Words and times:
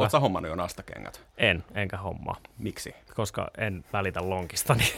Oletko 0.00 0.10
sä 0.10 0.20
hommannut 0.20 0.48
jo 0.48 0.56
nastakengät? 0.56 1.20
En, 1.38 1.64
enkä 1.74 1.96
hommaa, 1.96 2.36
Miksi? 2.58 2.94
koska 3.14 3.50
en 3.58 3.84
välitä 3.92 4.28
lonkistani. 4.28 4.84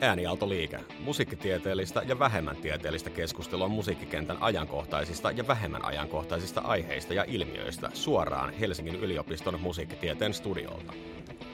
Äänialtoliike. 0.00 0.80
Musiikkitieteellistä 1.00 2.02
ja 2.06 2.18
vähemmän 2.18 2.56
tieteellistä 2.56 3.10
keskustelua 3.10 3.68
musiikkikentän 3.68 4.36
ajankohtaisista 4.40 5.30
ja 5.30 5.46
vähemmän 5.46 5.84
ajankohtaisista 5.84 6.60
aiheista 6.60 7.14
ja 7.14 7.24
ilmiöistä 7.28 7.90
suoraan 7.94 8.54
Helsingin 8.54 8.94
yliopiston 8.94 9.60
musiikkitieteen 9.60 10.34
studiolta. 10.34 10.92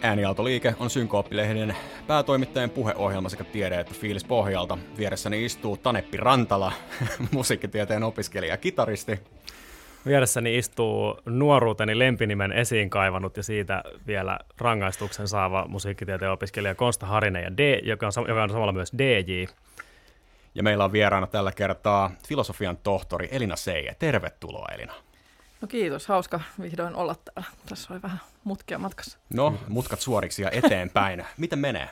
Äänialtoliike 0.03 0.75
on 0.79 0.91
Synkooppilehden 0.91 1.77
päätoimittajan 2.07 2.71
puheohjelma 2.71 3.29
sekä 3.29 3.45
tiede- 3.45 3.81
että 3.81 3.95
fiilis 3.95 4.25
pohjalta. 4.25 4.79
Vieressäni 4.99 5.45
istuu 5.45 5.77
Taneppi 5.77 6.17
Rantala, 6.17 6.73
musiikkitieteen 7.33 8.03
opiskelija 8.03 8.53
ja 8.53 8.57
kitaristi. 8.57 9.21
Vieressäni 10.07 10.59
istuu 10.59 11.21
nuoruuteni 11.25 11.99
lempinimen 11.99 12.53
esiin 12.53 12.91
kaivanut 12.91 13.37
ja 13.37 13.43
siitä 13.43 13.83
vielä 14.07 14.39
rangaistuksen 14.59 15.29
saava 15.29 15.67
musiikkitieteen 15.69 16.31
opiskelija 16.31 16.75
Konsta 16.75 17.07
Harinen, 17.07 17.45
ja 17.45 17.57
D, 17.57 17.81
joka, 17.83 18.07
on, 18.07 18.29
joka 18.29 18.43
on 18.43 18.51
samalla 18.51 18.73
myös 18.73 18.93
DJ. 18.99 19.45
Ja 20.55 20.63
meillä 20.63 20.85
on 20.85 20.93
vieraana 20.93 21.27
tällä 21.27 21.53
kertaa 21.53 22.11
filosofian 22.29 22.77
tohtori 22.77 23.29
Elina 23.31 23.57
Seije. 23.57 23.97
Tervetuloa 23.99 24.69
Elina. 24.75 24.95
No 25.61 25.69
kiitos, 25.69 26.07
hauska 26.07 26.41
vihdoin 26.61 26.95
olla 26.95 27.15
täällä. 27.15 27.51
Tässä 27.69 27.95
oli 27.95 28.03
vähän 28.03 28.21
mutkia 28.45 28.79
matkassa. 28.79 29.19
No, 29.31 29.59
mutkat 29.69 30.01
suoriksi 30.01 30.43
ja 30.43 30.51
eteenpäin. 30.51 31.27
Miten 31.37 31.59
menee? 31.59 31.91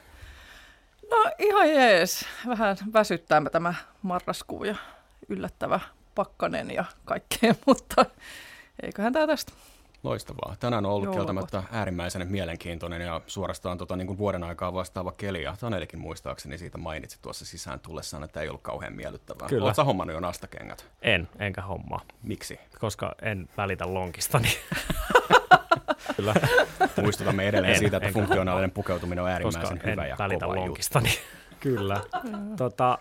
No 1.11 1.17
ihan 1.39 1.71
jees. 1.71 2.27
Vähän 2.47 2.77
väsyttää 2.93 3.43
tämä 3.53 3.75
marraskuu 4.03 4.65
ja 4.65 4.77
yllättävä 5.29 5.81
pakkanen 6.17 6.71
ja 6.71 6.85
kaikkea, 7.05 7.55
mutta 7.67 8.07
eiköhän 8.83 9.13
tämä 9.13 9.27
tästä. 9.27 9.53
Loistavaa. 10.03 10.57
Tänään 10.61 10.87
on 10.87 10.93
ollut 10.93 11.05
Joulua 11.05 11.17
kieltämättä 11.17 11.63
äärimmäisen 11.73 12.29
mielenkiintoinen 12.29 13.01
ja 13.01 13.21
suorastaan 13.27 13.79
tota, 13.79 13.97
niin 13.97 14.07
kuin 14.07 14.19
vuoden 14.19 14.45
aikaa 14.45 14.75
vastaava 14.75 15.13
keli. 15.13 15.43
Ja 15.43 15.57
Tanelikin 15.61 15.99
muistaakseni 16.01 16.59
siitä 16.59 16.79
mainitsi 16.79 17.19
tuossa 17.23 17.45
sisään 17.45 17.81
tullessaan, 17.81 18.25
että 18.25 18.41
ei 18.41 18.49
ollut 18.49 18.63
kauhean 18.63 18.93
miellyttävää. 18.93 19.49
Kyllä. 19.49 19.65
Oletko 19.65 19.85
hommannut 19.85 20.15
jo 20.15 20.21
nastakengät? 20.21 20.87
En, 21.03 21.29
enkä 21.39 21.63
hommaa, 21.63 22.01
Miksi? 22.23 22.61
koska 22.81 23.15
en 23.23 23.49
välitä 23.57 23.95
lonkistani. 23.95 24.49
Kyllä, 26.17 26.35
Muistutamme 27.03 27.49
edelleen 27.49 27.73
En, 27.73 27.79
siitä, 27.79 27.97
että 27.97 28.11
funktionaalinen 28.13 28.71
pukeutuminen 28.71 29.25
on 29.25 29.43
koska 29.43 29.61
äärimmäisen 29.61 29.81
en 29.85 29.93
hyvä 29.93 30.07
ja 30.07 30.17
välitä 30.19 30.45
kova 30.45 30.55
juttu. 30.55 30.67
lonkistani. 30.67 31.09
Kyllä. 31.61 32.01
tota, 32.57 32.99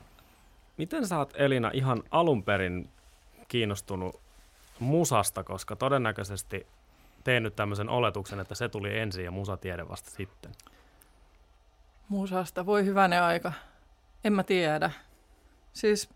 miten 0.77 1.07
sä 1.07 1.17
oot 1.17 1.33
Elina 1.35 1.71
ihan 1.73 2.03
alun 2.11 2.43
perin 2.43 2.89
kiinnostunut 3.47 4.19
musasta, 4.79 5.43
koska 5.43 5.75
todennäköisesti 5.75 6.67
tein 7.23 7.43
nyt 7.43 7.55
tämmöisen 7.55 7.89
oletuksen, 7.89 8.39
että 8.39 8.55
se 8.55 8.69
tuli 8.69 8.97
ensin 8.97 9.25
ja 9.25 9.31
musatiede 9.31 9.89
vasta 9.89 10.09
sitten. 10.09 10.51
Musasta, 12.09 12.65
voi 12.65 12.85
hyvänen 12.85 13.23
aika. 13.23 13.53
En 14.23 14.33
mä 14.33 14.43
tiedä. 14.43 14.91
Siis 15.73 16.09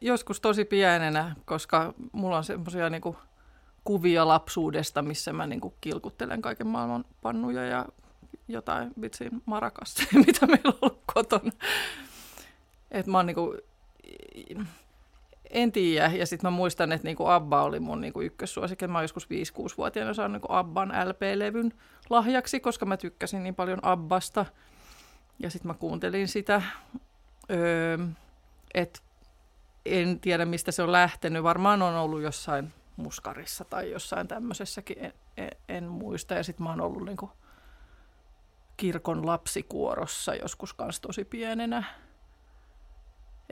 joskus 0.00 0.40
tosi 0.40 0.64
pienenä, 0.64 1.36
koska 1.44 1.94
mulla 2.12 2.36
on 2.36 2.44
semmoisia 2.44 2.90
niinku 2.90 3.16
kuvia 3.84 4.28
lapsuudesta, 4.28 5.02
missä 5.02 5.32
mä 5.32 5.46
niinku 5.46 5.74
kilkuttelen 5.80 6.42
kaiken 6.42 6.66
maailman 6.66 7.04
pannuja 7.22 7.66
ja 7.66 7.86
jotain 8.48 8.90
vitsin 9.00 9.42
marakassa, 9.46 10.02
mitä 10.26 10.46
meillä 10.46 10.68
on 10.68 10.78
ollut 10.80 11.02
kotona. 11.14 11.52
Et 12.90 13.06
mä 13.06 13.18
oon 13.18 13.26
niinku, 13.26 13.56
en 15.52 15.72
tiedä. 15.72 16.06
Ja 16.06 16.26
sitten 16.26 16.50
mä 16.50 16.56
muistan, 16.56 16.92
että 16.92 17.06
niinku 17.06 17.26
Abba 17.26 17.62
oli 17.62 17.80
mun 17.80 18.00
niinku 18.00 18.20
ykkössuosikki. 18.20 18.86
Mä 18.86 19.02
joskus 19.02 19.24
5-6-vuotiaana 19.26 20.14
saanut 20.14 20.32
niinku 20.32 20.52
Abban 20.52 20.88
LP-levyn 20.88 21.72
lahjaksi, 22.10 22.60
koska 22.60 22.86
mä 22.86 22.96
tykkäsin 22.96 23.42
niin 23.42 23.54
paljon 23.54 23.78
Abbasta. 23.82 24.46
Ja 25.38 25.50
sitten 25.50 25.68
mä 25.68 25.74
kuuntelin 25.74 26.28
sitä. 26.28 26.62
Öö, 27.50 27.98
et 28.74 29.02
en 29.86 30.20
tiedä, 30.20 30.44
mistä 30.44 30.72
se 30.72 30.82
on 30.82 30.92
lähtenyt. 30.92 31.42
Varmaan 31.42 31.82
on 31.82 31.94
ollut 31.94 32.22
jossain 32.22 32.72
muskarissa 32.96 33.64
tai 33.64 33.90
jossain 33.90 34.28
tämmöisessäkin, 34.28 34.98
en, 34.98 35.12
en, 35.36 35.50
en 35.68 35.84
muista. 35.84 36.34
Ja 36.34 36.42
sitten 36.42 36.64
mä 36.64 36.70
oon 36.70 36.80
ollut 36.80 37.04
niinku 37.04 37.30
kirkon 38.76 39.26
lapsikuorossa 39.26 40.34
joskus 40.34 40.74
kanssa 40.74 41.02
tosi 41.02 41.24
pienenä. 41.24 41.84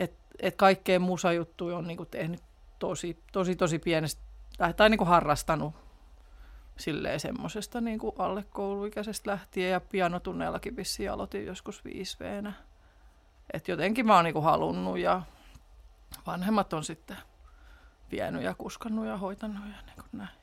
Et, 0.01 0.13
et 0.39 0.57
kaikkea 0.57 1.01
musajuttuja 1.01 1.77
on 1.77 1.87
niinku 1.87 2.05
tehnyt 2.05 2.43
tosi, 2.79 3.19
tosi, 3.33 3.57
tosi 3.57 3.79
pienestä, 3.79 4.23
tai, 4.59 4.75
tai 4.75 4.91
niinku 4.91 5.05
harrastanut 5.05 5.75
silleen 6.79 7.21
semmosesta 7.21 7.81
niinku 7.81 8.15
alle 8.19 8.45
kouluikäisestä 8.51 9.31
lähtien 9.31 9.71
ja 9.71 9.81
pianotunneellakin 9.81 10.77
vissiin 10.77 11.11
aloitin 11.11 11.47
joskus 11.47 11.85
5 11.85 12.17
v 12.21 12.53
Et 13.53 13.69
jotenkin 13.69 14.07
mä 14.07 14.15
oon 14.15 14.25
niinku 14.25 14.41
halunnut 14.41 14.99
ja 14.99 15.23
vanhemmat 16.27 16.73
on 16.73 16.85
sitten 16.85 17.17
vienyt 18.11 18.43
ja 18.43 18.55
kuskannut 18.55 19.07
ja 19.07 19.17
hoitanut 19.17 19.57
ja 19.57 19.83
niin 19.87 19.97
kuin 19.97 20.09
näin. 20.13 20.40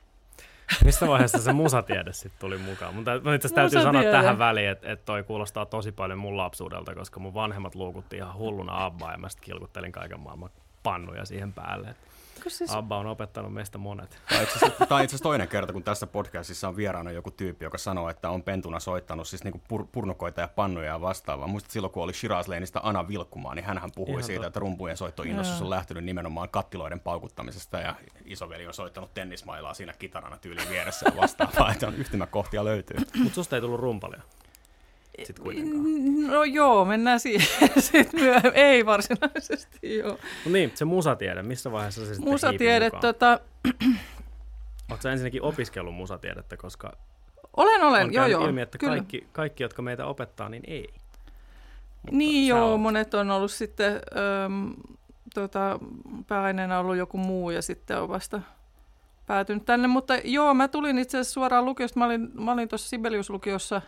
Missä 0.84 1.08
vaiheessa 1.08 1.38
se 1.38 1.52
musatiede 1.52 2.12
sitten 2.12 2.40
tuli 2.40 2.58
mukaan? 2.58 2.94
Mun 2.94 3.02
itse 3.02 3.28
asiassa 3.28 3.54
täytyy 3.54 3.82
sanoa 3.82 4.02
tähän 4.02 4.38
väliin, 4.38 4.68
että, 4.68 4.92
että 4.92 5.04
toi 5.04 5.22
kuulostaa 5.22 5.66
tosi 5.66 5.92
paljon 5.92 6.18
mun 6.18 6.36
lapsuudelta, 6.36 6.94
koska 6.94 7.20
mun 7.20 7.34
vanhemmat 7.34 7.74
luukutti 7.74 8.16
ihan 8.16 8.34
hulluna 8.34 8.84
Abbaa 8.84 9.12
ja 9.12 9.18
mä 9.18 9.28
sitten 9.28 9.44
kilkuttelin 9.44 9.92
kaiken 9.92 10.20
maailman 10.20 10.50
pannuja 10.92 11.24
siihen 11.24 11.52
päälle. 11.52 11.94
Siis, 12.48 12.74
Abba 12.74 12.98
on 12.98 13.06
opettanut 13.06 13.54
meistä 13.54 13.78
monet. 13.78 14.18
Tämä 14.28 14.38
on 14.40 14.44
itse 14.44 14.58
asiassa- 15.06 15.22
toinen 15.22 15.48
kerta, 15.48 15.72
kun 15.72 15.82
tässä 15.82 16.06
podcastissa 16.06 16.68
on 16.68 16.76
vieraana 16.76 17.10
joku 17.10 17.30
tyyppi, 17.30 17.64
joka 17.64 17.78
sanoo, 17.78 18.08
että 18.10 18.30
on 18.30 18.42
pentuna 18.42 18.80
soittanut 18.80 19.28
siis 19.28 19.44
niinku 19.44 19.60
pur- 19.72 19.86
purnukoita 19.92 20.40
ja 20.40 20.48
pannuja 20.48 20.86
ja 20.86 21.00
vastaavaa. 21.00 21.46
Muistat 21.46 21.70
silloin, 21.70 21.92
kun 21.92 22.02
oli 22.02 22.12
Shiraz 22.12 22.48
Laneista 22.48 22.80
Ana 22.82 23.08
Vilkkumaa, 23.08 23.54
niin 23.54 23.64
hän 23.64 23.80
puhui 23.94 24.10
Ihan 24.12 24.22
siitä, 24.24 24.36
totta. 24.36 24.46
että 24.46 24.60
rumpujen 24.60 24.96
soittoinnostus 24.96 25.62
on 25.62 25.70
lähtenyt 25.70 26.04
nimenomaan 26.04 26.48
kattiloiden 26.48 27.00
paukuttamisesta 27.00 27.78
ja 27.80 27.94
isoveli 28.24 28.66
on 28.66 28.74
soittanut 28.74 29.14
tennismailaa 29.14 29.74
siinä 29.74 29.92
kitarana 29.98 30.36
tyyliin 30.36 30.68
vieressä 30.68 31.06
ja 31.10 31.20
vastaavaa, 31.20 31.70
että 31.72 31.88
on 31.88 31.94
yhtymäkohtia 31.94 32.64
löytyy. 32.64 32.96
Mutta 33.18 33.34
susta 33.34 33.56
ei 33.56 33.60
tullut 33.62 33.80
rumpalia. 33.80 34.22
Sitten 35.26 35.44
kuitenkaan. 35.44 36.26
no 36.26 36.44
joo, 36.44 36.84
mennään 36.84 37.20
siihen 37.20 37.48
sitten 37.78 38.20
myöhemmin. 38.20 38.52
Ei 38.54 38.86
varsinaisesti, 38.86 39.96
joo. 39.98 40.18
No 40.44 40.52
niin, 40.52 40.72
se 40.74 40.84
musatiede, 40.84 41.42
missä 41.42 41.72
vaiheessa 41.72 42.06
se 42.06 42.14
sitten 42.14 42.32
Musatiede, 42.32 42.90
tota, 42.90 43.40
Oletko 44.90 45.08
ensinnäkin 45.08 45.42
opiskellut 45.42 45.94
musatiedettä, 45.94 46.56
koska 46.56 46.92
olen, 47.56 47.82
olen, 47.82 48.06
on 48.06 48.12
joo 48.12 48.26
joo. 48.26 48.46
ilmi, 48.46 48.60
että 48.60 48.78
kyllä. 48.78 48.92
kaikki, 48.92 49.26
kaikki, 49.32 49.62
jotka 49.62 49.82
meitä 49.82 50.06
opettaa, 50.06 50.48
niin 50.48 50.62
ei. 50.66 50.88
Mutta 52.02 52.16
Niin 52.16 52.48
joo, 52.48 52.74
oot- 52.76 52.78
monet 52.78 53.14
on 53.14 53.30
ollut 53.30 53.50
sitten, 53.52 53.92
äm, 54.44 54.74
tota, 55.34 55.78
pääaineena 56.26 56.78
ollut 56.78 56.96
joku 56.96 57.18
muu 57.18 57.50
ja 57.50 57.62
sitten 57.62 58.00
on 58.02 58.08
vasta 58.08 58.40
päätynyt 59.26 59.64
tänne. 59.64 59.88
Mutta 59.88 60.14
joo, 60.24 60.54
mä 60.54 60.68
tulin 60.68 60.98
itse 60.98 61.18
asiassa 61.18 61.32
suoraan 61.32 61.64
lukiosta. 61.64 61.98
Mä 61.98 62.06
olin, 62.06 62.30
mä 62.34 62.52
olin 62.52 62.68
tuossa 62.68 62.88
Sibelius-lukiossa, 62.88 63.80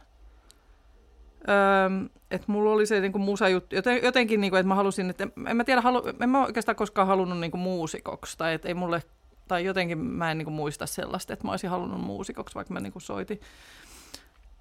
äm, 1.49 2.09
että 2.31 2.53
mulla 2.53 2.71
oli 2.71 2.87
se 2.87 3.01
niinku 3.01 3.19
musajuttu. 3.19 3.77
Joten, 3.77 4.01
jotenkin, 4.03 4.41
niinku, 4.41 4.57
että 4.57 4.69
mä 4.69 4.75
halusin, 4.75 5.11
että 5.11 5.25
en, 5.25 5.33
en 5.49 5.57
mä 5.57 5.65
tiedä, 5.65 5.81
halu, 5.81 6.03
en 6.21 6.31
mä 6.31 6.45
oikeastaan 6.45 6.77
koskaan 6.77 7.09
halunnut 7.09 7.41
niinku 7.41 7.57
muusikoksi. 7.57 8.39
Tai 8.39 8.55
että 8.55 8.69
ei 8.69 8.75
mulle, 8.75 9.03
tai 9.49 9.65
jotenkin 9.65 9.99
mä 9.99 10.31
en 10.31 10.39
niinku 10.39 10.51
muista 10.51 10.87
sellaista, 10.87 11.33
että 11.33 11.47
mä 11.47 11.51
olisin 11.51 11.71
halunnut 11.71 12.01
muusikoksi, 12.01 12.55
vaikka 12.55 12.75
mä 12.75 12.81
niinku 12.81 13.01
soitin, 13.01 13.41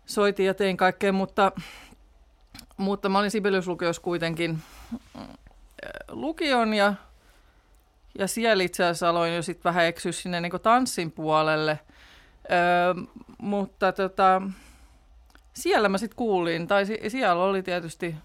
soitin 0.06 0.45
ja 0.45 0.53
tein 0.53 0.78
kaikkea, 0.78 1.13
mutta 1.13 1.51
mutta 2.78 3.09
mä 3.09 3.19
olin 3.19 3.31
Sibelius-lukiossa 3.31 4.01
kuitenkin 4.01 4.59
mm, 4.91 5.28
lukion 6.09 6.73
ja, 6.73 6.94
ja 8.19 8.28
siellä 8.28 8.63
itse 8.63 8.84
asiassa 8.84 9.09
aloin 9.09 9.35
jo 9.35 9.41
sitten 9.41 9.63
vähän 9.63 9.85
eksyä 9.85 10.12
sinne 10.12 10.41
niin 10.41 10.51
tanssin 10.63 11.12
puolelle. 11.12 11.79
Öö, 12.51 13.03
mutta 13.38 13.92
tota, 13.92 14.42
siellä 15.59 15.89
mä 15.89 15.97
sitten 15.97 16.17
kuulin, 16.17 16.67
tai 16.67 16.85
si- 16.85 17.09
siellä 17.09 17.44
oli 17.44 17.63
tietysti 17.63 18.15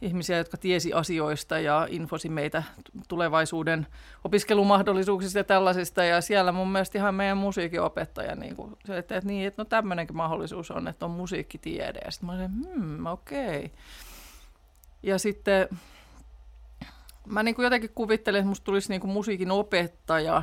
ihmisiä, 0.00 0.38
jotka 0.38 0.56
tiesi 0.56 0.92
asioista 0.92 1.58
ja 1.58 1.86
infosi 1.90 2.28
meitä 2.28 2.62
tulevaisuuden 3.08 3.86
opiskelumahdollisuuksista 4.24 5.38
ja 5.38 5.44
tällaisista. 5.44 6.04
Ja 6.04 6.20
siellä 6.20 6.52
mun 6.52 6.72
mielestä 6.72 6.98
ihan 6.98 7.14
meidän 7.14 7.38
musiikinopettaja, 7.38 8.34
niin 8.34 8.56
kuin, 8.56 8.76
se, 8.84 8.98
että, 8.98 9.16
että, 9.16 9.28
niin, 9.28 9.46
että 9.46 9.62
no 9.62 9.64
tämmöinenkin 9.64 10.16
mahdollisuus 10.16 10.70
on, 10.70 10.88
että 10.88 11.04
on 11.04 11.10
musiikkitiede. 11.10 12.00
Ja 12.04 12.10
sitten 12.10 12.26
mä 12.26 12.32
olin, 12.32 12.50
hmm, 12.50 13.06
okei. 13.06 13.72
Ja 15.02 15.18
sitten 15.18 15.68
mä 17.26 17.42
niin 17.42 17.54
kuin 17.54 17.64
jotenkin 17.64 17.90
kuvittelin, 17.94 18.38
että 18.38 18.48
musta 18.48 18.64
tulisi 18.64 18.88
niin 18.88 19.00
kuin 19.00 19.10
musiikin 19.10 19.50
opettaja, 19.50 20.42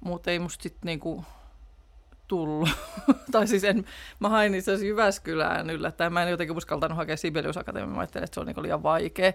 mutta 0.00 0.30
ei 0.30 0.38
musta 0.38 0.62
sitten 0.62 0.86
niin 0.86 1.00
kuin 1.00 1.26
tullut. 2.28 2.68
tai 3.32 3.46
siis 3.46 3.64
en, 3.64 3.84
mä 4.20 4.28
hain 4.28 4.54
itse 4.54 4.70
asiassa 4.70 4.86
Jyväskylään 4.86 5.70
yllättäen. 5.70 6.12
Mä 6.12 6.22
en 6.22 6.30
jotenkin 6.30 6.56
uskaltanut 6.56 6.96
hakea 6.96 7.16
Sibelius 7.16 7.56
Akatemiaan. 7.56 7.92
Mä 7.92 8.00
ajattelin, 8.00 8.24
että 8.24 8.34
se 8.34 8.40
on 8.40 8.46
niin 8.46 8.62
liian 8.62 8.82
vaikea 8.82 9.32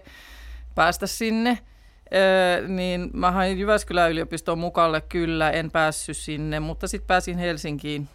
päästä 0.74 1.06
sinne. 1.06 1.58
Öö, 2.14 2.68
niin 2.68 3.10
mä 3.12 3.30
hain 3.30 3.58
Jyväskylän 3.58 4.10
yliopistoon 4.10 4.58
mukalle 4.58 5.00
kyllä, 5.00 5.50
en 5.50 5.70
päässyt 5.70 6.16
sinne, 6.16 6.60
mutta 6.60 6.88
sitten 6.88 7.06
pääsin 7.06 7.38
Helsinkiin, 7.38 8.08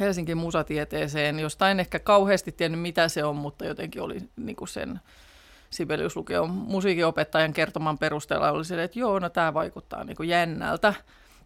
Helsingin 0.00 0.38
musatieteeseen. 0.38 1.38
Jostain 1.38 1.80
ehkä 1.80 1.98
kauheasti 1.98 2.52
tiennyt, 2.52 2.80
mitä 2.80 3.08
se 3.08 3.24
on, 3.24 3.36
mutta 3.36 3.64
jotenkin 3.64 4.02
oli 4.02 4.18
niin 4.36 4.56
kuin 4.56 4.68
sen 4.68 5.00
Sibelius 5.70 6.16
Lukeon 6.16 6.50
musiikinopettajan 6.50 7.52
kertoman 7.52 7.98
perusteella 7.98 8.50
oli 8.50 8.64
se, 8.64 8.82
että 8.82 8.98
joo, 8.98 9.18
no 9.18 9.28
tämä 9.28 9.54
vaikuttaa 9.54 10.04
niin 10.04 10.16
kuin 10.16 10.28
jännältä 10.28 10.94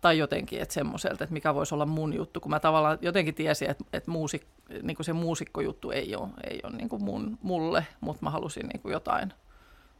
tai 0.01 0.19
jotenkin, 0.19 0.61
että 0.61 0.75
semmoiselta, 0.75 1.25
että 1.25 1.35
mikä 1.35 1.55
voisi 1.55 1.75
olla 1.75 1.87
mun 1.87 2.15
juttu, 2.15 2.41
kun 2.41 2.51
mä 2.51 2.61
tavallaan 2.61 2.99
jotenkin 3.01 3.35
tiesin, 3.35 3.71
että, 3.71 3.85
että 3.93 4.11
muusik, 4.11 4.47
niin 4.83 4.97
kuin 4.97 5.07
se 5.07 5.13
muusikkojuttu 5.13 5.91
ei 5.91 6.17
ole, 6.17 6.29
ei 6.51 6.61
ole 6.65 6.77
niin 6.77 6.89
kuin 6.89 7.05
mun, 7.05 7.39
mulle, 7.43 7.87
mutta 8.01 8.25
mä 8.25 8.31
halusin 8.31 8.67
niin 8.67 8.81
kuin 8.81 8.93
jotain, 8.93 9.33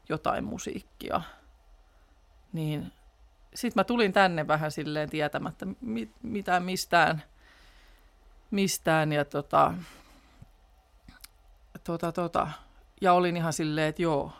jotain 0.09 0.43
musiikkia. 0.43 1.21
Niin 2.53 2.91
sitten 3.53 3.79
mä 3.79 3.83
tulin 3.83 4.13
tänne 4.13 4.47
vähän 4.47 4.71
silleen 4.71 5.09
tietämättä 5.09 5.67
mit, 5.81 6.11
mitään 6.23 6.63
mistään, 6.63 7.23
mistään 8.51 9.11
ja 9.11 9.25
tota, 9.25 9.73
tota, 11.83 12.11
tota, 12.11 12.47
ja 13.01 13.13
olin 13.13 13.37
ihan 13.37 13.53
silleen, 13.53 13.87
että 13.87 14.01
joo. 14.01 14.33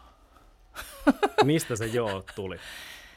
Mistä 1.44 1.76
se 1.76 1.86
joo 1.86 2.24
tuli? 2.36 2.60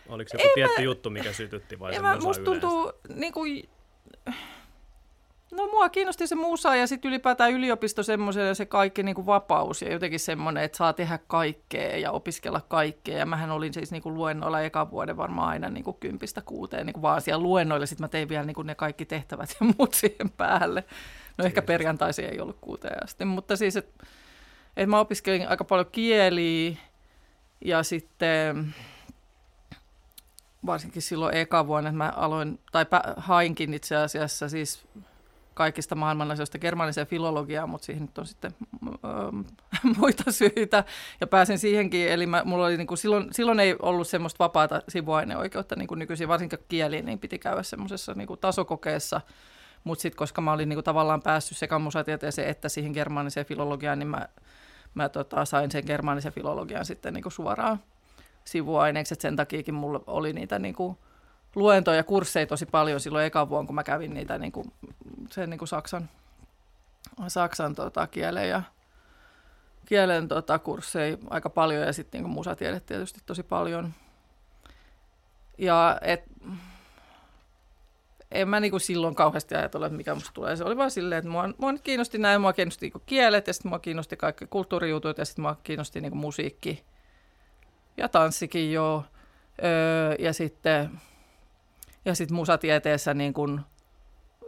Oliko 0.09 0.29
se 0.29 0.37
joku 0.37 0.49
ei 0.49 0.55
tietty 0.55 0.81
mä, 0.81 0.85
juttu, 0.85 1.11
mikä 1.11 1.33
sytytti 1.33 1.79
vai 1.79 1.95
se 1.95 2.01
mä, 2.01 2.17
musta 2.17 2.45
tuntuu, 2.45 2.93
niin 3.15 3.33
kuin, 3.33 3.69
no 5.55 5.67
mua 5.67 5.89
kiinnosti 5.89 6.27
se 6.27 6.35
musa 6.35 6.77
ja 6.77 6.87
sitten 6.87 7.09
ylipäätään 7.09 7.53
yliopisto 7.53 8.03
semmoisen 8.03 8.57
se 8.57 8.67
kaikki 8.67 9.03
niin 9.03 9.15
kuin 9.15 9.27
vapaus 9.27 9.83
ja 9.83 9.93
jotenkin 9.93 10.21
semmoinen, 10.21 10.65
että 10.65 10.79
saa 10.79 10.93
tehdä 10.93 11.19
kaikkea 11.27 11.97
ja 11.97 12.11
opiskella 12.11 12.61
kaikkea. 12.61 13.19
Ja 13.19 13.27
mähän 13.27 13.51
olin 13.51 13.75
siis 13.75 13.93
niin 13.93 14.03
kuin 14.03 14.15
luennoilla 14.15 14.61
eka 14.61 14.91
vuoden 14.91 15.17
varmaan 15.17 15.49
aina 15.49 15.71
niin 15.71 15.85
kuin 15.85 15.97
kympistä 16.01 16.41
kuuteen 16.41 16.87
niin 16.87 16.95
kuin 16.95 17.03
vaan 17.03 17.21
siellä 17.21 17.43
luennoilla. 17.43 17.87
Sitten 17.87 18.05
mä 18.05 18.09
tein 18.09 18.29
vielä 18.29 18.45
niin 18.45 18.55
kuin 18.55 18.67
ne 18.67 18.75
kaikki 18.75 19.05
tehtävät 19.05 19.57
ja 19.61 19.67
muut 19.79 19.95
siihen 20.01 20.31
päälle. 20.37 20.85
No 21.39 21.45
ehkä 21.45 21.63
perjantaisin 21.63 22.25
ei 22.25 22.41
ollut 22.41 22.59
kuuteen 22.61 23.05
asti, 23.05 23.25
mutta 23.25 23.57
siis, 23.57 23.77
että 23.77 24.07
et 24.77 24.89
mä 24.89 25.01
opiskelin 25.01 25.49
aika 25.49 25.65
paljon 25.65 25.87
kieliä 25.93 26.77
ja 27.65 27.83
sitten 27.83 28.75
varsinkin 30.67 31.03
silloin 31.03 31.37
eka 31.37 31.67
vuonna, 31.67 31.89
että 31.89 31.99
mä 31.99 32.13
aloin, 32.17 32.59
tai 32.73 32.87
hainkin 33.17 33.75
itse 33.75 33.97
asiassa 33.97 34.49
siis 34.49 34.87
kaikista 35.55 35.95
maailman 35.95 36.31
asioista 36.31 36.59
germaniseen 36.59 37.07
filologiaan, 37.07 37.71
mutta 37.71 37.85
siihen 37.85 38.03
nyt 38.03 38.19
on 38.19 38.27
sitten 38.27 38.55
ähm, 39.05 39.41
muita 39.99 40.33
syitä. 40.33 40.85
Ja 41.21 41.27
pääsin 41.27 41.59
siihenkin, 41.59 42.09
eli 42.09 42.27
mä, 42.27 42.43
mulla 42.45 42.67
oli 42.67 42.77
niin 42.77 42.87
kuin, 42.87 42.99
silloin, 42.99 43.29
silloin 43.31 43.61
ei 43.61 43.77
ollut 43.83 44.09
semmoista 44.09 44.45
vapaata 44.45 44.83
sivuaineoikeutta 44.89 45.77
niin 45.77 45.89
kuin 45.89 45.99
nykyisin, 45.99 46.29
varsinkin 46.29 46.59
kieliin, 46.69 47.07
niin 47.07 47.19
piti 47.19 47.39
käydä 47.39 47.63
semmoisessa 47.63 48.15
niin 48.15 48.29
kuin 48.29 48.41
tasokokeessa. 48.41 49.21
Mutta 49.85 50.03
sitten 50.03 50.19
koska 50.19 50.41
mä 50.41 50.53
olin 50.53 50.69
niin 50.69 50.77
kuin, 50.77 50.85
tavallaan 50.85 51.23
päässyt 51.23 51.59
sekä 51.59 51.79
musatieteeseen 51.79 52.49
että 52.49 52.69
siihen 52.69 52.93
germaaniseen 52.93 53.47
filologiaan, 53.47 53.99
niin 53.99 54.09
mä, 54.09 54.29
mä 54.95 55.09
tota, 55.09 55.45
sain 55.45 55.71
sen 55.71 55.85
germaanisen 55.87 56.33
filologian 56.33 56.85
sitten 56.85 57.15
niin 57.15 57.23
kuin 57.23 57.33
suoraan 57.33 57.81
sivuaineeksi, 58.45 59.15
että 59.15 59.23
sen 59.23 59.37
takiakin 59.37 59.75
mulla 59.75 60.01
oli 60.07 60.33
niitä 60.33 60.59
niin 60.59 60.75
kuin 60.75 60.99
luentoja 61.55 61.97
ja 61.97 62.05
kursseja 62.05 62.47
tosi 62.47 62.67
paljon 62.67 63.01
silloin 63.01 63.27
eka 63.27 63.49
vuonna, 63.49 63.67
kun 63.67 63.75
mä 63.75 63.85
kävin 63.85 64.15
niitä 64.15 64.39
niin 64.39 64.53
kuin, 64.53 64.73
sen 65.31 65.51
niin 65.51 65.59
kuin 65.59 65.69
saksan, 65.69 66.11
saksan 67.29 67.75
tota, 67.75 68.07
kielen 68.07 68.49
ja 68.49 68.63
kielen 69.87 70.29
tota, 70.29 70.59
kursseja 70.59 71.17
aika 71.31 71.51
paljon 71.51 71.83
ja 71.83 71.93
sitten 71.93 72.23
niin 72.23 72.33
musatiede 72.33 72.81
tietysti 72.81 73.21
tosi 73.27 73.43
paljon. 73.43 73.93
Ja 75.59 75.99
et, 76.03 76.25
en 78.31 78.49
mä 78.49 78.61
niinku 78.61 78.79
silloin 78.79 79.15
kauheasti 79.15 79.55
ajatella, 79.55 79.87
että 79.87 79.97
mikä 79.97 80.15
musta 80.15 80.31
tulee. 80.35 80.57
Se 80.57 80.65
oli 80.65 80.77
vaan 80.77 80.91
silleen, 80.91 81.19
että 81.19 81.31
mua, 81.31 81.49
mua 81.59 81.73
kiinnosti 81.73 82.19
näin, 82.19 82.41
mua 82.41 82.53
kiinnosti 82.53 82.87
niinku 82.87 83.03
kielet 83.07 83.47
ja 83.47 83.53
sitten 83.53 83.69
mua 83.69 83.79
kiinnosti 83.79 84.17
kaikki 84.17 84.47
kulttuurijutut 84.47 85.19
ja 85.19 85.25
sitten 85.25 85.43
mua 85.43 85.57
kiinnosti 85.63 86.01
niinku 86.01 86.19
musiikki 86.19 86.85
ja 87.97 88.09
tanssikin 88.09 88.73
joo. 88.73 89.05
Öö, 89.65 90.15
ja 90.19 90.33
sitten 90.33 90.91
ja 92.05 92.15
sitten 92.15 92.37
musatieteessä 92.37 93.15
niin 93.15 93.35
kun 93.35 93.61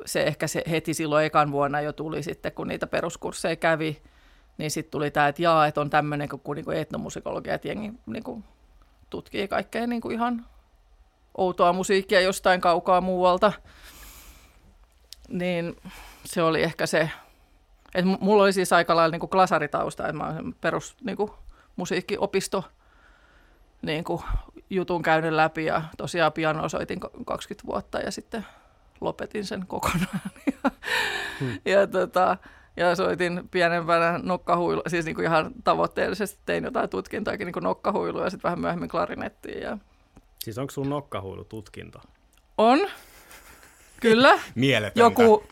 se 0.04 0.22
ehkä 0.22 0.46
se 0.46 0.62
heti 0.70 0.94
silloin 0.94 1.26
ekan 1.26 1.52
vuonna 1.52 1.80
jo 1.80 1.92
tuli 1.92 2.22
sitten, 2.22 2.52
kun 2.52 2.68
niitä 2.68 2.86
peruskursseja 2.86 3.56
kävi, 3.56 4.02
niin 4.58 4.70
sitten 4.70 4.90
tuli 4.90 5.10
tämä, 5.10 5.28
että 5.28 5.42
jaa, 5.42 5.66
että 5.66 5.80
on 5.80 5.90
tämmöinen 5.90 6.28
kuin, 6.28 6.64
kuin 6.64 6.76
etnomusikologia, 6.76 7.54
että 7.54 7.68
jengi 7.68 7.92
niin 8.06 8.44
tutkii 9.10 9.48
kaikkea 9.48 9.86
niin 9.86 10.00
kuin 10.00 10.14
ihan 10.14 10.46
outoa 11.38 11.72
musiikkia 11.72 12.20
jostain 12.20 12.60
kaukaa 12.60 13.00
muualta. 13.00 13.52
Niin 15.28 15.76
se 16.24 16.42
oli 16.42 16.62
ehkä 16.62 16.86
se, 16.86 17.10
että 17.94 18.10
mulla 18.20 18.42
oli 18.42 18.52
siis 18.52 18.72
aika 18.72 18.96
lailla 18.96 19.12
niin 19.12 19.20
kuin 19.20 19.30
klasaritausta, 19.30 20.02
että 20.02 20.16
mä 20.16 20.26
olen 20.26 20.54
perus 20.54 20.96
niin 21.04 21.16
kuin, 21.16 21.30
musiikkiopisto 21.76 22.64
niin 23.82 24.04
kuin, 24.04 24.22
jutun 24.70 25.02
käynyt 25.02 25.32
läpi 25.32 25.64
ja 25.64 25.82
tosiaan 25.96 26.32
piano 26.32 26.68
soitin 26.68 27.00
20 27.26 27.66
vuotta 27.66 27.98
ja 27.98 28.10
sitten 28.10 28.46
lopetin 29.00 29.44
sen 29.44 29.66
kokonaan. 29.66 30.20
ja, 30.64 30.70
hmm. 31.40 31.58
ja, 31.64 31.86
tota, 31.86 32.36
ja 32.76 32.96
soitin 32.96 33.48
pienempänä 33.50 34.20
nokkahuilu, 34.22 34.82
siis 34.86 35.04
niin 35.04 35.14
kuin 35.14 35.24
ihan 35.24 35.50
tavoitteellisesti 35.64 36.40
tein 36.46 36.64
jotain 36.64 36.88
tutkintoakin 36.88 37.46
niin 37.46 37.62
nokkahuilua 37.62 38.24
ja 38.24 38.30
sitten 38.30 38.48
vähän 38.48 38.60
myöhemmin 38.60 38.88
klarinettiin. 38.88 39.62
Ja... 39.62 39.78
Siis 40.44 40.58
onko 40.58 40.70
sun 40.70 40.90
nokkahuilu 40.90 41.44
tutkinto? 41.44 42.00
On, 42.58 42.78
kyllä. 44.00 44.38
Mieletöntä. 44.54 45.00
Joku, 45.00 45.44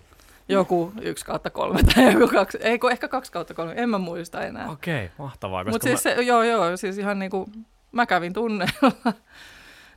joku 0.49 0.93
yksi 1.03 1.25
kautta 1.25 1.51
kolme 1.51 1.81
tai 1.83 2.13
joku 2.13 2.29
kaksi, 2.29 2.59
ei 2.61 2.79
ehkä 2.91 3.09
kaksi 3.09 3.33
kautta 3.33 3.55
kolme, 3.55 3.75
en 3.77 3.89
mä 3.89 3.99
muista 3.99 4.41
enää. 4.41 4.71
Okei, 4.71 5.11
mahtavaa. 5.19 5.65
Mutta 5.65 5.85
siis 5.85 6.05
mä... 6.05 6.15
se, 6.15 6.23
joo, 6.23 6.43
joo, 6.43 6.77
siis 6.77 6.99
ihan 6.99 7.19
niin 7.19 7.31
kuin 7.31 7.67
mä 7.95 8.07
kävin 8.07 8.33
tunneilla 8.33 8.93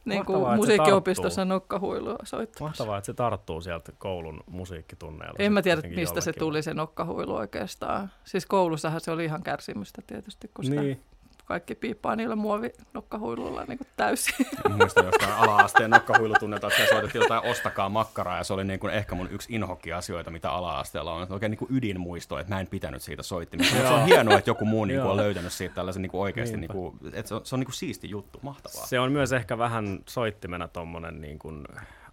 niin 0.05 0.25
kuin 0.25 0.55
musiikkiopistossa 0.55 1.45
nokkahuilua 1.45 2.15
soittamassa. 2.23 2.63
Mahtavaa, 2.65 2.97
että 2.97 3.05
se 3.05 3.13
tarttuu 3.13 3.61
sieltä 3.61 3.91
koulun 3.97 4.43
musiikkitunneilla. 4.45 5.35
En 5.39 5.53
mä 5.53 5.61
tiedä, 5.61 5.81
mistä 5.81 5.99
jollekin. 6.01 6.21
se 6.23 6.33
tuli 6.33 6.61
se 6.63 6.73
nokkahuilu 6.73 7.35
oikeastaan. 7.35 8.11
Siis 8.23 8.45
koulussahan 8.45 9.01
se 9.01 9.11
oli 9.11 9.25
ihan 9.25 9.43
kärsimystä 9.43 10.01
tietysti, 10.07 10.51
kun 10.53 10.65
sitä 10.65 10.81
niin 10.81 11.01
kaikki 11.47 11.75
piippaa 11.75 12.15
niillä 12.15 12.35
muovinokkahuiluilla 12.35 13.63
niin 13.67 13.77
kuin 13.77 13.87
täysin. 13.97 14.45
Muistan 14.69 15.05
jostain 15.05 15.33
ala-asteen 15.33 15.89
nokkahuilutunnelta, 15.89 16.67
että 16.67 16.89
soitettiin 16.89 17.21
jotain 17.21 17.51
Ostakaa 17.51 17.89
makkaraa, 17.89 18.37
ja 18.37 18.43
se 18.43 18.53
oli 18.53 18.63
niin 18.63 18.79
kuin 18.79 18.93
ehkä 18.93 19.15
mun 19.15 19.31
yksi 19.31 19.55
inhokki-asioita, 19.55 20.31
mitä 20.31 20.51
ala-asteella 20.51 21.13
on. 21.13 21.27
Oikein 21.29 21.49
niin 21.49 21.59
kuin 21.59 21.75
ydinmuisto, 21.75 22.39
että 22.39 22.53
mä 22.53 22.59
en 22.59 22.67
pitänyt 22.67 23.01
siitä 23.01 23.23
soittimista. 23.23 23.75
se 23.75 23.87
on 23.87 24.05
hienoa, 24.05 24.37
että 24.37 24.49
joku 24.49 24.65
muu 24.65 24.85
niin 24.85 25.01
kuin 25.01 25.11
on 25.11 25.17
löytänyt 25.17 25.53
siitä 25.53 25.75
tällaisen 25.75 26.01
niin 26.01 26.11
kuin 26.11 26.21
oikeasti, 26.21 26.57
niin 26.57 26.71
kuin, 26.71 26.97
että 27.13 27.29
se 27.29 27.35
on, 27.35 27.41
se 27.45 27.55
on 27.55 27.59
niin 27.59 27.67
kuin 27.67 27.75
siisti 27.75 28.09
juttu, 28.09 28.39
mahtavaa. 28.41 28.85
Se 28.85 28.99
on 28.99 29.11
myös 29.11 29.33
ehkä 29.33 29.57
vähän 29.57 29.99
soittimena 30.09 30.67
tuommoinen 30.67 31.21
niin 31.21 31.39
kuin 31.39 31.65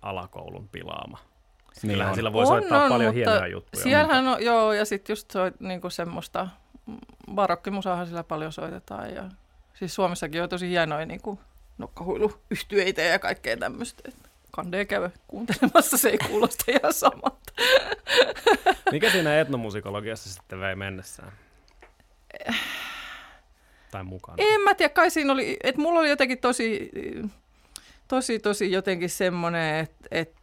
alakoulun 0.03 0.69
pilaama. 0.69 1.19
Kyllähän 1.81 2.07
niin 2.07 2.15
sillä 2.15 2.33
voi 2.33 2.43
on, 2.43 2.47
soittaa 2.47 2.85
on, 2.85 2.89
paljon 2.89 3.15
hienoja 3.15 3.47
juttuja. 3.47 3.83
Siellähän 3.83 4.29
on, 4.29 4.45
joo, 4.45 4.73
ja 4.73 4.85
sitten 4.85 5.13
just 5.13 5.31
soit, 5.31 5.61
niin 5.61 5.81
kuin 5.81 5.91
semmoista 5.91 6.49
barokkimusahan 7.35 8.07
sillä 8.07 8.25
paljon 8.25 8.53
soitetaan. 8.53 9.15
Ja, 9.15 9.25
siis 9.75 9.95
Suomessakin 9.95 10.43
on 10.43 10.49
tosi 10.49 10.69
hienoja 10.69 11.07
niin 11.07 11.21
kuin 11.21 11.39
nokkahuiluyhtyeitä 11.79 13.03
ja 13.03 13.19
kaikkea 13.19 13.57
tämmöistä. 13.57 14.11
Kandee 14.51 14.85
käy 14.85 15.11
kuuntelemassa, 15.29 15.99
se 15.99 16.09
ei 16.09 16.19
kuulosta 16.19 16.65
ihan 16.69 16.93
samalta. 16.93 17.53
Mikä 18.93 19.11
siinä 19.11 19.41
etnomusikologiassa 19.41 20.33
sitten 20.33 20.61
vei 20.61 20.77
mennessään? 20.77 21.33
tai 23.95 24.05
mukaan? 24.05 24.39
En 24.41 24.61
mä 24.61 24.75
tiedä, 24.75 24.95
kai 24.95 25.11
siinä 25.11 25.33
oli, 25.33 25.57
että 25.63 25.81
mulla 25.81 26.01
oli 26.01 26.09
jotenkin 26.09 26.39
tosi, 26.39 26.91
tosi, 28.09 28.39
tosi 28.39 28.73
jotenkin 28.73 29.11
semmoinen, 29.11 29.75
että, 29.75 30.09
että 30.11 30.41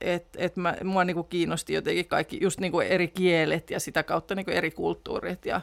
että 0.00 0.38
et 0.42 0.56
mä, 0.56 0.76
mua 0.84 1.04
niinku 1.04 1.24
kiinnosti 1.24 1.72
jotenkin 1.72 2.08
kaikki 2.08 2.38
just 2.40 2.60
niinku 2.60 2.80
eri 2.80 3.08
kielet 3.08 3.70
ja 3.70 3.80
sitä 3.80 4.02
kautta 4.02 4.34
niinku 4.34 4.50
eri 4.50 4.70
kulttuurit 4.70 5.46
ja, 5.46 5.60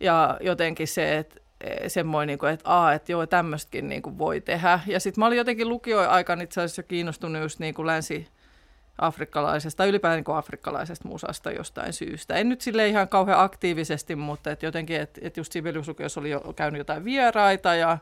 ja 0.00 0.38
jotenkin 0.40 0.88
se, 0.88 1.18
että 1.18 1.40
e, 1.60 1.88
semmoinen, 1.88 2.26
niinku, 2.26 2.46
että 2.46 2.70
aa, 2.70 2.92
että 2.92 3.12
joo, 3.12 3.26
tämmöistäkin 3.26 3.88
niinku 3.88 4.18
voi 4.18 4.40
tehdä. 4.40 4.80
Ja 4.86 5.00
sitten 5.00 5.22
mä 5.22 5.26
olin 5.26 5.38
jotenkin 5.38 5.68
lukioaikaan 5.68 6.40
itse 6.40 6.60
asiassa 6.60 6.82
kiinnostunut 6.82 7.42
just 7.42 7.58
niinku 7.58 7.86
länsi 7.86 8.28
afrikkalaisesta 8.98 9.76
tai 9.76 9.88
ylipäätään 9.88 10.24
niin 10.26 10.36
afrikkalaisesta 10.36 11.08
musasta 11.08 11.50
jostain 11.50 11.92
syystä. 11.92 12.34
En 12.34 12.48
nyt 12.48 12.60
sille 12.60 12.88
ihan 12.88 13.08
kauhean 13.08 13.40
aktiivisesti, 13.40 14.16
mutta 14.16 14.50
et 14.50 14.62
jotenkin, 14.62 15.00
että 15.00 15.20
et 15.24 15.36
just 15.36 15.52
Sibeliuslukiossa 15.52 16.20
oli 16.20 16.30
jo 16.30 16.40
käynyt 16.56 16.78
jotain 16.78 17.04
vieraita 17.04 17.74
ja 17.74 17.98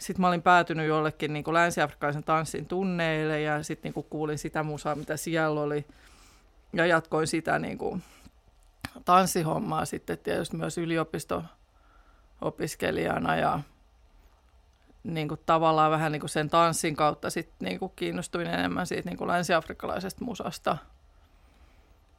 sitten 0.00 0.20
mä 0.20 0.28
olin 0.28 0.42
päätynyt 0.42 0.86
jollekin 0.86 1.32
niin 1.32 1.44
länsi-afrikkalaisen 1.52 2.24
tanssin 2.24 2.66
tunneille 2.66 3.40
ja 3.40 3.62
sitten 3.62 3.92
niin 3.96 4.06
kuulin 4.10 4.38
sitä 4.38 4.62
musaa, 4.62 4.94
mitä 4.94 5.16
siellä 5.16 5.60
oli. 5.60 5.86
Ja 6.72 6.86
jatkoin 6.86 7.26
sitä 7.26 7.58
niin 7.58 7.78
kuin, 7.78 8.02
tanssihommaa 9.04 9.84
sitten 9.84 10.18
tietysti 10.18 10.56
myös 10.56 10.78
yliopisto-opiskelijana. 10.78 13.36
Ja, 13.36 13.60
niin 15.04 15.28
kuin 15.28 15.40
tavallaan 15.46 15.90
vähän 15.90 16.12
niin 16.12 16.20
kuin 16.20 16.30
sen 16.30 16.50
tanssin 16.50 16.96
kautta 16.96 17.30
sit 17.30 17.50
niin 17.60 17.78
kuin 17.78 17.92
kiinnostuin 17.96 18.46
enemmän 18.46 18.86
siitä 18.86 19.10
niin 19.10 19.18
kuin 19.18 19.28
länsiafrikkalaisesta 19.28 20.24
musasta. 20.24 20.76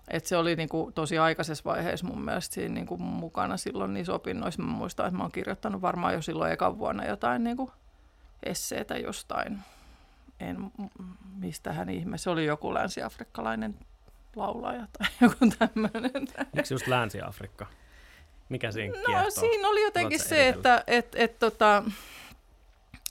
Et 0.08 0.25
se 0.25 0.38
oli 0.38 0.55
niin 0.55 0.70
kuin 0.70 0.93
tosi 0.93 1.17
aikaisessa 1.17 1.63
vaiheessa 1.65 2.05
mun 2.05 2.22
mielestä 2.22 2.53
siinä 2.53 2.74
niin 2.74 2.86
kuin 2.86 3.01
mukana 3.01 3.58
silloin 3.58 3.93
niissä 3.93 4.13
opinnoissa. 4.13 4.62
Mä 4.62 4.72
muistan, 4.72 5.05
että 5.05 5.17
mä 5.17 5.24
oon 5.24 5.31
kirjoittanut 5.31 5.81
varmaan 5.81 6.13
jo 6.13 6.22
silloin 6.22 6.51
ekan 6.51 6.79
vuonna 6.79 7.05
jotain 7.05 7.43
niin 7.43 7.58
kuin 7.58 7.72
esseitä 8.43 8.98
jostain. 8.98 9.60
En, 10.39 10.72
mistä 11.38 11.74
hän 11.74 11.89
ihme, 11.89 12.17
se 12.17 12.29
oli 12.29 12.46
joku 12.46 12.74
länsiafrikkalainen 12.74 13.75
laulaja 14.36 14.88
tai 14.98 15.08
joku 15.22 15.55
tämmöinen. 15.60 16.27
Miksi 16.55 16.74
just 16.74 16.88
Länsi-Afrikka? 16.88 17.67
Mikä 18.50 18.72
siinä 18.72 18.98
No 18.98 19.03
kiehtoo? 19.05 19.29
siinä 19.29 19.67
oli 19.67 19.84
jotenkin 19.84 20.20
se, 20.20 20.48
että 20.48 20.84
et, 20.88 21.15
et, 21.15 21.39
tota, 21.39 21.84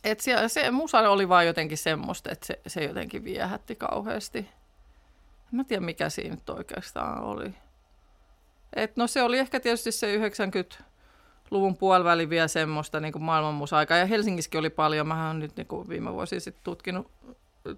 et 0.04 0.20
siellä, 0.20 0.48
se 0.48 0.70
musa 0.70 1.10
oli 1.10 1.28
vaan 1.28 1.46
jotenkin 1.46 1.78
semmoista, 1.78 2.30
että 2.30 2.46
se, 2.46 2.60
se 2.66 2.84
jotenkin 2.84 3.24
viehätti 3.24 3.76
kauheasti. 3.76 4.48
Mä 5.52 5.64
tiedä, 5.64 5.80
mikä 5.80 6.08
siinä 6.08 6.34
nyt 6.34 6.50
oikeastaan 6.50 7.22
oli. 7.22 7.54
Et 8.76 8.96
no 8.96 9.06
se 9.06 9.22
oli 9.22 9.38
ehkä 9.38 9.60
tietysti 9.60 9.92
se 9.92 10.16
90-luvun 10.16 11.76
puoliväli 11.76 12.30
vielä 12.30 12.48
semmoista 12.48 13.00
niin 13.00 13.12
kuin 13.12 13.22
maailmanmusa-aikaa. 13.22 13.98
Ja 13.98 14.06
Helsingissäkin 14.06 14.60
oli 14.60 14.70
paljon. 14.70 15.06
Mä 15.08 15.26
oon 15.26 15.38
nyt 15.38 15.56
niin 15.56 15.66
kuin 15.66 15.88
viime 15.88 16.12
vuosia 16.12 16.40
sitten 16.40 16.64
tutkinut, 16.64 17.10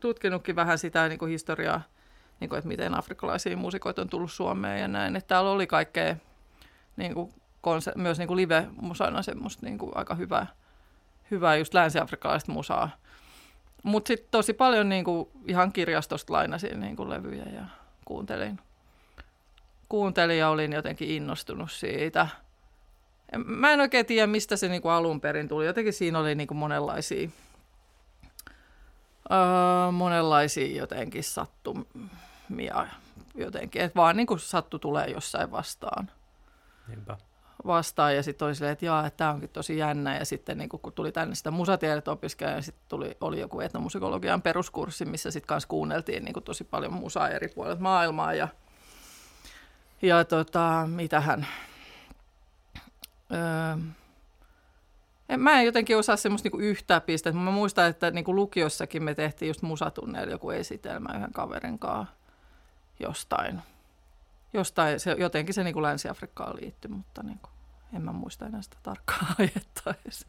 tutkinutkin 0.00 0.56
vähän 0.56 0.78
sitä 0.78 1.08
niin 1.08 1.18
kuin 1.18 1.30
historiaa, 1.30 1.82
niin 2.40 2.48
kuin, 2.48 2.58
että 2.58 2.68
miten 2.68 2.98
afrikkalaisia 2.98 3.56
muusikoita 3.56 4.02
on 4.02 4.08
tullut 4.08 4.32
Suomeen 4.32 4.80
ja 4.80 4.88
näin. 4.88 5.16
Että 5.16 5.28
täällä 5.28 5.50
oli 5.50 5.66
kaikkea 5.66 6.16
niin 6.96 7.14
kuin 7.14 7.32
konse- 7.62 7.98
myös 7.98 8.18
niin 8.18 8.28
kuin 8.28 8.36
live-musana 8.36 9.22
semmoista 9.22 9.66
niin 9.66 9.78
kuin 9.78 9.92
aika 9.94 10.14
hyvää, 10.14 10.46
hyvää 11.30 11.56
just 11.56 11.74
länsi-afrikkalaista 11.74 12.52
musaa. 12.52 12.90
Mutta 13.82 14.08
sitten 14.08 14.28
tosi 14.30 14.52
paljon 14.52 14.88
niin 14.88 15.04
kuin 15.04 15.28
ihan 15.46 15.72
kirjastosta 15.72 16.32
lainasin 16.32 16.80
niin 16.80 16.96
kuin 16.96 17.10
levyjä 17.10 17.44
ja 17.44 17.64
kuuntelin. 18.04 18.58
Kuuntelin 19.88 20.38
ja 20.38 20.48
olin 20.48 20.72
jotenkin 20.72 21.08
innostunut 21.10 21.72
siitä. 21.72 22.28
Mä 23.44 23.72
en 23.72 23.80
oikein 23.80 24.06
tiedä, 24.06 24.26
mistä 24.26 24.56
se 24.56 24.68
niin 24.68 24.82
kuin 24.82 24.92
alun 24.92 25.20
perin 25.20 25.48
tuli. 25.48 25.66
Jotenkin 25.66 25.92
siinä 25.92 26.18
oli 26.18 26.34
niin 26.34 26.48
kuin 26.48 26.58
monenlaisia, 26.58 27.28
öö, 29.30 29.90
monenlaisia 29.92 30.76
jotenkin 30.76 31.24
sattumia. 31.24 32.86
Jotenkin, 33.34 33.82
että 33.82 33.96
vaan 33.96 34.16
niin 34.16 34.26
kuin 34.26 34.40
sattu 34.40 34.78
tulee 34.78 35.06
jossain 35.06 35.50
vastaan 35.50 36.10
Niinpä. 36.88 37.16
Vastaan 37.66 38.16
ja 38.16 38.22
sitten 38.22 38.46
oli 38.46 38.54
silleen, 38.54 38.72
että 38.72 39.10
tämä 39.16 39.30
onkin 39.30 39.48
tosi 39.48 39.78
jännä. 39.78 40.16
Ja 40.16 40.24
sitten 40.24 40.58
niin 40.58 40.68
kun 40.68 40.92
tuli 40.92 41.12
tänne 41.12 41.34
sitä 41.34 41.50
musatiedettä 41.50 42.10
opiskelemaan, 42.10 42.56
niin 42.56 42.64
sitten 42.64 42.84
tuli, 42.88 43.16
oli 43.20 43.40
joku 43.40 43.60
etnomusikologian 43.60 44.42
peruskurssi, 44.42 45.04
missä 45.04 45.30
sitten 45.30 45.46
kanssa 45.46 45.68
kuunneltiin 45.68 46.24
niin 46.24 46.44
tosi 46.44 46.64
paljon 46.64 46.92
musaa 46.92 47.28
eri 47.28 47.48
puolilta 47.48 47.80
maailmaa. 47.80 48.34
Ja, 48.34 48.48
ja 50.02 50.24
tota, 50.24 50.88
mitähän... 50.90 51.46
Öö, 53.32 53.76
mä 55.36 55.60
en 55.60 55.66
jotenkin 55.66 55.96
osaa 55.96 56.16
semmoista 56.16 56.46
niinku 56.46 56.58
yhtää 56.58 57.00
pistettä. 57.00 57.38
Mä 57.38 57.50
muistan, 57.50 57.86
että 57.86 58.10
niinku 58.10 58.36
lukiossakin 58.36 59.02
me 59.02 59.14
tehtiin 59.14 59.48
just 59.48 59.62
musatunneilla 59.62 60.32
joku 60.32 60.50
esitelmä 60.50 61.16
yhden 61.16 61.32
kaverin 61.32 61.78
kanssa 61.78 62.14
jostain 63.00 63.62
jostain, 64.52 65.00
se, 65.00 65.16
jotenkin 65.18 65.54
se 65.54 65.64
niin 65.64 65.74
kuin 65.74 65.82
Länsi-Afrikkaan 65.82 66.56
liittyy, 66.56 66.90
mutta 66.90 67.22
niin 67.22 67.38
kuin, 67.38 67.51
en 67.96 68.02
mä 68.02 68.12
muista 68.12 68.46
enää 68.46 68.62
sitä 68.62 68.76
tarkkaa 68.82 69.34
aihetta 69.38 69.94
edes. 70.04 70.26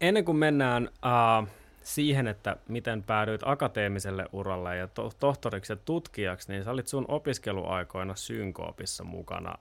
Ennen 0.00 0.24
kuin 0.24 0.36
mennään 0.36 0.88
uh, 0.88 1.48
siihen, 1.82 2.26
että 2.28 2.56
miten 2.68 3.02
päädyit 3.02 3.40
akateemiselle 3.44 4.26
uralle 4.32 4.76
ja 4.76 4.86
to- 4.86 5.12
tohtoriksi 5.20 5.72
ja 5.72 5.76
tutkijaksi, 5.76 6.52
niin 6.52 6.64
sä 6.64 6.70
olit 6.70 6.88
sun 6.88 7.04
opiskeluaikoina 7.08 8.14
synkoopissa 8.14 9.04
mukana 9.04 9.54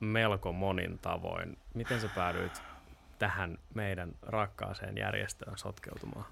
melko 0.00 0.52
monin 0.52 0.98
tavoin. 0.98 1.58
Miten 1.74 2.00
sä 2.00 2.08
päädyit 2.14 2.62
tähän 3.18 3.58
meidän 3.74 4.12
rakkaaseen 4.22 4.98
järjestöön 4.98 5.58
sotkeutumaan? 5.58 6.26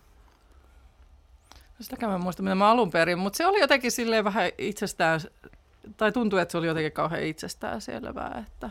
Sitäkään 1.83 2.11
mä 2.11 2.17
en 2.17 2.23
muista, 2.23 2.43
mitä 2.43 2.55
mä 2.55 2.71
alun 2.71 2.91
perin, 2.91 3.19
mutta 3.19 3.37
se 3.37 3.47
oli 3.47 3.61
jotenkin 3.61 3.93
silleen 3.93 4.25
vähän 4.25 4.51
itsestään, 4.59 5.21
tai 5.97 6.13
tuntui, 6.13 6.41
että 6.41 6.53
se 6.53 6.59
oli 6.59 6.67
jotenkin 6.67 6.93
kauhean 6.93 7.23
itsestään 7.23 7.81
selvää, 7.81 8.45
että, 8.47 8.71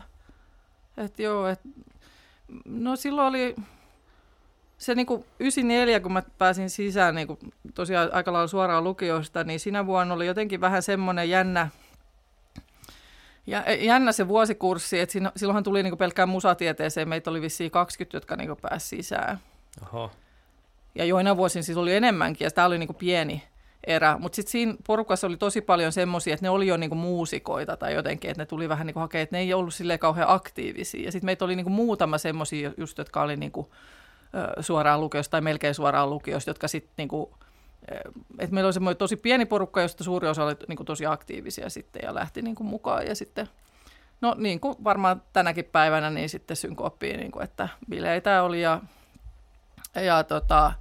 että 0.96 1.22
joo, 1.22 1.46
että 1.46 1.68
no 2.64 2.96
silloin 2.96 3.28
oli 3.28 3.56
se 4.78 4.94
niin 4.94 5.06
kuin 5.06 5.24
94, 5.40 6.00
kun 6.00 6.12
mä 6.12 6.22
pääsin 6.38 6.70
sisään 6.70 7.14
niin 7.14 7.26
kuin 7.26 7.38
tosiaan 7.74 8.10
aika 8.12 8.32
lailla 8.32 8.48
suoraan 8.48 8.84
lukiosta, 8.84 9.44
niin 9.44 9.60
sinä 9.60 9.86
vuonna 9.86 10.14
oli 10.14 10.26
jotenkin 10.26 10.60
vähän 10.60 10.82
semmoinen 10.82 11.30
jännä, 11.30 11.68
ja, 13.46 13.74
jännä 13.74 14.12
se 14.12 14.28
vuosikurssi, 14.28 15.00
että 15.00 15.12
siinä, 15.12 15.32
silloinhan 15.36 15.64
tuli 15.64 15.82
niin 15.82 15.98
pelkkään 15.98 16.28
musatieteeseen, 16.28 17.08
meitä 17.08 17.30
oli 17.30 17.40
vissiin 17.40 17.70
20, 17.70 18.16
jotka 18.16 18.36
niin 18.36 18.56
pääsi 18.62 18.88
sisään. 18.88 19.40
Oho, 19.82 20.10
Ja 20.94 21.04
joina 21.04 21.36
vuosin 21.36 21.62
siis 21.64 21.78
oli 21.78 21.94
enemmänkin, 21.94 22.44
ja 22.44 22.50
tämä 22.50 22.66
oli 22.66 22.78
niinku 22.78 22.94
pieni 22.94 23.42
erä. 23.86 24.18
Mutta 24.18 24.36
sitten 24.36 24.50
siinä 24.50 24.74
porukassa 24.86 25.26
oli 25.26 25.36
tosi 25.36 25.60
paljon 25.60 25.92
semmoisia, 25.92 26.34
että 26.34 26.46
ne 26.46 26.50
oli 26.50 26.66
jo 26.66 26.76
niinku 26.76 26.96
muusikoita 26.96 27.76
tai 27.76 27.94
jotenkin, 27.94 28.30
että 28.30 28.42
ne 28.42 28.46
tuli 28.46 28.68
vähän 28.68 28.86
niinku 28.86 29.00
hakemaan, 29.00 29.22
että 29.22 29.36
ne 29.36 29.40
ei 29.40 29.54
ollut 29.54 29.74
silleen 29.74 29.98
kauhean 29.98 30.30
aktiivisia. 30.30 31.04
Ja 31.04 31.12
sitten 31.12 31.26
meitä 31.26 31.44
oli 31.44 31.56
niinku 31.56 31.70
muutama 31.70 32.18
semmoisia 32.18 32.72
just, 32.76 32.98
jotka 32.98 33.22
oli 33.22 33.36
niinku, 33.36 33.72
suoraan 34.60 35.00
lukiosta 35.00 35.30
tai 35.30 35.40
melkein 35.40 35.74
suoraan 35.74 36.10
lukiosta, 36.10 36.50
jotka 36.50 36.68
sitten 36.68 36.94
niinku, 36.96 37.34
että 38.38 38.54
meillä 38.54 38.66
oli 38.66 38.72
semmoinen 38.72 38.98
tosi 38.98 39.16
pieni 39.16 39.46
porukka, 39.46 39.82
josta 39.82 40.04
suuri 40.04 40.28
osa 40.28 40.44
oli 40.44 40.54
niinku 40.68 40.84
tosi 40.84 41.06
aktiivisia 41.06 41.70
sitten 41.70 42.02
ja 42.04 42.14
lähti 42.14 42.42
niinku 42.42 42.64
mukaan. 42.64 43.06
Ja 43.06 43.14
sitten, 43.14 43.48
no 44.20 44.34
niin 44.38 44.60
kuin 44.60 44.76
varmaan 44.84 45.22
tänäkin 45.32 45.64
päivänä, 45.64 46.10
niin 46.10 46.28
sitten 46.28 46.56
synkooppiin, 46.56 47.20
niinku, 47.20 47.40
että 47.40 47.68
bileitä 47.90 48.42
oli 48.42 48.62
ja 48.62 48.80
ja, 50.00 50.24
tota, 50.24 50.72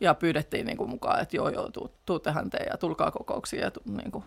ja 0.00 0.14
pyydettiin 0.14 0.66
niin 0.66 0.76
kuin 0.76 0.90
mukaan, 0.90 1.20
että 1.20 1.36
joo, 1.36 1.48
joo, 1.48 1.70
tuu, 1.70 1.92
tuu 2.06 2.18
tähän 2.18 2.50
te 2.50 2.58
ja 2.70 2.76
tulkaa 2.76 3.10
kokouksiin. 3.10 3.62
Ja 3.62 3.70
tu, 3.70 3.80
niin, 3.84 4.12
kuin. 4.12 4.24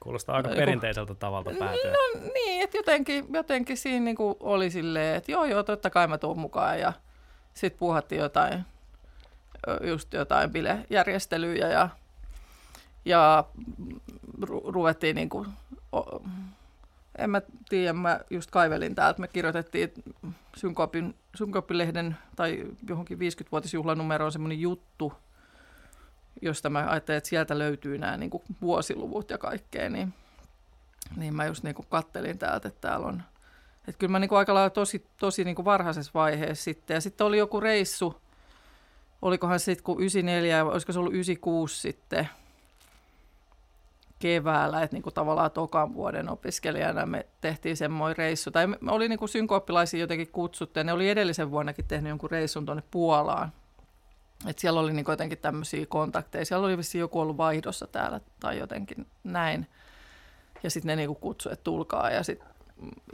kuulostaa 0.00 0.36
aika 0.36 0.48
Joku- 0.48 0.58
perinteiseltä 0.58 1.14
tavalta 1.14 1.50
päätyä. 1.58 1.92
No 1.92 2.20
niin, 2.34 2.62
että 2.62 2.76
jotenkin, 2.76 3.26
jotenkin 3.32 3.76
siinä 3.76 4.04
niin 4.04 4.16
kuin 4.16 4.36
oli 4.40 4.70
silleen, 4.70 5.16
että 5.16 5.32
joo, 5.32 5.44
joo, 5.44 5.62
totta 5.62 5.90
kai 5.90 6.06
mä 6.06 6.18
tuun 6.18 6.38
mukaan. 6.38 6.80
Ja 6.80 6.92
sitten 7.54 7.78
puhattiin 7.78 8.20
jotain, 8.20 8.64
just 9.82 10.12
jotain 10.12 10.50
bilejärjestelyjä 10.50 11.68
ja, 11.68 11.88
ja 13.04 13.44
ru- 14.40 14.70
ruvettiin 14.72 15.16
niin 15.16 15.28
kuin, 15.28 15.48
o, 15.92 16.22
en 17.18 17.30
mä 17.30 17.42
tiedä, 17.68 17.92
mä 17.92 18.20
just 18.30 18.50
kaivelin 18.50 18.94
täältä, 18.94 19.20
me 19.20 19.28
kirjoitettiin 19.28 19.92
Synkoopin, 20.56 21.14
Synkoopilehden 21.36 22.16
tai 22.36 22.66
johonkin 22.88 23.18
50-vuotisjuhlanumeroon 23.18 24.32
semmoinen 24.32 24.60
juttu, 24.60 25.12
josta 26.42 26.70
mä 26.70 26.86
ajattelin, 26.90 27.18
että 27.18 27.28
sieltä 27.28 27.58
löytyy 27.58 27.98
nämä 27.98 28.16
niin 28.16 28.30
kuin 28.30 28.42
vuosiluvut 28.62 29.30
ja 29.30 29.38
kaikkea, 29.38 29.90
niin, 29.90 30.14
niin 31.16 31.36
mä 31.36 31.46
just 31.46 31.62
niin 31.62 31.74
kuin 31.74 31.86
kattelin 31.88 32.38
täältä, 32.38 32.68
että 32.68 32.88
täällä 32.88 33.06
on, 33.06 33.22
että 33.88 33.98
kyllä 33.98 34.12
mä 34.12 34.18
niin 34.18 34.28
kuin 34.28 34.38
aika 34.38 34.54
lailla 34.54 34.70
tosi, 34.70 35.06
tosi 35.16 35.44
niin 35.44 35.56
kuin 35.56 35.64
varhaisessa 35.64 36.10
vaiheessa 36.14 36.64
sitten, 36.64 36.94
ja 36.94 37.00
sitten 37.00 37.26
oli 37.26 37.38
joku 37.38 37.60
reissu, 37.60 38.20
olikohan 39.22 39.60
sitten 39.60 39.84
kun 39.84 40.00
94, 40.00 40.64
vai 40.64 40.72
olisiko 40.72 40.92
se 40.92 40.98
ollut 40.98 41.14
96 41.14 41.80
sitten, 41.80 42.28
keväällä, 44.18 44.82
että 44.82 44.96
niinku 44.96 45.10
tavallaan 45.10 45.50
tokan 45.50 45.94
vuoden 45.94 46.28
opiskelijana 46.28 47.06
me 47.06 47.26
tehtiin 47.40 47.76
semmoinen 47.76 48.16
reissu. 48.16 48.50
Tai 48.50 48.66
me 48.66 48.92
oli 48.92 49.08
niinku 49.08 49.26
synkooppilaisia 49.26 50.00
jotenkin 50.00 50.32
kutsuttu, 50.32 50.78
ja 50.80 50.84
ne 50.84 50.92
oli 50.92 51.10
edellisen 51.10 51.50
vuonnakin 51.50 51.84
tehnyt 51.84 52.08
jonkun 52.08 52.30
reissun 52.30 52.66
tuonne 52.66 52.82
Puolaan. 52.90 53.52
Et 54.46 54.58
siellä 54.58 54.80
oli 54.80 54.92
niinku 54.92 55.10
jotenkin 55.10 55.38
tämmöisiä 55.38 55.86
kontakteja. 55.86 56.44
Siellä 56.44 56.66
oli 56.66 56.78
vissiin 56.78 57.00
joku 57.00 57.20
ollut 57.20 57.36
vaihdossa 57.36 57.86
täällä 57.86 58.20
tai 58.40 58.58
jotenkin 58.58 59.06
näin. 59.24 59.66
Ja 60.62 60.70
sitten 60.70 60.86
ne 60.88 60.96
niinku 60.96 61.14
kutsui, 61.14 61.52
että 61.52 61.64
tulkaa. 61.64 62.10
Ja 62.10 62.22
sitten 62.22 62.48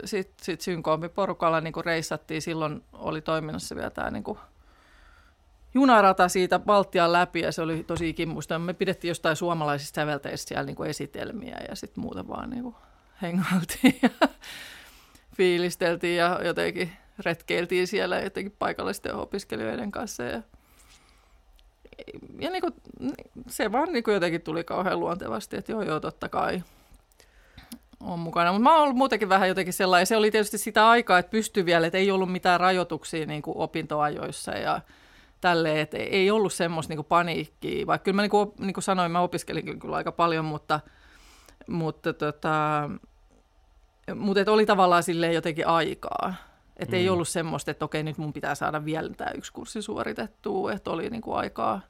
sit, 0.05 0.33
sit 0.41 0.61
synkooppiporukalla 0.61 1.61
niinku 1.61 1.81
reissattiin. 1.81 2.41
Silloin 2.41 2.83
oli 2.93 3.21
toiminnassa 3.21 3.75
vielä 3.75 3.89
tämä 3.89 4.11
niinku 4.11 4.37
junarata 5.73 6.29
siitä 6.29 6.59
Baltian 6.59 7.13
läpi 7.13 7.39
ja 7.39 7.51
se 7.51 7.61
oli 7.61 7.83
tosi 7.83 8.13
kimmusta. 8.13 8.59
Me 8.59 8.73
pidettiin 8.73 9.09
jostain 9.09 9.35
suomalaisista 9.35 9.95
sävelteistä 9.95 10.47
siellä 10.47 10.63
niin 10.63 10.75
kuin 10.75 10.89
esitelmiä 10.89 11.57
ja 11.69 11.75
sitten 11.75 12.01
muuten 12.01 12.27
vaan 12.27 12.49
niin 12.49 12.63
kuin 12.63 12.75
hengailtiin 13.21 13.99
ja 14.01 14.09
fiilisteltiin 15.37 16.17
ja 16.17 16.39
jotenkin 16.43 16.91
retkeiltiin 17.25 17.87
siellä 17.87 18.19
jotenkin 18.19 18.55
paikallisten 18.59 19.15
opiskelijoiden 19.15 19.91
kanssa. 19.91 20.23
Ja, 20.23 20.41
ja 22.39 22.49
niin 22.49 22.61
kuin, 22.61 22.73
se 23.47 23.71
vaan 23.71 23.93
niin 23.93 24.03
kuin 24.03 24.13
jotenkin 24.13 24.41
tuli 24.41 24.63
kauhean 24.63 24.99
luontevasti, 24.99 25.57
että 25.57 25.71
joo 25.71 25.81
joo 25.81 25.99
totta 25.99 26.29
kai. 26.29 26.63
on 27.99 28.19
mukana. 28.19 28.51
Mutta 28.51 28.63
mä 28.63 28.73
oon 28.73 28.83
ollut 28.83 28.97
muutenkin 28.97 29.29
vähän 29.29 29.47
jotenkin 29.47 29.73
sellainen. 29.73 30.07
Se 30.07 30.17
oli 30.17 30.31
tietysti 30.31 30.57
sitä 30.57 30.89
aikaa, 30.89 31.19
että 31.19 31.29
pystyi 31.29 31.65
vielä, 31.65 31.87
että 31.87 31.97
ei 31.97 32.11
ollut 32.11 32.31
mitään 32.31 32.59
rajoituksia 32.59 33.25
niin 33.25 33.41
kuin 33.41 33.57
opintoajoissa 33.57 34.51
ja 34.51 34.81
tälleen, 35.43 35.77
että 35.77 35.97
ei 35.97 36.31
ollut 36.31 36.53
semmoista 36.53 36.91
niin 36.91 36.97
kuin 36.97 37.05
paniikkiä. 37.05 37.87
Vaikka 37.87 38.03
kyllä 38.03 38.15
mä 38.15 38.21
niin 38.21 38.29
kuin, 38.29 38.51
niin 38.59 38.73
kuin 38.73 38.83
sanoin, 38.83 39.11
mä 39.11 39.19
opiskelin 39.19 39.79
kyllä 39.79 39.95
aika 39.95 40.11
paljon, 40.11 40.45
mutta, 40.45 40.79
mutta, 41.67 42.13
tota, 42.13 42.89
mutta 44.15 44.41
että 44.41 44.51
oli 44.51 44.65
tavallaan 44.65 45.03
silleen 45.03 45.33
jotenkin 45.33 45.67
aikaa. 45.67 46.33
Että 46.77 46.95
mm. 46.95 46.99
ei 46.99 47.09
ollut 47.09 47.27
semmoista, 47.27 47.71
että 47.71 47.85
okei, 47.85 48.03
nyt 48.03 48.17
mun 48.17 48.33
pitää 48.33 48.55
saada 48.55 48.85
vielä 48.85 49.09
tämä 49.09 49.31
yksi 49.31 49.53
kurssi 49.53 49.81
suoritettua, 49.81 50.71
että 50.71 50.91
oli 50.91 51.09
niin 51.09 51.21
kuin 51.21 51.37
aikaa, 51.37 51.81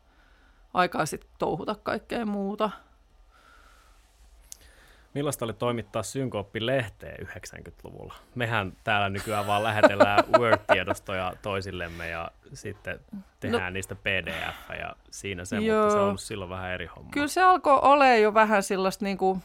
aikaa 0.74 1.06
sitten 1.06 1.30
touhuta 1.40 1.76
kaikkea 1.76 2.26
muuta. 2.26 2.70
Millaista 5.14 5.46
oli 5.46 5.54
toimittaa 5.54 6.04
Synkooppi-lehteä 6.04 7.16
90-luvulla? 7.22 8.14
Mehän 8.36 8.74
täällä 8.84 9.10
nykyään 9.10 9.48
vaan 9.48 9.64
lähetellään 9.64 10.24
Word-tiedostoja 10.40 11.34
toisillemme 11.42 12.10
ja 12.10 12.32
sitten 12.54 13.00
tehdään 13.40 13.64
no, 13.64 13.70
niistä 13.70 13.96
PDF 13.96 14.80
ja 14.80 14.96
siinä 15.12 15.46
se, 15.46 15.58
joo. 15.58 15.82
mutta 15.82 15.94
se 15.94 16.00
on 16.00 16.08
ollut 16.08 16.22
silloin 16.22 16.50
vähän 16.50 16.72
eri 16.72 16.86
homma. 16.86 17.12
Kyllä 17.12 17.28
se 17.28 17.42
alkoi 17.42 17.80
olemaan 17.82 18.22
jo 18.22 18.34
vähän 18.34 18.64
sellaista 18.64 19.06
niin 19.06 19.18
kuin, 19.18 19.44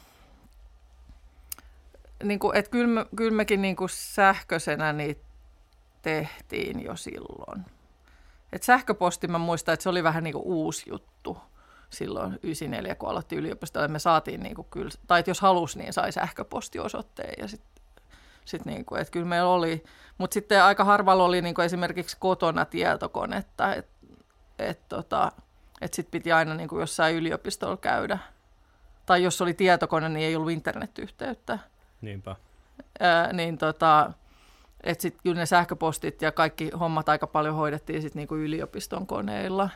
niin 2.22 2.38
kuin, 2.38 2.56
että 2.56 2.70
kyllä, 2.70 2.88
me, 2.88 3.06
kyllä 3.16 3.36
mekin 3.36 3.62
niin 3.62 3.76
kuin 3.76 3.90
sähköisenä 3.90 4.92
niitä 4.92 5.24
tehtiin 6.02 6.84
jo 6.84 6.96
silloin. 6.96 7.64
Et 8.52 8.62
sähköposti 8.62 9.28
mä 9.28 9.38
muistan, 9.38 9.72
että 9.72 9.82
se 9.82 9.88
oli 9.88 10.02
vähän 10.02 10.24
niin 10.24 10.32
kuin 10.32 10.44
uusi 10.44 10.90
juttu 10.90 11.38
silloin 11.90 12.38
94, 12.42 12.94
kun 12.94 13.08
aloitti 13.08 13.36
yliopistolla. 13.36 13.88
Me 13.88 13.98
saatiin 13.98 14.42
niin 14.42 14.54
kuin 14.54 14.66
kyllä, 14.70 14.90
tai 15.06 15.24
jos 15.26 15.40
halusi, 15.40 15.78
niin 15.78 15.92
sai 15.92 16.12
sähköpostiosoitteen 16.12 17.34
ja 17.38 17.48
sitten 17.48 17.82
sit 18.44 18.64
niin 18.64 18.84
kuin, 18.84 19.00
että 19.00 19.12
kyllä 19.12 19.26
meillä 19.26 19.48
oli, 19.48 19.84
mutta 20.18 20.34
sitten 20.34 20.62
aika 20.64 20.84
harvalla 20.84 21.24
oli 21.24 21.42
niin 21.42 21.54
kuin 21.54 21.66
esimerkiksi 21.66 22.16
kotona 22.20 22.64
tietokonetta, 22.64 23.74
että 23.74 23.98
et 24.58 24.88
tota, 24.88 25.32
et 25.80 25.94
sitten 25.94 26.10
piti 26.10 26.32
aina 26.32 26.54
niin 26.54 26.68
kuin 26.68 26.80
jossain 26.80 27.16
yliopistolla 27.16 27.76
käydä. 27.76 28.18
Tai 29.06 29.22
jos 29.22 29.40
oli 29.42 29.54
tietokone, 29.54 30.08
niin 30.08 30.26
ei 30.26 30.36
ollut 30.36 30.50
internetyhteyttä. 30.50 31.58
Niinpä. 32.00 32.36
Ää, 33.00 33.32
niin 33.32 33.58
tota, 33.58 34.12
että 34.82 35.02
sitten 35.02 35.22
kyllä 35.22 35.36
ne 35.36 35.46
sähköpostit 35.46 36.22
ja 36.22 36.32
kaikki 36.32 36.70
hommat 36.80 37.08
aika 37.08 37.26
paljon 37.26 37.54
hoidettiin 37.54 38.02
sitten 38.02 38.20
niinku 38.20 38.36
yliopiston 38.36 39.06
koneilla. 39.06 39.70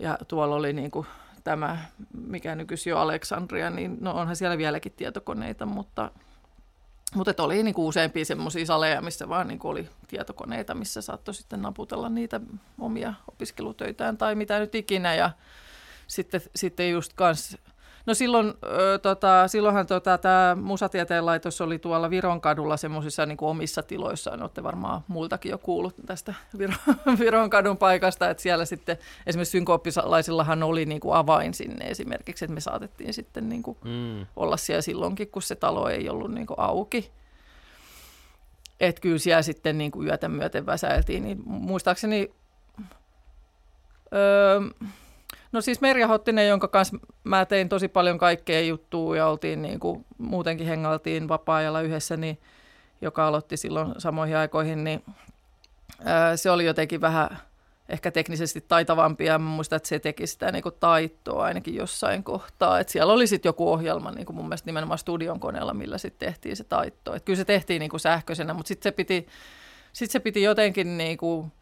Ja 0.00 0.18
tuolla 0.28 0.54
oli 0.54 0.72
niinku 0.72 1.06
tämä, 1.44 1.78
mikä 2.26 2.54
nykyisin 2.54 2.90
jo 2.90 2.98
Aleksandria, 2.98 3.70
niin 3.70 3.96
no 4.00 4.12
onhan 4.12 4.36
siellä 4.36 4.58
vieläkin 4.58 4.92
tietokoneita, 4.92 5.66
mutta, 5.66 6.10
mutta 7.14 7.30
et 7.30 7.40
oli 7.40 7.62
niinku 7.62 7.88
useampia 7.88 8.24
semmoisia 8.24 8.66
saleja, 8.66 9.00
missä 9.00 9.28
vaan 9.28 9.48
niinku 9.48 9.68
oli 9.68 9.88
tietokoneita, 10.08 10.74
missä 10.74 11.00
saattoi 11.02 11.34
sitten 11.34 11.62
naputella 11.62 12.08
niitä 12.08 12.40
omia 12.78 13.14
opiskelutöitään 13.28 14.18
tai 14.18 14.34
mitä 14.34 14.58
nyt 14.58 14.74
ikinä. 14.74 15.14
Ja 15.14 15.30
sitten, 16.06 16.40
sitten 16.56 16.90
just 16.90 17.12
kans 17.12 17.56
No 18.06 18.14
silloin, 18.14 18.54
ö, 18.64 18.98
tota, 18.98 19.48
silloinhan 19.48 19.86
tota, 19.86 20.18
tämä 20.18 20.56
Musatieteen 20.60 21.26
laitos 21.26 21.60
oli 21.60 21.78
tuolla 21.78 22.10
Viron 22.10 22.40
kadulla 22.40 22.76
semmoisissa 22.76 23.26
niin 23.26 23.38
omissa 23.40 23.82
tiloissaan. 23.82 24.42
Olette 24.42 24.62
varmaan 24.62 25.00
muiltakin 25.08 25.50
jo 25.50 25.58
kuullut 25.58 25.94
tästä 26.06 26.34
Viron, 26.58 26.76
Viron 27.20 27.50
kadun 27.50 27.76
paikasta, 27.76 28.30
että 28.30 28.42
siellä 28.42 28.64
sitten 28.64 28.98
esimerkiksi 29.26 29.52
synkooppilaisillahan 29.52 30.62
oli 30.62 30.86
niin 30.86 31.00
kuin 31.00 31.14
avain 31.14 31.54
sinne 31.54 31.84
esimerkiksi, 31.84 32.44
että 32.44 32.54
me 32.54 32.60
saatettiin 32.60 33.14
sitten 33.14 33.48
niin 33.48 33.62
kuin 33.62 33.78
mm. 33.84 34.26
olla 34.36 34.56
siellä 34.56 34.82
silloinkin, 34.82 35.28
kun 35.28 35.42
se 35.42 35.54
talo 35.54 35.88
ei 35.88 36.08
ollut 36.08 36.34
niin 36.34 36.46
kuin 36.46 36.60
auki. 36.60 37.10
Että 38.80 39.00
kyllä 39.00 39.18
siellä 39.18 39.42
sitten 39.42 39.78
niin 39.78 39.90
kuin 39.90 40.08
yötä 40.08 40.28
myöten 40.28 40.66
väsäiltiin, 40.66 41.22
niin 41.24 41.42
muistaakseni... 41.44 42.30
Öö, 44.14 44.60
No 45.52 45.60
siis 45.60 45.80
Merja 45.80 46.06
Hottinen, 46.06 46.48
jonka 46.48 46.68
kanssa 46.68 46.96
mä 47.24 47.44
tein 47.44 47.68
tosi 47.68 47.88
paljon 47.88 48.18
kaikkea 48.18 48.60
juttua 48.60 49.16
ja 49.16 49.26
oltiin 49.26 49.62
niin 49.62 49.80
kuin, 49.80 50.06
muutenkin 50.18 50.66
hengaltiin 50.66 51.28
vapaa-ajalla 51.28 51.80
yhdessä, 51.80 52.16
niin, 52.16 52.38
joka 53.00 53.26
aloitti 53.26 53.56
silloin 53.56 53.94
samoihin 53.98 54.36
aikoihin, 54.36 54.84
niin 54.84 55.04
ää, 56.04 56.36
se 56.36 56.50
oli 56.50 56.64
jotenkin 56.64 57.00
vähän 57.00 57.38
ehkä 57.88 58.10
teknisesti 58.10 58.64
taitavampi 58.68 59.24
ja 59.24 59.38
muistan, 59.38 59.76
että 59.76 59.88
se 59.88 59.98
teki 59.98 60.26
sitä 60.26 60.52
niin 60.52 60.62
kuin 60.62 60.74
taitoa 60.80 61.44
ainakin 61.44 61.74
jossain 61.74 62.24
kohtaa. 62.24 62.80
että 62.80 62.92
siellä 62.92 63.12
oli 63.12 63.26
sitten 63.26 63.48
joku 63.48 63.72
ohjelma 63.72 64.10
niin 64.10 64.26
kuin 64.26 64.36
mun 64.36 64.44
mielestä 64.44 64.66
nimenomaan 64.66 64.98
studion 64.98 65.40
koneella, 65.40 65.74
millä 65.74 65.98
sitten 65.98 66.28
tehtiin 66.28 66.56
se 66.56 66.64
taitto. 66.64 67.14
Et 67.14 67.24
kyllä 67.24 67.36
se 67.36 67.44
tehtiin 67.44 67.80
niin 67.80 67.90
kuin 67.90 68.00
sähköisenä, 68.00 68.54
mutta 68.54 68.68
sitten 68.68 68.92
se 68.92 68.96
piti, 68.96 69.26
sit 69.92 70.10
se 70.10 70.20
piti 70.20 70.42
jotenkin 70.42 70.98
niin 70.98 71.18
kuin 71.18 71.52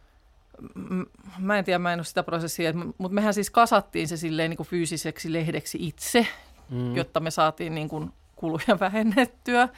mä 1.39 1.59
en 1.59 1.65
tiedä, 1.65 1.79
mä 1.79 1.93
en 1.93 1.99
ole 1.99 2.05
sitä 2.05 2.23
prosessia, 2.23 2.73
mutta 2.73 3.15
mehän 3.15 3.35
siis 3.35 3.51
kasattiin 3.51 4.09
se 4.09 4.17
silleen 4.17 4.51
niin 4.51 4.57
kuin 4.57 4.67
fyysiseksi 4.67 5.33
lehdeksi 5.33 5.79
itse, 5.81 6.27
mm. 6.71 6.97
jotta 6.97 7.21
me 7.21 7.31
saatiin 7.31 7.75
niin 7.75 7.89
kuin 7.89 8.13
kuluja 8.37 8.81
vähennettyä. 8.81 9.69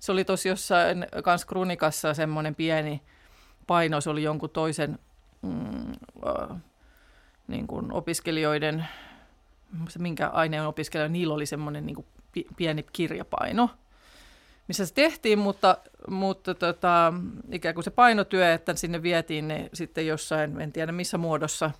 Se 0.00 0.12
oli 0.12 0.24
tosi 0.24 0.48
jossain 0.48 1.06
kans 1.24 1.44
Krunikassa 1.44 2.14
semmoinen 2.14 2.54
pieni 2.54 3.02
paino, 3.66 4.00
se 4.00 4.10
oli 4.10 4.22
jonkun 4.22 4.50
toisen 4.50 4.98
mm, 5.42 5.92
äh, 6.26 6.56
niin 7.48 7.66
kuin 7.66 7.92
opiskelijoiden, 7.92 8.86
minkä 9.98 10.28
aineen 10.28 10.66
opiskelija, 10.66 11.08
niillä 11.08 11.34
oli 11.34 11.46
semmoinen 11.46 11.86
niin 11.86 11.96
kuin 11.96 12.06
pieni 12.56 12.86
kirjapaino– 12.92 13.70
missä 14.68 14.86
se 14.86 14.94
tehtiin, 14.94 15.38
mutta, 15.38 15.76
mutta 16.08 16.54
tota, 16.54 17.12
ikään 17.52 17.74
kuin 17.74 17.84
se 17.84 17.90
painotyö, 17.90 18.52
että 18.52 18.74
sinne 18.74 19.02
vietiin 19.02 19.48
ne 19.48 19.70
sitten 19.72 20.06
jossain, 20.06 20.60
en 20.60 20.72
tiedä 20.72 20.92
missä 20.92 21.18
muodossa, 21.18 21.70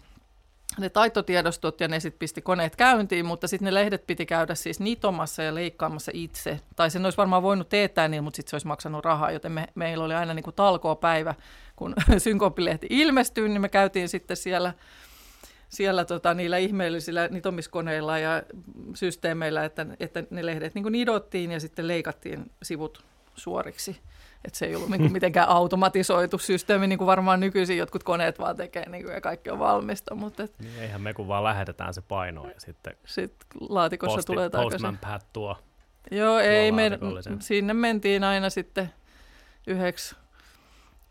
ne 0.79 0.89
taitotiedostot 0.89 1.81
ja 1.81 1.89
ne 1.89 2.01
sitten 2.01 2.19
pisti 2.19 2.43
koneet 2.43 2.77
käyntiin, 2.77 3.27
mutta 3.27 3.49
sitten 3.49 3.65
ne 3.65 3.75
lehdet 3.75 4.07
piti 4.07 4.27
käydä 4.27 4.55
siis 4.55 4.81
nitomassa 4.81 5.43
ja 5.43 5.55
leikkaamassa 5.55 6.13
itse. 6.15 6.61
Tai 6.77 6.91
sen 6.91 7.05
olisi 7.05 7.19
varmaan 7.19 7.43
voinut 7.43 7.69
teettää 7.69 8.09
niin, 8.09 8.25
mutta 8.25 8.37
sitten 8.37 8.51
se 8.51 8.57
olisi 8.57 8.67
maksanut 8.67 9.05
rahaa, 9.05 9.31
joten 9.31 9.53
me, 9.53 9.67
meillä 9.75 10.05
oli 10.05 10.15
aina 10.15 10.35
niin 10.35 10.45
kuin 10.45 10.57
talkoopäivä, 10.57 11.35
kun 11.77 11.95
synkopilehti 12.19 12.87
ilmestyi, 12.91 13.49
niin 13.49 13.61
me 13.61 13.69
käytiin 13.69 14.09
sitten 14.09 14.37
siellä 14.37 14.75
siellä 15.75 16.05
tota, 16.05 16.35
niillä 16.35 16.57
ihmeellisillä 16.57 17.29
nitomiskoneilla 17.29 18.19
ja 18.19 18.43
systeemeillä, 18.95 19.65
että, 19.65 19.87
että 20.01 20.25
ne 20.31 20.47
lehdet 20.47 20.75
niin 20.75 20.93
nidottiin 20.93 21.53
ja 21.53 21.61
sitten 21.61 21.89
leikattiin 21.89 22.51
sivut 22.63 23.05
suoriksi. 23.35 24.01
Että 24.45 24.59
se 24.59 24.67
ei 24.67 24.77
ollut 24.77 24.89
niin 24.91 25.13
mitenkään 25.19 25.49
automatisoitu 25.49 26.39
systeemi, 26.39 26.87
niin 26.87 26.99
kuin 26.99 27.07
varmaan 27.07 27.41
nykyisin 27.41 27.79
jotkut 27.79 28.03
koneet 28.03 28.39
vaan 28.39 28.57
tekee 28.57 28.89
niin 28.89 29.05
kuin, 29.05 29.15
ja 29.15 29.21
kaikki 29.21 29.51
on 29.51 29.59
valmista. 29.59 30.15
Mutta 30.15 30.43
et, 30.43 30.55
niin 30.59 30.79
eihän 30.81 31.01
me 31.01 31.15
kun 31.15 31.29
vaan 31.29 31.45
lähetetään 31.45 31.95
se 31.95 32.01
paino 32.01 32.49
ja 32.49 32.55
sitten 32.59 32.97
sitten 33.07 33.47
laatikossa 33.69 34.17
posti, 34.17 34.33
tulee 34.33 34.51
takaisin. 34.51 34.73
Postman 34.73 34.99
Pat 34.99 35.27
tuo. 35.33 35.57
Joo, 36.11 36.39
ei, 36.39 36.73
me, 36.73 36.91
sinne 37.41 37.75
mentiin 37.75 38.25
aina 38.25 38.51
sitten 38.51 38.93
yhdeksi 39.67 40.17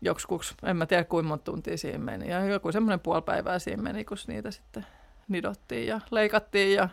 joksikuks, 0.04 0.54
en 0.62 0.76
mä 0.76 0.86
tiedä 0.86 1.04
kuinka 1.04 1.28
monta 1.28 1.44
tuntia 1.44 1.76
siinä 1.76 1.98
meni. 1.98 2.28
Ja 2.28 2.44
joku 2.44 2.72
semmoinen 2.72 3.00
puoli 3.00 3.22
päivää 3.22 3.58
siinä 3.58 3.82
meni, 3.82 4.04
kun 4.04 4.16
niitä 4.26 4.50
sitten 4.50 4.86
nidottiin 5.28 5.86
ja 5.86 6.00
leikattiin 6.10 6.74
ja 6.74 6.88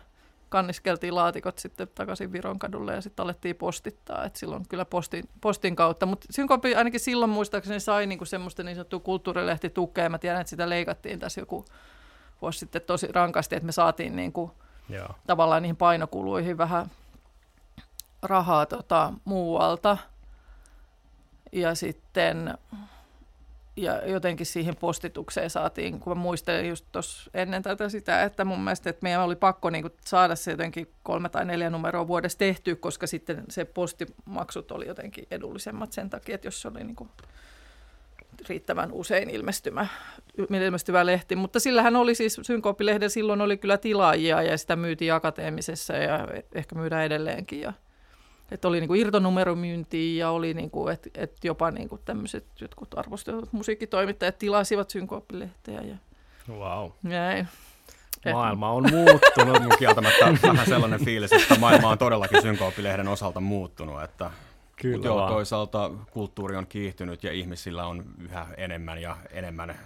kanniskeltiin 0.48 1.14
laatikot 1.14 1.58
sitten 1.58 1.88
takaisin 1.94 2.32
Viron 2.32 2.58
kadulle 2.58 2.94
ja 2.94 3.00
sitten 3.00 3.24
alettiin 3.24 3.56
postittaa. 3.56 4.24
Et 4.24 4.36
silloin 4.36 4.68
kyllä 4.68 4.84
postin, 4.84 5.28
postin 5.40 5.76
kautta. 5.76 6.06
Mutta 6.06 6.26
Synkopi 6.30 6.74
ainakin 6.74 7.00
silloin 7.00 7.30
muistaakseni 7.30 7.80
sai 7.80 8.06
niinku 8.06 8.24
semmoista 8.24 8.62
niin 8.62 8.76
sanottua 8.76 9.00
kulttuurilehtitukea. 9.00 10.08
Mä 10.08 10.18
tiedän, 10.18 10.40
että 10.40 10.50
sitä 10.50 10.68
leikattiin 10.68 11.18
tässä 11.18 11.40
joku 11.40 11.64
vuosi 12.42 12.58
sitten 12.58 12.82
tosi 12.82 13.08
rankasti, 13.12 13.56
että 13.56 13.66
me 13.66 13.72
saatiin 13.72 14.16
niinku 14.16 14.52
Joo. 14.88 15.08
tavallaan 15.26 15.62
niihin 15.62 15.76
painokuluihin 15.76 16.58
vähän 16.58 16.90
rahaa 18.22 18.66
tota, 18.66 19.12
muualta. 19.24 19.98
Ja 21.52 21.74
sitten 21.74 22.58
ja 23.76 24.06
jotenkin 24.06 24.46
siihen 24.46 24.76
postitukseen 24.76 25.50
saatiin, 25.50 26.00
kun 26.00 26.16
mä 26.16 26.22
muistelen 26.22 26.68
just 26.68 26.86
tuossa 26.92 27.30
ennen 27.34 27.62
tätä 27.62 27.88
sitä, 27.88 28.22
että 28.22 28.44
mun 28.44 28.60
mielestä 28.60 28.90
että 28.90 29.02
meidän 29.02 29.22
oli 29.22 29.36
pakko 29.36 29.70
niin 29.70 29.82
kuin 29.82 29.94
saada 30.04 30.36
se 30.36 30.50
jotenkin 30.50 30.92
kolme 31.02 31.28
tai 31.28 31.44
neljä 31.44 31.70
numeroa 31.70 32.08
vuodessa 32.08 32.38
tehty, 32.38 32.76
koska 32.76 33.06
sitten 33.06 33.44
se 33.48 33.64
postimaksut 33.64 34.72
oli 34.72 34.86
jotenkin 34.86 35.26
edullisemmat 35.30 35.92
sen 35.92 36.10
takia, 36.10 36.34
että 36.34 36.46
jos 36.46 36.62
se 36.62 36.68
oli 36.68 36.84
niin 36.84 36.96
kuin 36.96 37.10
riittävän 38.48 38.92
usein 38.92 39.30
ilmestymä, 39.30 39.86
ilmestyvä 40.38 41.06
lehti. 41.06 41.36
Mutta 41.36 41.60
sillähän 41.60 41.96
oli 41.96 42.14
siis, 42.14 42.40
Synkooppilehden 42.42 43.10
silloin 43.10 43.40
oli 43.40 43.56
kyllä 43.56 43.78
tilaajia 43.78 44.42
ja 44.42 44.58
sitä 44.58 44.76
myytiin 44.76 45.14
akateemisessa 45.14 45.92
ja 45.92 46.28
ehkä 46.54 46.74
myydään 46.74 47.04
edelleenkin. 47.04 47.60
Ja 47.60 47.72
että 48.52 48.68
oli 48.68 48.80
niinku 48.80 48.94
irtonumeromyyntiä 48.94 50.24
ja 50.24 50.30
oli 50.30 50.54
niinku, 50.54 50.88
että 50.88 51.10
et 51.14 51.44
jopa 51.44 51.70
niinku 51.70 51.98
tämmöiset 52.04 52.46
jotkut 52.60 52.98
arvostetut 52.98 53.52
musiikkitoimittajat 53.52 54.38
tilasivat 54.38 54.90
synkooppilehteä. 54.90 55.80
Ja, 55.80 55.96
wow. 56.48 56.90
Näin. 57.02 57.48
Maailma 58.32 58.70
on 58.70 58.90
muuttunut. 58.90 59.62
Mun 59.62 59.78
kieltämättä 59.78 60.26
vähän 60.42 60.66
sellainen 60.66 61.04
fiilis, 61.04 61.32
että 61.32 61.58
maailma 61.58 61.88
on 61.88 61.98
todellakin 61.98 62.42
synkooppilehden 62.42 63.08
osalta 63.08 63.40
muuttunut. 63.40 64.02
Että 64.02 64.30
Kyllä 64.76 64.96
Mut 64.96 65.04
joo, 65.04 65.28
toisaalta 65.28 65.90
kulttuuri 66.10 66.56
on 66.56 66.66
kiihtynyt 66.66 67.24
ja 67.24 67.32
ihmisillä 67.32 67.86
on 67.86 68.04
yhä 68.20 68.46
enemmän 68.56 69.02
ja 69.02 69.16
enemmän 69.30 69.78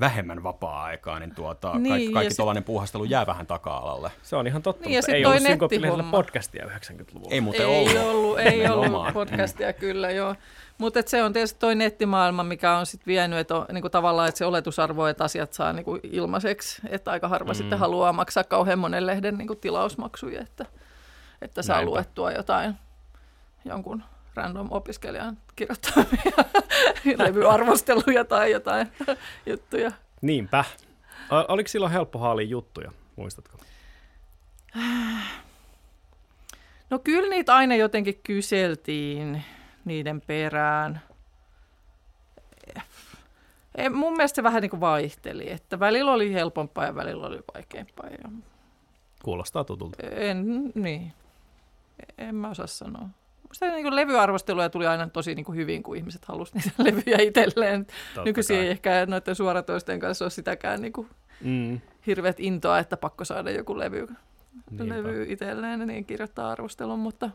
vähemmän 0.00 0.42
vapaa-aikaa, 0.42 1.18
niin, 1.18 1.34
tuota, 1.34 1.78
Niin, 1.78 1.88
kaikki, 1.92 2.12
kaikki 2.12 2.30
sit- 2.30 2.36
tuollainen 2.36 2.64
puuhastelu 2.64 3.04
jää 3.04 3.26
vähän 3.26 3.46
taka-alalle. 3.46 4.10
Se 4.22 4.36
on 4.36 4.46
ihan 4.46 4.62
totta, 4.62 4.84
Niin, 4.88 4.96
mutta 4.98 5.06
sit 5.06 5.14
ei 5.14 5.24
ollut 5.26 5.42
Synkoppilehdellä 5.42 5.96
nettihomma. 5.96 6.16
podcastia 6.16 6.64
90-luvulla. 6.66 7.34
Ei 7.34 7.40
muuten 7.40 7.66
ei 7.66 7.78
ollut. 7.78 7.96
ollut, 8.10 8.38
ei 8.38 8.68
ollut 8.68 9.12
podcastia 9.14 9.72
kyllä, 9.72 10.10
joo. 10.10 10.34
Mutta 10.78 11.00
se 11.06 11.22
on 11.22 11.32
tietysti 11.32 11.60
toi 11.60 11.74
nettimaailma, 11.74 12.42
mikä 12.44 12.76
on 12.78 12.86
sitten 12.86 13.06
vienyt, 13.06 13.38
että 13.38 13.56
on, 13.56 13.66
niinku 13.72 13.88
tavallaan 13.90 14.28
että 14.28 14.38
se 14.38 14.44
oletusarvo, 14.46 15.06
että 15.06 15.24
asiat 15.24 15.52
saa 15.52 15.72
niinku 15.72 15.98
ilmaiseksi, 16.02 16.82
että 16.88 17.10
aika 17.10 17.28
harva 17.28 17.52
mm. 17.52 17.54
sitten 17.56 17.78
haluaa 17.78 18.12
maksaa 18.12 18.44
kauhean 18.44 18.78
monen 18.78 19.06
lehden 19.06 19.38
niinku 19.38 19.54
tilausmaksuja, 19.54 20.40
että, 20.42 20.66
että 21.42 21.62
saa 21.62 21.76
Näinpä. 21.76 21.90
luettua 21.90 22.32
jotain 22.32 22.74
jonkun 23.64 24.02
random 24.34 24.68
opiskelijan 24.70 25.38
kirjoittamia 25.56 26.32
levyarvosteluja 27.24 28.24
tai 28.24 28.50
jotain 28.50 28.88
juttuja. 29.46 29.92
Niinpä. 30.22 30.64
Oliko 31.48 31.68
silloin 31.68 31.92
helppo 31.92 32.18
haalia 32.18 32.46
juttuja, 32.46 32.92
muistatko? 33.16 33.58
No 36.90 36.98
kyllä 36.98 37.30
niitä 37.30 37.54
aina 37.54 37.74
jotenkin 37.76 38.20
kyseltiin 38.24 39.44
niiden 39.84 40.20
perään. 40.20 41.00
Ei, 43.74 43.88
mun 43.88 44.12
mielestä 44.16 44.36
se 44.36 44.42
vähän 44.42 44.62
niin 44.62 44.70
kuin 44.70 44.80
vaihteli, 44.80 45.50
että 45.50 45.80
välillä 45.80 46.12
oli 46.12 46.32
helpompaa 46.32 46.84
ja 46.84 46.94
välillä 46.94 47.26
oli 47.26 47.40
vaikeampaa. 47.54 48.06
Ja 48.10 48.30
Kuulostaa 49.22 49.64
tutulta. 49.64 50.02
en, 50.06 50.72
niin, 50.74 51.12
en 52.18 52.34
mä 52.34 52.50
osaa 52.50 52.66
sanoa. 52.66 53.08
Sitä 53.52 53.66
niin 53.70 53.82
kuin 53.82 53.96
levyarvosteluja 53.96 54.70
tuli 54.70 54.86
aina 54.86 55.08
tosi 55.08 55.34
niin 55.34 55.44
kuin 55.44 55.56
hyvin, 55.56 55.82
kun 55.82 55.96
ihmiset 55.96 56.24
halusivat 56.24 56.64
niitä 56.64 56.84
levyjä 56.96 57.18
itselleen. 57.20 57.86
Totta 57.86 58.24
Nykyisin 58.24 58.56
kai. 58.56 58.64
ei 58.64 58.70
ehkä 58.70 59.06
noiden 59.06 59.34
suoratoisten 59.34 60.00
kanssa 60.00 60.24
ole 60.24 60.30
sitäkään 60.30 60.82
niin 60.82 60.92
kuin 60.92 61.08
Mm, 61.40 61.80
hirveät 62.06 62.40
intoa, 62.40 62.78
että 62.78 62.96
pakko 62.96 63.24
saada 63.24 63.50
joku 63.50 63.78
levy 63.78 64.08
niinpä. 64.70 64.88
levy 64.94 65.26
itselleen, 65.28 65.86
niin 65.86 66.04
kirjoittaa 66.04 66.50
arvostelun, 66.50 66.98
mutta 66.98 67.30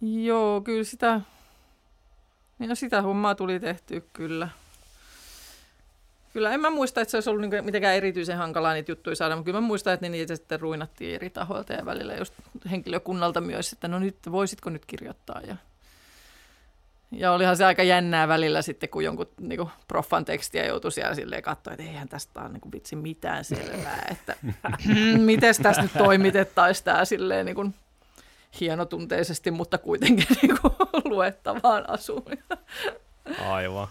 joo, 0.00 0.60
kyllä 0.60 0.84
sitä, 0.84 1.20
niin 2.58 2.68
no 2.68 2.74
sitä 2.74 3.02
hommaa 3.02 3.34
tuli 3.34 3.60
tehty 3.60 4.04
kyllä. 4.12 4.48
Kyllä 6.34 6.50
en 6.50 6.60
mä 6.60 6.70
muista, 6.70 7.00
että 7.00 7.10
se 7.10 7.16
olisi 7.16 7.30
ollut 7.30 7.40
niinku 7.40 7.64
mitenkään 7.64 7.94
erityisen 7.94 8.36
hankalaa 8.36 8.74
niitä 8.74 8.92
juttuja 8.92 9.16
saada, 9.16 9.36
mutta 9.36 9.44
kyllä 9.44 9.60
mä 9.60 9.66
muistan, 9.66 9.94
että 9.94 10.08
niitä 10.08 10.36
sitten 10.36 10.60
ruinattiin 10.60 11.14
eri 11.14 11.30
tahoilta 11.30 11.72
ja 11.72 11.86
välillä 11.86 12.14
just 12.14 12.34
henkilökunnalta 12.70 13.40
myös, 13.40 13.72
että 13.72 13.88
no 13.88 13.98
nyt, 13.98 14.16
voisitko 14.30 14.70
nyt 14.70 14.86
kirjoittaa 14.86 15.40
ja 15.46 15.56
ja 17.12 17.32
olihan 17.32 17.56
se 17.56 17.64
aika 17.64 17.82
jännää 17.82 18.28
välillä 18.28 18.62
sitten, 18.62 18.88
kun 18.88 19.04
jonkun 19.04 19.26
niin 19.40 19.58
kuin, 19.58 19.68
proffan 19.88 20.24
tekstiä 20.24 20.66
joutui 20.66 20.92
siellä 20.92 21.14
silleen 21.14 21.42
katsoa, 21.42 21.72
että 21.72 21.82
eihän 21.82 22.08
tästä 22.08 22.40
ole 22.40 22.48
niin 22.48 22.72
vitsi 22.72 22.96
mitään 22.96 23.44
selvää, 23.44 24.06
että 24.10 24.36
miten 25.18 25.54
tässä 25.62 25.82
nyt 25.82 25.92
toimitettaisiin 25.98 26.84
tämä 26.84 27.04
silleen 27.04 27.46
niin 27.46 27.56
kuin, 27.56 27.74
hienotunteisesti, 28.60 29.50
mutta 29.50 29.78
kuitenkin 29.78 30.26
niin 30.42 30.58
kuin, 30.60 30.74
luettavaan 31.04 31.90
asuun. 31.90 32.24
Aivan. 33.48 33.88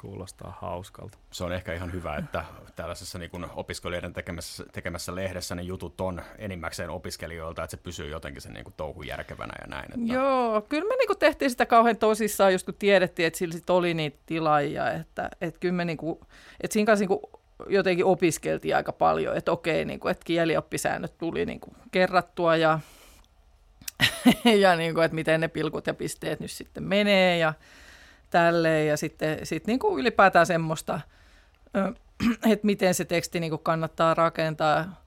Kuulostaa 0.00 0.58
hauskalta. 0.60 1.18
Se 1.32 1.44
on 1.44 1.52
ehkä 1.52 1.74
ihan 1.74 1.92
hyvä, 1.92 2.16
että 2.16 2.44
tällaisessa 2.76 3.18
niin 3.18 3.30
kuin 3.30 3.46
opiskelijoiden 3.54 4.12
tekemässä, 4.12 4.64
tekemässä 4.72 5.14
lehdessä 5.14 5.54
niin 5.54 5.66
jutut 5.66 6.00
on 6.00 6.22
enimmäkseen 6.38 6.90
opiskelijoilta, 6.90 7.64
että 7.64 7.76
se 7.76 7.82
pysyy 7.82 8.08
jotenkin 8.08 8.42
sen 8.42 8.52
niin 8.52 8.64
kuin 8.64 8.74
touhu 8.76 9.02
järkevänä 9.02 9.54
ja 9.60 9.66
näin. 9.66 9.84
Että 9.84 10.14
Joo, 10.14 10.60
kyllä 10.60 10.88
me 10.88 10.96
niinku 10.96 11.14
tehtiin 11.14 11.50
sitä 11.50 11.66
kauhean 11.66 11.96
tosissaan, 11.96 12.52
just 12.52 12.66
kun 12.66 12.74
tiedettiin, 12.74 13.26
että 13.26 13.38
sillä 13.38 13.54
sit 13.54 13.70
oli 13.70 13.94
niitä 13.94 14.18
tilaajia, 14.26 14.92
että, 14.92 15.30
että 15.40 15.60
kyllä 15.60 15.74
me 15.74 15.84
niinku, 15.84 16.20
että 16.60 16.72
siinä 16.72 16.86
kanssa 16.86 17.02
niinku 17.02 17.30
jotenkin 17.68 18.04
opiskeltiin 18.04 18.76
aika 18.76 18.92
paljon, 18.92 19.36
että 19.36 19.52
okei, 19.52 19.84
niinku, 19.84 20.08
että 20.08 20.24
kielioppisäännöt 20.24 21.18
tuli 21.18 21.46
niinku 21.46 21.76
kerrattua 21.90 22.56
ja, 22.56 22.80
ja 24.62 24.76
niinku, 24.76 25.00
että 25.00 25.14
miten 25.14 25.40
ne 25.40 25.48
pilkut 25.48 25.86
ja 25.86 25.94
pisteet 25.94 26.40
nyt 26.40 26.50
sitten 26.50 26.82
menee 26.82 27.38
ja 27.38 27.54
tälleen 28.30 28.88
ja 28.88 28.96
sitten 28.96 29.46
sit 29.46 29.66
niinku 29.66 29.98
ylipäätään 29.98 30.46
semmoista, 30.46 31.00
että 32.52 32.66
miten 32.66 32.94
se 32.94 33.04
teksti 33.04 33.40
niinku 33.40 33.58
kannattaa 33.58 34.14
rakentaa, 34.14 35.04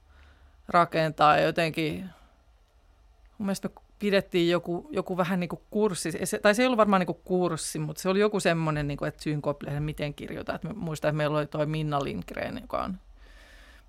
rakentaa 0.68 1.38
ja 1.38 1.44
jotenkin 1.44 2.10
mun 3.38 3.46
mielestä 3.46 3.68
me 3.68 3.82
pidettiin 4.00 4.50
joku, 4.50 4.90
joku 4.92 5.18
vähän 5.18 5.40
niin 5.40 5.50
kuin 5.50 5.62
kurssi, 5.70 6.12
se, 6.24 6.40
tai 6.40 6.56
se 6.56 6.62
ei 6.62 6.66
ollut 6.66 6.78
varmaan 6.78 7.00
niin 7.00 7.06
kuin 7.08 7.20
kurssi, 7.24 7.80
mutta 7.80 8.02
se 8.02 8.10
oli 8.10 8.20
joku 8.20 8.40
semmoinen, 8.40 8.88
niin 8.88 8.98
kuin, 8.98 9.08
että 9.08 9.24
synkooppilehden 9.24 9.84
miten 9.84 10.14
kirjoittaa. 10.14 10.60
Mä 10.64 10.74
muistan, 10.76 11.10
että 11.10 11.18
meillä 11.18 11.38
oli 11.38 11.48
toi 11.48 11.66
Minna 11.66 12.04
Lindgren, 12.04 12.60
joka 12.62 12.84
on 12.84 12.98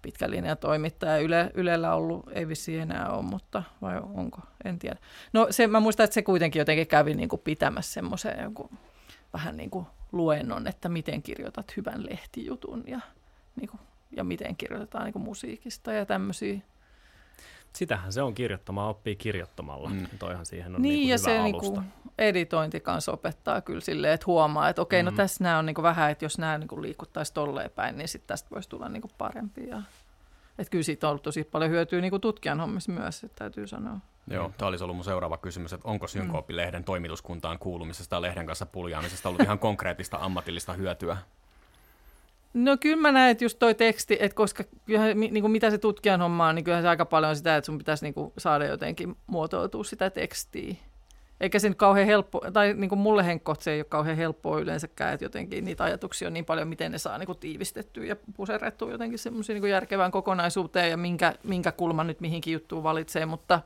pitkä 0.03 0.31
linja 0.31 0.57
toimittaja. 0.57 1.19
Yle, 1.19 1.51
Ylellä 1.55 1.95
ollut, 1.95 2.29
ei 2.33 2.49
vissiin 2.49 2.81
enää 2.81 3.11
ole, 3.11 3.23
mutta 3.23 3.63
vai 3.83 4.01
onko, 4.15 4.41
en 4.65 4.79
tiedä. 4.79 4.97
No 5.33 5.47
se, 5.51 5.67
mä 5.67 5.81
muistan, 5.81 6.05
että 6.05 6.15
se 6.15 6.23
kuitenkin 6.23 6.61
jotenkin 6.61 6.87
kävi 6.87 7.15
niin 7.15 7.29
kuin 7.29 7.43
pitämässä 7.45 7.93
semmoisen 7.93 8.55
vähän 9.33 9.57
niin 9.57 9.71
kuin 9.71 9.87
luennon, 10.13 10.67
että 10.67 10.89
miten 10.89 11.23
kirjoitat 11.23 11.77
hyvän 11.77 12.07
lehtijutun 12.07 12.85
ja, 12.87 13.01
niin 13.57 13.69
kuin, 13.69 13.81
ja 14.17 14.25
miten 14.25 14.57
kirjoitetaan 14.57 15.05
niin 15.05 15.13
kuin 15.13 15.23
musiikista 15.23 15.93
ja 15.93 16.07
tämmöisiä. 16.07 16.61
Sitähän 17.73 18.13
se 18.13 18.23
on 18.23 18.35
kirjoittamaan, 18.35 18.89
oppii 18.91 19.17
kirjoittamalla. 19.17 19.89
Mm. 19.89 19.97
Mm. 19.97 20.07
Toihan 20.19 20.47
siihen 20.47 20.75
on 20.77 20.83
Niin, 20.83 20.93
niin 20.95 21.09
ja 21.09 21.15
hyvä 21.19 21.25
se 21.25 21.39
alusta. 21.39 21.81
niinku 21.81 21.83
editointi 22.19 22.81
kanssa 22.81 23.13
opettaa 23.13 23.61
kyllä 23.61 23.81
silleen, 23.81 24.13
että 24.15 24.27
huomaa, 24.27 24.69
että 24.69 24.83
okei, 24.83 25.03
no 25.03 25.11
Mhm. 25.11 25.17
tässä 25.17 25.45
nämä 25.45 25.59
on 25.59 25.67
niinku 25.67 25.83
vähän, 25.83 26.11
että 26.11 26.25
jos 26.25 26.39
nämä 26.39 26.59
niinku 26.59 26.83
liikuttaisi 26.83 27.35
tolleen 27.35 27.71
päin, 27.71 27.99
niin 27.99 28.09
sitten 28.09 28.29
tästä 28.29 28.51
voisi 28.55 28.69
tulla 28.69 28.89
niinku 28.89 29.11
parempi. 29.19 29.69
Ja... 29.69 29.83
Että 30.61 30.71
kyllä 30.71 30.83
siitä 30.83 31.07
on 31.07 31.11
ollut 31.11 31.23
tosi 31.23 31.45
paljon 31.45 31.71
hyötyä 31.71 32.01
niinku 32.01 32.19
tutkijan 32.19 32.61
hommissa 32.61 32.93
myös, 32.93 33.25
että 33.25 33.39
täytyy 33.39 33.67
sanoa. 33.67 33.97
Joo, 34.31 34.53
tämä 34.59 34.69
olisi 34.69 34.85
ollut 34.85 34.97
mun 34.97 35.05
seuraava 35.05 35.37
kysymys, 35.37 35.73
että 35.73 35.89
onko 35.89 36.09
Synkooppilehden 36.09 36.85
toimituskuntaan 36.85 37.59
kuulumisesta 37.59 38.17
ja 38.17 38.23
lehden 38.23 38.47
kanssa 38.47 38.67
puljaamisesta 38.67 39.29
ollut 39.29 39.43
ihan 39.43 39.59
konkreettista 39.59 40.19
ammatillista 40.21 40.73
hyötyä? 40.73 41.17
No 42.55 42.77
kyllä 42.77 42.97
mä 42.97 43.13
näen, 43.13 43.31
että 43.31 43.45
just 43.45 43.59
toi 43.59 43.75
teksti, 43.75 44.17
että 44.21 44.37
koska 44.37 44.65
kyllähän, 44.87 45.19
mi- 45.19 45.31
niinku 45.31 45.49
mitä 45.49 45.71
se 45.71 45.79
tutkijan 45.79 46.21
homma 46.21 46.49
on, 46.49 46.55
niin 46.55 46.65
kyllähän 46.65 46.85
se 46.85 46.89
aika 46.89 47.05
paljon 47.05 47.31
on 47.31 47.37
sitä, 47.37 47.57
että 47.57 47.67
sun 47.67 47.79
pitäisi 47.79 48.05
niinku 48.05 48.33
saada 48.39 48.65
jotenkin 48.65 49.17
muotoiltua 49.27 49.85
sitä 49.85 50.11
tekstiä. 50.11 50.75
Eikä 51.41 51.59
se 51.59 51.69
nyt 51.69 51.79
kauhean 51.79 52.07
helppo, 52.07 52.41
tai 52.53 52.75
niin 52.75 52.89
kuin 52.89 52.99
mulle 52.99 53.27
Henkko, 53.27 53.55
se 53.59 53.71
ei 53.71 53.81
ole 53.81 53.85
kauhean 53.85 54.17
helppoa 54.17 54.59
yleensäkään, 54.59 55.15
että 55.15 55.25
jotenkin 55.25 55.65
niitä 55.65 55.85
ajatuksia 55.85 56.29
on 56.29 56.35
niin 56.35 56.45
paljon, 56.45 56.69
miten 56.69 56.93
ne 56.93 56.99
saa 56.99 57.19
niin 57.19 57.27
kuin 57.27 57.39
tiivistettyä 57.39 58.05
ja 58.05 58.17
puserrettua 58.37 58.91
jotenkin 58.91 59.19
semmoisiin 59.19 59.63
niin 59.63 59.71
järkevään 59.71 60.11
kokonaisuuteen 60.11 60.91
ja 60.91 60.97
minkä, 60.97 61.35
minkä 61.43 61.73
kulman 61.73 62.07
nyt 62.07 62.21
mihinkin 62.21 62.53
juttuun 62.53 62.83
valitsee, 62.83 63.27
mutta, 63.27 63.61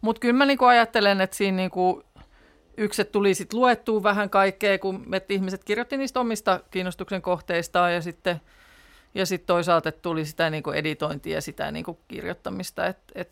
mutta 0.00 0.20
kyllä 0.20 0.34
mä 0.34 0.46
niin 0.46 0.58
kuin 0.58 0.68
ajattelen, 0.68 1.20
että 1.20 1.36
siinä 1.36 1.56
niin 1.56 1.70
kuin 1.70 2.02
yksi, 2.76 3.02
että 3.02 3.12
tuli 3.12 3.34
sitten 3.34 3.60
luettua 3.60 4.02
vähän 4.02 4.30
kaikkea, 4.30 4.78
kun 4.78 5.02
me 5.06 5.22
ihmiset 5.28 5.64
kirjoitti 5.64 5.96
niistä 5.96 6.20
omista 6.20 6.60
kiinnostuksen 6.70 7.22
kohteistaan 7.22 7.94
ja 7.94 8.02
sitten 8.02 8.40
ja 9.14 9.26
sitten 9.26 9.46
toisaalta 9.46 9.92
tuli 9.92 10.24
sitä 10.24 10.50
niin 10.50 10.62
kuin 10.62 10.76
editointia 10.76 11.34
ja 11.34 11.40
sitä 11.40 11.70
niin 11.70 11.84
kuin 11.84 11.98
kirjoittamista, 12.08 12.86
että 12.86 13.12
et, 13.14 13.30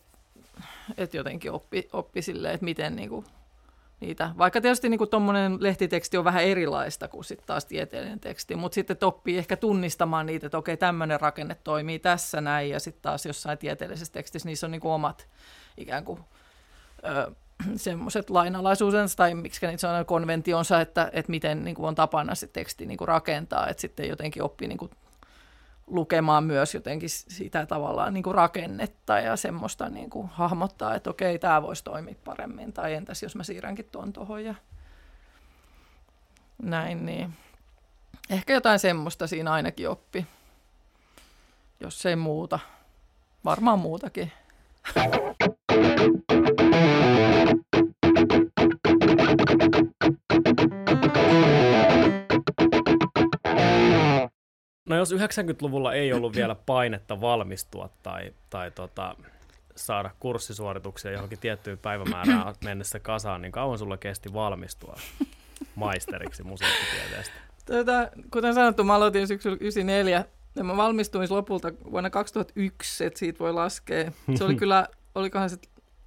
et 0.97 1.13
jotenkin 1.13 1.51
oppi, 1.51 1.87
oppi 1.93 2.21
silleen, 2.21 2.53
että 2.53 2.65
miten 2.65 2.95
niin 2.95 3.09
kuin 3.09 3.25
niitä, 3.99 4.31
vaikka 4.37 4.61
tietysti 4.61 4.89
niin 4.89 5.09
tuommoinen 5.09 5.57
lehtiteksti 5.59 6.17
on 6.17 6.23
vähän 6.23 6.43
erilaista 6.43 7.07
kuin 7.07 7.23
sitten 7.23 7.47
taas 7.47 7.65
tieteellinen 7.65 8.19
teksti, 8.19 8.55
mutta 8.55 8.75
sitten 8.75 8.93
että 8.93 9.07
oppii 9.07 9.37
ehkä 9.37 9.57
tunnistamaan 9.57 10.25
niitä, 10.25 10.45
että 10.45 10.57
okei 10.57 10.77
tämmöinen 10.77 11.21
rakenne 11.21 11.57
toimii 11.63 11.99
tässä 11.99 12.41
näin 12.41 12.69
ja 12.69 12.79
sitten 12.79 13.01
taas 13.01 13.25
jossain 13.25 13.57
tieteellisessä 13.57 14.13
tekstissä 14.13 14.49
niissä 14.49 14.67
on 14.67 14.71
niin 14.71 14.81
kuin 14.81 14.91
omat 14.91 15.27
ikään 15.77 16.05
kuin 16.05 16.19
ö, 17.05 17.31
semmoiset 17.75 18.29
lainalaisuusensa 18.29 19.17
tai 19.17 19.35
miksi 19.35 19.67
niitä 19.67 19.81
sanoo 19.81 20.05
konventionsa, 20.05 20.81
että, 20.81 21.09
että 21.13 21.29
miten 21.29 21.63
niin 21.63 21.75
kuin 21.75 21.87
on 21.87 21.95
tapana 21.95 22.35
se 22.35 22.47
teksti 22.47 22.85
niin 22.85 22.97
kuin 22.97 23.07
rakentaa, 23.07 23.67
että 23.67 23.81
sitten 23.81 24.09
jotenkin 24.09 24.43
oppii 24.43 24.67
niin 24.67 24.77
kuin 24.77 24.91
lukemaan 25.87 26.43
myös 26.43 26.73
jotenkin 26.73 27.09
sitä 27.09 27.65
tavallaan 27.65 28.13
niin 28.13 28.23
kuin 28.23 28.35
rakennetta 28.35 29.19
ja 29.19 29.35
semmoista 29.35 29.89
niin 29.89 30.09
kuin 30.09 30.27
hahmottaa, 30.27 30.95
että 30.95 31.09
okei, 31.09 31.39
tämä 31.39 31.61
voisi 31.61 31.83
toimia 31.83 32.15
paremmin, 32.25 32.73
tai 32.73 32.93
entäs 32.93 33.23
jos 33.23 33.35
mä 33.35 33.43
siirränkin 33.43 33.89
tuon 33.91 34.13
tuohon 34.13 34.45
ja 34.45 34.55
näin, 36.61 37.05
niin 37.05 37.33
ehkä 38.29 38.53
jotain 38.53 38.79
semmoista 38.79 39.27
siinä 39.27 39.51
ainakin 39.51 39.89
oppi, 39.89 40.25
jos 41.79 42.05
ei 42.05 42.15
muuta, 42.15 42.59
varmaan 43.45 43.79
muutakin. 43.79 44.31
No 54.87 54.95
jos 54.95 55.13
90-luvulla 55.13 55.93
ei 55.93 56.13
ollut 56.13 56.35
vielä 56.35 56.55
painetta 56.55 57.21
valmistua 57.21 57.89
tai, 58.03 58.33
tai 58.49 58.71
tota, 58.71 59.15
saada 59.75 60.11
kurssisuorituksia 60.19 61.11
johonkin 61.11 61.39
tiettyyn 61.39 61.77
päivämäärään 61.77 62.55
mennessä 62.65 62.99
kasaan, 62.99 63.41
niin 63.41 63.51
kauan 63.51 63.77
sulla 63.77 63.97
kesti 63.97 64.33
valmistua 64.33 64.95
maisteriksi 65.75 66.43
musiikkitieteestä? 66.43 67.33
Tota, 67.65 68.09
kuten 68.31 68.53
sanottu, 68.53 68.83
mä 68.83 68.95
aloitin 68.95 69.27
syksyllä 69.27 69.57
94 69.61 70.25
ja 70.55 70.63
mä 70.63 70.77
valmistuin 70.77 71.27
lopulta 71.29 71.71
vuonna 71.91 72.09
2001, 72.09 73.05
että 73.05 73.19
siitä 73.19 73.39
voi 73.39 73.53
laskea. 73.53 74.11
Se 74.35 74.43
oli 74.43 74.55
kyllä, 74.65 74.87
olikohan 75.15 75.49
se, 75.49 75.57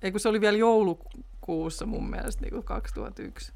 ei 0.02 0.10
kun 0.10 0.20
se 0.20 0.28
oli 0.28 0.40
vielä 0.40 0.58
joulukuussa 0.58 1.86
mun 1.86 2.10
mielestä 2.10 2.42
niin 2.42 2.52
kuin 2.52 2.64
2001. 2.64 3.52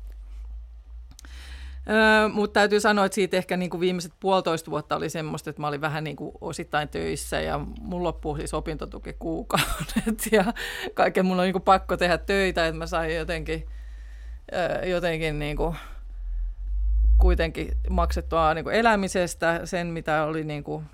Mutta 2.33 2.61
täytyy 2.61 2.81
sanoa, 2.81 3.05
että 3.05 3.15
siitä 3.15 3.37
ehkä 3.37 3.57
niin 3.57 3.71
kuin 3.71 3.81
viimeiset 3.81 4.13
puolitoista 4.21 4.71
vuotta 4.71 4.97
oli 4.97 5.11
semmoista, 5.11 5.51
että 5.51 5.63
mä 5.63 5.69
olin 5.69 5.81
vähän 5.81 6.05
niin 6.05 6.17
kuin 6.17 6.33
osittain 6.41 6.89
töissä 6.89 7.41
ja 7.41 7.61
mun 7.81 8.05
loppuu 8.05 8.37
siis 8.37 8.55
opintotuki 8.55 9.13
kuukaudet 9.19 10.29
ja 10.33 10.45
kaiken 10.95 11.27
mun 11.27 11.41
on 11.41 11.45
niin 11.45 11.53
kuin 11.53 11.63
pakko 11.63 11.97
tehdä 11.97 12.19
töitä, 12.19 12.67
että 12.67 12.79
mä 12.79 12.87
sain 12.87 13.17
jotenkin, 13.17 13.67
jotenkin 14.91 15.39
niin 15.39 15.57
kuin 15.57 15.77
kuitenkin 17.19 17.73
maksettua 17.91 18.55
niin 18.55 18.65
kuin 18.65 18.77
elämisestä 18.77 19.61
sen, 19.65 19.87
mitä 19.87 20.25
oli 20.25 20.45
niin 20.45 20.65
kuin 20.65 20.85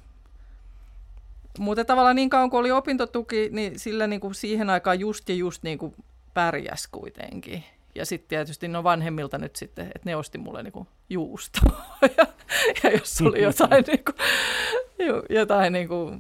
mutta 1.59 1.85
tavallaan 1.85 2.17
niin 2.17 2.31
kauan 2.31 2.51
kuin 2.51 2.61
oli 2.61 2.71
opintotuki, 2.71 3.49
niin 3.53 3.79
sillä 3.79 4.07
niin 4.07 4.21
kuin 4.21 4.35
siihen 4.35 4.71
aikaan 4.71 5.01
just 5.01 5.29
ja 5.29 5.35
just 5.35 5.63
niin 5.63 5.79
kuin 5.79 5.95
pärjäs 6.35 6.87
kuitenkin. 6.87 7.65
Ja 7.95 8.07
sitten 8.07 8.29
tietysti 8.29 8.69
no 8.69 8.85
vanhemmilta 8.85 9.39
nyt 9.39 9.57
sitten, 9.57 9.87
että 9.87 10.01
ne 10.05 10.17
osti 10.17 10.39
mulle 10.39 10.63
niinku 10.63 10.87
juustoa. 11.11 11.83
ja, 12.17 12.27
ja 12.83 12.91
jos 12.91 13.23
oli 13.23 13.43
jotain, 13.43 13.85
niinku, 13.87 14.13
jotain 15.31 15.73
niinku, 15.73 16.13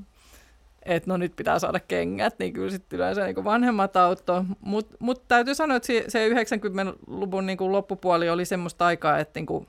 että 0.82 1.10
no 1.10 1.16
nyt 1.16 1.36
pitää 1.36 1.58
saada 1.58 1.80
kengät, 1.80 2.38
niin 2.38 2.52
kyllä 2.52 2.70
sitten 2.70 2.96
yleensä 2.96 3.24
niinku 3.24 3.44
vanhemmat 3.44 3.96
auttoi. 3.96 4.42
Mutta 4.60 4.96
mut 4.98 5.28
täytyy 5.28 5.54
sanoa, 5.54 5.76
että 5.76 5.86
se, 5.86 6.04
se 6.08 6.28
90-luvun 6.28 7.46
niinku 7.46 7.72
loppupuoli 7.72 8.30
oli 8.30 8.44
semmoista 8.44 8.86
aikaa, 8.86 9.18
että 9.18 9.40
niinku, 9.40 9.66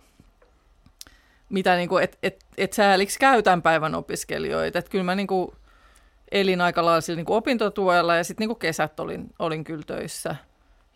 mitä 1.50 1.76
niinku, 1.76 1.98
et, 1.98 2.18
et, 2.24 2.46
et 2.58 2.74
sääliksi 2.74 3.20
käytän 3.20 3.62
päivän 3.62 3.96
opiskelijoita. 3.96 4.80
Että 4.80 4.92
kyllä 4.92 5.04
mä 5.04 5.16
niinku 5.16 5.56
elin 6.32 6.62
aika 6.62 6.86
lailla 6.86 7.16
niinku 7.16 7.34
opintotuella 7.34 8.16
ja 8.16 8.24
sitten 8.24 8.42
niinku 8.44 8.56
kesät 8.56 9.00
olin, 9.00 9.30
olin 9.40 9.64
kyllä 9.64 9.84
töissä– 9.88 10.36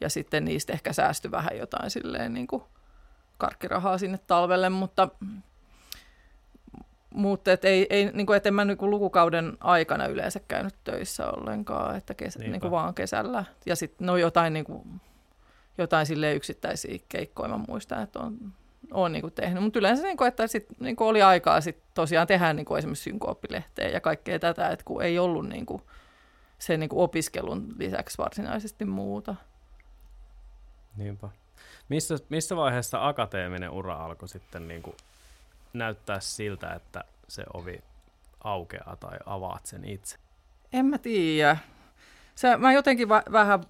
ja 0.02 0.10
sitten 0.10 0.46
niistä 0.46 0.74
ehkä 0.74 0.94
säästyi 0.94 1.32
vähän 1.32 1.58
jotain 1.58 1.90
silleen 1.90 2.34
niin 2.34 2.48
kuin 2.48 2.64
karkkirahaa 3.38 3.98
sinne 3.98 4.18
talvelle, 4.28 4.70
mutta, 4.70 5.10
mutta 7.10 7.52
et 7.52 7.66
ei, 7.66 7.88
ei, 7.90 8.12
niin 8.14 8.26
kuin, 8.26 8.38
et 8.38 8.46
en 8.46 8.54
mä 8.54 8.66
niin 8.66 8.78
kuin 8.78 8.90
lukukauden 8.90 9.58
aikana 9.60 10.06
yleensä 10.06 10.40
käynyt 10.48 10.76
töissä 10.84 11.28
ollenkaan, 11.28 11.96
että 11.96 12.14
kesä, 12.14 12.40
niin 12.40 12.62
kuin 12.62 12.72
vaan 12.72 12.94
kesällä. 12.94 13.46
Ja 13.66 13.76
sitten 13.76 14.08
no 14.08 14.18
jotain, 14.18 14.54
niin 14.54 14.66
kuin, 14.66 15.02
jotain 15.78 16.06
sille 16.06 16.34
yksittäisiä 16.34 17.00
keikkoja 17.10 17.50
mä 17.50 17.60
muistan, 17.68 18.04
että 18.04 18.20
on, 18.20 18.38
on 18.92 19.12
niin 19.12 19.22
kuin 19.22 19.34
tehnyt. 19.34 19.64
Mutta 19.64 19.80
yleensä 19.80 20.04
niin 20.04 20.18
kuin, 20.18 20.28
että 20.28 20.48
sit, 20.48 20.66
niin 20.80 20.96
kuin 20.96 21.08
oli 21.08 21.22
aikaa 21.22 21.62
sit 21.62 21.78
tosiaan 21.94 22.28
tehdä 22.28 22.54
niin 22.54 22.66
kuin 22.66 22.78
esimerkiksi 22.78 23.04
synkooppilehteen 23.04 23.94
ja 23.94 24.02
kaikkea 24.02 24.40
tätä, 24.40 24.70
että 24.70 24.86
kun 24.86 25.04
ei 25.04 25.20
ollut 25.20 25.50
niin 25.50 25.66
kuin, 25.66 25.82
sen 26.60 26.80
niin 26.80 26.90
kuin 26.90 27.02
opiskelun 27.02 27.76
lisäksi 27.78 28.18
varsinaisesti 28.18 28.86
muuta. 28.86 29.36
Niinpä. 30.98 31.30
Missä, 31.90 32.16
missä 32.30 32.56
vaiheessa 32.56 33.08
akateeminen 33.08 33.70
ura 33.70 33.96
alkoi 33.96 34.30
sitten 34.30 34.68
niin 34.68 34.82
kuin 34.82 34.96
näyttää 35.74 36.20
siltä, 36.20 36.74
että 36.74 37.04
se 37.28 37.44
ovi 37.54 37.84
aukeaa 38.44 38.96
tai 39.00 39.18
avaat 39.26 39.66
sen 39.66 39.86
itse? 39.86 40.18
En 40.74 40.86
mä 40.86 40.98
tiedä. 40.98 41.58
Se, 42.36 42.58
mä 42.58 42.74
jotenkin 42.74 43.10
va- 43.10 43.24
vähän 43.32 43.64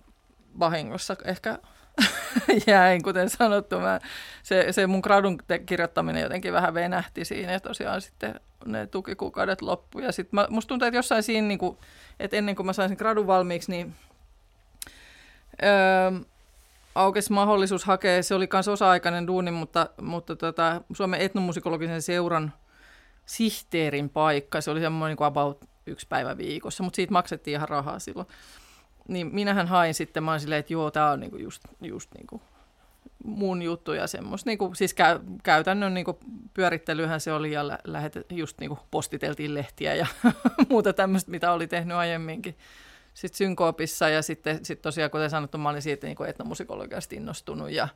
vahingossa 0.60 1.16
ehkä 1.26 1.60
jäin, 2.68 3.04
kuten 3.04 3.30
sanottu. 3.30 3.80
Mä, 3.80 4.00
se, 4.44 4.72
se 4.72 4.88
mun 4.88 5.00
gradun 5.00 5.38
te- 5.48 5.60
kirjoittaminen 5.60 6.24
jotenkin 6.24 6.54
vähän 6.54 6.74
venähti 6.74 7.26
siinä 7.26 7.52
ja 7.52 7.60
tosiaan 7.60 8.02
sitten 8.02 8.40
ne 8.66 8.88
tukikuukaudet 8.88 9.62
loppu. 9.62 10.00
Ja 10.00 10.12
sitten 10.12 10.40
musta 10.50 10.68
tuntuu, 10.68 10.88
että 10.88 10.98
jossain 10.98 11.24
siinä, 11.24 11.48
niin 11.48 11.60
kuin, 11.60 11.78
että 12.20 12.38
ennen 12.38 12.56
kuin 12.56 12.66
mä 12.66 12.74
sain 12.74 12.90
sen 12.90 12.98
gradun 12.98 13.28
valmiiksi, 13.28 13.72
niin 13.72 13.96
öö, 15.64 16.12
aukesi 16.96 17.34
mahdollisuus 17.34 17.86
hakea, 17.86 18.24
se 18.24 18.36
oli 18.36 18.48
myös 18.54 18.68
osa-aikainen 18.68 19.28
duuni, 19.28 19.52
mutta, 19.52 19.90
mutta 20.02 20.36
tota, 20.36 20.82
Suomen 20.94 21.22
etnomusikologisen 21.22 22.02
seuran 22.02 22.54
sihteerin 23.26 24.10
paikka, 24.10 24.62
se 24.62 24.72
oli 24.72 24.80
semmoinen 24.80 25.12
niin 25.12 25.18
kuin 25.18 25.28
about 25.28 25.66
yksi 25.86 26.08
päivä 26.08 26.38
viikossa, 26.38 26.84
mutta 26.84 26.96
siitä 26.96 27.14
maksettiin 27.14 27.56
ihan 27.56 27.70
rahaa 27.70 28.00
silloin. 28.00 28.28
Niin 29.08 29.36
minähän 29.36 29.68
hain 29.68 29.94
sitten, 29.94 30.24
mä 30.24 30.40
silleen, 30.40 30.60
että 30.60 30.74
joo, 30.74 30.92
tämä 30.92 31.12
on 31.12 31.20
niinku 31.20 31.38
just, 31.38 31.64
just 31.82 32.10
niinku 32.14 32.42
mun 33.24 33.62
juttu 33.62 33.94
ja 33.94 34.08
semmoista, 34.08 34.50
niinku, 34.50 34.72
siis 34.74 34.94
käy, 34.94 35.20
käytännön 35.44 35.94
niinku 35.94 36.20
pyörittelyhän 36.54 37.20
se 37.20 37.34
oli 37.34 37.52
ja 37.52 37.68
lä- 37.68 37.80
lähetet, 37.84 38.32
just 38.32 38.60
niinku 38.60 38.80
postiteltiin 38.92 39.54
lehtiä 39.54 39.96
ja 39.96 40.06
muuta 40.70 40.94
tämmöistä, 40.94 41.32
mitä 41.32 41.52
oli 41.52 41.68
tehnyt 41.68 41.98
aiemminkin 41.98 42.56
sitten 43.16 43.38
synkoopissa 43.38 44.10
ja 44.10 44.22
sitten 44.22 44.66
sit 44.66 44.82
tosiaan, 44.82 45.12
kuten 45.12 45.30
sanottu, 45.30 45.58
mä 45.58 45.70
olin 45.70 45.82
siitä 45.82 46.08
niin 46.08 46.26
etnomusikologiasta 46.28 47.16
innostunut 47.16 47.72
ja, 47.72 47.88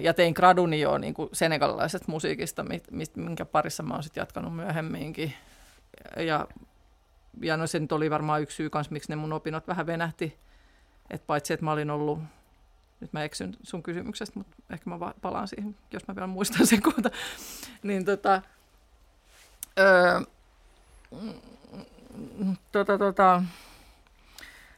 ja 0.00 0.14
tein 0.14 0.34
graduni 0.36 0.80
jo 0.80 0.98
niin 0.98 1.14
kuin 1.14 1.30
musiikista, 2.06 2.64
minkä 3.14 3.44
parissa 3.44 3.82
mä 3.82 3.94
oon 3.94 4.02
sitten 4.02 4.20
jatkanut 4.20 4.56
myöhemminkin. 4.56 5.34
Ja, 6.16 6.48
ja 7.40 7.56
no 7.56 7.66
se 7.66 7.80
nyt 7.80 7.92
oli 7.92 8.10
varmaan 8.10 8.42
yksi 8.42 8.56
syy 8.56 8.70
kanssa, 8.70 8.92
miksi 8.92 9.08
ne 9.12 9.16
mun 9.16 9.32
opinnot 9.32 9.68
vähän 9.68 9.86
venähti. 9.86 10.38
Et 11.10 11.26
paitsi, 11.26 11.52
että 11.52 11.64
mä 11.64 11.72
olin 11.72 11.90
ollut, 11.90 12.18
nyt 13.00 13.12
mä 13.12 13.24
eksyn 13.24 13.56
sun 13.62 13.82
kysymyksestä, 13.82 14.38
mutta 14.38 14.56
ehkä 14.70 14.90
mä 14.90 15.12
palaan 15.20 15.48
siihen, 15.48 15.76
jos 15.92 16.08
mä 16.08 16.14
vielä 16.14 16.26
muistan 16.26 16.66
sen 16.66 16.82
kohta. 16.82 17.10
Niin 17.82 18.04
tota, 18.04 18.42
öö, 19.78 20.20
tota, 22.72 22.98
tota, 22.98 23.42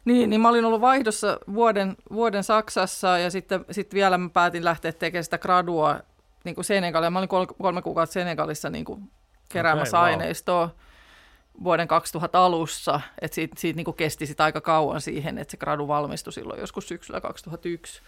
niin, 0.04 0.30
niin 0.30 0.40
mä 0.40 0.48
olin 0.48 0.64
ollut 0.64 0.80
vaihdossa 0.80 1.38
vuoden, 1.54 1.96
vuoden 2.12 2.44
Saksassa 2.44 3.18
ja 3.18 3.30
sitten 3.30 3.64
sit 3.70 3.94
vielä 3.94 4.18
mä 4.18 4.28
päätin 4.28 4.64
lähteä 4.64 4.92
tekemään 4.92 5.24
sitä 5.24 5.38
gradua 5.38 6.00
niin 6.44 6.54
kuin 6.54 6.64
Senegalia. 6.64 7.10
Mä 7.10 7.18
olin 7.18 7.28
kolme, 7.28 7.46
kolme 7.62 7.82
kuukautta 7.82 8.12
Senegalissa 8.12 8.70
niin 8.70 8.84
kuin 8.84 9.10
keräämässä 9.48 9.98
okay, 9.98 10.12
aineistoa 10.12 10.60
wow. 10.60 10.70
vuoden 11.64 11.88
2000 11.88 12.44
alussa. 12.44 13.00
Et 13.20 13.32
siitä, 13.32 13.54
siitä 13.58 13.76
niin 13.76 13.84
kuin 13.84 13.96
kesti 13.96 14.26
sit 14.26 14.40
aika 14.40 14.60
kauan 14.60 15.00
siihen, 15.00 15.38
että 15.38 15.50
se 15.50 15.56
gradu 15.56 15.88
valmistui 15.88 16.32
silloin 16.32 16.60
joskus 16.60 16.88
syksyllä 16.88 17.20
2001. 17.20 18.02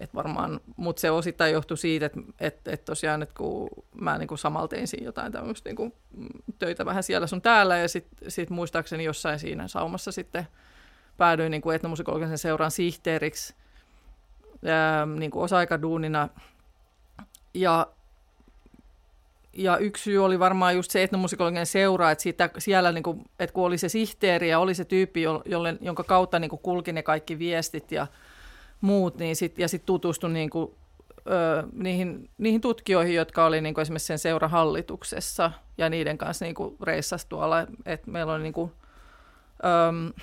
Et 0.00 0.14
varmaan, 0.14 0.60
mutta 0.76 1.00
se 1.00 1.10
osittain 1.10 1.52
johtui 1.52 1.78
siitä, 1.78 2.06
että 2.06 2.20
et, 2.40 2.68
et 2.68 2.84
tosiaan, 2.84 3.22
että 3.22 3.34
kun 3.34 3.68
mä 4.00 4.18
niin 4.18 4.28
kuin 4.28 4.38
samalla 4.38 4.68
tein 4.68 4.88
siinä 4.88 5.06
jotain 5.06 5.32
tämmöistä 5.32 5.68
niin 5.68 5.76
kuin 5.76 5.92
töitä 6.58 6.84
vähän 6.84 7.02
siellä 7.02 7.26
sun 7.26 7.42
täällä, 7.42 7.76
ja 7.78 7.88
sitten 7.88 8.30
sit 8.30 8.50
muistaakseni 8.50 9.04
jossain 9.04 9.38
siinä 9.38 9.68
saumassa 9.68 10.12
sitten 10.12 10.46
päädyin 11.16 11.50
niin 11.50 11.62
kuin 11.62 11.76
etnomusikologisen 11.76 12.38
seuran 12.38 12.70
sihteeriksi 12.70 13.54
ää, 14.66 15.06
niin 15.06 15.30
kuin 15.30 15.44
osa-aikaduunina. 15.44 16.28
Ja, 17.54 17.86
ja 19.52 19.76
yksi 19.76 20.02
syy 20.02 20.24
oli 20.24 20.38
varmaan 20.38 20.76
just 20.76 20.90
se 20.90 21.02
etnomusikologinen 21.02 21.66
seura, 21.66 22.10
että 22.10 22.22
siitä, 22.22 22.50
siellä 22.58 22.92
niin 22.92 23.02
kuin, 23.02 23.24
että 23.38 23.54
kun 23.54 23.66
oli 23.66 23.78
se 23.78 23.88
sihteeri 23.88 24.48
ja 24.48 24.58
oli 24.58 24.74
se 24.74 24.84
tyyppi, 24.84 25.22
jolle, 25.22 25.76
jonka 25.80 26.04
kautta 26.04 26.38
niin 26.38 26.50
kuin 26.50 26.62
kulki 26.62 26.92
ne 26.92 27.02
kaikki 27.02 27.38
viestit 27.38 27.92
ja 27.92 28.06
muut, 28.80 29.16
niin 29.16 29.36
sit, 29.36 29.58
ja 29.58 29.68
sitten 29.68 29.86
tutustui 29.86 30.30
niin 30.30 30.50
kuin, 30.50 30.74
ö, 31.30 31.62
niihin, 31.72 32.30
niihin 32.38 32.60
tutkijoihin, 32.60 33.14
jotka 33.14 33.46
oli 33.46 33.60
niin 33.60 33.74
kuin 33.74 33.82
esimerkiksi 33.82 34.06
sen 34.06 34.18
seurahallituksessa 34.18 35.50
ja 35.78 35.88
niiden 35.88 36.18
kanssa 36.18 36.44
niin 36.44 36.54
kuin 36.54 36.76
reissasi 36.82 37.26
tuolla, 37.28 37.66
että 37.86 38.10
meillä 38.10 38.32
oli 38.32 38.42
niin 38.42 38.52
kuin, 38.52 38.72
ö, 39.64 40.22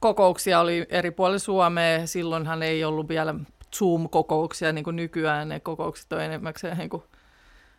kokouksia 0.00 0.60
oli 0.60 0.86
eri 0.88 1.10
puolilla 1.10 1.38
Suomea, 1.38 2.06
silloinhan 2.06 2.62
ei 2.62 2.84
ollut 2.84 3.08
vielä 3.08 3.34
Zoom-kokouksia, 3.76 4.72
niin 4.72 4.84
kuin 4.84 4.96
nykyään 4.96 5.48
ne 5.48 5.60
kokoukset 5.60 6.12
on 6.12 6.20
enemmäkseen 6.20 6.78
niin 6.78 6.90
kuin 6.90 7.02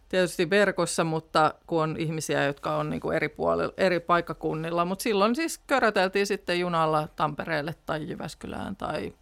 tietysti 0.10 0.50
verkossa, 0.50 1.04
mutta 1.04 1.54
kun 1.68 1.84
on 1.84 1.96
ihmisiä, 2.00 2.46
jotka 2.46 2.76
on 2.76 2.90
niin 2.90 3.02
kuin 3.02 3.16
eri, 3.16 3.30
puolilla, 3.30 3.74
eri 3.78 4.00
paikkakunnilla, 4.00 4.86
mutta 4.86 5.04
silloin 5.04 5.36
siis 5.36 5.62
köröteltiin 5.68 6.28
sitten 6.28 6.60
junalla 6.60 7.08
Tampereelle 7.16 7.76
tai 7.86 8.10
Jyväskylään 8.10 8.76
tai 8.76 9.14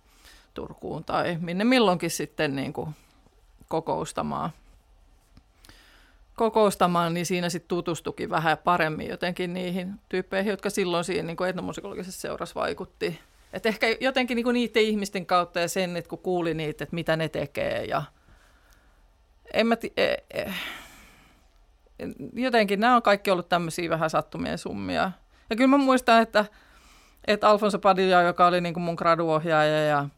Turkuun 0.54 1.04
tai 1.04 1.38
minne 1.42 1.64
milloinkin 1.64 2.10
sitten 2.10 2.56
niin 2.56 2.74
kuin 2.74 2.96
kokoustamaan. 3.68 4.50
kokoustamaan, 6.36 7.14
niin 7.14 7.26
siinä 7.26 7.50
sitten 7.50 7.68
tutustukin 7.68 8.30
vähän 8.30 8.58
paremmin 8.58 9.08
jotenkin 9.08 9.54
niihin 9.54 9.94
tyyppeihin, 10.10 10.50
jotka 10.50 10.70
silloin 10.70 11.04
siinä 11.04 11.28
niin 11.28 11.50
etnomusikologisessa 11.50 12.22
seurassa 12.22 12.60
vaikutti. 12.60 13.20
Et 13.54 13.66
ehkä 13.66 13.88
jotenkin 14.02 14.36
niin 14.36 14.44
kuin 14.44 14.54
niiden 14.54 14.84
ihmisten 14.84 15.26
kautta 15.26 15.60
ja 15.60 15.68
sen, 15.68 15.98
että 15.98 16.10
kun 16.10 16.20
kuuli 16.20 16.54
niitä, 16.54 16.84
että 16.84 16.96
mitä 16.96 17.16
ne 17.16 17.30
tekee 17.30 17.86
ja 17.86 18.04
en 19.54 19.68
mä 19.68 19.76
t- 19.76 19.98
e- 19.98 20.24
e- 20.34 20.54
jotenkin 22.34 22.80
nämä 22.80 22.96
on 22.96 23.02
kaikki 23.02 23.32
ollut 23.32 23.50
tämmöisiä 23.50 23.90
vähän 23.90 24.10
sattumien 24.10 24.58
summia. 24.58 25.12
Ja 25.50 25.56
kyllä 25.56 25.68
mä 25.68 25.78
muistan, 25.78 26.22
että, 26.22 26.46
että 27.28 27.50
Alfonso 27.50 27.80
Padilla, 27.80 28.22
joka 28.22 28.48
oli 28.48 28.62
niin 28.62 28.74
kuin 28.74 28.84
mun 28.84 28.96
graduohjaaja 28.96 29.86
ja, 29.86 30.10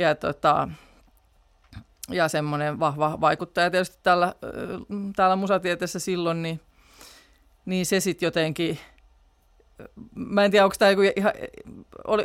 ja, 0.00 0.14
tota, 0.14 0.68
ja 2.10 2.28
semmoinen 2.28 2.80
vahva 2.80 3.18
vaikuttaja 3.20 3.70
tietysti 3.70 3.98
täällä, 4.02 4.34
täällä 5.16 5.36
musatieteessä 5.36 5.98
silloin, 5.98 6.42
niin, 6.42 6.60
niin 7.64 7.86
se 7.86 8.00
sitten 8.00 8.26
jotenkin, 8.26 8.78
mä 10.14 10.44
en 10.44 10.50
tiedä, 10.50 10.64
onko 10.64 10.76
tämä 10.78 10.90
ihan, 11.16 11.32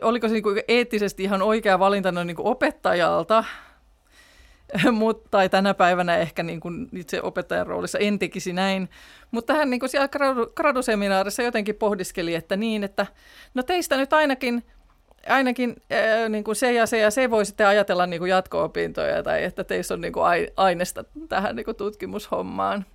oliko 0.01 0.27
se 0.27 0.33
niinku 0.33 0.49
eettisesti 0.67 1.23
ihan 1.23 1.41
oikea 1.41 1.79
valinta 1.79 2.11
noin 2.11 2.27
niinku 2.27 2.47
opettajalta, 2.47 3.43
Mut, 4.91 5.23
tai 5.31 5.49
tänä 5.49 5.73
päivänä 5.73 6.17
ehkä 6.17 6.43
niin 6.43 6.59
kuin 6.59 6.89
itse 6.93 7.21
opettajan 7.21 7.67
roolissa 7.67 7.99
en 7.99 8.19
tekisi 8.19 8.53
näin. 8.53 8.89
Mutta 9.31 9.53
hän 9.53 9.69
niin 9.69 9.79
kuin 9.79 9.89
siellä 9.89 10.09
graduseminaarissa 10.55 11.43
jotenkin 11.43 11.75
pohdiskeli, 11.75 12.35
että 12.35 12.55
niin, 12.55 12.83
että 12.83 13.05
no 13.53 13.63
teistä 13.63 13.97
nyt 13.97 14.13
ainakin, 14.13 14.63
ainakin 15.29 15.75
ää, 15.91 16.29
niin 16.29 16.43
kuin 16.43 16.55
se 16.55 16.73
ja 16.73 16.85
se 16.85 16.97
ja 16.97 17.11
se 17.11 17.29
voi 17.29 17.45
sitten 17.45 17.67
ajatella 17.67 18.05
niin 18.05 18.19
kuin 18.19 18.29
jatko-opintoja 18.29 19.23
tai 19.23 19.43
että 19.43 19.63
teissä 19.63 19.93
on 19.93 20.01
niin 20.01 20.13
kuin 20.13 20.25
aineesta 20.57 21.03
tähän 21.29 21.55
niin 21.55 21.65
kuin 21.65 21.77
tutkimushommaan. 21.77 22.85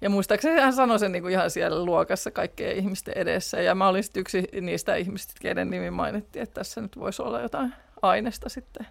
Ja 0.00 0.10
muistaakseni 0.10 0.60
hän 0.60 0.72
sanoi 0.72 0.98
sen 0.98 1.12
niin 1.12 1.22
kuin 1.22 1.32
ihan 1.32 1.50
siellä 1.50 1.84
luokassa 1.84 2.30
kaikkien 2.30 2.76
ihmisten 2.76 3.18
edessä. 3.18 3.60
Ja 3.60 3.74
mä 3.74 3.88
olin 3.88 4.04
sitten 4.04 4.20
yksi 4.20 4.44
niistä 4.60 4.94
ihmistä, 4.94 5.34
keiden 5.40 5.70
nimi 5.70 5.90
mainittiin, 5.90 6.42
että 6.42 6.54
tässä 6.54 6.80
nyt 6.80 6.98
voisi 6.98 7.22
olla 7.22 7.40
jotain 7.40 7.74
aineesta 8.02 8.48
sitten 8.48 8.86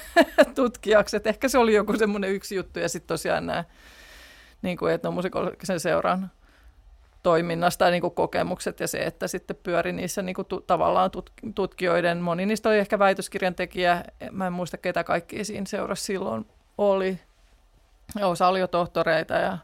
tutkijaksi. 0.54 1.16
Et 1.16 1.26
ehkä 1.26 1.48
se 1.48 1.58
oli 1.58 1.74
joku 1.74 1.96
semmoinen 1.96 2.30
yksi 2.30 2.54
juttu. 2.54 2.78
Ja 2.78 2.88
sitten 2.88 3.08
tosiaan 3.08 3.46
nämä 3.46 3.64
niin 4.62 4.76
kuin 4.76 4.94
etnomusikologisen 4.94 5.80
seuran 5.80 6.30
toiminnasta 7.22 7.84
ja 7.84 7.90
niin 7.90 8.00
kuin 8.00 8.14
kokemukset 8.14 8.80
ja 8.80 8.88
se, 8.88 8.98
että 8.98 9.28
sitten 9.28 9.56
pyöri 9.62 9.92
niissä 9.92 10.22
niin 10.22 10.34
kuin 10.34 10.46
tu- 10.46 10.60
tavallaan 10.60 11.10
tut- 11.10 11.52
tutkijoiden, 11.54 12.18
moni 12.18 12.46
niistä 12.46 12.68
oli 12.68 12.78
ehkä 12.78 12.98
väitöskirjan 12.98 13.54
tekijä, 13.54 14.04
mä 14.30 14.46
en 14.46 14.52
muista 14.52 14.76
ketä 14.76 15.04
kaikki 15.04 15.44
siinä 15.44 15.66
seurassa 15.66 16.04
silloin 16.04 16.46
oli, 16.78 17.18
osa 18.22 18.48
oli 18.48 18.60
jo 18.60 18.68
tohtoreita 18.68 19.34
ja 19.34 19.58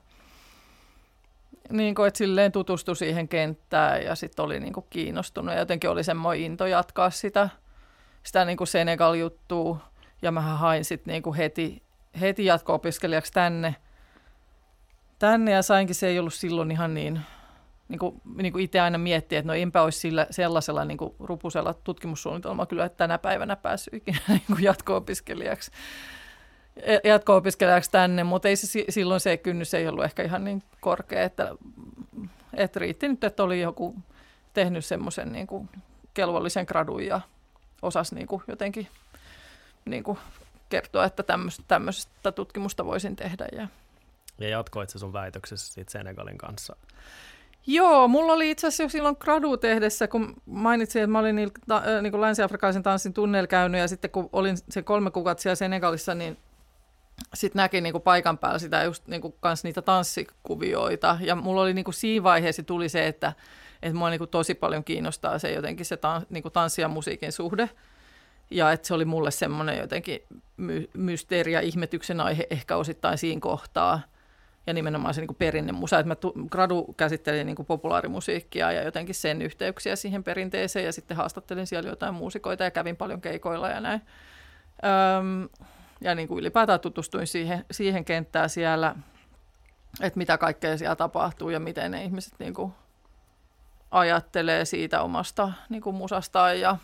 niin 1.70 1.94
kuin, 1.94 2.08
että 2.08 2.18
silleen 2.18 2.52
tutustui 2.52 2.96
siihen 2.96 3.28
kenttään 3.28 4.02
ja 4.02 4.14
sitten 4.14 4.44
oli 4.44 4.60
niin 4.60 4.72
kuin 4.72 4.86
kiinnostunut 4.90 5.54
ja 5.54 5.60
jotenkin 5.60 5.90
oli 5.90 6.04
semmoinen 6.04 6.44
into 6.44 6.66
jatkaa 6.66 7.10
sitä, 7.10 7.48
sitä 8.22 8.44
niin 8.44 8.56
kuin 8.56 8.68
Senegal-juttua. 8.68 9.78
Ja 10.22 10.32
mä 10.32 10.40
hain 10.40 10.84
sitten 10.84 11.12
niinku 11.12 11.34
heti, 11.34 11.82
heti 12.20 12.44
jatko-opiskelijaksi 12.44 13.32
tänne, 13.32 13.74
tänne 15.18 15.50
ja 15.50 15.62
sainkin, 15.62 15.94
se 15.94 16.06
ei 16.06 16.18
ollut 16.18 16.34
silloin 16.34 16.70
ihan 16.70 16.94
niin, 16.94 17.20
niin 17.88 17.98
kuin, 17.98 18.20
niin 18.36 18.52
kuin 18.52 18.64
itse 18.64 18.80
aina 18.80 18.98
miettii, 18.98 19.38
että 19.38 19.46
no 19.46 19.54
enpä 19.54 19.82
olisi 19.82 19.98
sillä, 19.98 20.26
sellaisella 20.30 20.84
niin 20.84 20.98
kuin 20.98 21.14
rupusella 21.20 21.74
tutkimussuunnitelmalla 21.74 22.66
kyllä 22.66 22.84
että 22.84 22.96
tänä 22.96 23.18
päivänä 23.18 23.56
päässyt 23.56 23.94
ikinä 23.94 24.18
niin 24.28 24.62
jatko-opiskelijaksi 24.62 25.70
e, 26.76 26.98
jatko-opiskelijaksi 27.08 27.90
tänne, 27.90 28.24
mutta 28.24 28.48
ei 28.48 28.56
se, 28.56 28.84
silloin 28.88 29.20
se 29.20 29.36
kynnys 29.36 29.74
ei 29.74 29.88
ollut 29.88 30.04
ehkä 30.04 30.22
ihan 30.22 30.44
niin 30.44 30.62
korkea, 30.80 31.22
että, 31.22 31.54
että 32.54 32.80
riitti 32.80 33.08
nyt, 33.08 33.24
että 33.24 33.42
oli 33.42 33.60
joku 33.60 33.96
tehnyt 34.52 34.84
semmoisen 34.84 35.32
niin 35.32 35.46
kelvollisen 36.14 36.64
gradun 36.68 37.06
ja 37.06 37.20
osasi 37.82 38.14
niin 38.14 38.26
kuin 38.26 38.42
jotenkin 38.48 38.88
niin 39.84 40.04
kuin 40.04 40.18
kertoa, 40.68 41.04
että 41.04 41.22
tämmöistä, 41.68 42.32
tutkimusta 42.34 42.84
voisin 42.84 43.16
tehdä. 43.16 43.46
Ja, 43.52 43.68
ja 44.38 44.48
jatkoit 44.48 44.90
se 44.90 44.98
sun 44.98 45.12
väitöksessä 45.12 45.82
Senegalin 45.88 46.38
kanssa? 46.38 46.76
Joo, 47.66 48.08
mulla 48.08 48.32
oli 48.32 48.50
itse 48.50 48.66
asiassa 48.66 48.82
jo 48.82 48.88
silloin 48.88 49.16
gradu 49.20 49.56
tehdessä, 49.56 50.08
kun 50.08 50.34
mainitsin, 50.46 51.02
että 51.02 51.10
mä 51.10 51.18
olin 51.18 51.36
niin, 51.36 51.50
niin 52.02 52.20
länsi-afrikalaisen 52.20 52.82
tanssin 52.82 53.12
tunnel 53.12 53.46
käynyt 53.46 53.80
ja 53.80 53.88
sitten 53.88 54.10
kun 54.10 54.28
olin 54.32 54.56
se 54.70 54.82
kolme 54.82 55.10
kuukautta 55.10 55.42
siellä 55.42 55.54
Senegalissa, 55.54 56.14
niin 56.14 56.36
sitten 57.34 57.60
näki 57.60 57.80
niin 57.80 57.92
kuin 57.92 58.02
paikan 58.02 58.38
päällä 58.38 58.58
sitä 58.58 58.82
just 58.82 59.06
niin 59.06 59.20
kuin 59.20 59.34
kans 59.40 59.64
niitä 59.64 59.82
tanssikuvioita. 59.82 61.18
Ja 61.20 61.34
mulla 61.36 61.62
oli 61.62 61.74
niin 61.74 61.84
kuin 61.84 61.94
siinä 61.94 62.22
vaiheessa 62.22 62.62
tuli 62.62 62.88
se, 62.88 63.06
että, 63.06 63.32
että 63.82 63.98
mua 63.98 64.10
niin 64.10 64.18
kuin 64.18 64.30
tosi 64.30 64.54
paljon 64.54 64.84
kiinnostaa 64.84 65.38
se 65.38 65.52
jotenkin 65.52 65.86
se 65.86 65.96
tan, 65.96 66.26
niin 66.30 66.42
kuin 66.42 66.52
tanssi 66.52 66.82
ja 66.82 66.88
musiikin 66.88 67.32
suhde. 67.32 67.70
Ja 68.50 68.72
että 68.72 68.86
se 68.86 68.94
oli 68.94 69.04
mulle 69.04 69.30
semmoinen 69.30 69.78
jotenkin 69.78 70.20
my- 70.56 70.90
mysteeri 70.94 71.52
ja 71.52 71.60
ihmetyksen 71.60 72.20
aihe 72.20 72.46
ehkä 72.50 72.76
osittain 72.76 73.18
siinä 73.18 73.40
kohtaa. 73.40 74.00
Ja 74.66 74.74
nimenomaan 74.74 75.14
se 75.14 75.20
niin 75.20 75.36
perinnemusa. 75.36 75.98
Että 75.98 76.08
mä 76.08 76.14
tu- 76.14 76.34
gradu 76.50 76.94
käsittelin 76.96 77.46
niin 77.46 77.66
populaarimusiikkia 77.66 78.72
ja 78.72 78.82
jotenkin 78.82 79.14
sen 79.14 79.42
yhteyksiä 79.42 79.96
siihen 79.96 80.24
perinteeseen. 80.24 80.84
Ja 80.84 80.92
sitten 80.92 81.16
haastattelin 81.16 81.66
siellä 81.66 81.90
jotain 81.90 82.14
muusikoita 82.14 82.64
ja 82.64 82.70
kävin 82.70 82.96
paljon 82.96 83.20
keikoilla 83.20 83.68
ja 83.68 83.80
näin. 83.80 84.02
Öm, 85.18 85.48
ja 86.00 86.14
niin 86.14 86.28
kuin 86.28 86.38
ylipäätään 86.38 86.80
tutustuin 86.80 87.26
siihen, 87.26 87.64
siihen 87.70 88.04
kenttään 88.04 88.50
siellä, 88.50 88.96
että 90.00 90.18
mitä 90.18 90.38
kaikkea 90.38 90.78
siellä 90.78 90.96
tapahtuu 90.96 91.50
ja 91.50 91.60
miten 91.60 91.90
ne 91.90 92.04
ihmiset 92.04 92.34
niin 92.38 92.54
kuin 92.54 92.72
ajattelee 93.90 94.64
siitä 94.64 95.02
omasta 95.02 95.52
niin 95.68 95.82
kuin 95.82 95.96
musastaan 95.96 96.60
ja 96.60 96.76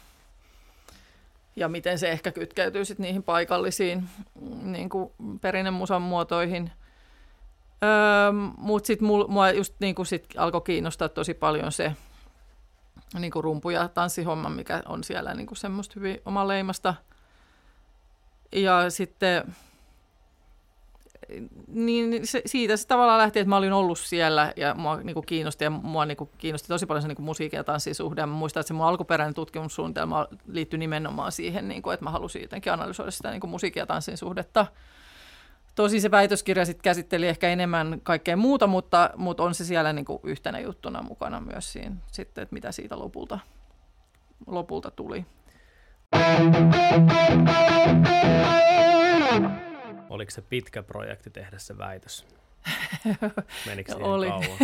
ja 1.57 1.69
miten 1.69 1.99
se 1.99 2.11
ehkä 2.11 2.33
kytkeytyy 2.33 2.85
sitten 2.85 3.05
niihin 3.05 3.23
paikallisiin 3.23 4.09
niin 4.62 4.88
kuin 4.88 5.12
perinnemusan 5.40 6.03
muotoihin. 6.03 6.71
Öö, 7.85 8.33
Mutta 8.57 8.87
sitten 8.87 9.09
mua 9.29 9.51
just 9.51 9.75
niin 9.81 9.95
kuin 9.95 10.07
sit 10.07 10.27
alkoi 10.37 10.61
kiinnostaa 10.61 11.09
tosi 11.09 11.35
paljon 11.35 11.73
se 11.73 11.97
niin 13.19 13.31
kuin 13.31 13.45
rumpu- 13.45 13.71
ja 13.71 13.88
tanssihomma, 13.88 14.49
mikä 14.49 14.83
on 14.87 15.05
siellä 15.05 15.35
niin 15.35 15.47
kuin 15.47 15.59
semmoista 15.59 15.93
hyvin 15.97 16.21
omaleimasta. 16.25 16.95
Ja 18.53 18.90
sitten 18.90 19.55
niin 21.69 22.27
se, 22.27 22.43
siitä 22.47 22.77
se 22.77 22.87
tavallaan 22.87 23.19
lähti, 23.19 23.38
että 23.38 23.49
mä 23.49 23.57
olin 23.57 23.73
ollut 23.73 23.99
siellä 23.99 24.53
ja 24.57 24.75
mua 24.75 24.97
niin 24.97 25.14
kuin 25.14 25.27
kiinnosti 25.27 25.64
ja 25.64 25.71
mua 25.71 26.07
niin 26.07 26.16
kuin 26.16 26.31
kiinnosti 26.38 26.69
tosi 26.69 26.87
paljon 26.87 27.03
se 27.03 27.09
niin 27.09 27.16
kuin 27.16 27.27
musiikin 27.27 27.57
ja 27.57 27.64
tanssin 27.64 27.95
suhde. 27.95 28.27
Mä 28.27 28.33
muistan, 28.33 28.61
että 28.61 28.69
se 28.69 28.75
mun 28.75 28.87
alkuperäinen 28.87 29.35
tutkimussuunnitelma 29.35 30.27
liittyi 30.47 30.79
nimenomaan 30.79 31.33
siihen, 31.33 31.69
niin 31.69 31.83
kuin, 31.83 31.95
että 31.95 32.05
mä 32.05 32.11
halusin 32.11 32.43
jotenkin 32.43 32.73
analysoida 32.73 33.11
sitä 33.11 33.31
niin 33.31 33.40
kuin 33.40 33.51
musiikin 33.51 33.81
ja 33.81 33.87
tanssin 33.87 34.16
suhdetta. 34.16 34.66
Tosi 35.81 36.01
se 36.01 36.11
väitöskirja 36.11 36.64
sitten 36.64 36.83
käsitteli 36.83 37.29
ehkä 37.29 37.49
enemmän 37.49 38.01
kaikkea 38.03 38.37
muuta, 38.37 38.66
mutta, 38.66 39.11
mutta 39.16 39.43
on 39.43 39.55
se 39.55 39.64
siellä 39.64 39.93
niin 39.93 40.05
kuin 40.05 40.21
yhtenä 40.25 40.59
juttuna 40.61 41.03
mukana 41.03 41.40
myös 41.40 41.73
siinä, 41.73 41.97
sitten, 42.12 42.43
että 42.43 42.55
mitä 42.55 42.73
siitä 42.73 42.99
lopulta, 42.99 43.38
lopulta 44.47 44.90
tuli. 44.90 45.27
Oliko 50.11 50.31
se 50.31 50.43
pitkä 50.43 50.83
projekti 50.83 51.31
tehdä 51.31 51.59
se 51.59 51.79
väitös? 51.79 52.27
Menikö 53.66 53.93
siihen 53.93 54.11
oli. 54.11 54.29
kauan? 54.29 54.59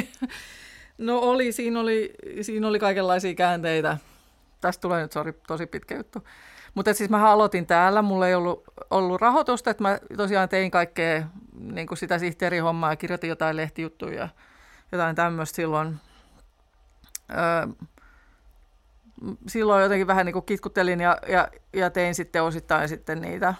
no 0.99 1.19
oli 1.19 1.53
siinä, 1.53 1.81
oli, 1.81 2.15
siinä 2.41 2.69
oli 2.69 2.79
kaikenlaisia 2.79 3.35
käänteitä. 3.35 3.99
Tästä 4.61 4.81
tulee 4.81 5.03
nyt 5.03 5.13
sorry, 5.13 5.41
tosi 5.47 5.67
pitkä 5.67 5.97
juttu. 5.97 6.23
Mutta 6.77 6.95
siis 6.95 7.11
mä 7.11 7.31
aloitin 7.31 7.67
täällä, 7.67 8.03
mulla 8.03 8.29
ei 8.29 8.35
ollut, 8.35 8.65
ollut 8.91 9.21
rahoitusta, 9.21 9.71
että 9.71 9.83
mä 9.83 9.99
tosiaan 10.17 10.49
tein 10.49 10.71
kaikkea 10.71 11.27
niin 11.61 11.87
kuin 11.87 11.99
sitä 11.99 12.19
sihteerihommaa 12.19 12.93
ja 12.93 12.97
kirjoitin 12.97 13.31
jotain 13.31 13.57
lehtijuttuja 13.57 14.15
ja 14.21 14.29
jotain 14.93 15.17
tämmöistä 15.17 15.57
silloin. 15.57 15.97
Öö, 17.31 17.67
silloin 19.47 19.83
jotenkin 19.83 20.07
vähän 20.07 20.27
niin 20.27 20.33
kuin 20.33 20.45
kitkuttelin 20.45 21.01
ja, 21.01 21.19
ja, 21.29 21.49
ja 21.73 21.91
tein 21.91 22.15
sitten 22.15 22.43
osittain 22.43 22.89
sitten 22.89 23.21
niitä 23.21 23.55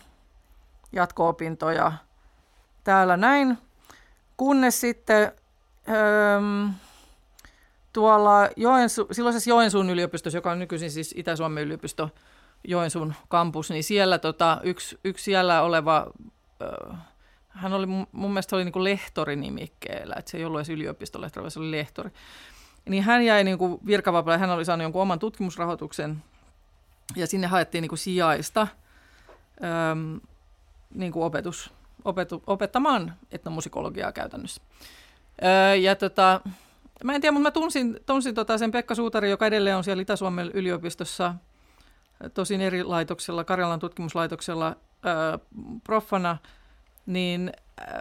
jatko-opintoja 0.93 1.93
täällä 2.85 3.17
näin, 3.17 3.59
kunnes 4.37 4.81
sitten 4.81 5.33
öö, 5.89 6.41
tuolla 7.93 8.49
Joensu, 8.57 9.09
silloisessa 9.13 9.51
Joensuun 9.51 9.91
yliopistossa, 9.91 10.39
joka 10.39 10.51
on 10.51 10.59
nykyisin 10.59 10.91
siis 10.91 11.15
Itä-Suomen 11.17 11.65
yliopisto, 11.65 12.11
Joensuun 12.65 13.15
kampus, 13.29 13.71
niin 13.71 13.85
siellä 13.85 14.19
tota, 14.19 14.61
yksi, 14.63 14.99
yksi 15.05 15.25
siellä 15.25 15.63
oleva, 15.63 16.07
öö, 16.63 16.93
hän 17.49 17.73
oli 17.73 17.87
mun 17.87 18.31
mielestä 18.31 18.57
oli 18.57 18.65
niin 18.65 18.85
lehtorinimikkeellä, 18.85 20.15
että 20.19 20.31
se 20.31 20.39
ei 20.39 20.45
ollut 20.45 20.59
edes 20.59 20.69
yliopistolehtori, 20.69 21.43
vaan 21.43 21.51
se 21.51 21.59
oli 21.59 21.71
lehtori. 21.71 22.11
Niin 22.89 23.03
hän 23.03 23.25
jäi 23.25 23.45
niin 23.45 23.59
virkavapaalle, 23.87 24.39
hän 24.39 24.51
oli 24.51 24.65
saanut 24.65 24.83
jonkun 24.83 25.03
oman 25.03 25.19
tutkimusrahoituksen 25.19 26.23
ja 27.17 27.27
sinne 27.27 27.47
haettiin 27.47 27.83
niin 27.83 27.89
kuin 27.89 27.99
sijaista. 27.99 28.67
Niin 30.95 31.13
kuin 31.13 31.25
opetus, 31.25 31.73
opetu, 32.05 32.43
opettamaan 32.47 33.15
etnomusikologiaa 33.33 34.13
käytännössä. 34.13 34.63
Öö, 35.45 35.75
ja 35.75 35.97
tota, 35.97 36.41
mä 37.05 37.15
en 37.15 37.21
tiedä, 37.21 37.33
mutta 37.33 37.49
mä 37.49 37.51
tunsin, 37.51 38.01
tunsin 38.07 38.35
tota 38.35 38.59
sen 38.59 38.73
Pekka 38.73 38.95
Suutari, 38.95 39.31
joka 39.31 39.47
edelleen 39.47 39.77
on 39.77 39.85
siellä 39.85 40.03
Itä-Suomen 40.03 40.51
yliopistossa, 40.55 41.35
tosin 42.35 42.61
eri 42.61 42.85
laitoksella, 42.85 43.45
Karjalan 43.45 43.79
tutkimuslaitoksella 43.79 44.77
öö, 45.07 45.39
proffana, 45.85 46.37
niin 47.07 47.53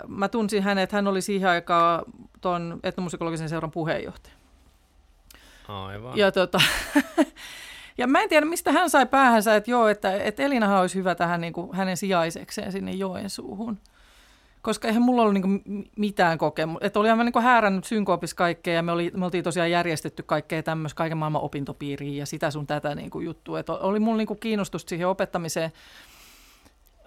mä 0.08 0.28
tunsin 0.28 0.64
hänet, 0.64 0.92
hän 0.92 1.08
oli 1.08 1.22
siihen 1.22 1.50
aikaan 1.50 2.06
tuon 2.42 2.80
etnomusikologisen 2.84 3.50
seuran 3.50 3.72
puheenjohtaja. 3.72 4.36
Aivan. 5.68 6.18
Ja, 6.18 6.32
tota, 6.32 6.62
ja 7.98 8.08
mä 8.08 8.22
en 8.22 8.30
tiedä, 8.30 8.46
mistä 8.46 8.72
hän 8.72 8.90
sai 8.90 9.06
päähänsä, 9.06 9.56
että 9.56 9.72
joo, 9.72 9.88
että, 9.88 10.16
että 10.16 10.44
Elinahan 10.44 10.82
olisi 10.82 10.98
hyvä 10.98 11.16
tähän 11.16 11.42
niin 11.42 11.54
kuin 11.54 11.76
hänen 11.76 11.98
sijaisekseen 11.98 12.72
sinne 12.72 12.92
Joensuuhun. 12.92 13.80
Koska 14.66 14.88
eihän 14.88 15.04
mulla 15.04 15.22
ollut 15.22 15.34
niin 15.34 15.42
kuin 15.42 15.90
mitään 15.98 16.38
kokemusta. 16.38 16.86
Että 16.86 17.00
oli 17.00 17.10
aivan 17.10 17.26
niin 17.26 17.44
häärännyt 17.44 17.86
synkoopis 17.86 18.34
kaikkea 18.34 18.74
ja 18.74 18.84
me, 18.84 18.92
oli, 18.92 19.12
me 19.16 19.26
oltiin 19.26 19.44
tosiaan 19.44 19.72
järjestetty 19.72 20.24
kaikkea 20.24 20.64
tämmöistä 20.64 20.98
kaiken 20.98 21.18
maailman 21.18 21.42
opintopiiriä 21.42 22.20
ja 22.20 22.26
sitä 22.26 22.52
sun 22.52 22.68
tätä 22.68 22.96
niin 22.96 23.10
kuin 23.10 23.26
juttua. 23.26 23.60
Että 23.60 23.74
oli 23.74 24.00
mulla 24.00 24.18
niin 24.18 24.28
kuin 24.28 24.40
kiinnostusta 24.40 24.90
siihen 24.90 25.08
opettamiseen, 25.08 25.72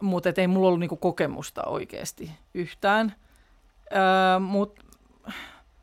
mutta 0.01 0.33
ei 0.37 0.47
mulla 0.47 0.67
ollut 0.67 0.81
niin 0.81 0.89
kuin 0.89 0.99
kokemusta 0.99 1.65
oikeasti 1.65 2.31
yhtään. 2.55 3.15
Öö, 3.93 4.39
mutta 4.39 4.83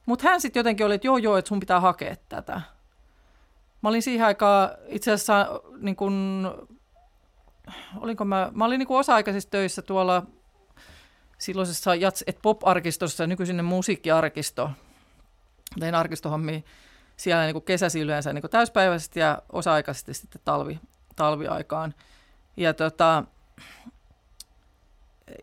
mutta 0.06 0.30
hän 0.30 0.42
sitten 0.42 0.60
jotenkin 0.60 0.86
oli, 0.86 0.96
että 0.96 1.08
joo 1.08 1.18
joo, 1.18 1.38
että 1.38 1.50
sun 1.50 1.60
pitää 1.60 1.80
hakea 1.80 2.16
tätä. 2.30 2.62
Mä 3.82 3.90
olin 3.90 4.02
siihen 4.02 4.26
aikaan 4.26 4.70
itse 4.88 5.12
asiassa, 5.12 5.62
niin 5.78 5.96
kun, 5.96 6.48
olinko 8.00 8.26
mä, 8.26 8.52
mä 8.54 8.66
olin 8.66 8.80
niin 8.80 8.88
osa-aikaisissa 8.90 9.50
töissä 9.50 9.82
tuolla 9.82 10.24
silloisessa 11.38 11.96
Jats 11.96 12.24
et 12.28 12.40
Pop-arkistossa, 12.42 13.28
nykyisin 13.28 13.66
musiikkiarkisto. 13.66 14.70
Tein 15.80 15.96
arkistohommia 15.96 16.62
siellä 17.18 17.46
niin 17.46 17.62
kesäsi 17.62 18.00
yleensä 18.00 18.34
niin 18.34 18.50
täyspäiväisesti 18.52 19.20
ja 19.20 19.42
osa-aikaisesti 19.52 20.14
sitten 20.14 20.42
talvi, 20.46 20.80
talviaikaan. 21.16 21.94
Ja, 22.58 22.74
tota, 22.74 23.24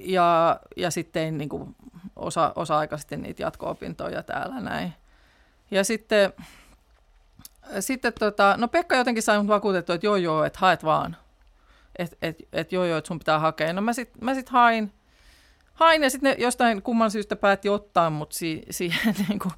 ja, 0.01 0.61
ja 0.77 0.91
sitten 0.91 1.39
niin 1.39 1.49
kuin 1.49 1.77
osa, 2.17 2.53
osa-aikaisesti 2.57 3.17
niitä 3.17 3.43
jatko-opintoja 3.43 4.23
täällä 4.23 4.61
näin. 4.61 4.93
Ja 5.71 5.85
sitten, 5.85 6.33
sitten 7.81 8.13
tota, 8.13 8.55
no 8.59 8.69
Pekka 8.69 8.97
jotenkin 8.97 9.23
sai 9.23 9.39
mut 9.39 9.49
vakuutettua, 9.49 9.95
että 9.95 10.07
joo 10.07 10.17
joo, 10.17 10.45
että 10.45 10.59
haet 10.59 10.85
vaan. 10.85 11.17
Että 11.99 12.17
et, 12.23 12.37
et, 12.53 12.73
joo 12.73 12.85
joo, 12.85 12.99
että 12.99 13.09
sun 13.09 13.19
pitää 13.19 13.39
hakea. 13.39 13.73
No 13.73 13.83
mä 13.83 13.93
sitten 13.93 14.25
mä 14.25 14.35
sit 14.35 14.49
hain, 14.49 14.93
hain 15.75 16.03
ja 16.03 16.11
sitten 16.11 16.37
jostain 16.39 16.83
kumman 16.83 17.11
syystä 17.11 17.37
päätti 17.37 17.69
ottaa 17.69 18.11
mut 18.11 18.33
si, 18.33 18.63
siihen 18.71 19.15
niin 19.29 19.39
kuin, 19.39 19.53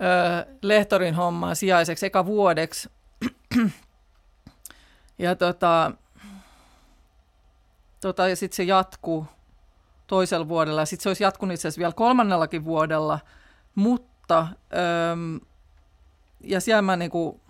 ö, 0.00 0.56
lehtorin 0.62 1.14
hommaan 1.14 1.56
sijaiseksi 1.56 2.06
eka 2.06 2.26
vuodeksi. 2.26 2.90
ja 5.18 5.36
tota, 5.36 5.92
tota, 8.00 8.28
ja 8.28 8.36
sitten 8.36 8.56
se 8.56 8.62
jatkuu 8.62 9.26
toisella 10.06 10.48
vuodella. 10.48 10.84
Sitten 10.84 11.02
se 11.02 11.08
olisi 11.08 11.24
jatkunut 11.24 11.54
itse 11.54 11.68
asiassa 11.68 11.78
vielä 11.78 11.92
kolmannellakin 11.92 12.64
vuodella, 12.64 13.18
mutta 13.74 14.48
äm, 15.12 15.40
ja 16.44 16.60
siellä 16.60 16.82
mä 16.82 16.96
niin 16.96 17.10
kuin, 17.10 17.40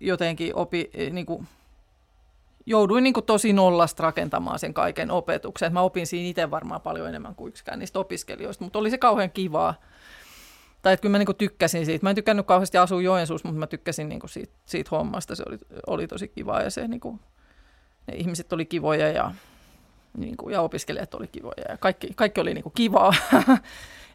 jotenkin 0.00 0.54
opi, 0.54 0.90
niin 1.10 1.26
kuin, 1.26 1.48
jouduin 2.66 3.04
niin 3.04 3.14
tosi 3.26 3.52
nollasta 3.52 4.02
rakentamaan 4.02 4.58
sen 4.58 4.74
kaiken 4.74 5.10
opetuksen. 5.10 5.72
Mä 5.72 5.80
opin 5.80 6.06
siinä 6.06 6.28
itse 6.28 6.50
varmaan 6.50 6.80
paljon 6.80 7.08
enemmän 7.08 7.34
kuin 7.34 7.48
yksikään 7.48 7.78
niistä 7.78 7.98
opiskelijoista, 7.98 8.64
mutta 8.64 8.78
oli 8.78 8.90
se 8.90 8.98
kauhean 8.98 9.30
kivaa. 9.30 9.74
Tai 10.82 10.92
että 10.92 11.02
kyllä 11.02 11.12
mä 11.12 11.18
niin 11.18 11.36
tykkäsin 11.36 11.86
siitä. 11.86 12.02
Mä 12.02 12.10
en 12.10 12.16
tykännyt 12.16 12.46
kauheasti 12.46 12.78
asua 12.78 13.02
Joensuussa, 13.02 13.48
mutta 13.48 13.58
mä 13.58 13.66
tykkäsin 13.66 14.08
niin 14.08 14.20
siitä, 14.26 14.52
siitä 14.66 14.88
hommasta. 14.90 15.34
Se 15.34 15.42
oli, 15.48 15.58
oli 15.86 16.06
tosi 16.06 16.28
kivaa 16.28 16.62
ja 16.62 16.70
se, 16.70 16.88
niin 16.88 17.00
kuin, 17.00 17.20
ne 18.06 18.14
ihmiset 18.16 18.52
oli 18.52 18.66
kivoja 18.66 19.08
ja 19.08 19.32
niin 20.16 20.36
kuin, 20.36 20.52
ja 20.52 20.60
opiskelijat 20.60 21.14
oli 21.14 21.26
kivoja 21.26 21.64
ja 21.68 21.76
kaikki, 21.76 22.08
kaikki 22.16 22.40
oli 22.40 22.54
niin 22.54 22.72
kivaa. 22.74 23.14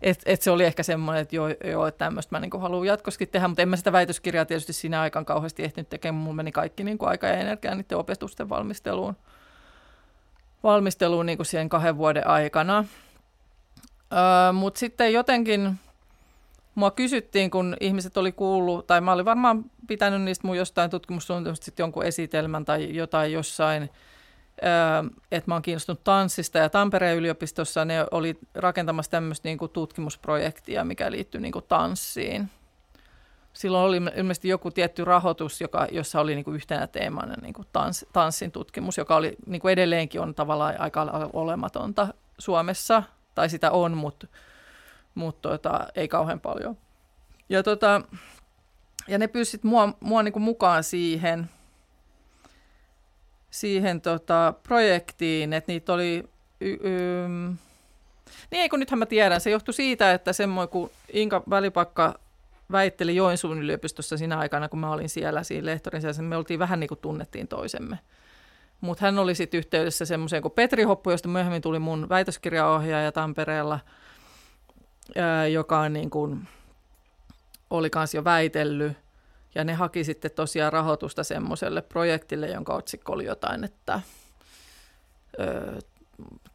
et, 0.02 0.22
et 0.26 0.42
se 0.42 0.52
oli 0.52 0.64
ehkä 0.64 0.84
semmoinen, 0.84 1.22
että 1.22 1.36
joo, 1.36 1.50
joo 1.64 1.88
että 1.88 2.06
tämmöistä 2.06 2.36
mä 2.36 2.40
niin 2.40 2.62
haluan 2.62 2.88
jatkossakin 2.88 3.28
tehdä, 3.28 3.48
mutta 3.48 3.62
en 3.62 3.70
mä 3.70 3.76
sitä 3.76 3.92
väitöskirjaa 3.92 4.46
tietysti 4.46 4.74
siinä 4.74 5.02
aikaan 5.02 5.26
kauheasti 5.26 5.64
ehtinyt 5.64 5.90
tekemään. 5.90 6.22
Mulla 6.22 6.36
meni 6.36 6.52
kaikki 6.52 6.84
niin 6.84 6.98
kuin, 6.98 7.10
aika 7.10 7.28
ja 7.28 7.34
energia 7.34 7.76
niiden 7.76 7.98
opetusten 7.98 8.50
valmisteluun, 8.50 9.16
valmisteluun 10.64 11.26
niin 11.26 11.38
kuin 11.38 11.46
siihen 11.46 11.70
kahden 11.70 11.98
vuoden 11.98 12.28
aikana. 12.28 12.86
Mutta 14.54 14.80
sitten 14.80 15.14
jotenkin 15.14 15.76
mua 16.76 16.92
kysyttiin, 16.92 17.52
kun 17.52 17.78
ihmiset 17.80 18.18
oli 18.18 18.32
kuullut, 18.32 18.88
tai 18.88 19.02
mä 19.02 19.12
olin 19.12 19.26
varmaan 19.26 19.66
pitänyt 19.88 20.22
niistä 20.22 20.48
mun 20.48 20.58
jostain 20.58 20.90
tutkimussuunnitelmasta 20.90 21.72
jonkun 21.78 22.06
esitelmän 22.06 22.66
tai 22.66 22.96
jotain 22.96 23.32
jossain– 23.32 23.90
että 25.32 25.52
mä 25.52 25.56
oon 25.56 25.62
kiinnostunut 25.62 26.04
tanssista 26.04 26.58
ja 26.58 26.70
Tampereen 26.70 27.18
yliopistossa 27.18 27.86
ne 27.86 28.06
oli 28.12 28.40
rakentamassa 28.54 29.12
tämmöistä 29.12 29.48
niin 29.48 29.58
kuin 29.58 29.72
tutkimusprojektia, 29.72 30.84
mikä 30.84 31.12
liittyy 31.12 31.42
niin 31.42 31.52
kuin 31.52 31.66
tanssiin. 31.68 32.50
Silloin 33.54 33.86
oli 33.86 34.02
ilmeisesti 34.16 34.48
joku 34.48 34.72
tietty 34.72 35.06
rahoitus, 35.06 35.62
joka, 35.62 35.88
jossa 35.92 36.22
oli 36.22 36.36
niin 36.36 36.46
kuin 36.46 36.56
yhtenä 36.56 36.88
teemana 36.88 37.36
niin 37.42 37.54
kuin 37.54 37.68
tans, 37.74 38.06
tanssin 38.14 38.52
tutkimus, 38.52 38.98
joka 38.98 39.16
oli 39.16 39.36
niin 39.46 39.62
kuin 39.62 39.72
edelleenkin 39.72 40.22
on 40.22 40.36
tavallaan 40.36 40.82
aika 40.82 41.30
olematonta 41.34 42.08
Suomessa, 42.38 43.04
tai 43.36 43.50
sitä 43.50 43.72
on, 43.72 43.98
mutta, 43.98 44.28
mutta 45.16 45.50
tota, 45.50 45.88
ei 45.96 46.08
kauhean 46.08 46.40
paljon. 46.40 46.78
Ja, 47.50 47.64
tota, 47.64 48.02
ja 49.08 49.18
ne 49.18 49.28
pyysivät 49.28 49.64
mua, 49.64 49.94
mua 50.00 50.24
niin 50.24 50.34
kuin 50.34 50.44
mukaan 50.44 50.84
siihen– 50.84 51.50
siihen 53.56 54.02
tota, 54.02 54.54
projektiin, 54.64 55.54
että 55.54 55.72
niitä 55.72 55.94
oli... 55.94 56.24
Y- 56.62 56.78
y- 56.84 57.56
niin 58.52 58.62
ei 58.62 58.70
kun 58.70 58.80
nythän 58.80 59.00
mä 59.00 59.06
tiedän, 59.06 59.42
se 59.42 59.50
johtui 59.50 59.74
siitä, 59.74 60.12
että 60.12 60.34
semmoinen 60.34 60.70
kun 60.70 60.92
Inka 61.14 61.44
Välipakka 61.50 62.20
väitteli 62.72 63.16
Joensuun 63.16 63.60
yliopistossa 63.60 64.18
siinä 64.18 64.38
aikana, 64.38 64.70
kun 64.70 64.80
mä 64.80 64.92
olin 64.92 65.10
siellä 65.10 65.44
siinä 65.44 65.66
lehtorin 65.66 66.02
siellä, 66.02 66.22
me 66.22 66.38
oltiin 66.38 66.60
vähän 66.60 66.80
niin 66.80 66.88
kuin 66.88 67.00
tunnettiin 67.00 67.48
toisemme. 67.48 68.00
Mutta 68.82 69.06
hän 69.06 69.20
oli 69.20 69.36
sitten 69.36 69.58
yhteydessä 69.58 70.06
semmoiseen 70.06 70.42
kuin 70.42 70.52
Petri 70.52 70.84
Hoppu, 70.84 71.12
josta 71.12 71.28
myöhemmin 71.28 71.62
tuli 71.62 71.80
mun 71.80 72.10
väitöskirjaohjaaja 72.10 73.12
Tampereella, 73.12 73.80
ää, 75.16 75.48
joka 75.48 75.80
on 75.80 75.94
niin 75.94 76.10
kuin, 76.10 76.48
oli 77.70 77.90
kanssa 77.90 78.18
jo 78.18 78.24
väitellyt. 78.24 79.05
Ja 79.56 79.64
ne 79.64 79.74
haki 79.74 80.04
sitten 80.04 80.32
tosiaan 80.32 80.74
rahoitusta 80.74 81.24
semmoiselle 81.24 81.82
projektille, 81.82 82.48
jonka 82.48 82.74
otsikko 82.74 83.14
oli 83.14 83.26
jotain, 83.26 83.64
että 83.64 84.02
ö, 85.40 85.80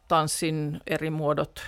tanssin 0.07 0.79
eri 0.87 1.09
muodot 1.09 1.61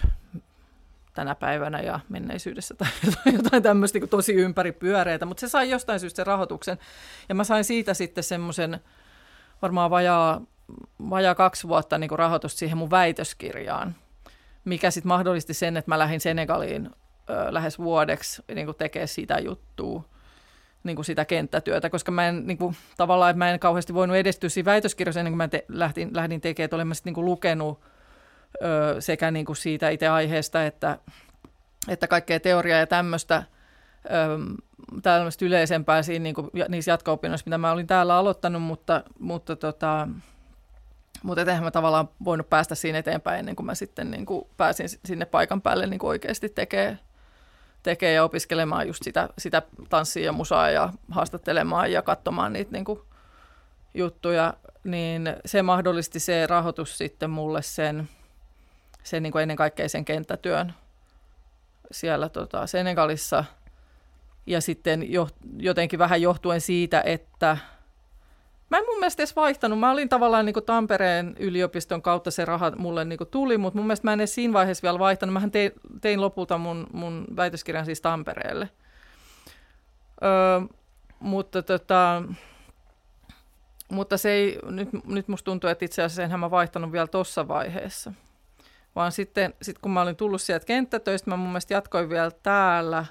tänä 1.13 1.35
päivänä 1.35 1.79
ja 1.79 1.99
menneisyydessä 2.09 2.75
tai 2.75 2.87
jotain 3.33 3.63
tämmöistä 3.63 3.99
niin 3.99 4.09
tosi 4.09 4.33
ympäripyöreitä, 4.33 5.25
mutta 5.25 5.41
se 5.41 5.49
sai 5.49 5.69
jostain 5.69 5.99
syystä 5.99 6.15
sen 6.15 6.27
rahoituksen. 6.27 6.77
Ja 7.29 7.35
mä 7.35 7.43
sain 7.43 7.63
siitä 7.63 7.93
sitten 7.93 8.23
semmoisen 8.23 8.79
varmaan 9.61 9.89
vajaa, 9.89 10.41
vajaa 11.09 11.35
kaksi 11.35 11.67
vuotta 11.67 11.97
niin 11.97 12.11
rahoitusta 12.11 12.59
siihen 12.59 12.77
mun 12.77 12.91
väitöskirjaan, 12.91 13.95
mikä 14.65 14.91
sitten 14.91 15.07
mahdollisti 15.07 15.53
sen, 15.53 15.77
että 15.77 15.91
mä 15.91 15.99
lähdin 15.99 16.21
Senegaliin 16.21 16.89
ö, 17.29 17.53
lähes 17.53 17.79
vuodeksi 17.79 18.41
niin 18.55 18.75
tekemään 18.77 19.07
sitä 19.07 19.39
juttua 19.39 20.12
niin 20.83 20.95
kuin 20.95 21.05
sitä 21.05 21.25
kenttätyötä, 21.25 21.89
koska 21.89 22.11
mä 22.11 22.27
en 22.27 22.47
niin 22.47 22.57
kuin, 22.57 22.75
tavallaan, 22.97 23.29
että 23.31 23.37
mä 23.37 23.49
en 23.49 23.59
kauheasti 23.59 23.93
voinut 23.93 24.17
edistyä 24.17 24.49
siinä 24.49 24.65
väitöskirjassa 24.65 25.19
ennen 25.19 25.31
kuin 25.31 25.37
mä 25.37 25.47
te, 25.47 25.65
lähdin, 25.67 26.09
lähdin 26.13 26.41
tekemään, 26.41 26.65
että 26.65 26.75
olen 26.75 26.87
mä 26.87 26.93
sitten 26.93 27.11
niin 27.11 27.15
kuin 27.15 27.25
lukenut 27.25 27.81
ö, 28.63 29.01
sekä 29.01 29.31
niin 29.31 29.45
kuin 29.45 29.55
siitä 29.55 29.89
itse 29.89 30.07
aiheesta, 30.07 30.65
että, 30.65 30.97
että 31.87 32.07
kaikkea 32.07 32.39
teoriaa 32.39 32.79
ja 32.79 32.87
tämmöistä, 32.87 33.43
tämmöistä 35.03 35.45
yleisempää 35.45 36.03
siinä, 36.03 36.23
niin 36.23 36.35
kuin, 36.35 36.49
niissä 36.69 36.91
jatko-opinnoissa, 36.91 37.47
mitä 37.47 37.57
mä 37.57 37.71
olin 37.71 37.87
täällä 37.87 38.15
aloittanut, 38.15 38.61
mutta, 38.61 39.03
mutta, 39.19 39.55
tota, 39.55 40.07
mutta 41.23 41.41
eihän 41.41 41.63
mä 41.63 41.71
tavallaan 41.71 42.09
voinut 42.25 42.49
päästä 42.49 42.75
siinä 42.75 42.97
eteenpäin 42.97 43.39
ennen 43.39 43.55
kuin 43.55 43.65
mä 43.65 43.75
sitten 43.75 44.11
niin 44.11 44.25
kuin 44.25 44.47
pääsin 44.57 44.89
sinne 45.05 45.25
paikan 45.25 45.61
päälle 45.61 45.87
niin 45.87 45.99
kuin 45.99 46.09
oikeasti 46.09 46.49
tekemään 46.49 46.99
tekee 47.83 48.13
ja 48.13 48.23
opiskelemaan 48.23 48.87
just 48.87 49.03
sitä, 49.03 49.29
sitä 49.37 49.61
tanssia 49.89 50.25
ja 50.25 50.31
musaa 50.31 50.69
ja 50.69 50.89
haastattelemaan 51.11 51.91
ja 51.91 52.01
katsomaan 52.01 52.53
niitä 52.53 52.71
niin 52.71 52.85
kuin 52.85 52.99
juttuja, 53.93 54.53
niin 54.83 55.35
se 55.45 55.61
mahdollisti 55.61 56.19
se 56.19 56.47
rahoitus 56.47 56.97
sitten 56.97 57.29
mulle 57.29 57.61
sen, 57.61 58.09
sen 59.03 59.23
niin 59.23 59.31
kuin 59.31 59.41
ennen 59.41 59.57
kaikkea 59.57 59.89
sen 59.89 60.05
kenttätyön 60.05 60.73
siellä 61.91 62.29
tota 62.29 62.67
Senegalissa. 62.67 63.45
Ja 64.45 64.61
sitten 64.61 65.11
jo, 65.11 65.27
jotenkin 65.57 65.99
vähän 65.99 66.21
johtuen 66.21 66.61
siitä, 66.61 67.01
että 67.05 67.57
Mä 68.73 68.77
en 68.77 68.85
mun 68.87 68.99
mielestä 68.99 69.21
edes 69.21 69.35
vaihtanut. 69.35 69.79
Mä 69.79 69.91
olin 69.91 70.09
tavallaan 70.09 70.45
niin 70.45 70.53
kuin 70.53 70.65
Tampereen 70.65 71.35
yliopiston 71.39 72.01
kautta 72.01 72.31
se 72.31 72.45
raha 72.45 72.71
mulle 72.77 73.05
niin 73.05 73.17
kuin 73.17 73.29
tuli, 73.29 73.57
mutta 73.57 73.77
mun 73.77 73.87
mielestä 73.87 74.07
mä 74.07 74.13
en 74.13 74.19
edes 74.19 74.35
siinä 74.35 74.53
vaiheessa 74.53 74.81
vielä 74.81 74.99
vaihtanut. 74.99 75.33
Mähän 75.33 75.51
tein, 75.51 75.71
tein 76.01 76.21
lopulta 76.21 76.57
mun, 76.57 76.87
mun 76.93 77.25
väitöskirjan 77.35 77.85
siis 77.85 78.01
Tampereelle. 78.01 78.69
Öö, 80.23 80.61
mutta, 81.19 81.63
tota, 81.63 82.23
mutta 83.91 84.17
se 84.17 84.31
ei, 84.31 84.59
nyt, 84.63 84.89
nyt 85.05 85.27
musta 85.27 85.45
tuntuu, 85.45 85.69
että 85.69 85.85
itse 85.85 86.03
asiassa 86.03 86.23
enhän 86.23 86.39
mä 86.39 86.51
vaihtanut 86.51 86.91
vielä 86.91 87.07
tuossa 87.07 87.47
vaiheessa. 87.47 88.13
vaan 88.95 89.11
sitten 89.11 89.53
sit 89.61 89.79
kun 89.79 89.91
mä 89.91 90.01
olin 90.01 90.15
tullut 90.15 90.41
sieltä 90.41 90.65
kenttätöistä, 90.65 91.29
mä 91.29 91.37
mun 91.37 91.49
mielestä 91.49 91.73
jatkoin 91.73 92.09
vielä 92.09 92.31
täällä 92.31 93.05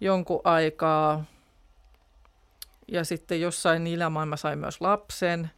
jonkun 0.00 0.40
aikaa. 0.44 1.24
Ja 2.90 3.04
sitten 3.04 3.40
jossain 3.40 3.84
niillä 3.84 4.10
mä 4.10 4.36
sain 4.36 4.58
myös 4.58 4.80
lapsen. 4.80 5.50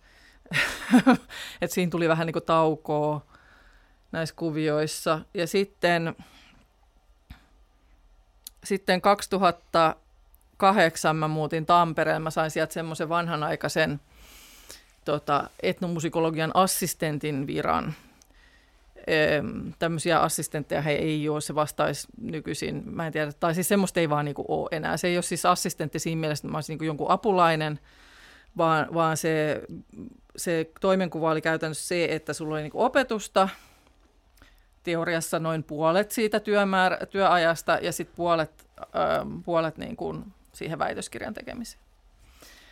että 1.63 1.75
siinä 1.75 1.91
tuli 1.91 2.09
vähän 2.09 2.27
niin 2.27 2.33
kuin 2.33 2.45
taukoa 2.45 3.27
näissä 4.13 4.35
kuvioissa. 4.35 5.21
Ja 5.35 5.47
sitten, 5.47 6.15
sitten 8.65 9.01
2008 9.01 11.17
mä 11.17 11.29
muutin 11.29 11.67
Tampereen. 11.67 12.23
Mä 12.23 12.31
sain 12.31 12.51
sieltä 12.51 12.75
semmoisen 12.75 13.09
vanhanaikaisen 13.09 14.01
tota, 15.05 15.51
etnomusikologian 15.63 16.51
assistentin 16.55 17.47
viran. 17.47 17.95
Tämmöisiä 19.79 20.21
assistentteja 20.21 20.83
he 20.83 20.93
ei 20.93 21.29
ole, 21.29 21.41
se 21.41 21.55
vastaisi 21.55 22.09
nykyisin, 22.21 22.83
mä 22.87 23.07
en 23.07 23.13
tiedä, 23.13 23.33
tai 23.33 23.55
siis 23.55 23.69
semmoista 23.69 24.01
ei 24.01 24.11
vaan 24.11 24.25
niinku 24.25 24.45
ole 24.49 24.69
enää. 24.73 24.97
Se 24.97 25.09
ei 25.09 25.17
ole 25.17 25.23
siis 25.23 25.47
assistentti 25.47 25.99
siinä 25.99 26.21
mielessä, 26.21 26.47
että 26.47 26.53
mä 26.53 26.57
olisin 26.57 26.73
niinku 26.73 26.85
jonkun 26.85 27.11
apulainen, 27.11 27.79
vaan, 28.57 28.95
vaan 28.95 29.17
se, 29.17 29.63
se 30.37 30.71
toimenkuva 30.81 31.31
oli 31.31 31.41
käytännössä 31.41 31.89
se, 31.89 32.05
että 32.11 32.33
sulla 32.33 32.55
oli 32.55 32.63
niinku 32.63 32.83
opetusta, 32.83 33.49
teoriassa 34.83 35.39
noin 35.39 35.63
puolet 35.63 36.11
siitä 36.11 36.41
työmäärä, 36.41 36.99
työajasta 37.07 37.79
ja 37.83 37.93
sitten 37.93 38.17
puolet, 38.17 38.67
äh, 38.81 39.43
puolet 39.45 39.79
niin 39.79 39.97
kuin 39.97 40.25
siihen 40.53 40.79
väitöskirjan 40.79 41.35
tekemiseen. 41.35 41.83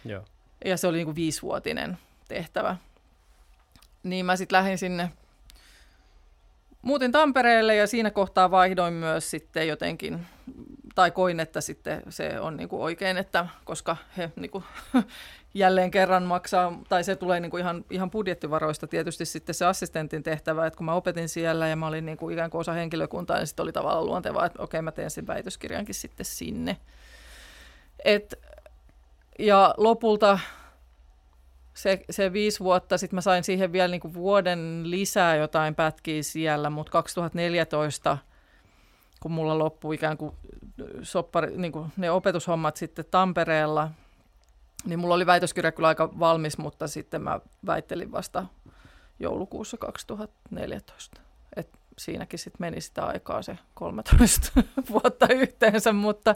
Joo. 0.05 0.24
Ja 0.64 0.76
se 0.76 0.87
oli 0.87 0.97
niin 0.97 1.07
kuin 1.07 1.16
viisivuotinen 1.16 1.99
tehtävä. 2.28 2.76
Niin 4.03 4.26
mä 4.26 4.37
sitten 4.37 4.57
lähdin 4.57 4.78
sinne, 4.78 5.11
muutin 6.83 7.12
Tampereelle 7.12 7.76
ja 7.76 7.87
siinä 7.87 8.11
kohtaa 8.11 8.51
vaihdoin 8.51 8.95
myös 8.95 9.31
sitten 9.31 9.68
jotenkin, 9.68 10.26
tai 10.95 11.11
koin, 11.11 11.41
että 11.41 11.61
sitten 11.61 12.03
se 12.09 12.41
on 12.41 12.57
niin 12.57 12.68
kuin 12.68 12.83
oikein, 12.83 13.16
että 13.16 13.47
koska 13.64 13.97
he 14.16 14.33
niin 14.37 14.51
kuin, 14.51 14.64
jälleen 15.55 15.91
kerran 15.91 16.22
maksaa, 16.22 16.78
tai 16.89 17.05
se 17.05 17.16
tulee 17.16 17.41
niin 17.41 17.51
kuin 17.51 17.61
ihan, 17.61 17.85
ihan 17.91 18.11
budjettivaroista 18.11 18.87
tietysti 18.87 19.24
sitten 19.24 19.55
se 19.55 19.64
assistentin 19.64 20.22
tehtävä, 20.22 20.66
että 20.66 20.76
kun 20.76 20.87
mä 20.87 20.95
opetin 20.95 21.28
siellä 21.28 21.68
ja 21.68 21.76
mä 21.76 21.87
olin 21.87 22.07
niin 22.07 22.18
kuin 22.18 22.33
ikään 22.33 22.51
kuin 22.51 22.61
osa 22.61 22.72
henkilökuntaa, 22.72 23.37
niin 23.37 23.47
sitten 23.47 23.62
oli 23.62 23.72
tavallaan 23.72 24.07
luontevaa, 24.07 24.47
että 24.47 24.62
okei 24.62 24.83
mä 24.83 24.93
teen 24.93 25.11
sen 25.11 25.26
väitöskirjankin 25.26 25.95
sitten 25.95 26.26
sinne. 26.26 26.76
Et, 28.05 28.35
ja 29.39 29.74
lopulta 29.76 30.39
se, 31.81 32.05
se 32.11 32.33
viisi 32.33 32.61
vuotta, 32.61 32.99
sitten 32.99 33.16
mä 33.16 33.20
sain 33.20 33.45
siihen 33.45 33.72
vielä 33.72 33.91
niin 33.91 34.01
kuin 34.01 34.14
vuoden 34.14 34.83
lisää 34.91 35.37
jotain 35.37 35.74
pätkiä 35.74 36.22
siellä, 36.22 36.70
mutta 36.70 36.93
2014, 36.93 38.18
kun 39.20 39.33
mulla 39.33 39.59
loppui 39.59 39.95
ikään 39.95 40.16
kuin, 40.16 40.35
soppari, 41.03 41.57
niin 41.57 41.72
kuin 41.72 41.93
ne 41.97 42.11
opetushommat 42.11 42.76
sitten 42.76 43.05
Tampereella, 43.11 43.91
niin 44.85 44.99
mulla 44.99 45.14
oli 45.14 45.26
väitöskirja 45.26 45.72
kyllä 45.72 45.89
aika 45.89 46.18
valmis, 46.18 46.59
mutta 46.59 46.89
sitten 46.89 47.22
mä 47.22 47.41
väittelin 47.66 48.12
vasta 48.12 48.47
joulukuussa 49.18 49.76
2014. 49.76 51.20
Siinäkin 52.01 52.38
sitten 52.38 52.57
meni 52.61 52.80
sitä 52.80 53.05
aikaa 53.05 53.42
se 53.42 53.59
13 53.74 54.62
vuotta 54.90 55.26
yhteensä, 55.34 55.92
mutta, 55.92 56.34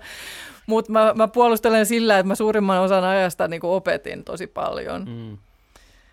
mutta 0.67 0.93
mä, 0.93 1.13
mä 1.15 1.29
puolustelen 1.29 1.87
sillä, 1.87 2.19
että 2.19 2.29
mä 2.29 2.35
suurimman 2.35 2.81
osan 2.81 3.05
ajasta 3.05 3.49
niin 3.49 3.61
opetin 3.65 4.25
tosi 4.25 4.47
paljon. 4.47 5.05
Mm. 5.09 5.39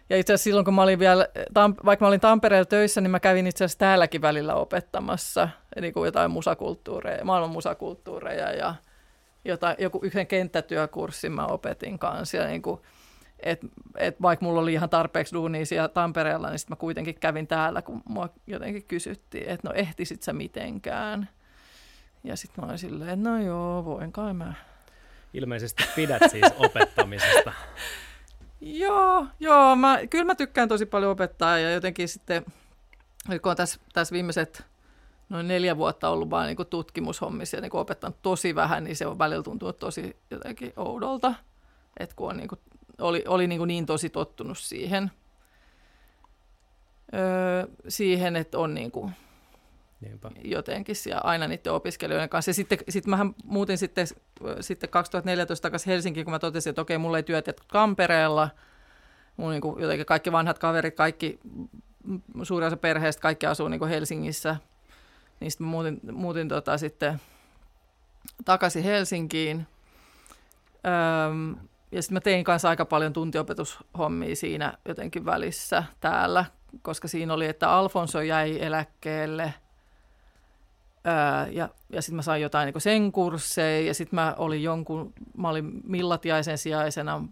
Ja 0.10 0.18
itse 0.18 0.34
asiassa 0.34 0.44
silloin, 0.44 0.66
kun 0.66 0.74
mä 0.74 0.82
olin 0.82 1.00
vielä, 1.00 1.28
vaikka 1.86 2.06
mä 2.06 2.08
olin 2.08 2.20
Tampereella 2.20 2.66
töissä, 2.66 3.02
niin 3.02 3.12
mä 3.12 3.20
kävin 3.20 3.48
itse 3.48 3.64
asiassa 3.64 3.80
täälläkin 3.80 4.22
välillä 4.22 4.56
opettamassa 4.56 5.50
niin 5.82 5.94
kuin 5.94 6.06
jotain 6.06 6.32
musakulttuureja, 6.32 7.26
maailman 7.26 7.50
musakulttuureja 7.50 8.52
ja 8.52 8.76
jotain, 9.46 9.76
joku 9.80 10.00
yhden 10.04 10.28
kenttätyökurssin 10.28 11.32
mä 11.32 11.46
opetin 11.46 12.00
kanssa. 12.00 12.38
Ja 12.38 12.48
niin 12.48 12.62
kuin, 12.62 12.82
et, 13.44 13.60
et 13.98 14.22
vaikka 14.22 14.46
mulla 14.46 14.62
oli 14.62 14.74
ihan 14.74 14.90
tarpeeksi 14.90 15.34
duunia 15.34 15.66
siellä 15.66 15.88
Tampereella, 15.88 16.50
niin 16.50 16.60
sitten 16.60 16.72
mä 16.72 16.80
kuitenkin 16.80 17.16
kävin 17.20 17.48
täällä, 17.48 17.82
kun 17.82 18.02
mua 18.06 18.30
jotenkin 18.48 18.84
kysyttiin, 18.84 19.50
että 19.50 19.68
no 19.68 19.74
ehtisit 19.74 20.24
sä 20.24 20.34
mitenkään. 20.34 21.30
Ja 22.24 22.36
sitten 22.36 22.64
mä 22.64 22.68
olin 22.68 22.80
silleen, 22.80 23.10
että 23.10 23.30
no 23.30 23.42
joo, 23.42 23.86
voin 23.86 24.12
kai 24.12 24.34
mä. 24.34 24.54
Ilmeisesti 25.34 25.84
pidät 25.96 26.22
siis 26.32 26.48
opettamisesta. 26.66 27.54
joo, 28.62 29.26
joo 29.40 29.76
mä, 29.76 30.00
kyllä 30.10 30.26
mä 30.26 30.36
tykkään 30.36 30.70
tosi 30.70 30.86
paljon 30.86 31.12
opettaa 31.12 31.60
ja 31.60 31.72
jotenkin 31.72 32.08
sitten, 32.08 32.46
kun 33.42 33.52
on 33.52 33.58
tässä, 33.58 33.80
tässä 33.94 34.14
viimeiset 34.14 34.66
noin 35.30 35.48
neljä 35.48 35.78
vuotta 35.78 36.10
ollut 36.10 36.30
vain 36.30 36.48
niin 36.48 36.68
tutkimushommissa 36.68 37.58
ja 37.58 37.62
niin 37.62 37.76
opettanut 37.76 38.22
tosi 38.22 38.56
vähän, 38.56 38.84
niin 38.84 38.96
se 38.96 39.08
on 39.08 39.20
välillä 39.20 39.44
tuntunut 39.44 39.80
tosi 39.80 40.18
jotenkin 40.32 40.74
oudolta, 40.76 41.34
että 41.98 42.16
kun 42.16 42.30
on 42.30 42.38
niin 42.38 42.50
oli, 43.02 43.24
oli 43.28 43.48
niin, 43.48 43.60
kuin 43.60 43.68
niin 43.68 43.86
tosi 43.86 44.10
tottunut 44.10 44.58
siihen, 44.58 45.12
öö, 47.14 47.68
siihen 47.88 48.36
että 48.36 48.60
on 48.60 48.74
niin 48.74 48.92
kuin 48.92 49.12
Niinpä. 50.02 50.32
jotenkin 50.44 50.96
siellä 50.96 51.22
aina 51.24 51.48
niiden 51.48 51.74
opiskelijoiden 51.74 52.30
kanssa. 52.30 52.50
Ja 52.50 52.54
sitten, 52.54 52.78
sitten 52.90 53.10
mähän 53.10 53.36
muutin 53.44 53.78
sitten, 53.78 54.08
sitten 54.60 54.90
2014 54.90 55.64
takaisin 55.64 55.92
Helsinkiin, 55.92 56.26
kun 56.26 56.32
mä 56.32 56.40
totesin, 56.40 56.70
että 56.70 56.82
okei, 56.82 56.98
mulla 56.98 57.18
ei 57.18 57.24
työtä 57.24 57.54
Kampereella, 57.68 58.50
mun 59.38 59.52
niin 59.52 59.62
kuin, 59.62 59.82
jotenkin 59.82 60.06
kaikki 60.06 60.32
vanhat 60.32 60.60
kaverit, 60.60 60.96
kaikki, 60.96 61.40
suurin 62.44 62.68
osa 62.68 62.78
perheestä, 62.78 63.22
kaikki 63.22 63.46
asuu 63.46 63.68
niin 63.68 63.80
kuin 63.80 63.90
Helsingissä– 63.90 64.56
niin 65.42 65.52
sitten 65.52 65.68
muutin, 65.68 66.00
muutin 66.12 66.48
tota 66.48 66.78
sitten 66.78 67.22
takaisin 68.46 68.84
Helsinkiin. 68.84 69.68
Öm, 71.30 71.56
ja 71.92 72.02
sitten 72.02 72.16
mä 72.16 72.20
tein 72.22 72.44
kanssa 72.44 72.70
aika 72.70 72.86
paljon 72.86 73.14
tuntiopetushommia 73.14 74.36
siinä 74.36 74.74
jotenkin 74.86 75.26
välissä 75.26 75.84
täällä, 76.00 76.46
koska 76.82 77.08
siinä 77.08 77.34
oli, 77.34 77.46
että 77.46 77.72
Alfonso 77.72 78.22
jäi 78.22 78.58
eläkkeelle 78.62 79.54
öö, 81.08 81.52
ja, 81.52 81.70
ja 81.90 82.02
sitten 82.02 82.16
mä 82.16 82.22
sain 82.22 82.42
jotain 82.42 82.66
niin 82.66 82.82
sen 82.82 83.12
kursseja 83.12 83.88
ja 83.88 83.94
sitten 83.94 84.16
mä 84.16 84.36
olin 84.38 84.64
jonkun, 84.64 85.14
mä 85.38 85.50
olin 85.50 85.82
Millatiaisen 85.84 86.58
sijaisena 86.58 87.24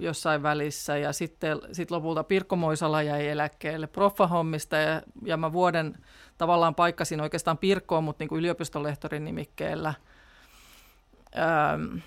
jossain 0.00 0.42
välissä 0.42 0.96
ja 0.96 1.12
sitten 1.12 1.60
sit 1.72 1.90
lopulta 1.90 2.24
Pirkko 2.24 2.56
Moisala 2.56 3.02
jäi 3.02 3.28
eläkkeelle 3.28 3.86
proffahommista 3.86 4.76
ja, 4.76 5.02
ja 5.24 5.36
mä 5.36 5.52
vuoden 5.52 5.98
tavallaan 6.38 6.74
paikkasin 6.74 7.20
oikeastaan 7.20 7.58
Pirkkoon, 7.58 8.04
mutta 8.04 8.22
niin 8.22 8.28
kuin 8.28 8.42
nimikkeellä. 9.20 9.94
Öm, 11.72 12.00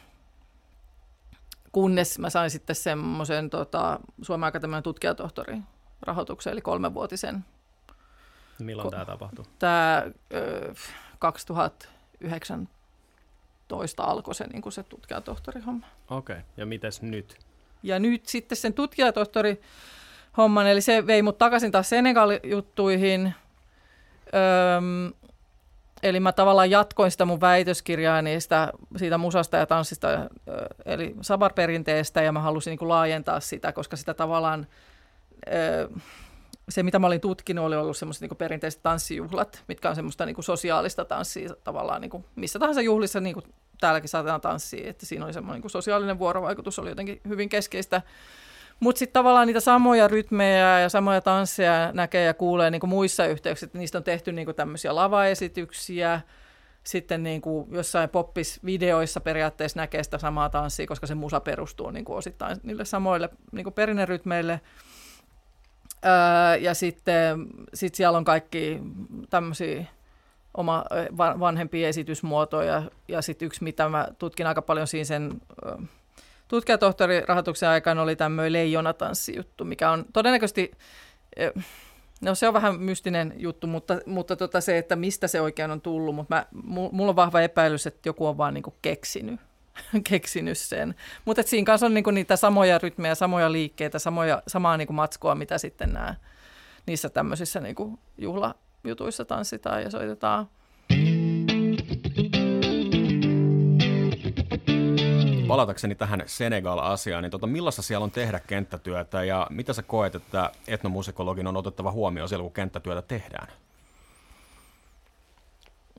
kunnes 1.73 2.19
mä 2.19 2.29
sain 2.29 2.49
sitten 2.49 2.75
semmoisen 2.75 3.49
tota, 3.49 3.99
Suomen 4.21 4.47
Akatemian 4.47 4.83
tutkijatohtorin 4.83 5.63
rahoituksen, 6.01 6.53
eli 6.53 6.61
kolmenvuotisen. 6.61 7.45
Milloin 8.59 8.87
Ko- 8.87 8.91
tämä 8.91 9.05
tapahtui? 9.05 9.45
Tämä 9.59 10.05
ö, 10.33 10.73
2019 11.19 14.03
alkoi 14.03 14.35
se, 14.35 14.47
niin 14.47 14.61
kuin 14.61 14.73
se 14.73 14.83
tutkijatohtorihomma. 14.83 15.85
Okei, 16.09 16.33
okay. 16.33 16.45
ja 16.57 16.65
mites 16.65 17.01
nyt? 17.01 17.37
Ja 17.83 17.99
nyt 17.99 18.25
sitten 18.25 18.57
sen 18.57 18.73
tutkijatohtori 18.73 19.61
homman, 20.37 20.67
eli 20.67 20.81
se 20.81 21.07
vei 21.07 21.21
mut 21.21 21.37
takaisin 21.37 21.71
taas 21.71 21.89
Senegal-juttuihin. 21.89 23.33
Öm, 24.77 25.13
eli 26.03 26.19
mä 26.19 26.31
tavallaan 26.31 26.69
jatkoin 26.69 27.11
sitä 27.11 27.25
mun 27.25 27.41
väitöskirjaa 27.41 28.21
niistä, 28.21 28.71
siitä 28.95 29.17
musasta 29.17 29.57
ja 29.57 29.65
tanssista, 29.65 30.07
eli 30.85 31.15
sabar-perinteestä, 31.21 32.21
ja 32.21 32.31
mä 32.31 32.39
halusin 32.39 32.71
niin 32.71 32.79
kuin 32.79 32.89
laajentaa 32.89 33.39
sitä, 33.39 33.71
koska 33.71 33.95
sitä 33.95 34.13
tavallaan, 34.13 34.67
se 36.69 36.83
mitä 36.83 36.99
mä 36.99 37.07
olin 37.07 37.21
tutkinut, 37.21 37.65
oli 37.65 37.75
ollut 37.75 37.97
semmoiset 37.97 38.21
niin 38.21 38.37
perinteiset 38.37 38.83
tanssijuhlat, 38.83 39.63
mitkä 39.67 39.89
on 39.89 39.95
semmoista 39.95 40.25
niin 40.25 40.35
kuin 40.35 40.45
sosiaalista 40.45 41.05
tanssia 41.05 41.49
tavallaan 41.63 42.01
niin 42.01 42.11
kuin 42.11 42.25
missä 42.35 42.59
tahansa 42.59 42.81
juhlissa, 42.81 43.19
niin 43.19 43.33
kuin 43.33 43.45
täälläkin 43.79 44.09
saatetaan 44.09 44.41
tanssia, 44.41 44.89
että 44.89 45.05
siinä 45.05 45.25
oli 45.25 45.33
semmoinen 45.33 45.61
niin 45.61 45.69
sosiaalinen 45.69 46.19
vuorovaikutus, 46.19 46.79
oli 46.79 46.89
jotenkin 46.89 47.21
hyvin 47.27 47.49
keskeistä. 47.49 48.01
Mutta 48.79 48.99
sitten 48.99 49.13
tavallaan 49.13 49.47
niitä 49.47 49.59
samoja 49.59 50.07
rytmejä 50.07 50.79
ja 50.79 50.89
samoja 50.89 51.21
tansseja 51.21 51.91
näkee 51.93 52.25
ja 52.25 52.33
kuulee 52.33 52.71
niin 52.71 52.89
muissa 52.89 53.25
yhteyksissä, 53.25 53.77
niistä 53.77 53.97
on 53.97 54.03
tehty 54.03 54.31
niin 54.31 54.55
tämmöisiä 54.55 54.95
lavaesityksiä, 54.95 56.21
sitten 56.83 57.23
niin 57.23 57.41
jossain 57.71 58.09
poppis-videoissa 58.09 59.21
periaatteessa 59.21 59.79
näkee 59.79 60.03
sitä 60.03 60.17
samaa 60.17 60.49
tanssia, 60.49 60.87
koska 60.87 61.07
se 61.07 61.15
musa 61.15 61.39
perustuu 61.39 61.91
niin 61.91 62.05
osittain 62.07 62.57
niille 62.63 62.85
samoille 62.85 63.29
niin 63.51 63.63
kuin 63.63 63.73
perinnerytmeille. 63.73 64.61
Öö, 66.05 66.55
ja 66.55 66.73
sitten 66.73 67.47
sit 67.73 67.95
siellä 67.95 68.17
on 68.17 68.25
kaikki 68.25 68.79
tämmöisiä 69.29 69.85
oma 70.57 70.85
vanhempia 71.17 71.87
esitysmuotoja. 71.87 72.83
Ja 73.07 73.21
sitten 73.21 73.45
yksi, 73.45 73.63
mitä 73.63 73.89
mä 73.89 74.07
tutkin 74.17 74.47
aika 74.47 74.61
paljon 74.61 74.87
siinä 74.87 75.05
sen 75.05 75.41
tutkijatohtorirahoituksen 76.53 77.69
aikana, 77.69 78.01
oli 78.01 78.15
tämmöinen 78.15 78.53
leijonatanssijuttu, 78.53 79.65
mikä 79.65 79.91
on 79.91 80.05
todennäköisesti 80.13 80.71
No 82.21 82.35
se 82.35 82.47
on 82.47 82.53
vähän 82.53 82.79
mystinen 82.79 83.33
juttu, 83.37 83.67
mutta, 83.67 83.99
mutta 84.05 84.35
tota 84.35 84.61
se, 84.61 84.77
että 84.77 84.95
mistä 84.95 85.27
se 85.27 85.41
oikein 85.41 85.71
on 85.71 85.81
tullut, 85.81 86.15
mutta 86.15 86.35
mä, 86.35 86.45
mulla 86.91 87.09
on 87.09 87.15
vahva 87.15 87.41
epäilys, 87.41 87.87
että 87.87 88.09
joku 88.09 88.27
on 88.27 88.37
vaan 88.37 88.53
niinku 88.53 88.73
keksinyt, 88.81 89.39
keksinyt 90.09 90.57
sen. 90.57 90.95
Mutta 91.25 91.43
siinä 91.43 91.65
kanssa 91.65 91.85
on 91.85 91.93
niinku 91.93 92.11
niitä 92.11 92.35
samoja 92.35 92.77
rytmejä, 92.77 93.15
samoja 93.15 93.51
liikkeitä, 93.51 93.99
samoja, 93.99 94.43
samaa 94.47 94.77
niinku 94.77 94.93
matskua, 94.93 95.35
mitä 95.35 95.57
sitten 95.57 95.93
nämä 95.93 96.15
niissä 96.85 97.09
tämmöisissä 97.09 97.59
niinku 97.59 97.99
juhlajutuissa 98.17 99.25
tanssitaan 99.25 99.81
ja 99.81 99.91
soitetaan. 99.91 100.47
Palatakseni 105.53 105.95
tähän 105.95 106.23
Senegal-asiaan, 106.25 107.23
niin 107.23 107.31
tota, 107.31 107.47
millaista 107.47 107.81
siellä 107.81 108.03
on 108.03 108.11
tehdä 108.11 108.39
kenttätyötä 108.39 109.23
ja 109.23 109.47
mitä 109.49 109.73
sä 109.73 109.83
koet, 109.83 110.15
että 110.15 110.51
etnomusikologin 110.67 111.47
on 111.47 111.57
otettava 111.57 111.91
huomioon 111.91 112.29
siellä, 112.29 112.43
kun 112.43 112.53
kenttätyötä 112.53 113.01
tehdään? 113.01 113.47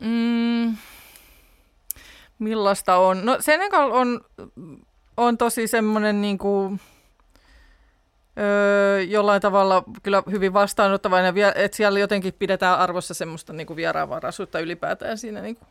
Mm, 0.00 0.76
millaista 2.38 2.96
on? 2.96 3.24
No 3.24 3.36
Senegal 3.40 3.90
on, 3.92 4.20
on 5.16 5.38
tosi 5.38 5.66
semmoinen 5.66 6.22
niin 6.22 6.38
kuin, 6.38 6.80
öö, 8.38 9.02
jollain 9.02 9.42
tavalla 9.42 9.84
kyllä 10.02 10.22
hyvin 10.30 10.52
vastaanottavainen, 10.52 11.34
että 11.54 11.76
siellä 11.76 11.98
jotenkin 11.98 12.34
pidetään 12.38 12.78
arvossa 12.78 13.14
semmoista 13.14 13.52
niin 13.52 13.66
kuin 13.66 13.76
vieraanvaraisuutta 13.76 14.60
ylipäätään 14.60 15.18
siinä 15.18 15.40
niin 15.40 15.56
kuin 15.56 15.68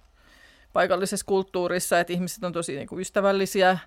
paikallisessa 0.73 1.25
kulttuurissa, 1.25 1.99
että 1.99 2.13
ihmiset 2.13 2.43
on 2.43 2.53
tosi 2.53 2.75
niin 2.75 2.87
kuin 2.87 3.01
ystävällisiä. 3.01 3.77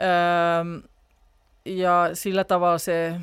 Öö, 0.00 0.88
ja 1.64 2.10
sillä 2.12 2.44
tavalla 2.44 2.78
se... 2.78 3.20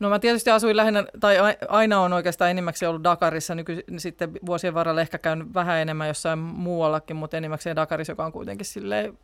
No 0.00 0.08
mä 0.08 0.18
tietysti 0.18 0.50
asuin 0.50 0.76
lähinnä, 0.76 1.04
tai 1.20 1.36
aina 1.68 2.00
on 2.00 2.12
oikeastaan 2.12 2.50
enimmäkseen 2.50 2.88
ollut 2.90 3.04
Dakarissa, 3.04 3.54
nyky, 3.54 3.84
sitten 3.98 4.32
vuosien 4.46 4.74
varrella 4.74 5.00
ehkä 5.00 5.18
käynyt 5.18 5.54
vähän 5.54 5.78
enemmän 5.78 6.08
jossain 6.08 6.38
muuallakin, 6.38 7.16
mutta 7.16 7.36
enimmäkseen 7.36 7.76
Dakarissa, 7.76 8.12
joka 8.12 8.24
on 8.24 8.32
kuitenkin 8.32 8.66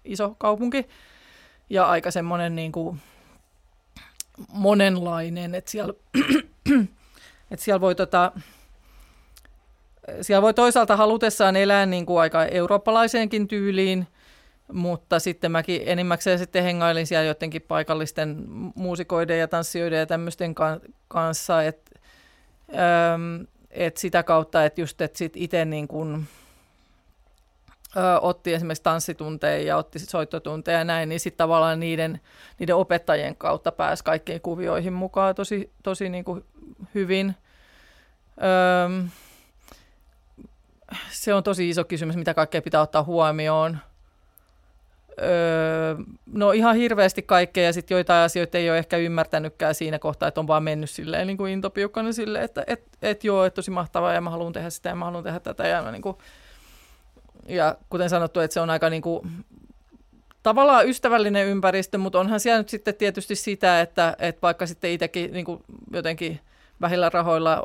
iso 0.04 0.34
kaupunki 0.38 0.88
ja 1.70 1.86
aika 1.86 2.10
semmoinen 2.10 2.56
niin 2.56 2.72
kuin 2.72 3.00
monenlainen, 4.48 5.54
että 5.54 5.70
siellä, 5.70 5.94
että 7.50 7.64
siellä 7.64 7.80
voi 7.80 7.94
tota, 7.94 8.32
siellä 10.20 10.42
voi 10.42 10.54
toisaalta 10.54 10.96
halutessaan 10.96 11.56
elää 11.56 11.86
niin 11.86 12.06
kuin 12.06 12.20
aika 12.20 12.44
eurooppalaiseenkin 12.44 13.48
tyyliin, 13.48 14.06
mutta 14.72 15.18
sitten 15.18 15.52
mäkin 15.52 15.82
enimmäkseen 15.86 16.38
sitten 16.38 16.64
hengailin 16.64 17.06
siellä 17.06 17.24
jotenkin 17.24 17.62
paikallisten 17.62 18.44
muusikoiden 18.74 19.38
ja 19.38 19.48
tanssijoiden 19.48 19.98
ja 19.98 20.06
tämmöisten 20.06 20.54
kanssa, 21.08 21.62
että 21.62 22.00
et 23.70 23.96
sitä 23.96 24.22
kautta, 24.22 24.64
että 24.64 24.80
just, 24.80 25.00
että 25.00 25.18
sit 25.18 25.32
itse 25.36 25.64
niin 25.64 25.88
kuin, 25.88 26.26
otti 28.20 28.54
esimerkiksi 28.54 28.82
tanssitunteja 28.82 29.66
ja 29.66 29.76
otti 29.76 29.98
soittotunteja 29.98 30.78
ja 30.78 30.84
näin, 30.84 31.08
niin 31.08 31.20
sitten 31.20 31.38
tavallaan 31.38 31.80
niiden, 31.80 32.20
niiden 32.58 32.76
opettajien 32.76 33.36
kautta 33.36 33.72
pääsi 33.72 34.04
kaikkiin 34.04 34.40
kuvioihin 34.40 34.92
mukaan 34.92 35.34
tosi, 35.34 35.70
tosi 35.82 36.08
niin 36.08 36.24
kuin 36.24 36.44
hyvin. 36.94 37.34
Öm, 38.84 39.08
se 41.10 41.34
on 41.34 41.42
tosi 41.42 41.68
iso 41.68 41.84
kysymys, 41.84 42.16
mitä 42.16 42.34
kaikkea 42.34 42.62
pitää 42.62 42.80
ottaa 42.80 43.02
huomioon. 43.02 43.78
Öö, 45.22 45.94
no 46.32 46.52
ihan 46.52 46.76
hirveästi 46.76 47.22
kaikkea 47.22 47.64
ja 47.64 47.72
sitten 47.72 47.94
joitain 47.94 48.24
asioita 48.24 48.58
ei 48.58 48.70
ole 48.70 48.78
ehkä 48.78 48.96
ymmärtänytkään 48.96 49.74
siinä 49.74 49.98
kohtaa, 49.98 50.28
että 50.28 50.40
on 50.40 50.46
vaan 50.46 50.62
mennyt 50.62 50.90
silleen 50.90 51.26
niin 51.26 51.36
kuin 51.36 51.52
intopiukkana 51.52 52.12
silleen, 52.12 52.44
että 52.44 52.64
et, 52.66 52.82
et 53.02 53.24
joo, 53.24 53.44
että 53.44 53.54
tosi 53.54 53.70
mahtavaa 53.70 54.12
ja 54.12 54.20
mä 54.20 54.30
haluan 54.30 54.52
tehdä 54.52 54.70
sitä 54.70 54.88
ja 54.88 54.94
mä 54.94 55.04
haluan 55.04 55.24
tehdä 55.24 55.40
tätä. 55.40 55.66
Ja, 55.66 55.90
niin 55.90 56.02
kuin, 56.02 56.16
ja 57.48 57.76
kuten 57.90 58.10
sanottu, 58.10 58.40
että 58.40 58.54
se 58.54 58.60
on 58.60 58.70
aika 58.70 58.90
niin 58.90 59.02
kuin, 59.02 59.28
tavallaan 60.42 60.88
ystävällinen 60.88 61.46
ympäristö, 61.46 61.98
mutta 61.98 62.20
onhan 62.20 62.40
siellä 62.40 62.58
nyt 62.58 62.68
sitten 62.68 62.94
tietysti 62.94 63.34
sitä, 63.34 63.80
että, 63.80 64.16
että 64.18 64.42
vaikka 64.42 64.66
sitten 64.66 64.90
itsekin 64.90 65.32
niin 65.32 65.44
kuin 65.44 65.62
jotenkin– 65.92 66.40
vähillä 66.80 67.10
rahoilla, 67.10 67.62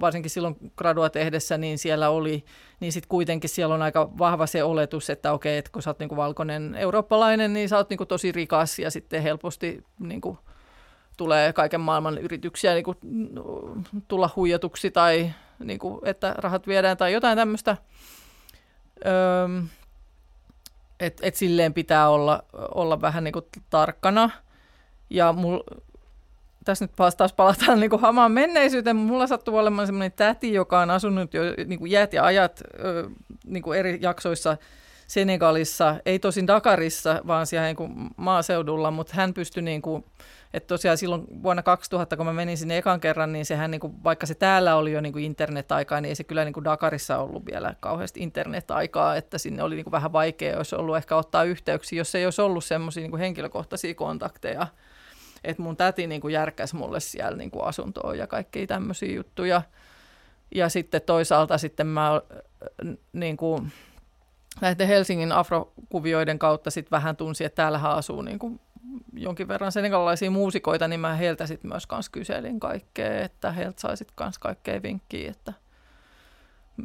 varsinkin 0.00 0.30
silloin 0.30 0.56
gradua 0.76 1.10
tehdessä, 1.10 1.58
niin 1.58 1.78
siellä 1.78 2.10
oli, 2.10 2.44
niin 2.80 2.92
sitten 2.92 3.08
kuitenkin 3.08 3.50
siellä 3.50 3.74
on 3.74 3.82
aika 3.82 4.10
vahva 4.18 4.46
se 4.46 4.62
oletus, 4.62 5.10
että 5.10 5.32
okei, 5.32 5.58
että 5.58 5.70
kun 5.72 5.82
sä 5.82 5.90
oot 5.90 5.98
niinku 5.98 6.16
valkoinen 6.16 6.74
eurooppalainen, 6.74 7.52
niin 7.52 7.68
sä 7.68 7.76
oot 7.76 7.90
niinku 7.90 8.06
tosi 8.06 8.32
rikas 8.32 8.78
ja 8.78 8.90
sitten 8.90 9.22
helposti 9.22 9.84
niinku 9.98 10.38
tulee 11.16 11.52
kaiken 11.52 11.80
maailman 11.80 12.18
yrityksiä 12.18 12.74
niinku 12.74 12.94
tulla 14.08 14.30
huijatuksi 14.36 14.90
tai 14.90 15.32
niinku, 15.58 16.00
että 16.04 16.34
rahat 16.38 16.66
viedään 16.66 16.96
tai 16.96 17.12
jotain 17.12 17.36
tämmöistä. 17.38 17.76
Että 21.00 21.26
et 21.26 21.34
silleen 21.34 21.74
pitää 21.74 22.08
olla, 22.08 22.42
olla 22.74 23.00
vähän 23.00 23.24
niinku 23.24 23.42
tarkkana. 23.70 24.30
Ja 25.10 25.32
mul, 25.32 25.60
tässä 26.68 26.84
nyt 26.84 27.16
taas 27.16 27.32
palataan 27.32 27.80
niin 27.80 27.90
kuin 27.90 28.02
hamaan 28.02 28.32
menneisyyteen. 28.32 28.96
Mulla 28.96 29.26
sattuu 29.26 29.56
olemaan 29.56 29.86
sellainen 29.86 30.12
täti, 30.12 30.52
joka 30.52 30.80
on 30.80 30.90
asunut 30.90 31.34
jo 31.34 31.42
niin 31.66 31.78
kuin 31.78 31.90
jäät 31.90 32.12
ja 32.12 32.24
ajat 32.24 32.62
niin 33.44 33.62
kuin 33.62 33.78
eri 33.78 33.98
jaksoissa 34.02 34.56
Senegalissa, 35.06 35.96
ei 36.06 36.18
tosin 36.18 36.46
Dakarissa, 36.46 37.20
vaan 37.26 37.46
siellä 37.46 37.66
niin 37.66 37.76
kuin 37.76 37.92
maaseudulla, 38.16 38.90
mutta 38.90 39.12
hän 39.16 39.34
pystyi 39.34 39.62
niin 39.62 39.82
kuin, 39.82 40.04
että 40.54 40.66
tosiaan 40.66 40.98
silloin 40.98 41.24
vuonna 41.42 41.62
2000, 41.62 42.16
kun 42.16 42.26
mä 42.26 42.32
menin 42.32 42.58
sinne 42.58 42.78
ekan 42.78 43.00
kerran, 43.00 43.32
niin 43.32 43.46
sehän, 43.46 43.70
niin 43.70 43.80
kuin, 43.80 44.04
vaikka 44.04 44.26
se 44.26 44.34
täällä 44.34 44.76
oli 44.76 44.92
jo 44.92 45.00
niin 45.00 45.12
kuin 45.12 45.24
internet-aikaa, 45.24 46.00
niin 46.00 46.08
ei 46.08 46.14
se 46.14 46.24
kyllä 46.24 46.44
niin 46.44 46.52
kuin 46.52 46.64
Dakarissa 46.64 47.18
ollut 47.18 47.46
vielä 47.46 47.74
kauheasti 47.80 48.20
internet-aikaa, 48.20 49.16
että 49.16 49.38
sinne 49.38 49.62
oli 49.62 49.74
niin 49.74 49.84
kuin 49.84 49.92
vähän 49.92 50.12
vaikea, 50.12 50.56
olisi 50.56 50.76
ollut 50.76 50.96
ehkä 50.96 51.16
ottaa 51.16 51.44
yhteyksiä, 51.44 51.98
jos 51.98 52.14
ei 52.14 52.24
olisi 52.24 52.42
ollut 52.42 52.64
semmoisia 52.64 53.08
niin 53.08 53.18
henkilökohtaisia 53.18 53.94
kontakteja 53.94 54.66
että 55.44 55.62
mun 55.62 55.76
täti 55.76 56.06
niin 56.06 56.20
kuin 56.20 56.34
järkäsi 56.34 56.76
mulle 56.76 57.00
siellä 57.00 57.36
niin 57.36 57.50
kuin 57.50 57.64
asuntoa 57.64 58.14
ja 58.14 58.26
kaikkia 58.26 58.66
tämmöisiä 58.66 59.14
juttuja. 59.16 59.62
Ja 60.54 60.68
sitten 60.68 61.02
toisaalta 61.02 61.58
sitten 61.58 61.86
mä 61.86 62.10
niin 63.12 63.36
kuin, 63.36 63.72
näiden 64.60 64.88
Helsingin 64.88 65.32
afrokuvioiden 65.32 66.38
kautta 66.38 66.70
sitten 66.70 66.90
vähän 66.90 67.16
tunsin, 67.16 67.46
että 67.46 67.56
täällähän 67.56 67.92
asuu 67.92 68.22
niin 68.22 68.38
kuin 68.38 68.60
jonkin 69.12 69.48
verran 69.48 69.72
senegalaisia 69.72 70.30
muusikoita, 70.30 70.88
niin 70.88 71.00
mä 71.00 71.14
heiltä 71.14 71.46
sitten 71.46 71.70
myös 71.70 71.86
kans 71.86 72.08
kyselin 72.08 72.60
kaikkea, 72.60 73.20
että 73.20 73.52
heiltä 73.52 73.80
saisit 73.80 74.08
kans 74.14 74.38
kaikkea 74.38 74.82
vinkkiä, 74.82 75.30
että, 75.30 75.52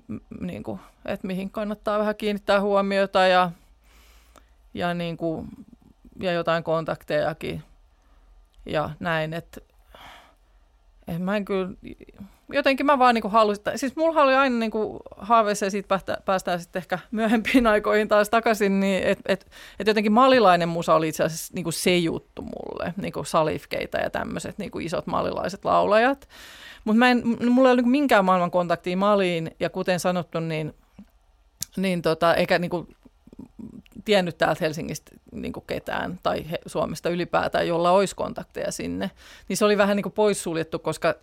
m- 0.08 0.18
niin 0.40 0.64
kuin, 0.64 0.80
että 1.06 1.28
mihin 1.28 1.50
kannattaa 1.50 2.00
vähän 2.00 2.16
kiinnittää 2.16 2.62
huomiota 2.62 3.28
ja, 3.28 3.52
ja, 4.74 4.94
niin 4.94 5.18
kuin, 5.18 5.48
ja 6.20 6.32
jotain 6.32 6.64
kontaktejakin 6.64 7.64
ja 8.66 8.90
näin, 9.00 9.34
että 9.34 9.62
en 11.08 11.22
mä 11.22 11.36
en 11.36 11.46
kyllä, 11.46 11.70
jotenkin 12.54 12.86
mä 12.86 13.00
vaan 13.00 13.16
niin 13.16 13.32
halusin, 13.32 13.64
siis 13.76 13.96
mulla 13.96 14.22
oli 14.22 14.36
aina 14.36 14.58
niin 14.58 14.72
haaveissa 15.18 15.66
ja 15.66 15.72
siitä 15.72 15.88
päästä, 15.88 16.18
päästään 16.26 16.60
sitten 16.60 16.80
ehkä 16.80 17.00
myöhempiin 17.12 17.68
aikoihin 17.68 18.08
taas 18.08 18.30
takaisin, 18.30 18.80
niin 18.80 19.04
että 19.04 19.34
et, 19.34 19.48
et 19.80 19.88
jotenkin 19.88 20.12
malilainen 20.12 20.70
musa 20.70 20.96
oli 20.96 21.08
itse 21.08 21.24
asiassa 21.24 21.54
niin 21.56 21.74
se 21.74 21.98
juttu 21.98 22.42
mulle, 22.42 22.94
niin 22.98 23.14
salifkeita 23.26 23.98
ja 23.98 24.10
tämmöiset 24.10 24.58
niin 24.58 24.82
isot 24.82 25.08
malilaiset 25.08 25.66
laulajat. 25.66 26.30
Mutta 26.84 27.00
mulla 27.50 27.70
ei 27.70 27.74
ole 27.74 27.82
niin 27.82 27.92
minkään 27.92 28.26
maailman 28.26 28.52
kontaktia 28.52 28.98
Maliin 28.98 29.52
ja 29.60 29.70
kuten 29.70 30.00
sanottu, 30.00 30.40
niin, 30.40 30.74
niin 31.78 32.02
tota, 32.02 32.36
eikä 32.36 32.60
niin 32.60 32.72
kuin, 32.72 32.88
tiennyt 34.06 34.38
täältä 34.38 34.60
Helsingistä 34.62 35.12
niin 35.32 35.54
kuin 35.54 35.64
ketään 35.68 36.20
tai 36.24 36.50
he, 36.52 36.60
Suomesta 36.66 37.10
ylipäätään, 37.10 37.68
jolla 37.68 37.92
olisi 37.92 38.16
kontakteja 38.16 38.72
sinne, 38.72 39.12
niin 39.50 39.58
se 39.58 39.66
oli 39.66 39.78
vähän 39.78 39.96
niin 39.96 40.04
kuin 40.04 40.14
poissuljettu, 40.14 40.80
koska 40.80 41.16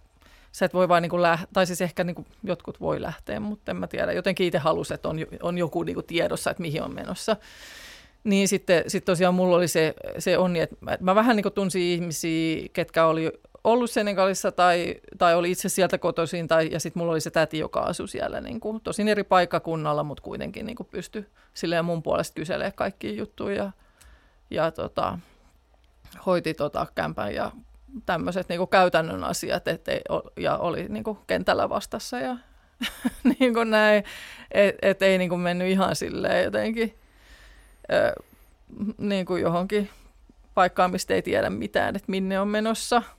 sä 0.52 0.64
et 0.64 0.74
voi 0.74 0.88
vain 0.88 1.02
niin 1.02 1.22
lähteä, 1.22 1.48
tai 1.52 1.66
siis 1.66 1.80
ehkä 1.80 2.04
niin 2.04 2.14
kuin 2.14 2.26
jotkut 2.42 2.80
voi 2.80 3.02
lähteä, 3.02 3.40
mutta 3.40 3.70
en 3.70 3.76
mä 3.76 3.86
tiedä. 3.86 4.12
Jotenkin 4.12 4.46
itse 4.46 4.58
halusin, 4.58 4.94
että 4.94 5.08
on, 5.08 5.16
on 5.42 5.58
joku 5.58 5.82
niin 5.82 5.94
kuin 5.94 6.06
tiedossa, 6.06 6.50
että 6.50 6.60
mihin 6.60 6.82
on 6.82 6.94
menossa. 6.94 7.36
Niin 8.24 8.48
sitten 8.48 8.84
sit 8.86 9.04
tosiaan 9.04 9.34
mulla 9.34 9.56
oli 9.56 9.68
se, 9.68 9.94
se 10.18 10.38
onni, 10.38 10.60
että 10.60 10.76
mä, 10.80 10.98
mä 11.00 11.14
vähän 11.14 11.36
niin 11.36 11.42
kuin 11.42 11.52
tunsin 11.52 11.82
ihmisiä, 11.82 12.68
ketkä 12.72 13.06
oli 13.06 13.32
ollut 13.64 13.90
Senegalissa 13.90 14.52
tai, 14.52 14.94
tai 15.18 15.34
oli 15.34 15.50
itse 15.50 15.68
sieltä 15.68 15.98
kotoisin, 15.98 16.48
tai, 16.48 16.68
ja 16.72 16.80
sitten 16.80 17.00
mulla 17.00 17.12
oli 17.12 17.20
se 17.20 17.30
täti, 17.30 17.58
joka 17.58 17.80
asui 17.80 18.08
siellä 18.08 18.40
niin 18.40 18.60
kuin, 18.60 18.80
tosin 18.80 19.08
eri 19.08 19.24
paikkakunnalla, 19.24 20.02
mutta 20.02 20.22
kuitenkin 20.22 20.66
niin 20.66 20.76
kuin 20.76 20.88
pystyi 20.90 21.26
silleen 21.54 21.84
mun 21.84 22.02
puolesta 22.02 22.34
kyselemään 22.34 22.72
kaikkia 22.72 23.12
juttuja 23.12 23.56
ja, 23.56 23.72
ja 24.50 24.70
tota, 24.70 25.18
hoiti 26.26 26.54
tota 26.54 26.86
kämpän 26.94 27.34
ja 27.34 27.52
tämmöiset 28.06 28.48
niin 28.48 28.68
käytännön 28.68 29.24
asiat, 29.24 29.68
ettei, 29.68 30.00
ja 30.36 30.56
oli 30.56 30.88
niin 30.88 31.04
kuin 31.04 31.18
kentällä 31.26 31.68
vastassa 31.68 32.18
ja 32.18 32.36
niin 33.38 33.54
kuin 33.54 33.70
näin, 33.70 34.04
et, 34.50 34.76
et 34.82 35.02
ei 35.02 35.18
niin 35.18 35.30
kuin 35.30 35.40
mennyt 35.40 35.68
ihan 35.68 35.96
silleen 35.96 36.44
jotenkin 36.44 36.94
ö, 37.92 38.12
niin 38.98 39.26
kuin 39.26 39.42
johonkin 39.42 39.90
paikkaan, 40.54 40.90
mistä 40.90 41.14
ei 41.14 41.22
tiedä 41.22 41.50
mitään, 41.50 41.96
että 41.96 42.10
minne 42.10 42.40
on 42.40 42.48
menossa– 42.48 43.02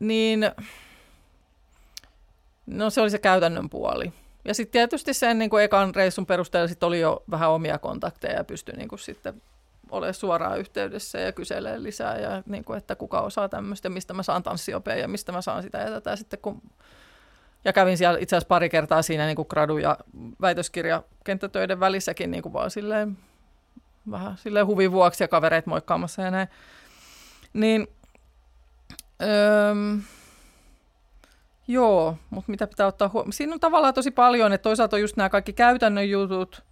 niin 0.00 0.50
no 2.66 2.90
se 2.90 3.00
oli 3.00 3.10
se 3.10 3.18
käytännön 3.18 3.70
puoli. 3.70 4.12
Ja 4.44 4.54
sitten 4.54 4.72
tietysti 4.72 5.14
sen 5.14 5.38
niin 5.38 5.50
kuin 5.50 5.64
ekan 5.64 5.94
reissun 5.94 6.26
perusteella 6.26 6.68
sit 6.68 6.82
oli 6.82 7.00
jo 7.00 7.22
vähän 7.30 7.50
omia 7.50 7.78
kontakteja 7.78 8.36
ja 8.36 8.44
pystyi 8.44 8.76
niin 8.76 8.88
kuin 8.88 8.98
sitten 8.98 9.42
olemaan 9.90 10.14
suoraan 10.14 10.58
yhteydessä 10.58 11.18
ja 11.18 11.32
kyselee 11.32 11.82
lisää, 11.82 12.18
ja 12.18 12.42
niin 12.46 12.64
kuin, 12.64 12.78
että 12.78 12.96
kuka 12.96 13.20
osaa 13.20 13.48
tämmöistä, 13.48 13.88
mistä 13.88 14.14
mä 14.14 14.22
saan 14.22 14.42
tanssiopea 14.42 14.96
ja 14.96 15.08
mistä 15.08 15.32
mä 15.32 15.42
saan 15.42 15.62
sitä 15.62 15.78
ja 15.78 15.90
tätä. 15.90 16.16
Sitten 16.16 16.38
kun 16.38 16.62
ja 17.64 17.72
kävin 17.72 17.98
siellä 17.98 18.18
itse 18.18 18.36
asiassa 18.36 18.48
pari 18.48 18.68
kertaa 18.68 19.02
siinä 19.02 19.26
niin 19.26 19.36
kuin 19.36 19.48
gradu- 19.54 19.78
ja 19.78 19.98
väitöskirja 20.40 21.02
kenttätöiden 21.24 21.80
välissäkin 21.80 22.30
niin 22.30 22.42
kuin 22.42 22.52
vaan 22.52 22.70
silleen, 22.70 23.18
vähän 24.10 24.38
silleen 24.38 24.66
huvin 24.66 24.92
vuoksi 24.92 25.24
ja 25.24 25.28
kavereet 25.28 25.66
moikkaamassa 25.66 26.22
ja 26.22 26.30
näin. 26.30 26.48
Niin, 27.52 27.88
öö, 29.22 29.74
joo, 31.68 32.16
mutta 32.30 32.50
mitä 32.50 32.66
pitää 32.66 32.86
ottaa 32.86 33.10
huomioon? 33.12 33.32
Siinä 33.32 33.54
on 33.54 33.60
tavallaan 33.60 33.94
tosi 33.94 34.10
paljon, 34.10 34.52
että 34.52 34.62
toisaalta 34.62 34.96
on 34.96 35.00
just 35.00 35.16
nämä 35.16 35.28
kaikki 35.28 35.52
käytännön 35.52 36.10
jutut, 36.10 36.62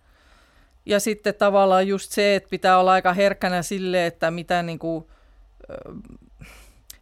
ja 0.86 1.00
sitten 1.00 1.34
tavallaan 1.34 1.88
just 1.88 2.12
se, 2.12 2.34
että 2.34 2.48
pitää 2.50 2.78
olla 2.78 2.92
aika 2.92 3.12
herkkänä 3.12 3.62
sille, 3.62 4.06
että 4.06 4.30
mitä, 4.30 4.62
niin 4.62 4.78
kuin, 4.78 5.04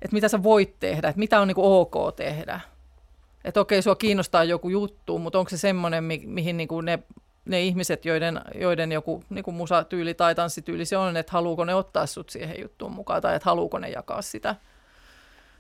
että 0.03 0.12
mitä 0.12 0.28
sä 0.28 0.43
voit 0.43 0.74
tehdä, 0.80 1.09
että 1.09 1.18
mitä 1.18 1.41
on 1.41 1.49
niin 1.49 1.55
kuin 1.55 1.66
ok 1.66 2.16
tehdä. 2.16 2.61
Että 3.45 3.61
okei, 3.61 3.82
sua 3.82 3.97
kiinnostaa 3.97 4.45
joku 4.45 4.68
juttu, 4.68 5.18
mutta 5.18 5.38
onko 5.38 5.49
se 5.49 5.57
semmoinen, 5.57 6.05
mi- 6.05 6.22
mihin 6.26 6.57
niin 6.57 6.68
kuin 6.68 6.86
ne, 6.86 6.99
ne 7.45 7.62
ihmiset, 7.62 8.05
joiden, 8.05 8.41
joiden 8.55 8.93
joku 8.93 9.24
niin 9.30 9.45
kuin 9.45 9.55
musatyyli 9.55 10.14
tai 10.14 10.34
tanssityyli 10.34 10.84
se 10.84 10.97
on, 10.97 11.16
että 11.16 11.32
haluuko 11.32 11.64
ne 11.64 11.74
ottaa 11.74 12.07
sut 12.07 12.30
siihen 12.30 12.61
juttuun 12.61 12.93
mukaan 12.93 13.22
tai 13.22 13.36
että 13.36 13.51
haluuko 13.51 13.78
ne 13.78 13.88
jakaa 13.88 14.22
sitä, 14.22 14.57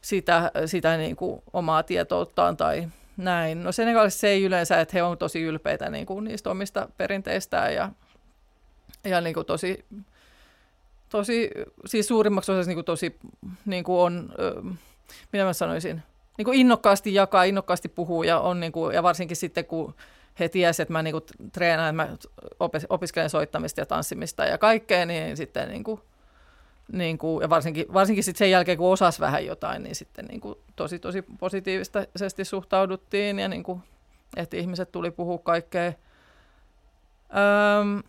sitä, 0.00 0.50
sitä 0.66 0.96
niin 0.96 1.16
kuin 1.16 1.42
omaa 1.52 1.82
tietouttaan 1.82 2.56
tai 2.56 2.88
näin. 3.16 3.62
No 3.62 3.72
Senegalissa 3.72 4.20
se 4.20 4.28
ei 4.28 4.44
yleensä, 4.44 4.80
että 4.80 4.92
he 4.94 5.02
on 5.02 5.18
tosi 5.18 5.42
ylpeitä 5.42 5.90
niin 5.90 6.06
kuin 6.06 6.24
niistä 6.24 6.50
omista 6.50 6.88
perinteistään 6.96 7.74
ja 7.74 7.90
ja 9.04 9.20
niin 9.20 9.34
kuin 9.34 9.46
tosi, 9.46 9.84
tosi, 11.08 11.50
siis 11.86 12.08
suurimmaksi 12.08 12.52
osaksi 12.52 12.68
niin 12.68 12.76
kuin 12.76 12.84
tosi 12.84 13.18
niin 13.64 13.84
kuin 13.84 14.00
on, 14.00 14.34
mitä 15.32 15.44
mä 15.44 15.52
sanoisin, 15.52 16.02
niin 16.38 16.44
kuin 16.44 16.58
innokkaasti 16.58 17.14
jakaa, 17.14 17.44
innokkaasti 17.44 17.88
puhuu 17.88 18.22
ja, 18.22 18.40
on 18.40 18.60
niin 18.60 18.72
kuin, 18.72 18.94
ja 18.94 19.02
varsinkin 19.02 19.36
sitten 19.36 19.64
kun 19.64 19.94
he 20.40 20.48
tiesivät, 20.48 20.84
että 20.84 20.92
mä 20.92 21.02
niin 21.02 21.12
kuin 21.12 21.24
treenaan, 21.52 22.00
että 22.00 22.04
mä 22.04 22.16
opiskelen 22.88 23.30
soittamista 23.30 23.80
ja 23.80 23.86
tanssimista 23.86 24.44
ja 24.44 24.58
kaikkea, 24.58 25.06
niin 25.06 25.36
sitten 25.36 25.68
niin 25.68 25.84
kuin, 25.84 26.00
niin 26.92 27.18
kuin, 27.18 27.42
ja 27.42 27.50
varsinkin, 27.50 27.86
varsinkin 27.92 28.24
sitten 28.24 28.38
sen 28.38 28.50
jälkeen, 28.50 28.78
kun 28.78 28.92
osas 28.92 29.20
vähän 29.20 29.46
jotain, 29.46 29.82
niin 29.82 29.94
sitten 29.94 30.24
niin 30.24 30.40
kuin 30.40 30.58
tosi, 30.76 30.98
tosi 30.98 31.22
positiivisesti 31.38 32.44
suhtauduttiin 32.44 33.38
ja 33.38 33.48
niin 33.48 33.62
kuin, 33.62 33.82
että 34.36 34.56
ihmiset 34.56 34.92
tuli 34.92 35.10
puhua 35.10 35.38
kaikkea. 35.38 35.92
Öm, 37.82 38.02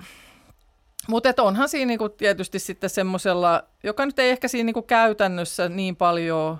mutta 1.07 1.43
onhan 1.43 1.69
siinä 1.69 1.87
niinku 1.87 2.09
tietysti 2.09 2.59
sitten 2.59 2.89
semmoisella, 2.89 3.63
joka 3.83 4.05
nyt 4.05 4.19
ei 4.19 4.29
ehkä 4.29 4.47
siinä 4.47 4.65
niinku 4.65 4.81
käytännössä 4.81 5.69
niin 5.69 5.95
paljon, 5.95 6.57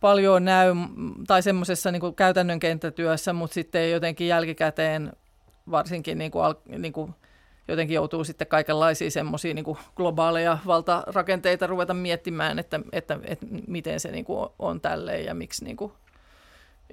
paljon 0.00 0.44
näy, 0.44 0.74
tai 1.26 1.42
semmoisessa 1.42 1.90
niinku 1.90 2.12
käytännön 2.12 2.60
kenttätyössä, 2.60 3.32
mutta 3.32 3.54
sitten 3.54 3.90
jotenkin 3.90 4.28
jälkikäteen 4.28 5.12
varsinkin 5.70 6.18
niinku, 6.18 6.38
niinku, 6.78 7.10
jotenkin 7.68 7.94
joutuu 7.94 8.24
sitten 8.24 8.46
kaikenlaisia 8.46 9.10
semmoisia 9.10 9.54
niinku 9.54 9.78
globaaleja 9.96 10.58
valtarakenteita 10.66 11.66
ruveta 11.66 11.94
miettimään, 11.94 12.58
että, 12.58 12.80
että, 12.92 13.18
että 13.24 13.46
miten 13.66 14.00
se 14.00 14.10
niinku 14.10 14.52
on 14.58 14.80
tälleen 14.80 15.24
ja 15.24 15.34
miksi, 15.34 15.64
niinku, 15.64 15.92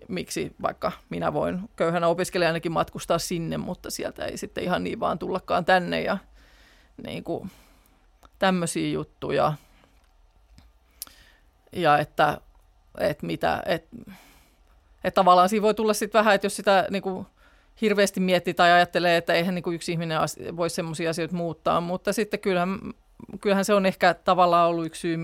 miksi 0.08 0.56
vaikka 0.62 0.92
minä 1.10 1.34
voin 1.34 1.60
köyhänä 1.76 2.08
opiskelijanakin 2.08 2.72
matkustaa 2.72 3.20
sinne, 3.20 3.58
mutta 3.58 3.90
sieltä 3.90 4.26
ei 4.26 4.38
sitten 4.38 4.64
ihan 4.64 4.84
niin 4.84 5.00
vaan 5.00 5.20
tullakaan 5.20 5.66
tänne 5.66 6.02
ja 6.02 6.18
niin 7.04 7.24
kuin, 7.24 7.52
tämmöisiä 8.40 8.90
juttuja. 8.94 9.54
Ja 11.72 11.98
että, 11.98 12.42
että 12.98 13.26
mitä, 13.26 13.64
että, 13.66 13.98
että 15.04 15.16
tavallaan 15.16 15.50
siinä 15.50 15.64
voi 15.64 15.74
tulla 15.74 15.94
sitten 15.94 16.20
vähän, 16.20 16.36
että 16.36 16.46
jos 16.46 16.56
sitä 16.56 16.88
niin 16.90 17.02
kuin, 17.02 17.26
hirveästi 17.82 18.20
miettii 18.20 18.54
tai 18.54 18.72
ajattelee, 18.72 19.18
että 19.18 19.34
eihän 19.34 19.56
niin 19.56 19.64
kuin 19.64 19.76
yksi 19.76 19.92
ihminen 19.92 20.20
voi 20.58 20.70
semmoisia 20.70 21.10
asioita 21.10 21.36
muuttaa, 21.36 21.82
mutta 21.82 22.14
sitten 22.14 22.40
kyllähän, 22.40 22.80
kyllähän 23.42 23.66
se 23.66 23.74
on 23.74 23.86
ehkä 23.86 24.14
tavallaan 24.14 24.70
ollut 24.70 24.86
yksi 24.86 25.02
syy, 25.02 25.18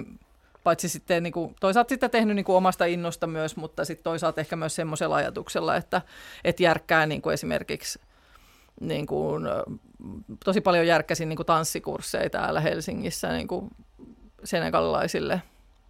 paitsi 0.63 0.89
sitten 0.89 1.23
niin 1.23 1.33
kuin, 1.33 1.55
toisaalta 1.59 1.89
sitten 1.89 2.09
tehnyt 2.09 2.35
niin 2.35 2.45
kuin 2.45 2.55
omasta 2.55 2.85
innosta 2.85 3.27
myös, 3.27 3.55
mutta 3.55 3.85
sitten 3.85 4.03
toisaalta 4.03 4.41
ehkä 4.41 4.55
myös 4.55 4.75
semmoisella 4.75 5.15
ajatuksella, 5.15 5.75
että, 5.75 6.01
että 6.43 6.63
järkkää 6.63 7.05
niin 7.05 7.21
kuin 7.21 7.33
esimerkiksi 7.33 7.99
niin 8.81 9.05
kuin, 9.05 9.43
tosi 10.45 10.61
paljon 10.61 10.87
järkkäsin 10.87 11.29
niin 11.29 11.37
kuin 11.37 11.45
tanssikursseja 11.45 12.29
täällä 12.29 12.61
Helsingissä 12.61 13.33
niin 13.33 13.47
kuin 13.47 13.69
senegalilaisille 14.43 15.41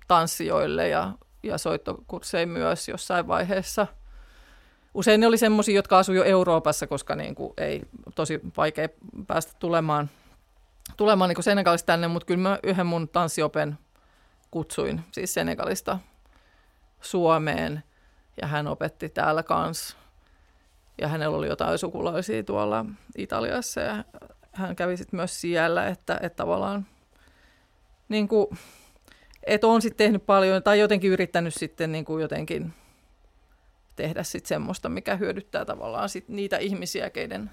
tanssijoille 0.08 0.88
ja, 0.88 1.12
ja 1.44 1.58
soittokursseja 1.58 2.48
myös 2.48 2.88
jossain 2.88 3.28
vaiheessa. 3.28 3.88
Usein 4.94 5.20
ne 5.20 5.28
oli 5.28 5.38
semmoisia, 5.38 5.76
jotka 5.76 5.98
asuivat 5.98 6.26
jo 6.26 6.32
Euroopassa, 6.32 6.88
koska 6.88 7.16
niin 7.16 7.36
kuin 7.36 7.54
ei 7.58 7.82
tosi 8.16 8.40
vaikea 8.58 8.90
päästä 9.28 9.54
tulemaan, 9.60 10.10
tulemaan 10.98 11.30
niin 11.30 11.44
Senegalista 11.44 11.86
tänne, 11.86 12.08
mutta 12.08 12.26
kyllä 12.26 12.50
mä 12.50 12.60
yhden 12.64 12.86
mun 12.86 13.10
tanssiopen 13.10 13.78
kutsuin 14.52 15.02
siis 15.12 15.34
Senegalista 15.34 16.00
Suomeen 17.02 17.84
ja 18.42 18.48
hän 18.48 18.68
opetti 18.68 19.10
täällä 19.10 19.44
kanssa 19.44 19.98
ja 21.02 21.08
hänellä 21.08 21.38
oli 21.38 21.48
jotain 21.48 21.78
sukulaisia 21.78 22.44
tuolla 22.44 22.86
Italiassa 23.18 23.82
ja 23.82 24.04
hän 24.52 24.76
kävi 24.76 24.98
sitten 24.98 25.18
myös 25.18 25.42
siellä, 25.42 25.88
että, 25.88 26.20
että 26.22 26.36
tavallaan 26.36 26.86
niin 28.10 28.28
kuin, 28.28 28.48
että 29.44 29.68
on 29.68 29.82
sitten 29.82 29.98
tehnyt 29.98 30.26
paljon 30.26 30.64
tai 30.64 30.80
jotenkin 30.80 31.12
yrittänyt 31.12 31.54
sitten 31.54 31.92
niin 31.92 32.06
kuin 32.06 32.22
jotenkin 32.22 32.74
tehdä 33.98 34.24
sitten 34.24 34.48
semmoista, 34.48 34.90
mikä 34.90 35.16
hyödyttää 35.16 35.66
tavallaan 35.66 36.10
sit 36.10 36.30
niitä 36.30 36.58
ihmisiä, 36.58 37.10
keiden, 37.10 37.52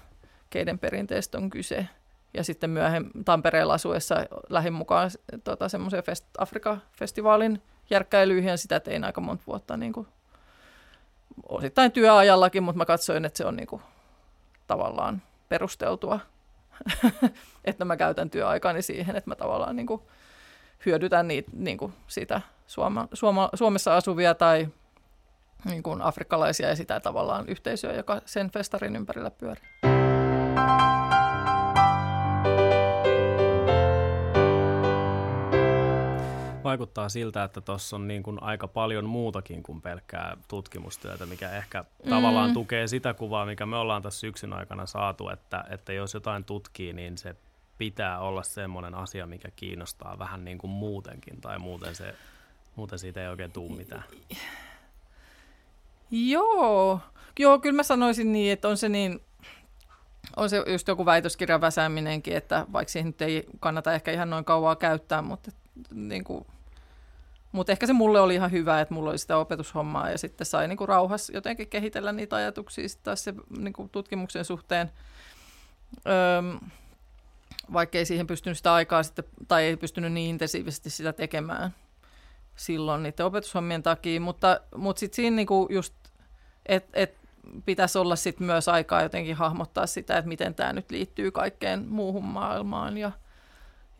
keiden 0.49 0.79
perinteestä 0.79 1.37
on 1.37 1.49
kyse. 1.49 1.87
Ja 2.33 2.43
sitten 2.43 2.69
myöhemmin 2.69 3.25
Tampereella 3.25 3.73
asuessa 3.73 4.15
lähin 4.49 4.73
mukaan 4.73 5.11
tota, 5.43 5.69
semmoisen 5.69 6.03
fest, 6.03 6.25
Afrika-festivaalin 6.37 7.61
järkkäilyihin 7.89 8.49
ja 8.49 8.57
sitä 8.57 8.79
tein 8.79 9.03
aika 9.03 9.21
monta 9.21 9.43
vuotta 9.47 9.77
niin 9.77 9.93
kuin 9.93 10.07
osittain 11.49 11.91
työajallakin, 11.91 12.63
mutta 12.63 12.77
mä 12.77 12.85
katsoin, 12.85 13.25
että 13.25 13.37
se 13.37 13.45
on 13.45 13.55
niinku 13.55 13.81
tavallaan 14.67 15.21
perusteltua, 15.49 16.19
että 17.65 17.85
mä 17.85 17.97
käytän 17.97 18.29
työaikani 18.29 18.81
siihen, 18.81 19.15
että 19.15 19.29
mä 19.29 19.35
tavallaan 19.35 19.75
niinku 19.75 20.07
hyödytän 20.85 21.27
niitä, 21.27 21.51
niinku 21.53 21.91
sitä 22.07 22.41
Suoma, 22.67 23.07
Suoma, 23.13 23.49
Suomessa 23.53 23.95
asuvia 23.95 24.35
tai 24.35 24.67
niinku 25.65 25.97
afrikkalaisia 25.99 26.69
ja 26.69 26.75
sitä 26.75 26.99
tavallaan 26.99 27.45
yhteisöä, 27.47 27.93
joka 27.93 28.21
sen 28.25 28.51
festarin 28.51 28.95
ympärillä 28.95 29.31
pyörii. 29.31 29.63
vaikuttaa 36.65 37.09
siltä, 37.09 37.43
että 37.43 37.61
tuossa 37.61 37.95
on 37.95 38.07
niin 38.07 38.23
kuin 38.23 38.43
aika 38.43 38.67
paljon 38.67 39.05
muutakin 39.05 39.63
kuin 39.63 39.81
pelkkää 39.81 40.37
tutkimustyötä, 40.47 41.25
mikä 41.25 41.51
ehkä 41.51 41.81
mm. 41.81 42.09
tavallaan 42.09 42.53
tukee 42.53 42.87
sitä 42.87 43.13
kuvaa, 43.13 43.45
mikä 43.45 43.65
me 43.65 43.77
ollaan 43.77 44.01
tässä 44.01 44.19
syksyn 44.19 44.53
aikana 44.53 44.85
saatu, 44.85 45.29
että, 45.29 45.65
että 45.69 45.93
jos 45.93 46.13
jotain 46.13 46.43
tutkii, 46.43 46.93
niin 46.93 47.17
se 47.17 47.35
pitää 47.77 48.19
olla 48.19 48.43
semmoinen 48.43 48.95
asia, 48.95 49.25
mikä 49.25 49.49
kiinnostaa 49.55 50.19
vähän 50.19 50.45
niin 50.45 50.57
kuin 50.57 50.71
muutenkin, 50.71 51.41
tai 51.41 51.59
muuten, 51.59 51.95
se, 51.95 52.15
muuten 52.75 52.99
siitä 52.99 53.21
ei 53.21 53.27
oikein 53.27 53.51
tule 53.51 53.75
mitään. 53.75 54.03
Joo, 56.15 56.99
Joo 57.39 57.59
kyllä 57.59 57.75
mä 57.75 57.83
sanoisin 57.83 58.31
niin, 58.31 58.53
että 58.53 58.67
on 58.67 58.77
se 58.77 58.89
niin, 58.89 59.19
on 60.35 60.49
se 60.49 60.63
just 60.67 60.87
joku 60.87 61.05
väitöskirjan 61.05 61.61
väsääminenkin, 61.61 62.35
että 62.35 62.65
vaikka 62.73 62.91
siihen 62.91 63.07
nyt 63.07 63.21
ei 63.21 63.45
kannata 63.59 63.93
ehkä 63.93 64.11
ihan 64.11 64.29
noin 64.29 64.45
kauaa 64.45 64.75
käyttää, 64.75 65.21
mutta 65.21 65.51
niin 65.91 66.23
kuin, 66.23 66.45
mutta 67.51 67.71
ehkä 67.71 67.87
se 67.87 67.93
mulle 67.93 68.19
oli 68.19 68.35
ihan 68.35 68.51
hyvä, 68.51 68.81
että 68.81 68.93
mulla 68.93 69.09
oli 69.09 69.17
sitä 69.17 69.37
opetushommaa 69.37 70.09
ja 70.09 70.17
sitten 70.17 70.45
sai 70.45 70.67
niinku 70.67 70.85
rauhassa 70.85 71.33
jotenkin 71.33 71.67
kehitellä 71.67 72.11
niitä 72.11 72.35
ajatuksia 72.35 72.89
sitten 72.89 73.05
taas 73.05 73.23
se 73.23 73.33
niinku 73.57 73.89
tutkimuksen 73.91 74.45
suhteen. 74.45 74.91
Öm, 76.37 76.59
vaikka 77.73 77.97
ei 77.97 78.05
siihen 78.05 78.27
pystynyt 78.27 78.57
sitä 78.57 78.73
aikaa 78.73 79.03
sitten, 79.03 79.25
tai 79.47 79.63
ei 79.63 79.77
pystynyt 79.77 80.13
niin 80.13 80.29
intensiivisesti 80.29 80.89
sitä 80.89 81.13
tekemään 81.13 81.73
silloin 82.55 83.03
niiden 83.03 83.25
opetushommien 83.25 83.83
takia, 83.83 84.21
mutta, 84.21 84.59
mutta 84.75 84.99
sitten 84.99 85.15
siinä 85.15 85.35
niinku 85.35 85.67
just, 85.71 85.93
että 86.65 86.89
et 86.93 87.17
pitäisi 87.65 87.97
olla 87.97 88.15
sit 88.15 88.39
myös 88.39 88.67
aikaa 88.67 89.01
jotenkin 89.01 89.35
hahmottaa 89.35 89.87
sitä, 89.87 90.17
että 90.17 90.29
miten 90.29 90.55
tämä 90.55 90.73
nyt 90.73 90.91
liittyy 90.91 91.31
kaikkeen 91.31 91.87
muuhun 91.87 92.25
maailmaan 92.25 92.97
ja, 92.97 93.11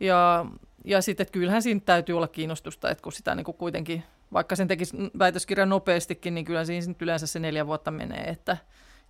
ja 0.00 0.46
ja 0.86 1.02
sitten, 1.02 1.24
että 1.24 1.32
kyllähän 1.32 1.62
siinä 1.62 1.80
täytyy 1.80 2.16
olla 2.16 2.28
kiinnostusta, 2.28 2.90
että 2.90 3.02
kun 3.02 3.12
sitä 3.12 3.34
niin 3.34 3.44
kuin 3.44 3.56
kuitenkin 3.56 4.04
vaikka 4.32 4.56
sen 4.56 4.68
tekisi 4.68 4.96
väitöskirjan 5.18 5.68
nopeastikin, 5.68 6.34
niin 6.34 6.44
kyllä 6.44 6.64
siinä 6.64 6.94
yleensä 7.00 7.26
se 7.26 7.38
neljä 7.38 7.66
vuotta 7.66 7.90
menee, 7.90 8.24
että 8.24 8.56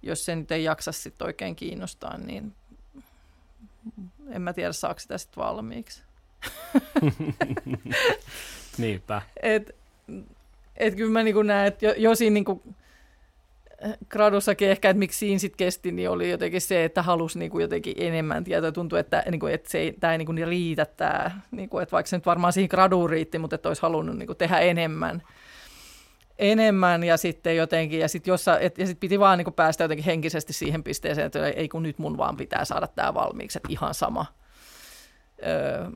jos 0.03 0.25
se 0.25 0.37
nyt 0.37 0.53
ei 0.53 0.65
jaksa 0.65 0.93
sitten 0.93 1.27
oikein 1.27 1.57
kiinnostaa, 1.57 2.19
niin 2.19 2.55
en 4.29 4.43
mä 4.43 4.53
tiedä, 4.53 4.73
saako 4.73 5.01
sitä 5.01 5.19
sitten 5.19 5.45
valmiiksi. 5.45 6.03
Niinpä. 8.79 9.23
Et, 9.43 9.77
et 10.77 10.95
kyllä 10.95 11.13
mä 11.13 11.23
niin 11.23 11.47
näen, 11.47 11.67
että 11.67 11.87
jo, 11.87 11.95
jo 11.97 12.15
siinä 12.15 12.35
niin 12.35 12.77
gradussakin 14.09 14.71
ehkä, 14.71 14.91
että 14.91 14.99
miksi 14.99 15.19
siinä 15.19 15.39
sitten 15.39 15.57
kesti, 15.57 15.93
niin 15.93 16.11
oli 16.11 16.31
jotenkin 16.31 16.61
se, 16.61 16.85
että 16.85 17.03
halusi 17.03 17.39
niin 17.39 17.51
kuin 17.51 17.63
jotenkin 17.63 17.95
enemmän 17.97 18.45
tietoa. 18.45 18.73
Tuntui, 18.73 18.99
että, 19.01 19.23
niin 19.31 19.41
kuin, 19.41 19.55
että 19.55 19.71
se 19.71 19.79
ei, 19.79 19.93
tämä 19.93 20.13
ei 20.13 20.19
niin 20.19 20.27
kuin 20.27 20.47
riitä 20.47 20.87
tämä, 20.97 21.31
niin 21.51 21.69
kuin, 21.69 21.83
että 21.83 21.93
vaikka 21.93 22.09
se 22.09 22.17
nyt 22.17 22.27
varmaan 22.27 22.53
siihen 22.53 22.69
graduun 22.71 23.11
riitti, 23.11 23.39
mutta 23.39 23.55
että 23.55 23.69
olisi 23.69 23.83
halunnut 23.83 24.19
niin 24.19 24.27
kuin 24.27 24.37
tehdä 24.37 24.59
enemmän. 24.59 25.23
Enemmän 26.39 27.05
ja 27.05 27.17
sitten 27.17 27.57
jotenkin, 27.57 28.01
ja 28.01 28.09
sitten 28.09 28.33
jossa, 28.33 28.59
ja 28.79 28.87
sit 28.87 29.01
piti 29.01 29.21
vaan 29.21 29.39
niin 29.39 29.45
kuin 29.45 29.55
päästä 29.55 29.85
jotenkin 29.85 30.05
henkisesti 30.05 30.53
siihen 30.53 30.83
pisteeseen, 30.83 31.27
että 31.27 31.49
ei 31.49 31.69
kun 31.69 31.83
nyt 31.83 31.99
mun 31.99 32.17
vaan 32.17 32.37
pitää 32.37 32.65
saada 32.65 32.87
tämä 32.87 33.15
valmiiksi, 33.15 33.59
että 33.59 33.69
ihan 33.73 33.95
sama. 33.95 34.27
Öö, 35.47 35.91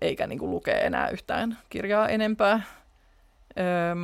eikä 0.00 0.26
niin 0.26 0.38
kuin 0.38 0.50
lukea 0.50 0.78
enää 0.78 1.08
yhtään 1.08 1.58
kirjaa 1.70 2.08
enempää. 2.08 2.62
Öö, 3.58 3.94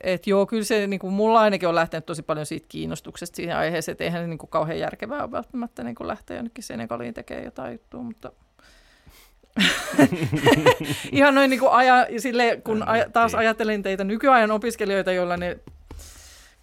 et 0.00 0.26
joo, 0.26 0.46
kyllä 0.46 0.64
se 0.64 0.86
niin 0.86 1.00
kuin 1.00 1.12
mulla 1.12 1.40
ainakin 1.40 1.68
on 1.68 1.74
lähtenyt 1.74 2.06
tosi 2.06 2.22
paljon 2.22 2.46
siitä 2.46 2.66
kiinnostuksesta 2.68 3.36
siihen 3.36 3.56
aiheeseen, 3.56 3.92
että 3.92 4.04
eihän 4.04 4.22
se 4.22 4.26
niin 4.26 4.38
kuin 4.38 4.50
kauhean 4.50 4.78
järkevää 4.78 5.22
ole 5.22 5.30
välttämättä 5.30 5.84
niin 5.84 5.94
kuin 5.94 6.08
lähteä 6.08 6.36
jonnekin 6.36 6.64
Senegaliin 6.64 7.14
tekemään 7.14 7.44
jotain 7.44 7.72
juttua, 7.72 8.02
mutta 8.02 8.32
ihan 11.12 11.34
noin 11.34 11.50
niin 11.50 11.60
kuin 11.60 11.72
aja, 11.72 12.06
sille, 12.18 12.60
kun 12.64 12.88
aja, 12.88 13.10
taas 13.10 13.34
ajattelin 13.34 13.82
teitä 13.82 14.04
nykyajan 14.04 14.50
opiskelijoita, 14.50 15.12
joilla 15.12 15.36
ne 15.36 15.58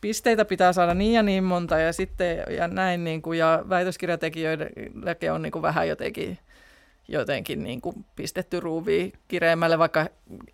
pisteitä 0.01 0.45
pitää 0.45 0.73
saada 0.73 0.93
niin 0.93 1.13
ja 1.13 1.23
niin 1.23 1.43
monta 1.43 1.77
ja 1.77 1.93
sitten 1.93 2.43
ja 2.57 2.67
näin 2.67 3.03
niin 3.03 3.21
kuin, 3.21 3.39
ja 3.39 3.63
väitöskirjatekijöillekin 3.69 5.31
on 5.31 5.41
niin 5.41 5.51
kuin 5.51 5.61
vähän 5.61 5.87
jotenkin 5.87 6.37
jotenkin 7.07 7.63
niin 7.63 7.81
kuin 7.81 8.05
pistetty 8.15 8.59
ruuviin 8.59 9.13
kireemmälle, 9.27 9.79
vaikka 9.79 10.07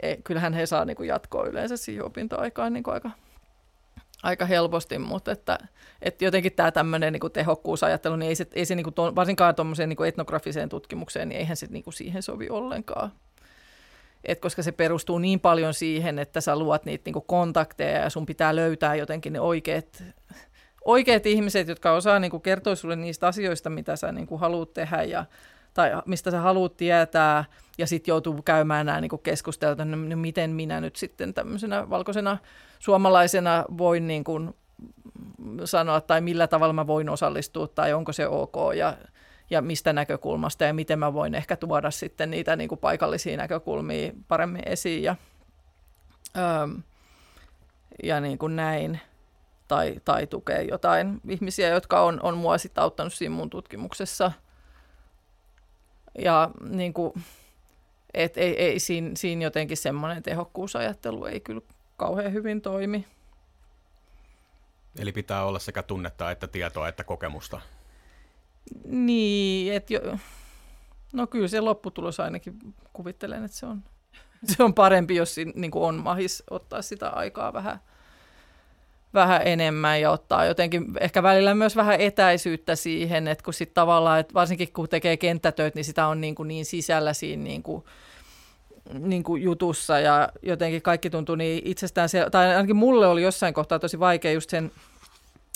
ei, 0.04 0.18
kyllähän 0.24 0.54
he 0.54 0.66
saa 0.66 0.86
niin 0.86 0.98
kuin 0.98 1.10
jatkoa 1.10 1.46
yleensä 1.46 1.78
siihen 1.78 2.06
opintoaikaan 2.06 2.74
niin 2.74 2.84
kuin 2.84 2.94
aika, 2.94 3.12
aika 4.24 4.46
helposti, 4.46 5.00
mutta 5.00 5.32
että, 5.32 5.58
että 6.02 6.26
jotenkin 6.26 6.54
tämä 6.54 6.72
tämmöinen 6.72 7.14
niin 7.14 7.22
kuin 7.22 7.34
tehokkuusajattelu, 7.34 8.16
niin 8.16 8.30
ei 8.30 8.36
se, 8.36 8.48
ei 8.54 8.66
se 8.66 8.76
niin 8.76 8.84
kuin 8.84 8.94
to, 8.94 9.16
varsinkaan 9.16 9.56
tuommoiseen 9.56 9.90
niin 9.90 10.06
etnografiseen 10.06 10.70
tutkimukseen, 10.70 11.30
niin 11.30 11.40
eihän 11.40 11.58
se 11.58 11.68
niin 11.70 11.84
kuin 11.84 11.94
siihen 11.94 12.24
sovi 12.24 12.50
ollenkaan. 12.50 13.12
Et 14.24 14.40
koska 14.40 14.64
se 14.64 14.72
perustuu 14.72 15.20
niin 15.20 15.40
paljon 15.40 15.74
siihen, 15.74 16.20
että 16.20 16.42
sä 16.42 16.56
luot 16.56 16.86
niitä 16.86 17.02
niin 17.06 17.14
kuin 17.14 17.26
kontakteja 17.28 18.00
ja 18.00 18.10
sun 18.10 18.26
pitää 18.26 18.56
löytää 18.56 18.96
jotenkin 18.96 19.34
ne 19.34 19.40
oikeat, 19.40 20.04
oikeat 20.86 21.26
ihmiset, 21.26 21.68
jotka 21.68 21.92
osaa 21.92 22.20
niin 22.20 22.32
kuin 22.32 22.42
kertoa 22.42 22.76
sulle 22.76 22.96
niistä 22.96 23.28
asioista, 23.28 23.70
mitä 23.70 23.96
sä 23.96 24.12
niin 24.12 24.28
kuin 24.28 24.42
haluat 24.42 24.74
tehdä 24.74 25.04
ja 25.04 25.26
tai 25.74 25.92
mistä 26.06 26.32
sä 26.32 26.40
haluat 26.40 26.78
tietää, 26.78 27.46
ja 27.78 27.88
sitten 27.88 28.12
joutuu 28.12 28.42
käymään 28.42 28.86
nämä 28.86 29.02
niin 29.02 29.20
keskustelut, 29.24 29.78
no, 29.78 30.16
miten 30.16 30.50
minä 30.50 30.82
nyt 30.82 30.96
sitten 30.96 31.34
tämmöisenä 31.34 31.90
valkoisena 31.90 32.38
suomalaisena 32.80 33.66
voin 33.78 34.08
niin 34.08 34.24
kuin 34.24 34.54
sanoa, 35.66 36.02
tai 36.02 36.22
millä 36.22 36.48
tavalla 36.48 36.74
mä 36.74 36.88
voin 36.88 37.10
osallistua, 37.10 37.68
tai 37.68 37.94
onko 37.94 38.14
se 38.14 38.28
ok, 38.28 38.56
ja, 38.76 38.98
ja 39.50 39.62
mistä 39.62 39.94
näkökulmasta, 39.94 40.64
ja 40.64 40.74
miten 40.74 41.00
mä 41.00 41.14
voin 41.14 41.36
ehkä 41.36 41.56
tuoda 41.56 41.92
sitten 41.92 42.32
niitä 42.32 42.56
niin 42.56 42.70
kuin 42.70 42.80
paikallisia 42.80 43.38
näkökulmia 43.38 44.12
paremmin 44.28 44.64
esiin, 44.66 45.04
ja, 45.04 45.16
öö, 46.38 46.68
ja 48.04 48.20
niin 48.20 48.38
kuin 48.38 48.56
näin, 48.56 49.00
tai, 49.68 49.96
tai 50.06 50.28
tukea 50.28 50.62
jotain 50.62 51.22
ihmisiä, 51.30 51.70
jotka 51.70 52.02
on, 52.02 52.20
on 52.24 52.38
mua 52.38 52.58
sitten 52.58 52.84
auttanut 52.84 53.14
siinä 53.14 53.36
mun 53.36 53.50
tutkimuksessa– 53.50 54.32
ja 56.18 56.52
niin 56.70 56.94
kuin, 56.94 57.14
et 58.14 58.38
ei, 58.38 58.64
ei, 58.64 58.80
siinä, 58.80 59.12
siinä 59.14 59.44
jotenkin 59.44 59.78
semmoinen 59.78 60.24
tehokkuusajattelu 60.24 61.26
ei 61.26 61.40
kyllä 61.40 61.62
kauhean 61.98 62.34
hyvin 62.34 62.62
toimi. 62.62 63.06
Eli 65.00 65.12
pitää 65.12 65.46
olla 65.46 65.60
sekä 65.60 65.84
tunnetta 65.84 66.32
että 66.32 66.48
tietoa 66.48 66.88
että 66.88 67.04
kokemusta. 67.04 67.62
Niin, 68.86 69.74
että 69.74 69.94
jo, 69.94 70.18
no 71.14 71.28
kyllä 71.28 71.48
se 71.48 71.62
lopputulos 71.62 72.20
ainakin 72.20 72.60
kuvittelen, 72.94 73.46
että 73.46 73.58
se 73.58 73.66
on, 73.66 73.84
se 74.56 74.64
on 74.64 74.74
parempi, 74.74 75.16
jos 75.16 75.36
niin 75.56 75.72
kuin 75.72 75.84
on 75.84 75.96
mahis 75.96 76.44
ottaa 76.50 76.82
sitä 76.82 77.10
aikaa 77.10 77.54
vähän 77.54 77.80
vähän 79.14 79.42
enemmän 79.46 80.02
ja 80.02 80.12
ottaa 80.12 80.46
jotenkin 80.46 80.86
ehkä 81.00 81.24
välillä 81.24 81.56
myös 81.56 81.76
vähän 81.76 82.02
etäisyyttä 82.02 82.76
siihen, 82.76 83.28
että 83.28 83.44
kun 83.44 83.54
sitten 83.54 83.74
tavallaan, 83.74 84.20
että 84.20 84.34
varsinkin 84.34 84.74
kun 84.74 84.90
tekee 84.90 85.18
kenttätöitä, 85.18 85.76
niin 85.76 85.86
sitä 85.86 86.08
on 86.08 86.22
niin, 86.22 86.36
kuin 86.36 86.48
niin 86.48 86.66
sisällä 86.66 87.14
siinä 87.14 87.44
niin 87.44 87.64
kuin, 87.64 87.84
niin 89.00 89.24
kuin 89.24 89.42
jutussa 89.42 90.00
ja 90.00 90.30
jotenkin 90.42 90.82
kaikki 90.82 91.10
tuntuu 91.10 91.36
niin 91.36 91.62
itsestään, 91.66 92.10
se, 92.10 92.26
tai 92.32 92.56
ainakin 92.56 92.76
mulle 92.76 93.08
oli 93.08 93.24
jossain 93.24 93.54
kohtaa 93.54 93.80
tosi 93.80 94.00
vaikea 94.00 94.32
just 94.32 94.50
sen, 94.50 94.72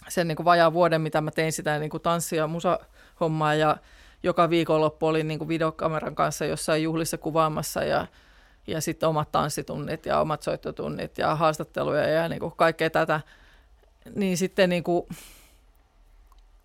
sen 0.07 0.27
niin 0.27 0.35
kuin 0.35 0.45
vajaan 0.45 0.73
vuoden, 0.73 1.01
mitä 1.01 1.21
mä 1.21 1.31
tein 1.31 1.51
sitä 1.51 1.79
niin 1.79 1.89
kuin 1.89 2.03
tanssia 2.03 2.43
ja 2.43 2.47
musahommaa 2.47 3.53
ja 3.55 3.77
joka 4.23 4.49
viikonloppu 4.49 5.07
olin 5.07 5.27
niin 5.27 5.39
kuin 5.39 5.47
videokameran 5.47 6.15
kanssa 6.15 6.45
jossain 6.45 6.83
juhlissa 6.83 7.17
kuvaamassa 7.17 7.83
ja 7.83 8.07
ja 8.67 8.81
sitten 8.81 9.09
omat 9.09 9.31
tanssitunnit 9.31 10.05
ja 10.05 10.19
omat 10.19 10.41
soittotunnit 10.41 11.17
ja 11.17 11.35
haastatteluja 11.35 12.07
ja 12.07 12.29
niin 12.29 12.39
kuin 12.39 12.53
kaikkea 12.55 12.89
tätä 12.89 13.21
niin 14.15 14.37
sitten 14.37 14.69
niin 14.69 14.83
kuin, 14.83 15.07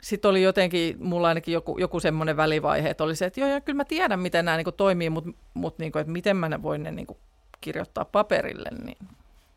sit 0.03 0.24
oli 0.24 0.43
jotenkin, 0.43 0.97
mulla 1.05 1.28
ainakin 1.28 1.53
joku, 1.53 1.78
joku 1.78 2.01
semmoinen 2.01 2.36
välivaihe, 2.36 2.91
että 2.91 3.05
oli 3.05 3.16
se, 3.16 3.26
että 3.26 3.41
joo, 3.41 3.49
ja 3.49 3.61
kyllä 3.61 3.76
mä 3.76 3.84
tiedän, 3.84 4.20
miten 4.20 4.45
nämä 4.45 4.57
niin 4.57 4.64
kuin 4.64 4.76
toimii, 4.76 5.11
mutta 5.11 5.30
mut, 5.55 5.78
niin 5.78 5.93
kuin, 5.93 6.01
että 6.01 6.12
miten 6.12 6.36
mä 6.36 6.62
voin 6.62 6.82
ne 6.82 6.91
niin 6.91 7.07
kuin 7.07 7.18
kirjoittaa 7.61 8.05
paperille, 8.05 8.70
niin 8.84 8.99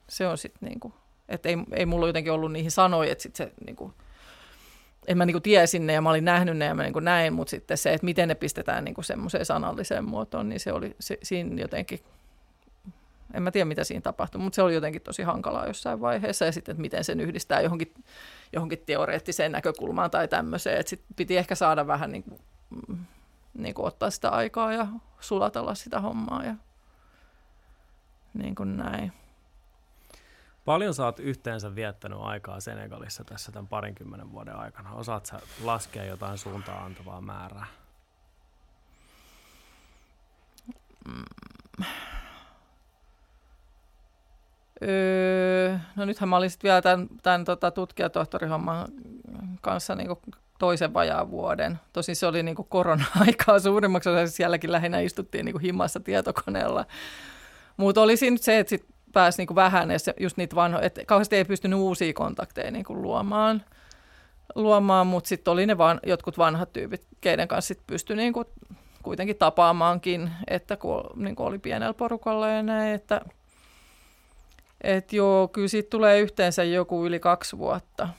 se 0.10 0.28
on 0.28 0.38
sitten 0.38 0.70
niin 0.70 0.80
kuin, 0.80 0.94
että 1.30 1.50
ei, 1.50 1.58
ei 1.72 1.86
mulla 1.86 2.08
jotenkin 2.08 2.34
ollut 2.34 2.52
niihin 2.52 2.72
sanoja, 2.72 3.12
että 3.12 3.22
sitten 3.22 3.48
se 3.48 3.54
niin 3.66 3.76
kuin, 3.76 3.94
en 5.08 5.18
mä 5.18 5.26
niin 5.26 5.42
tiesin 5.42 5.88
ne 5.88 5.94
ja 5.94 6.02
mä 6.02 6.10
olin 6.10 6.26
nähnyt 6.26 6.58
ne 6.58 6.66
ja 6.66 6.76
mä 6.76 6.84
niin 6.84 6.94
näin, 7.02 7.34
mutta 7.34 7.52
sitten 7.52 7.78
se, 7.78 7.94
että 7.94 8.06
miten 8.06 8.28
ne 8.28 8.36
pistetään 8.36 8.86
niin 8.86 9.04
semmoiseen 9.04 9.46
sanalliseen 9.46 10.06
muotoon, 10.06 10.50
niin 10.50 10.60
se 10.60 10.74
oli 10.74 10.96
se, 11.00 11.18
siinä 11.24 11.62
jotenkin 11.62 12.00
en 13.34 13.44
mä 13.44 13.52
tiedä, 13.52 13.66
mitä 13.66 13.84
siinä 13.84 14.02
tapahtui, 14.02 14.42
mutta 14.42 14.56
se 14.56 14.62
oli 14.62 14.74
jotenkin 14.74 15.02
tosi 15.02 15.24
hankalaa 15.24 15.68
jossain 15.68 16.02
vaiheessa. 16.02 16.46
Ja 16.46 16.52
sitten, 16.52 16.74
että 16.74 16.82
miten 16.82 17.04
sen 17.04 17.20
yhdistää 17.20 17.62
johonkin, 17.62 17.94
johonkin 18.54 18.84
teoreettiseen 18.86 19.52
näkökulmaan 19.52 20.12
tai 20.12 20.28
tämmöiseen. 20.28 20.80
Että 20.80 20.90
sitten 20.90 21.16
piti 21.16 21.38
ehkä 21.38 21.56
saada 21.56 21.88
vähän 21.88 22.12
niin 22.12 22.24
kuin, 22.24 22.42
mm, 22.88 23.06
niin 23.54 23.74
kuin 23.74 23.88
ottaa 23.88 24.10
sitä 24.10 24.30
aikaa 24.30 24.74
ja 24.74 24.88
sulatella 25.20 25.76
sitä 25.76 26.00
hommaa 26.00 26.44
ja 26.44 26.56
niin 28.34 28.56
kuin 28.56 28.78
näin. 28.78 29.14
Paljon 30.66 30.94
sä 30.94 31.06
oot 31.06 31.20
yhteensä 31.20 31.76
viettänyt 31.76 32.20
aikaa 32.22 32.60
Senegalissa 32.60 33.24
tässä 33.24 33.52
tämän 33.52 33.68
parinkymmenen 33.68 34.32
vuoden 34.32 34.56
aikana? 34.56 34.92
Osaat 34.92 35.26
sä 35.26 35.40
laskea 35.64 36.04
jotain 36.04 36.38
suuntaan 36.38 36.86
antavaa 36.86 37.22
määrää? 37.22 37.66
Mm 41.06 41.24
Öö, 44.82 45.78
no 45.96 46.06
nythän 46.06 46.30
mä 46.30 46.38
olin 46.38 46.50
vielä 46.64 46.82
tämän, 46.82 47.08
tämän 47.24 47.46
tota, 47.46 47.72
tutkijatohtorihomman 47.72 48.88
kanssa 49.62 49.96
niin 49.96 50.10
toisen 50.60 50.94
vajaan 50.94 51.32
vuoden. 51.32 51.80
Tosin 51.94 52.16
se 52.16 52.28
oli 52.28 52.44
niin 52.44 52.56
korona-aikaa 52.56 53.60
suurimmaksi 53.60 54.10
osaksi. 54.10 54.36
Sielläkin 54.36 54.72
lähinnä 54.72 55.00
istuttiin 55.00 55.46
niin 55.46 55.60
himassa 55.60 56.00
tietokoneella. 56.00 56.86
Mutta 57.78 58.02
oli 58.02 58.18
siinä 58.18 58.38
se, 58.38 58.60
että 58.60 58.70
sit 58.70 58.86
pääsi 59.14 59.46
niin 59.46 59.56
vähän 59.56 59.90
just 60.20 60.38
niitä 60.38 60.56
vanhoja, 60.56 60.86
että 60.86 61.06
kauheasti 61.06 61.36
ei 61.36 61.46
pystynyt 61.46 61.80
uusia 61.80 62.14
kontakteja 62.14 62.72
niin 62.72 62.86
luomaan, 62.90 63.64
luomaan 64.56 65.08
mutta 65.08 65.28
sitten 65.28 65.52
oli 65.52 65.66
ne 65.66 65.78
van, 65.78 66.00
jotkut 66.06 66.38
vanhat 66.38 66.74
tyypit, 66.74 67.08
keiden 67.22 67.48
kanssa 67.48 67.68
sit 67.68 67.88
pystyi 67.88 68.16
niin 68.16 68.34
kuitenkin 69.04 69.36
tapaamaankin, 69.36 70.32
että 70.48 70.78
kun 70.78 71.04
niin 71.16 71.36
oli 71.40 71.60
pienellä 71.60 71.94
porukalla 71.94 72.48
ja 72.48 72.64
näin, 72.64 72.94
että– 72.94 73.22
et 74.84 75.14
joo, 75.14 75.48
kyllä 75.48 75.68
siitä 75.68 75.90
tulee 75.90 76.20
yhteensä 76.20 76.64
joku 76.64 77.06
yli 77.06 77.20
kaksi 77.20 77.58
vuotta. 77.58 78.10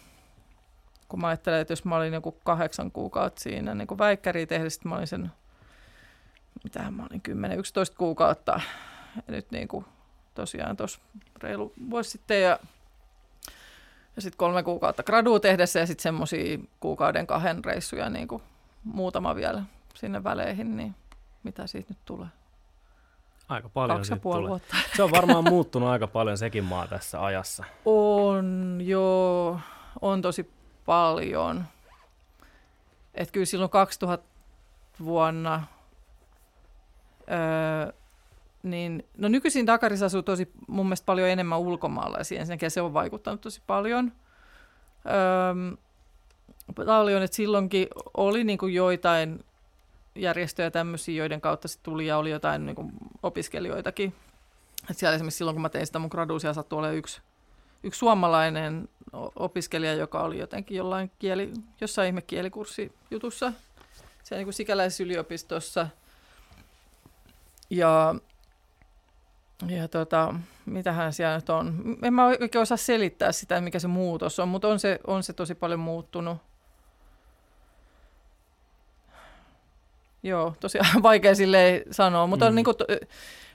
Kun 1.09 1.21
mä 1.21 1.27
ajattelen, 1.27 1.61
että 1.61 1.73
jos 1.73 1.85
mä 1.85 1.97
olin 1.97 2.13
joku 2.13 2.33
kahdeksan 2.33 2.91
kuukautta 2.91 3.41
siinä 3.41 3.75
niin 3.75 3.99
väikkäriä 3.99 4.47
tehdä, 4.47 4.71
sitten 4.71 4.89
mä 4.91 4.97
olin 4.97 5.07
sen, 5.07 5.33
mitä 6.65 6.91
mä 6.91 7.07
olin, 7.11 7.23
10-11 7.93 7.95
kuukautta. 7.99 8.61
Ja 9.17 9.23
nyt 9.27 9.51
niin 9.51 9.69
kuin 9.69 9.85
tosiaan 10.35 10.77
tuossa 10.77 11.01
reilu 11.43 11.73
vuosi 11.91 12.11
sitten 12.11 12.43
ja, 12.43 12.59
ja 14.17 14.23
sitten 14.23 14.39
kolme 14.39 14.63
kuukautta 14.63 15.03
gradua 15.03 15.41
tehdessä 15.41 15.81
ja 15.81 15.87
sitten 15.87 16.03
semmoisia 16.03 16.59
kuukauden 16.81 17.27
kahden 17.27 17.65
reissuja 17.65 18.11
niin 18.11 18.29
kuin 18.29 18.43
muutama 18.85 19.35
vielä 19.35 19.63
sinne 19.95 20.25
väleihin, 20.25 20.77
niin 20.77 20.95
mitä 21.43 21.67
siitä 21.67 21.91
nyt 21.91 22.05
tulee? 22.05 22.29
Aika 23.49 23.69
paljon 23.69 23.99
kaksi 23.99 24.17
puoli 24.17 24.49
vuotta. 24.49 24.77
Se 24.97 25.03
on 25.03 25.11
varmaan 25.11 25.45
muuttunut 25.45 25.89
aika 25.89 26.07
paljon 26.07 26.39
sekin 26.39 26.65
maa 26.65 26.87
tässä 26.89 27.25
ajassa. 27.25 27.65
On, 27.85 28.79
joo, 28.85 29.61
on 30.01 30.23
tosi 30.23 30.51
paljon. 30.87 31.65
Et 33.15 33.31
kyllä 33.31 33.47
silloin 33.47 33.71
2000 33.71 34.27
vuonna, 35.05 35.63
öö, 37.31 37.93
niin, 38.63 39.07
no 39.19 39.29
nykyisin 39.29 39.67
Dakarissa 39.67 40.07
asuu 40.07 40.23
tosi 40.23 40.53
mun 40.69 40.87
mielestä 40.87 41.07
paljon 41.07 41.29
enemmän 41.29 41.59
ulkomaalaisia, 41.59 42.41
ensinnäkin 42.41 42.71
se 42.71 42.83
on 42.83 42.95
vaikuttanut 42.95 43.41
tosi 43.41 43.63
paljon. 43.67 44.13
Öö, 45.07 45.77
paljon, 46.87 47.23
että 47.23 47.37
silloinkin 47.37 47.87
oli 48.15 48.45
niin 48.45 48.59
kuin 48.59 48.75
joitain 48.75 49.45
järjestöjä 50.15 50.71
tämmöisiä, 50.71 51.15
joiden 51.15 51.41
kautta 51.41 51.69
se 51.69 51.79
tuli 51.83 52.07
ja 52.07 52.17
oli 52.17 52.31
jotain 52.31 52.67
niin 52.67 52.77
kuin 52.77 52.93
opiskelijoitakin. 53.23 54.15
Et 54.91 54.99
siellä 54.99 55.15
esimerkiksi 55.15 55.39
silloin, 55.39 55.55
kun 55.55 55.63
mä 55.63 55.69
tein 55.69 55.87
sitä 55.87 55.99
mun 55.99 56.11
graduusia, 56.13 56.55
sattui 56.55 56.79
olemaan 56.79 56.97
yksi, 56.97 57.21
yksi 57.83 57.99
suomalainen 57.99 58.89
opiskelija, 59.37 59.95
joka 59.95 60.23
oli 60.23 60.39
jotenkin 60.39 60.77
jollain 60.77 61.11
kieli, 61.19 61.53
jossain 61.81 62.07
ihme 62.07 62.23
kielikurssijutussa 62.23 63.53
siellä 64.23 64.41
niin 64.41 64.47
kuin 64.47 64.55
sikäläisessä 64.55 65.05
yliopistossa. 65.05 65.89
Ja, 67.71 68.15
ja 69.69 69.89
tota, 69.89 70.35
mitähän 70.67 71.13
siellä 71.13 71.37
nyt 71.37 71.51
on. 71.51 71.97
En 72.03 72.15
mä 72.15 72.27
oikein 72.27 72.63
osaa 72.63 72.77
selittää 72.77 73.33
sitä, 73.33 73.61
mikä 73.61 73.79
se 73.79 73.89
muutos 73.89 74.39
on, 74.39 74.49
mutta 74.49 74.69
on 74.69 74.81
se, 74.81 75.01
on 75.07 75.23
se 75.23 75.33
tosi 75.33 75.55
paljon 75.55 75.81
muuttunut. 75.81 76.39
Joo, 80.23 80.55
tosiaan 80.61 81.03
vaikea 81.03 81.35
sille 81.35 81.83
sanoa, 81.91 82.27
mutta 82.27 82.47
on, 82.47 82.53
Mm. 82.53 82.57
niin 82.57 82.65
kuin, 82.65 82.77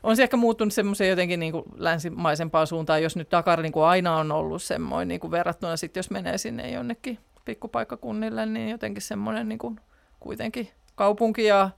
on 0.04 0.16
se 0.16 0.24
ehkä 0.24 0.38
muuttunut 0.38 0.74
semmoiseen 0.74 1.10
jotenkin 1.10 1.40
niin 1.40 1.52
kuin 1.52 1.64
länsimaisempaan 1.76 2.68
suuntaan, 2.68 3.04
jos 3.04 3.16
nyt 3.16 3.32
Dakar 3.32 3.62
niin 3.62 3.72
kuin 3.72 3.86
aina 3.86 4.16
on 4.18 4.32
ollut 4.32 4.64
semmoinen 4.64 5.08
niin 5.08 5.20
kuin 5.20 5.32
verrattuna 5.32 5.78
sitten, 5.78 6.00
jos 6.00 6.10
menee 6.10 6.38
sinne 6.38 6.72
jonnekin 6.72 7.20
pikkupaikkakunnille, 7.46 8.46
niin 8.46 8.70
jotenkin 8.70 9.02
semmoinen 9.02 9.50
niin 9.50 9.60
kuin 9.60 9.80
kuitenkin 10.20 10.70
kaupunki 10.96 11.44
ja, 11.46 11.70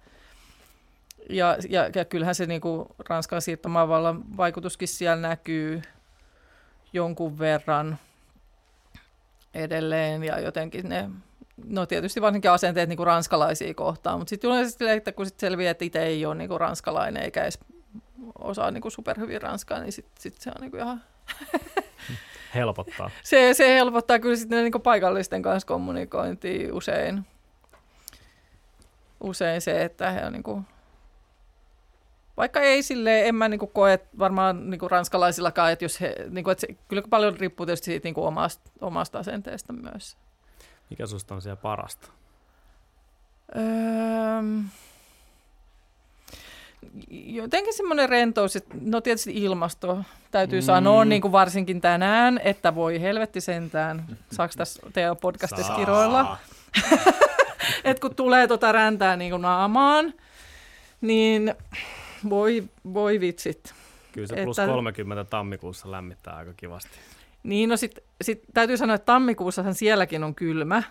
ja, 1.29 1.57
ja, 1.69 1.89
ja 1.95 2.05
kyllähän 2.05 2.35
se 2.35 2.45
niin 2.45 2.61
kuin 2.61 2.85
Ranskan 3.09 3.41
siirtomaavallan 3.41 4.37
vaikutuskin 4.37 4.87
siellä 4.87 5.27
näkyy 5.27 5.81
jonkun 6.93 7.39
verran 7.39 7.97
edelleen 9.53 10.23
ja 10.23 10.39
jotenkin 10.39 10.89
ne, 10.89 11.09
no 11.65 11.85
tietysti 11.85 12.21
varsinkin 12.21 12.51
asenteet 12.51 12.89
niin 12.89 12.97
kuin 12.97 13.07
ranskalaisia 13.07 13.73
kohtaan, 13.73 14.19
mutta 14.19 14.29
sitten 14.29 14.49
yleensä 14.49 14.93
että 14.93 15.11
kun 15.11 15.25
sit 15.25 15.39
selviää, 15.39 15.71
että 15.71 15.85
itse 15.85 16.03
ei 16.03 16.25
ole 16.25 16.35
niin 16.35 16.47
kuin 16.47 16.59
ranskalainen 16.59 17.23
eikä 17.23 17.43
edes 17.43 17.59
osaa 18.39 18.71
niin 18.71 18.81
kuin 18.81 18.91
superhyvin 18.91 19.41
ranskaa, 19.41 19.79
niin 19.79 19.91
sitten 19.91 20.21
sit 20.21 20.37
se 20.37 20.49
on 20.49 20.61
niin 20.61 20.71
kuin 20.71 20.81
ihan 20.81 21.03
Helpottaa. 22.55 23.09
se, 23.23 23.53
se 23.53 23.73
helpottaa 23.73 24.19
kyllä 24.19 24.35
sitten 24.35 24.63
niin 24.63 24.81
paikallisten 24.81 25.41
kanssa 25.41 25.67
kommunikointia 25.67 26.73
usein. 26.73 27.25
Usein 29.21 29.61
se, 29.61 29.83
että 29.83 30.11
he 30.11 30.25
on 30.25 30.33
niin 30.33 30.43
kuin, 30.43 30.65
vaikka 32.37 32.61
ei 32.61 32.83
sille 32.83 33.27
en 33.27 33.35
mä 33.35 33.49
niin 33.49 33.59
kuin 33.59 33.71
koe 33.71 33.99
varmaan 34.19 34.69
niin 34.69 34.79
kuin 34.79 34.91
ranskalaisillakaan, 34.91 35.71
että 35.71 35.85
jos 35.85 36.01
he, 36.01 36.15
niin 36.29 36.43
kuin, 36.43 36.51
että 36.51 36.61
se, 36.61 36.75
kyllä 36.87 37.03
paljon 37.09 37.39
riippuu 37.39 37.65
tietysti 37.65 37.85
siitä 37.85 38.07
niin 38.07 38.13
kuin 38.13 38.27
omasta, 38.27 38.71
omasta 38.81 39.19
asenteesta 39.19 39.73
myös. 39.73 40.17
Mikä 40.89 41.07
susta 41.07 41.35
on 41.35 41.41
siellä 41.41 41.55
parasta? 41.61 42.07
Öö, 43.55 43.63
jotenkin 47.09 47.73
semmoinen 47.73 48.09
rentous, 48.09 48.55
että 48.55 48.75
no 48.81 49.01
tietysti 49.01 49.31
ilmasto 49.43 50.03
täytyy 50.31 50.59
Mm. 50.59 50.65
sanoa, 50.65 51.05
niin 51.05 51.21
kuin 51.21 51.31
varsinkin 51.31 51.81
tänään, 51.81 52.39
että 52.43 52.75
voi 52.75 53.01
helvetti 53.01 53.41
sentään. 53.41 54.17
Saako 54.31 54.53
tässä 54.57 54.81
teidän 54.93 55.17
podcastissa 55.17 55.75
kiroilla? 55.75 56.37
että 57.83 58.01
kun 58.01 58.15
tulee 58.15 58.47
tota 58.47 58.71
räntää 58.71 59.15
niin 59.15 59.31
kuin 59.31 59.41
naamaan, 59.41 60.13
niin 61.01 61.55
voi, 62.29 62.63
voi 62.93 63.19
vitsit. 63.19 63.73
Kyllä 64.11 64.27
se 64.27 64.33
Että- 64.33 64.43
plus 64.45 64.57
30 64.57 65.23
tammikuussa 65.23 65.91
lämmittää 65.91 66.35
aika 66.35 66.53
kivasti. 66.57 66.99
Niin, 67.43 67.69
no 67.69 67.77
sit, 67.77 67.99
sit 68.21 68.43
täytyy 68.53 68.77
sanoa, 68.77 68.95
että 68.95 69.05
tammikuussahan 69.05 69.75
sielläkin 69.75 70.23
on 70.23 70.35
kylmä. 70.35 70.83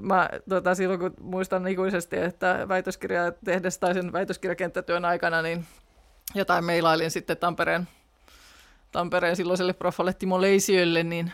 Mä 0.00 0.30
tota, 0.48 0.74
silloin 0.74 1.00
kun 1.00 1.14
muistan 1.20 1.68
ikuisesti, 1.68 2.16
että 2.16 2.66
väitöskirjaa 2.68 3.32
tehdessä 3.44 3.80
tai 3.80 3.94
sen 3.94 4.12
väitöskirjakenttätyön 4.12 5.04
aikana, 5.04 5.42
niin 5.42 5.66
jotain 6.34 6.64
meilailin 6.64 7.10
sitten 7.10 7.36
Tampereen, 7.36 7.88
Tampereen 8.92 9.36
silloiselle 9.36 9.72
profalle 9.72 10.12
Timo 10.14 10.40
Leisiölle, 10.40 11.02
niin, 11.02 11.32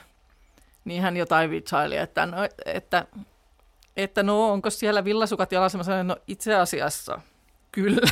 niin 0.85 1.03
hän 1.03 1.17
jotain 1.17 1.51
vitsaili, 1.51 1.97
että 1.97 2.27
no, 2.27 2.37
että, 2.67 3.07
että 3.97 4.23
no 4.23 4.53
onko 4.53 4.71
siellä 4.71 5.05
villasukat 5.05 5.53
jalassa? 5.53 5.79
Mä 5.79 5.85
sanoin, 5.85 6.07
no 6.07 6.17
itse 6.27 6.55
asiassa 6.55 7.21
kyllä, 7.73 8.09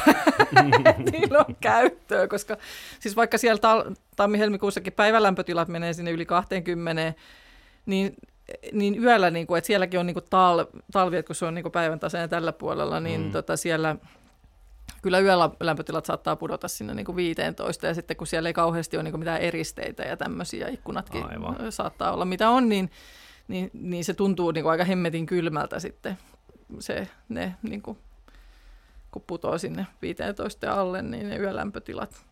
niillä 1.12 1.44
on 1.48 1.56
käyttöä, 1.60 2.28
koska 2.28 2.56
siis 3.00 3.16
vaikka 3.16 3.38
siellä 3.38 3.60
tal- 3.60 3.94
tammi-helmikuussakin 4.16 4.92
päivälämpötilat 4.92 5.68
menee 5.68 5.92
sinne 5.92 6.10
yli 6.10 6.26
20, 6.26 7.14
niin, 7.86 8.16
niin 8.72 9.02
yöllä, 9.02 9.30
niin 9.30 9.46
kuin, 9.46 9.58
että 9.58 9.66
sielläkin 9.66 10.00
on 10.00 10.06
niin 10.06 10.14
kuin 10.14 10.24
tal- 10.24 10.80
talvi, 10.92 11.16
että 11.16 11.26
kun 11.26 11.36
se 11.36 11.46
on 11.46 11.54
niin 11.54 11.62
kuin 11.62 11.72
päivän 11.72 12.00
tasainen 12.00 12.30
tällä 12.30 12.52
puolella, 12.52 13.00
niin 13.00 13.20
mm. 13.20 13.30
tota 13.30 13.56
siellä 13.56 13.96
kyllä 15.02 15.18
yöllä 15.18 15.50
lämpötilat 15.60 16.06
saattaa 16.06 16.36
pudota 16.36 16.68
sinne 16.68 16.94
niin 16.94 17.06
kuin 17.06 17.16
15, 17.16 17.86
ja 17.86 17.94
sitten 17.94 18.16
kun 18.16 18.26
siellä 18.26 18.48
ei 18.48 18.52
kauheasti 18.52 18.96
ole 18.96 19.02
niin 19.02 19.12
kuin 19.12 19.18
mitään 19.18 19.40
eristeitä 19.40 20.02
ja 20.02 20.16
tämmöisiä, 20.16 20.68
ikkunatkin 20.68 21.24
Aivan. 21.30 21.72
saattaa 21.72 22.12
olla 22.12 22.24
mitä 22.24 22.50
on, 22.50 22.68
niin, 22.68 22.90
niin, 23.48 23.70
niin 23.72 24.04
se 24.04 24.14
tuntuu 24.14 24.50
niin 24.50 24.62
kuin 24.64 24.70
aika 24.70 24.84
hemmetin 24.84 25.26
kylmältä 25.26 25.78
sitten 25.78 26.18
se, 26.78 27.08
ne 27.28 27.54
niin 27.62 27.82
kuin, 27.82 27.98
kun 29.10 29.22
putoo 29.26 29.58
sinne 29.58 29.86
15 30.02 30.66
ja 30.66 30.80
alle, 30.80 31.02
niin 31.02 31.28
ne 31.28 31.36
yölämpötilat. 31.36 32.24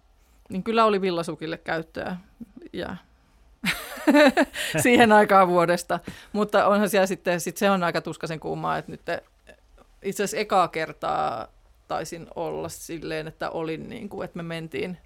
Niin 0.49 0.62
kyllä 0.62 0.85
oli 0.85 1.01
villasukille 1.01 1.59
käyttöä 1.59 2.16
ja 2.72 2.97
siihen 4.83 5.12
aikaan 5.12 5.49
vuodesta. 5.49 6.01
Mutta 6.33 6.66
onhan 6.66 6.89
siellä 6.89 7.07
sitten, 7.07 7.41
sit 7.41 7.57
se 7.57 7.70
on 7.70 7.85
aika 7.85 8.01
tuskaisen 8.01 8.41
kuumaa, 8.41 8.79
että 8.79 8.93
nyt 8.93 9.01
itse 10.03 10.22
asiassa 10.22 10.41
ekaa 10.41 10.68
kertaa 10.68 11.49
taisin 11.89 12.26
olla 12.35 12.68
silleen, 12.68 13.29
että 13.29 13.51
olin 13.51 13.89
niin 13.89 14.09
kuin, 14.09 14.24
että 14.24 14.37
me 14.37 14.43
mentiin 14.43 14.99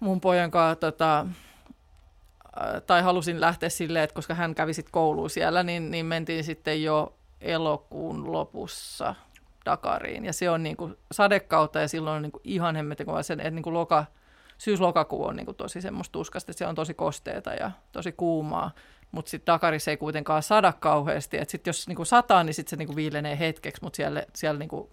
mun 0.00 0.20
pojan 0.20 0.50
kanssa 0.50 0.76
tota, 0.76 1.26
ää, 2.56 2.80
tai 2.80 3.02
halusin 3.02 3.40
lähteä 3.40 3.68
silleen, 3.68 4.04
että 4.04 4.14
koska 4.14 4.34
hän 4.34 4.54
kävi 4.54 4.74
sitten 4.74 4.92
kouluun 4.92 5.30
siellä, 5.30 5.62
niin, 5.62 5.90
niin 5.90 6.06
mentiin 6.06 6.44
sitten 6.44 6.82
jo 6.82 7.14
elokuun 7.40 8.32
lopussa 8.32 9.14
Dakariin. 9.64 10.24
Ja 10.24 10.32
se 10.32 10.50
on 10.50 10.62
niin 10.62 10.76
kuin 10.76 10.96
sadekautta 11.12 11.80
ja 11.80 11.88
silloin 11.88 12.16
on 12.16 12.22
niin 12.22 12.32
kuin 12.32 12.42
ihan 12.44 12.76
hemmetin 12.76 13.06
kova 13.06 13.22
sen, 13.22 13.40
että 13.40 13.50
niin 13.50 13.62
kuin 13.62 13.74
loka, 13.74 14.04
syys-lokakuu 14.58 15.26
on 15.26 15.36
niin 15.36 15.46
kuin 15.46 15.56
tosi 15.56 15.80
semmoista 15.80 16.12
tuskasta, 16.12 16.52
että 16.52 16.58
se 16.58 16.66
on 16.66 16.74
tosi 16.74 16.94
kosteeta 16.94 17.54
ja 17.54 17.70
tosi 17.92 18.12
kuumaa. 18.12 18.70
Mutta 19.12 19.30
sitten 19.30 19.52
Dakarissa 19.52 19.90
ei 19.90 19.96
kuitenkaan 19.96 20.42
sada 20.42 20.72
kauheasti. 20.72 21.38
Että 21.38 21.52
sitten 21.52 21.68
jos 21.68 21.88
niinku 21.88 22.04
sataa, 22.04 22.44
niin 22.44 22.54
sitten 22.54 22.70
se 22.70 22.76
niinku 22.76 22.96
viilenee 22.96 23.38
hetkeksi, 23.38 23.82
mutta 23.82 23.96
siellä, 23.96 24.24
siellä 24.34 24.58
niinku 24.58 24.90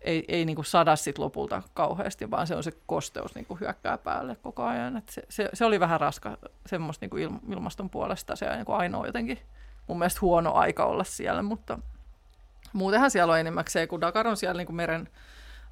ei, 0.00 0.24
ei 0.28 0.44
niinku 0.44 0.62
sada 0.62 0.96
sit 0.96 1.18
lopulta 1.18 1.62
kauheasti, 1.74 2.30
vaan 2.30 2.46
se 2.46 2.56
on 2.56 2.62
se 2.62 2.72
kosteus 2.86 3.34
niinku 3.34 3.54
hyökkää 3.60 3.98
päälle 3.98 4.36
koko 4.42 4.64
ajan. 4.64 4.96
Et 4.96 5.08
se, 5.08 5.22
se, 5.28 5.48
se, 5.54 5.64
oli 5.64 5.80
vähän 5.80 6.00
raska 6.00 6.38
semmoista 6.66 7.04
niinku 7.04 7.16
il, 7.16 7.30
ilmaston 7.50 7.90
puolesta. 7.90 8.36
Se 8.36 8.50
on 8.50 8.56
niinku 8.56 8.72
ainoa 8.72 9.06
jotenkin 9.06 9.38
mun 9.86 9.98
mielestä 9.98 10.20
huono 10.20 10.52
aika 10.52 10.84
olla 10.84 11.04
siellä, 11.04 11.42
mutta 11.42 11.78
muutenhan 12.72 13.10
siellä 13.10 13.32
on 13.32 13.38
enimmäkseen, 13.38 13.88
kun 13.88 14.00
Dakar 14.00 14.28
on 14.28 14.36
siellä 14.36 14.58
niinku 14.58 14.72
meren 14.72 15.08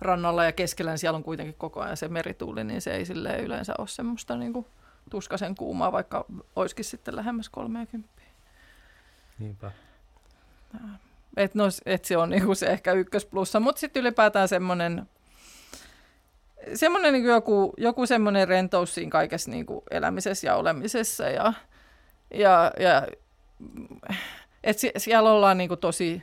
rannalla 0.00 0.44
ja 0.44 0.52
keskellä, 0.52 0.90
niin 0.90 0.98
siellä 0.98 1.16
on 1.16 1.22
kuitenkin 1.22 1.54
koko 1.54 1.80
ajan 1.80 1.96
se 1.96 2.08
merituuli, 2.08 2.64
niin 2.64 2.80
se 2.80 2.94
ei 2.94 3.04
silleen 3.04 3.44
yleensä 3.44 3.74
ole 3.78 3.88
semmoista 3.88 4.36
niinku 4.36 4.66
tuskasen 5.10 5.54
kuumaa, 5.54 5.92
vaikka 5.92 6.24
olisikin 6.56 6.84
sitten 6.84 7.16
lähemmäs 7.16 7.48
30. 7.48 8.08
Niinpä. 9.38 9.70
Et 11.36 11.54
no, 11.54 11.64
et 11.86 12.04
se 12.04 12.16
on 12.16 12.30
niinku 12.30 12.54
se 12.54 12.66
ehkä 12.66 12.92
ykkösplussa, 12.92 13.60
mutta 13.60 13.80
sitten 13.80 14.00
ylipäätään 14.00 14.48
semmoinen 14.48 15.08
semmoinen 16.74 17.12
niinku 17.12 17.28
joku, 17.28 17.74
joku 17.76 18.06
semmoinen 18.06 18.48
rentous 18.48 18.94
siinä 18.94 19.10
kaikessa 19.10 19.50
niinku 19.50 19.82
elämisessä 19.90 20.46
ja 20.46 20.56
olemisessa 20.56 21.24
ja, 21.24 21.52
ja, 22.34 22.72
ja 22.80 23.06
et 24.64 24.78
sie- 24.78 24.92
siellä 24.96 25.30
ollaan 25.30 25.58
niinku 25.58 25.76
tosi 25.76 26.22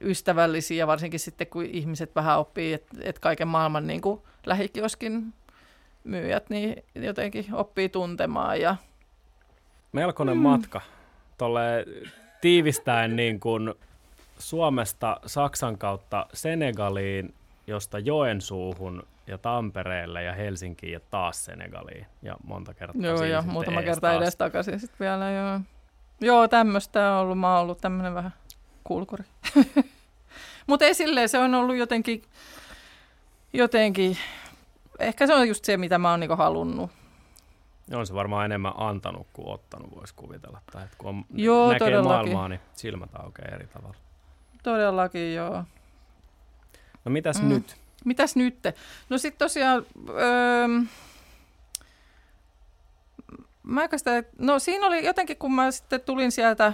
ystävällisiä 0.00 0.78
ja 0.78 0.86
varsinkin 0.86 1.20
sitten 1.20 1.46
kun 1.46 1.64
ihmiset 1.64 2.14
vähän 2.14 2.38
oppii, 2.38 2.72
että 2.72 2.96
et 3.00 3.18
kaiken 3.18 3.48
maailman 3.48 3.86
niinku 3.86 4.26
lähikioskin 4.46 5.34
myyjät 6.04 6.50
niin 6.50 6.84
jotenkin 6.94 7.46
oppii 7.52 7.88
tuntemaan 7.88 8.60
ja 8.60 8.76
Melkoinen 9.92 10.36
mm. 10.36 10.42
matka. 10.42 10.80
Tolle 11.38 11.86
tiivistäen 12.40 13.16
niin 13.16 13.40
kuin 13.40 13.74
Suomesta 14.38 15.20
Saksan 15.26 15.78
kautta 15.78 16.26
Senegaliin, 16.34 17.34
josta 17.66 17.98
Joensuuhun 17.98 19.02
ja 19.26 19.38
Tampereelle 19.38 20.22
ja 20.22 20.32
Helsinkiin 20.32 20.92
ja 20.92 21.00
taas 21.10 21.44
Senegaliin 21.44 22.06
ja 22.22 22.36
monta 22.44 22.74
kertaa 22.74 23.02
Joo, 23.02 23.16
siinä 23.16 23.34
ja 23.34 23.42
muutama 23.42 23.80
ees 23.80 23.84
kerta 23.84 24.00
taas. 24.00 24.22
edes 24.22 24.36
takaisin 24.36 24.80
sitten 24.80 24.98
vielä, 25.00 25.30
joo. 25.30 25.60
Joo, 26.20 26.48
tämmöistä 26.48 27.12
on 27.12 27.20
ollut. 27.20 27.38
Mä 27.38 27.52
oon 27.52 27.62
ollut 27.62 27.80
tämmöinen 27.80 28.14
vähän 28.14 28.32
kulkuri. 28.84 29.24
Mutta 30.66 30.84
ei 30.84 30.94
silleen, 30.94 31.28
se 31.28 31.38
on 31.38 31.54
ollut 31.54 31.76
jotenkin, 31.76 32.22
jotenkin, 33.52 34.18
ehkä 34.98 35.26
se 35.26 35.34
on 35.34 35.48
just 35.48 35.64
se, 35.64 35.76
mitä 35.76 35.98
mä 35.98 36.10
oon 36.10 36.20
niinku 36.20 36.36
halunnut. 36.36 36.90
On 37.94 38.06
se 38.06 38.14
varmaan 38.14 38.44
enemmän 38.44 38.72
antanut 38.76 39.26
kuin 39.32 39.48
ottanut, 39.48 39.94
voisi 39.96 40.14
kuvitella. 40.14 40.60
Tai 40.72 40.86
kun 40.98 41.08
on, 41.10 41.24
Joo, 41.34 41.66
näkee 41.72 41.78
todellakin. 41.78 42.08
maailmaa, 42.12 42.48
niin 42.48 42.60
silmät 42.74 43.10
aukeaa 43.14 43.48
eri 43.54 43.66
tavalla. 43.66 43.94
Todellakin, 44.62 45.34
joo. 45.34 45.64
No 47.04 47.10
mitäs 47.12 47.42
Mm. 47.42 47.48
nyt? 47.48 47.76
Mitäs 48.04 48.36
nyt? 48.36 48.58
No 49.08 49.18
sitten 49.18 49.38
tosiaan, 49.38 49.86
öö, 50.08 50.68
mä 53.62 53.80
oikeastaan, 53.82 54.24
no 54.38 54.58
siinä 54.58 54.86
oli 54.86 55.04
jotenkin, 55.06 55.36
kun 55.36 55.54
mä 55.54 55.70
sitten 55.70 56.00
tulin 56.00 56.32
sieltä, 56.32 56.72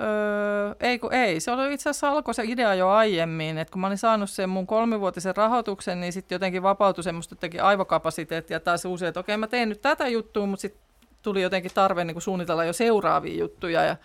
öö, 0.00 0.74
ei 0.80 0.98
kun 0.98 1.12
ei, 1.12 1.40
se 1.40 1.50
oli 1.50 1.74
itse 1.74 1.90
asiassa 1.90 2.10
alkoi 2.10 2.34
se 2.34 2.42
idea 2.46 2.74
jo 2.74 2.88
aiemmin, 2.88 3.58
että 3.58 3.72
kun 3.72 3.80
mä 3.80 3.86
olin 3.86 3.98
saanut 3.98 4.30
sen 4.30 4.48
mun 4.48 4.66
kolmivuotisen 4.66 5.36
rahoituksen, 5.36 6.00
niin 6.00 6.12
sitten 6.12 6.34
jotenkin 6.36 6.62
vapautui 6.62 7.04
semmoista 7.04 7.32
jotenkin 7.32 7.62
aivokapasiteettia 7.62 8.60
taas 8.60 8.84
uusia, 8.84 9.08
että 9.08 9.20
okei 9.20 9.36
mä 9.36 9.46
teen 9.46 9.68
nyt 9.68 9.82
tätä 9.82 10.08
juttua, 10.08 10.46
mutta 10.46 10.60
sitten 10.60 10.82
tuli 11.22 11.42
jotenkin 11.42 11.70
tarve 11.74 12.04
niin 12.04 12.14
kuin 12.14 12.22
suunnitella 12.22 12.64
jo 12.64 12.72
seuraavia 12.72 13.38
juttuja. 13.38 13.84
Ja 13.84 13.96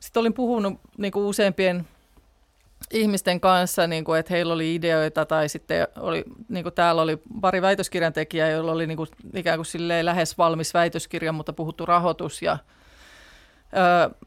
sitten 0.00 0.20
olin 0.20 0.34
puhunut 0.34 0.80
niin 0.98 1.12
kuin 1.12 1.26
useampien 1.26 1.86
ihmisten 2.90 3.40
kanssa, 3.40 3.86
niin 3.86 4.04
kuin, 4.04 4.20
että 4.20 4.34
heillä 4.34 4.54
oli 4.54 4.74
ideoita 4.74 5.24
tai 5.24 5.48
sitten 5.48 5.88
oli, 5.98 6.24
niin 6.48 6.62
kuin 6.62 6.74
täällä 6.74 7.02
oli 7.02 7.18
pari 7.40 7.62
väitöskirjan 7.62 8.12
tekijää, 8.12 8.48
joilla 8.48 8.72
oli 8.72 8.86
niin 8.86 8.96
kuin, 8.96 9.08
ikään 9.34 9.58
kuin 9.58 9.88
lähes 10.02 10.38
valmis 10.38 10.74
väitöskirja, 10.74 11.32
mutta 11.32 11.52
puhuttu 11.52 11.86
rahoitus 11.86 12.42
ja, 12.42 12.58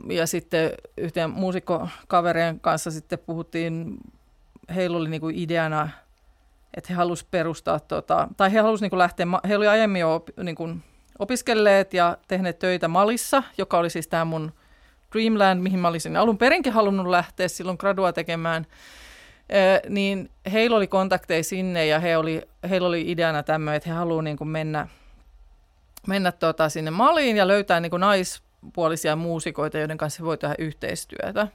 ja 0.09 0.27
sitten 0.27 0.71
yhteen 0.97 1.29
muusikkokaverien 1.29 2.59
kanssa 2.59 2.91
sitten 2.91 3.19
puhuttiin, 3.19 3.97
heillä 4.75 4.97
oli 4.97 5.09
niin 5.09 5.21
kuin 5.21 5.35
ideana, 5.35 5.89
että 6.77 6.87
he 6.89 6.95
halusivat 6.95 7.31
perustaa, 7.31 7.79
tota, 7.79 8.27
tai 8.37 8.53
he 8.53 8.59
halusivat 8.59 8.91
niin 8.91 8.99
lähteä, 8.99 9.25
he 9.47 9.57
oli 9.57 9.67
aiemmin 9.67 9.99
jo 9.99 10.15
op, 10.15 10.27
niin 10.43 10.55
kuin 10.55 10.83
opiskelleet 11.19 11.93
ja 11.93 12.17
tehneet 12.27 12.59
töitä 12.59 12.87
Malissa, 12.87 13.43
joka 13.57 13.77
oli 13.77 13.89
siis 13.89 14.07
tämä 14.07 14.25
mun 14.25 14.51
Dreamland, 15.13 15.61
mihin 15.61 15.79
mä 15.79 15.87
olisin 15.87 16.17
alun 16.17 16.37
perinkin 16.37 16.73
halunnut 16.73 17.07
lähteä 17.07 17.47
silloin 17.47 17.77
gradua 17.79 18.13
tekemään, 18.13 18.67
Ö, 19.51 19.89
niin 19.89 20.29
heillä 20.51 20.77
oli 20.77 20.87
kontakteja 20.87 21.43
sinne 21.43 21.85
ja 21.85 21.99
he 21.99 22.17
oli, 22.17 22.41
heillä 22.69 22.87
oli 22.87 23.11
ideana 23.11 23.43
tämmöinen, 23.43 23.77
että 23.77 23.89
he 23.89 23.95
haluavat 23.95 24.23
niin 24.23 24.47
mennä, 24.47 24.87
mennä 26.07 26.31
tota 26.31 26.69
sinne 26.69 26.91
Maliin 26.91 27.37
ja 27.37 27.47
löytää 27.47 27.79
niin 27.79 27.89
kuin 27.89 28.03
naispuolisia 28.63 29.15
muusikoita, 29.15 29.77
joiden 29.77 29.97
kanssa 29.97 30.23
voi 30.23 30.37
tehdä 30.37 30.55
yhteistyötä. 30.59 31.47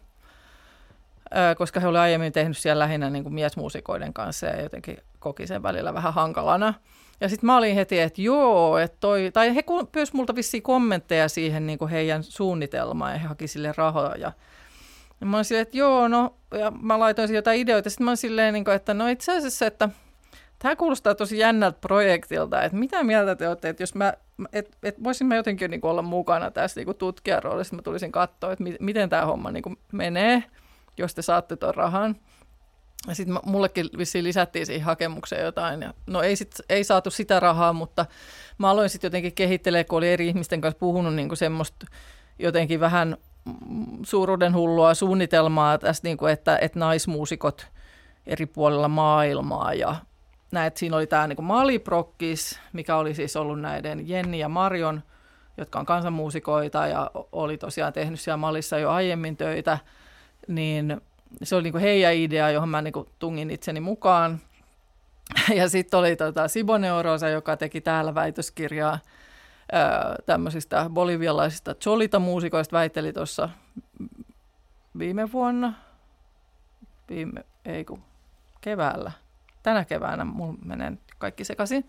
Koska 1.59 1.81
he 1.81 1.87
olivat 1.87 2.03
aiemmin 2.03 2.33
tehnyt 2.33 2.59
siellä 2.59 2.83
lähinnä 2.83 3.11
niin 3.11 3.23
kuin 3.23 3.35
miesmuusikoiden 3.35 4.13
kanssa 4.13 4.47
ja 4.47 4.63
jotenkin 4.63 4.99
koki 5.19 5.47
sen 5.47 5.63
välillä 5.63 5.95
vähän 5.95 6.15
hankalana. 6.15 6.75
Ja 7.21 7.29
sitten 7.29 7.47
mä 7.47 7.57
olin 7.57 7.75
heti, 7.75 8.01
että 8.01 8.23
joo, 8.23 8.79
että 8.79 8.97
toi, 9.01 9.31
tai 9.33 9.55
he 9.55 9.65
pyysi 9.93 10.17
multa 10.17 10.35
vissiin 10.35 10.63
kommentteja 10.63 11.29
siihen 11.29 11.67
niin 11.67 11.79
kuin 11.79 11.91
heidän 11.91 12.23
suunnitelmaan 12.23 13.13
ja 13.13 13.19
he 13.19 13.27
haki 13.29 13.49
sille 13.49 13.75
rahoja. 13.77 14.17
Ja, 14.17 14.33
mä 15.27 15.37
olin 15.37 15.45
silleen, 15.45 15.63
että 15.63 15.79
joo, 15.79 16.09
no, 16.09 16.35
ja 16.59 16.71
mä 16.71 16.99
laitoin 16.99 17.35
jotain 17.35 17.61
ideoita. 17.61 17.91
Sitten 17.91 18.05
mä 18.05 18.11
olin 18.11 18.17
silleen, 18.17 18.55
niin 18.55 18.65
kuin, 18.65 18.75
että 18.75 18.95
no 18.95 19.09
itse 19.09 19.37
asiassa, 19.37 19.67
että 19.67 19.89
tämä 20.59 20.77
kuulostaa 20.77 21.15
tosi 21.15 21.39
jännältä 21.39 21.79
projektilta, 21.81 22.63
että 22.63 22.79
mitä 22.79 23.05
mieltä 23.05 23.37
te 23.37 23.49
olette, 23.49 23.69
että 23.69 23.83
jos 23.83 23.95
mä, 23.95 24.15
et, 24.53 24.77
et 24.83 25.05
voisin 25.05 25.27
mä 25.27 25.37
jotenkin 25.37 25.71
niin 25.71 25.81
olla 25.87 26.03
mukana 26.03 26.51
tässä 26.51 26.81
niin 26.81 26.87
kuin 26.87 26.97
tutkijaroolissa, 26.97 27.77
mä 27.77 27.83
tulisin 27.83 28.13
katsoa, 28.13 28.53
että 28.53 28.65
mi, 28.65 28.77
miten 28.81 29.09
tämä 29.09 29.27
homma 29.27 29.51
niin 29.51 29.63
kuin 29.63 29.79
menee, 29.93 30.45
jos 30.99 31.15
te 31.15 31.23
saatte 31.23 31.57
tuon 31.57 31.75
rahan. 31.75 32.17
Ja 33.09 33.15
sitten 33.15 33.39
mullekin 33.45 33.89
vissiin 33.99 34.25
lisättiin 34.25 34.67
siihen 34.67 34.85
hakemukseen 34.85 35.45
jotain. 35.45 35.83
Ja, 35.83 35.95
no 36.07 36.23
ei, 36.23 36.37
sit, 36.37 36.55
ei 36.69 36.85
saatu 36.85 37.11
sitä 37.11 37.41
rahaa, 37.41 37.73
mutta 37.73 38.07
mä 38.59 38.71
aloin 38.71 38.91
sitten 38.91 39.09
jotenkin 39.09 39.35
kehittelee, 39.35 39.85
kun 39.85 39.99
oli 39.99 40.09
eri 40.09 40.29
ihmisten 40.29 40.61
kanssa 40.61 40.79
puhunut 40.79 41.15
niin 41.15 41.29
kuin 41.29 41.37
semmoista 41.39 41.87
jotenkin 42.39 42.81
vähän 42.81 43.17
suuruuden 44.03 44.55
hullua 44.55 44.95
suunnitelmaa 44.95 45.79
tästä, 45.79 46.09
niin 46.09 46.17
kuin, 46.17 46.33
että, 46.33 46.59
että 46.61 46.79
naismuusikot 46.79 47.67
eri 48.27 48.47
puolilla 48.47 48.89
maailmaa 48.89 49.75
ja 49.75 49.97
näet, 50.53 50.77
siinä 50.77 50.97
oli 50.97 51.07
tämä 51.07 51.27
niin 51.27 51.45
Maliprokkis, 51.45 52.61
mikä 52.73 52.97
oli 52.97 53.15
siis 53.15 53.37
ollut 53.37 53.61
näiden 53.61 54.09
Jenni 54.09 54.39
ja 54.39 54.49
Marion, 54.49 55.03
jotka 55.57 55.79
on 55.79 55.87
kansanmuusikoita 55.87 56.87
ja 56.87 57.11
oli 57.33 57.59
tosiaan 57.59 57.93
tehnyt 57.93 58.21
siellä 58.21 58.37
Malissa 58.37 58.79
jo 58.79 58.91
aiemmin 58.91 59.37
töitä, 59.37 59.79
niin 60.49 61.01
se 61.43 61.57
oli 61.57 61.63
niinku 61.63 61.79
heidän 61.79 62.15
idea, 62.15 62.51
johon 62.51 62.69
mä 62.69 62.83
niinku 62.83 63.09
tungin 63.19 63.51
itseni 63.51 63.81
mukaan. 63.81 64.41
Ja 65.55 65.69
sitten 65.69 66.01
oli 66.01 66.17
tota 66.17 66.49
Sibone 66.49 66.93
Orosa, 66.93 67.29
joka 67.29 67.57
teki 67.57 67.81
täällä 67.81 68.15
väitöskirjaa 68.15 68.99
tämmöisistä 70.27 70.91
bolivialaisista 70.91 71.75
cholita-muusikoista, 71.75 72.73
väitteli 72.73 73.13
tuossa 73.13 73.49
viime 74.99 75.33
vuonna, 75.33 75.75
viime, 77.09 77.45
ei 77.65 77.85
kun 77.85 78.03
keväällä, 78.61 79.13
tänä 79.69 79.85
keväänä 79.85 80.25
mulla 80.25 80.59
menee 80.65 80.93
kaikki 81.19 81.45
sekaisin. 81.45 81.89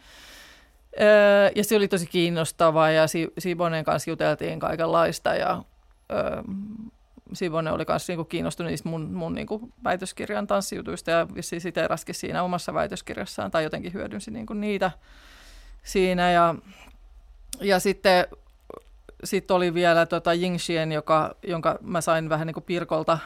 Öö, 1.01 1.51
ja 1.55 1.63
se 1.63 1.75
oli 1.75 1.87
tosi 1.87 2.05
kiinnostavaa 2.05 2.91
ja 2.91 3.05
Sibonen 3.37 3.83
kanssa 3.83 4.09
juteltiin 4.09 4.59
kaikenlaista 4.59 5.35
ja 5.35 5.63
öö, 6.11 6.41
Sivonen 7.33 7.73
oli 7.73 7.85
myös 7.87 8.07
niinku 8.07 8.25
kiinnostunut 8.25 8.69
niistä 8.69 8.89
mun, 8.89 9.13
mun 9.13 9.35
niinku 9.35 9.69
väitöskirjan 9.83 10.47
tanssijutuista 10.47 11.11
ja 11.11 11.27
vissiin 11.35 11.61
siteeraskin 11.61 12.15
siinä 12.15 12.43
omassa 12.43 12.73
väitöskirjassaan 12.73 13.51
tai 13.51 13.63
jotenkin 13.63 13.93
hyödynsi 13.93 14.31
niinku 14.31 14.53
niitä 14.53 14.91
siinä. 15.83 16.31
Ja, 16.31 16.55
ja 17.61 17.79
sitten 17.79 18.27
sit 19.23 19.51
oli 19.51 19.73
vielä 19.73 20.05
tota 20.05 20.33
Yingxien, 20.33 20.91
joka, 20.91 21.35
jonka 21.47 21.79
mä 21.81 22.01
sain 22.01 22.29
vähän 22.29 22.47
niin 22.47 22.53
kuin 22.53 22.63
Pirkolta 22.63 23.19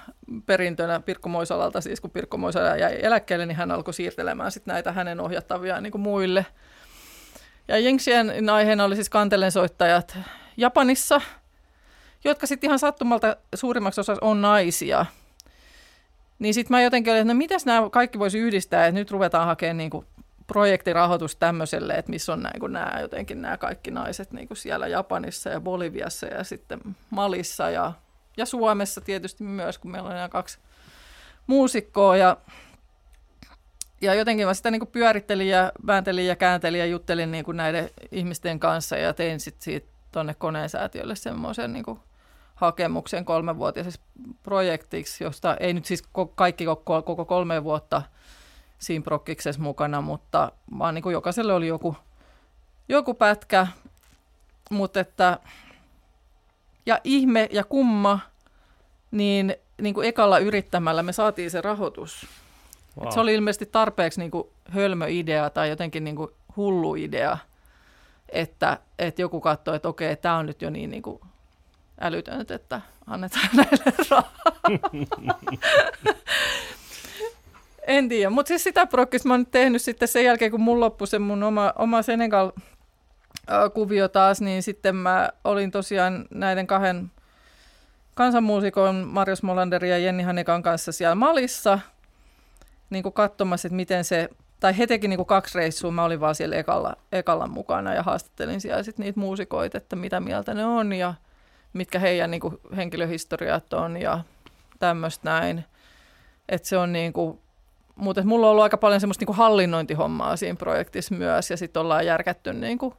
perintönä, 0.45 0.99
Pirkko 0.99 1.29
Moisalalta, 1.29 1.81
siis 1.81 2.01
kun 2.01 2.11
Pirkko 2.11 2.37
Moisala 2.37 2.77
jäi 2.77 2.99
eläkkeelle, 3.01 3.45
niin 3.45 3.55
hän 3.55 3.71
alkoi 3.71 3.93
siirtelemään 3.93 4.51
sit 4.51 4.65
näitä 4.65 4.91
hänen 4.91 5.19
ohjattavia 5.19 5.81
niin 5.81 5.91
kuin 5.91 6.01
muille. 6.01 6.45
Ja 7.67 7.77
Yingxien 7.79 8.49
aiheena 8.49 8.83
oli 8.83 8.95
siis 8.95 9.09
kantelensoittajat 9.09 10.17
Japanissa– 10.57 11.21
jotka 12.23 12.47
sitten 12.47 12.67
ihan 12.67 12.79
sattumalta 12.79 13.37
suurimmaksi 13.55 14.01
osaksi 14.01 14.19
on 14.21 14.41
naisia. 14.41 15.05
Niin 16.39 16.53
sitten 16.53 16.75
mä 16.75 16.81
jotenkin 16.81 17.11
olin, 17.11 17.21
että 17.21 17.33
no 17.33 17.37
mitäs 17.37 17.65
nämä 17.65 17.89
kaikki 17.89 18.19
voisi 18.19 18.39
yhdistää, 18.39 18.87
että 18.87 18.99
nyt 18.99 19.11
ruvetaan 19.11 19.45
hakemaan 19.45 19.77
niinku 19.77 20.05
projektirahoitus 20.47 21.35
tämmöiselle, 21.35 21.93
että 21.93 22.09
missä 22.09 22.33
on 22.33 22.43
niinku 22.43 22.67
nämä 22.67 22.99
jotenkin 23.01 23.41
nämä 23.41 23.57
kaikki 23.57 23.91
naiset 23.91 24.31
niinku 24.31 24.55
siellä 24.55 24.87
Japanissa 24.87 25.49
ja 25.49 25.61
Boliviassa 25.61 26.25
ja 26.25 26.43
sitten 26.43 26.79
Malissa 27.09 27.69
ja, 27.69 27.93
ja 28.37 28.45
Suomessa 28.45 29.01
tietysti 29.01 29.43
myös, 29.43 29.77
kun 29.77 29.91
meillä 29.91 30.09
on 30.09 30.15
nämä 30.15 30.29
kaksi 30.29 30.59
muusikkoa 31.47 32.17
ja 32.17 32.37
ja 34.01 34.13
jotenkin 34.13 34.47
mä 34.47 34.53
sitä 34.53 34.71
niin 34.71 34.87
pyörittelin 34.87 35.47
ja 35.47 35.71
vääntelin 35.87 36.27
ja 36.27 36.35
kääntelin 36.35 36.79
ja 36.79 36.85
juttelin 36.85 37.31
niin 37.31 37.45
näiden 37.53 37.89
ihmisten 38.11 38.59
kanssa 38.59 38.97
ja 38.97 39.13
tein 39.13 39.39
sitten 39.39 39.63
siitä 39.63 39.87
tuonne 40.11 40.33
koneensäätiölle 40.33 41.15
semmoisen 41.15 41.73
niin 41.73 41.85
hakemuksen 42.55 43.25
kolmenvuotiaisessa 43.25 44.01
projektiksi, 44.43 45.23
josta 45.23 45.57
ei 45.59 45.73
nyt 45.73 45.85
siis 45.85 46.03
kaikki 46.35 46.65
koko 46.85 47.25
kolme 47.25 47.63
vuotta 47.63 48.01
siinä 48.83 49.03
prokkiksessa 49.03 49.61
mukana, 49.61 50.01
mutta 50.01 50.51
vaan 50.79 50.95
niin 50.95 51.03
kuin 51.03 51.13
jokaiselle 51.13 51.53
oli 51.53 51.67
joku, 51.67 51.95
joku 52.89 53.13
pätkä, 53.13 53.67
mutta 54.69 54.99
että 54.99 55.39
ja 56.85 56.99
ihme 57.03 57.49
ja 57.51 57.63
kumma, 57.63 58.19
niin, 59.11 59.55
niin 59.81 59.93
kuin 59.93 60.07
ekalla 60.07 60.39
yrittämällä 60.39 61.03
me 61.03 61.13
saatiin 61.13 61.51
se 61.51 61.61
rahoitus. 61.61 62.27
Wow. 62.99 63.13
se 63.13 63.19
oli 63.19 63.33
ilmeisesti 63.33 63.65
tarpeeksi 63.65 64.19
niin 64.19 64.31
kuin 64.31 64.47
hölmö 64.69 65.07
idea 65.09 65.49
tai 65.49 65.69
jotenkin 65.69 66.03
niin 66.03 66.15
kuin 66.15 66.31
hullu 66.57 66.95
idea, 66.95 67.37
että, 68.29 68.77
että 68.99 69.21
joku 69.21 69.41
katsoi, 69.41 69.75
että 69.75 69.87
okei, 69.87 70.15
tämä 70.15 70.37
on 70.37 70.45
nyt 70.45 70.61
jo 70.61 70.69
niin, 70.69 70.89
niin 70.89 71.03
kuin 71.03 71.19
älytöntä, 72.01 72.55
että 72.55 72.81
annetaan 73.07 73.49
näille 73.57 73.93
rahaa. 74.09 74.31
en 77.87 78.09
tiedä, 78.09 78.29
mutta 78.29 78.47
siis 78.47 78.63
sitä 78.63 78.85
prokkista 78.85 79.27
mä 79.27 79.33
oon 79.33 79.41
nyt 79.41 79.51
tehnyt 79.51 79.81
sitten 79.81 80.07
sen 80.07 80.25
jälkeen, 80.25 80.51
kun 80.51 80.61
mun 80.61 80.79
loppui 80.79 81.07
se 81.07 81.19
mun 81.19 81.43
oma, 81.43 81.73
oma 81.77 82.01
Senegal-kuvio 82.01 84.07
taas, 84.07 84.41
niin 84.41 84.63
sitten 84.63 84.95
mä 84.95 85.29
olin 85.43 85.71
tosiaan 85.71 86.25
näiden 86.29 86.67
kahden 86.67 87.11
kansanmuusikon 88.15 88.95
Marius 88.95 89.43
Molanderin 89.43 89.91
ja 89.91 89.97
Jenni 89.97 90.23
Hanekan 90.23 90.63
kanssa 90.63 90.91
siellä 90.91 91.15
Malissa 91.15 91.79
niin 92.89 93.03
kuin 93.03 93.13
katsomassa, 93.13 93.67
että 93.67 93.75
miten 93.75 94.03
se 94.03 94.29
tai 94.59 94.77
he 94.77 94.87
teki 94.87 95.07
niinku 95.07 95.25
kaksi 95.25 95.57
reissua, 95.57 95.91
mä 95.91 96.03
olin 96.03 96.19
vaan 96.19 96.35
siellä 96.35 96.55
ekalla, 96.55 96.95
ekalla 97.11 97.47
mukana 97.47 97.93
ja 97.93 98.03
haastattelin 98.03 98.61
siellä 98.61 98.83
sit 98.83 98.97
niitä 98.97 99.19
muusikoita, 99.19 99.77
että 99.77 99.95
mitä 99.95 100.19
mieltä 100.19 100.53
ne 100.53 100.65
on 100.65 100.93
ja 100.93 101.13
mitkä 101.73 101.99
heidän 101.99 102.31
niinku 102.31 102.59
henkilöhistoriat 102.75 103.73
on 103.73 104.01
ja 104.01 104.23
tämmöistä 104.79 105.29
näin. 105.29 105.65
Että 106.49 106.67
se 106.67 106.77
on 106.77 106.93
niinku, 106.93 107.42
mutta 107.95 108.23
mulla 108.23 108.45
on 108.47 108.51
ollut 108.51 108.63
aika 108.63 108.77
paljon 108.77 109.01
semmoista 109.01 109.21
niinku 109.21 109.33
hallinnointihommaa 109.33 110.35
siinä 110.35 110.55
projektissa 110.55 111.15
myös 111.15 111.49
ja 111.49 111.57
sitten 111.57 111.81
ollaan 111.81 112.05
järkätty 112.05 112.53
niinku 112.53 112.93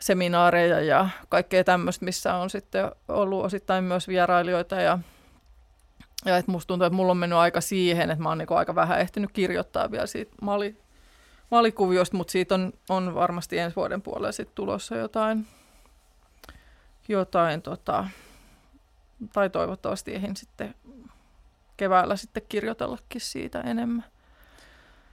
seminaareja 0.00 0.80
ja 0.80 1.08
kaikkea 1.28 1.64
tämmöistä, 1.64 2.04
missä 2.04 2.34
on 2.34 2.50
sitten 2.50 2.92
ollut 3.08 3.44
osittain 3.44 3.84
myös 3.84 4.08
vierailijoita 4.08 4.80
ja 4.80 4.98
ja 6.24 6.36
että 6.36 6.50
musta 6.50 6.68
tuntuu, 6.68 6.86
että 6.86 6.96
mulla 6.96 7.10
on 7.10 7.16
mennyt 7.16 7.38
aika 7.38 7.60
siihen, 7.60 8.10
että 8.10 8.22
mä 8.22 8.28
oon 8.28 8.38
niinku 8.38 8.54
aika 8.54 8.74
vähän 8.74 9.00
ehtinyt 9.00 9.30
kirjoittaa 9.32 9.90
vielä 9.90 10.06
siitä 10.06 10.32
mali, 10.42 10.78
malikuviosta, 11.50 12.16
mutta 12.16 12.32
siitä 12.32 12.54
on, 12.54 12.72
on 12.88 13.14
varmasti 13.14 13.58
ensi 13.58 13.76
vuoden 13.76 14.02
puolella 14.02 14.32
sitten 14.32 14.54
tulossa 14.54 14.96
jotain, 14.96 15.46
jotain 17.08 17.62
tota, 17.62 18.04
tai 19.32 19.50
toivottavasti 19.50 20.14
ehdin 20.14 20.36
sitten 20.36 20.74
keväällä 21.76 22.16
sitten 22.16 22.42
kirjoitellakin 22.48 23.20
siitä 23.20 23.60
enemmän. 23.60 24.04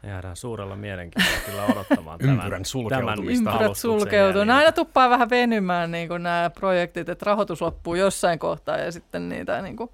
Jäädään 0.04 0.36
suurella 0.36 0.76
mielenkiinnolla 0.76 1.38
kyllä 1.46 1.66
odottamaan 1.66 2.20
Ympyrän 2.22 2.50
tämän, 2.50 2.66
sulkeutumista. 2.66 3.44
tämän 3.44 3.54
Ympyrät 3.62 3.78
sulkeutuu. 3.78 4.44
Näitä 4.44 4.72
tuppaa 4.72 5.10
vähän 5.10 5.30
venymään 5.30 5.92
niin 5.92 6.10
nämä 6.10 6.52
projektit, 6.60 7.10
että 7.10 7.26
rahoitus 7.26 7.62
loppuu 7.62 7.96
jossain 7.96 8.40
kohtaa 8.40 8.78
ja 8.78 8.92
sitten 8.92 9.30
niitä 9.30 9.62
niin 9.62 9.76
kuin, 9.76 9.90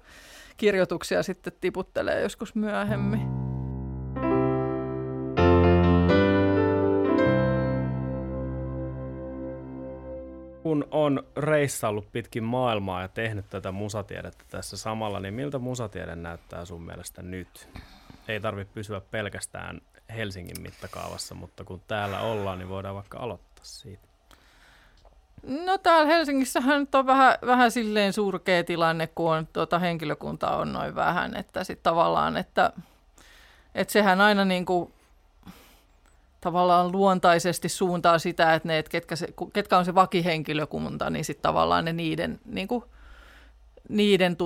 kirjoituksia 0.56 1.22
sitten 1.22 1.52
tiputtelee 1.60 2.20
joskus 2.20 2.54
myöhemmin. 2.54 3.46
kun 10.66 10.88
on 10.90 11.22
reissaillut 11.36 12.12
pitkin 12.12 12.44
maailmaa 12.44 13.02
ja 13.02 13.08
tehnyt 13.08 13.44
tätä 13.50 13.72
musatiedettä 13.72 14.44
tässä 14.50 14.76
samalla, 14.76 15.20
niin 15.20 15.34
miltä 15.34 15.58
musatiede 15.58 16.16
näyttää 16.16 16.64
sun 16.64 16.82
mielestä 16.82 17.22
nyt? 17.22 17.68
Ei 18.28 18.40
tarvitse 18.40 18.74
pysyä 18.74 19.00
pelkästään 19.00 19.80
Helsingin 20.16 20.62
mittakaavassa, 20.62 21.34
mutta 21.34 21.64
kun 21.64 21.82
täällä 21.88 22.20
ollaan, 22.20 22.58
niin 22.58 22.68
voidaan 22.68 22.94
vaikka 22.94 23.18
aloittaa 23.18 23.64
siitä. 23.64 24.06
No 25.42 25.78
täällä 25.78 26.06
Helsingissähän 26.06 26.80
nyt 26.80 26.94
on 26.94 27.06
vähän, 27.06 27.34
vähän 27.46 27.70
silleen 27.70 28.12
surkea 28.12 28.64
tilanne, 28.64 29.06
kun 29.06 29.32
on, 29.32 29.46
tuota, 29.46 29.78
henkilökuntaa 29.78 30.56
on 30.56 30.72
noin 30.72 30.94
vähän, 30.94 31.36
että 31.36 31.64
sitten 31.64 31.82
tavallaan, 31.82 32.36
että, 32.36 32.72
että 33.74 33.92
sehän 33.92 34.20
aina 34.20 34.44
niin 34.44 34.66
kuin 34.66 34.92
tavallaan 36.40 36.92
luontaisesti 36.92 37.68
suuntaa 37.68 38.18
sitä, 38.18 38.54
että 38.54 38.68
ne, 38.68 38.78
että 38.78 38.90
ketkä, 38.90 39.16
se, 39.16 39.28
ketkä 39.52 39.78
on 39.78 39.84
se 39.84 39.94
vakihenkilökunta, 39.94 41.10
niin 41.10 41.24
sitten 41.24 41.42
tavallaan 41.42 41.84
ne 41.84 41.92
niiden, 41.92 42.40
niin 42.44 42.68
kuin, 42.68 42.84
niiden 43.88 44.36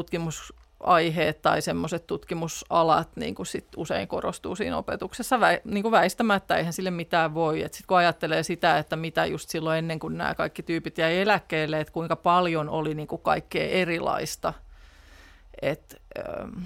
tutkimusaiheet 0.81 1.43
tai 1.43 1.63
semmoiset 1.63 2.07
tutkimusalat 2.07 3.17
niin 3.17 3.35
kuin 3.35 3.47
sit 3.47 3.67
usein 3.77 4.09
korostuu 4.09 4.57
siinä 4.57 4.77
opetuksessa 4.77 5.41
vä, 5.41 5.59
niin 5.65 5.83
kuin 5.83 5.93
väistämättä, 5.93 6.57
eihän 6.57 6.73
sille 6.73 6.91
mitään 6.91 7.35
voi. 7.35 7.61
Sitten 7.61 7.85
kun 7.87 7.97
ajattelee 7.97 8.43
sitä, 8.43 8.79
että 8.79 8.97
mitä 8.97 9.27
just 9.27 9.49
silloin 9.49 9.79
ennen 9.79 9.99
kuin 9.99 10.19
nämä 10.19 10.35
kaikki 10.35 10.63
tyypit 10.63 10.99
jäi 10.99 11.19
eläkkeelle, 11.19 11.81
että 11.81 11.93
kuinka 11.93 12.17
paljon 12.17 12.69
oli 12.69 12.95
niin 12.95 13.09
kuin 13.09 13.23
kaikkea 13.23 13.69
erilaista, 13.69 14.53
et, 15.63 16.03
ähm, 16.19 16.63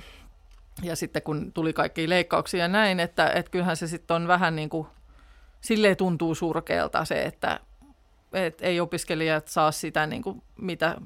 ja 0.82 0.96
sitten 0.96 1.22
kun 1.22 1.52
tuli 1.52 1.72
kaikki 1.72 2.08
leikkauksia 2.08 2.60
ja 2.60 2.68
näin, 2.68 3.00
että, 3.00 3.30
että 3.30 3.50
kyllähän 3.50 3.76
se 3.76 3.86
sitten 3.86 4.14
on 4.14 4.28
vähän 4.28 4.56
niin 4.56 4.68
kuin 4.68 4.86
silleen 5.60 5.96
tuntuu 5.96 6.34
surkealta 6.34 7.04
se, 7.04 7.22
että, 7.22 7.60
että 8.32 8.64
ei 8.64 8.80
opiskelijat 8.80 9.48
saa 9.48 9.72
sitä, 9.72 10.06
niin 10.06 10.22
kuin, 10.22 10.42
mitä 10.56 10.96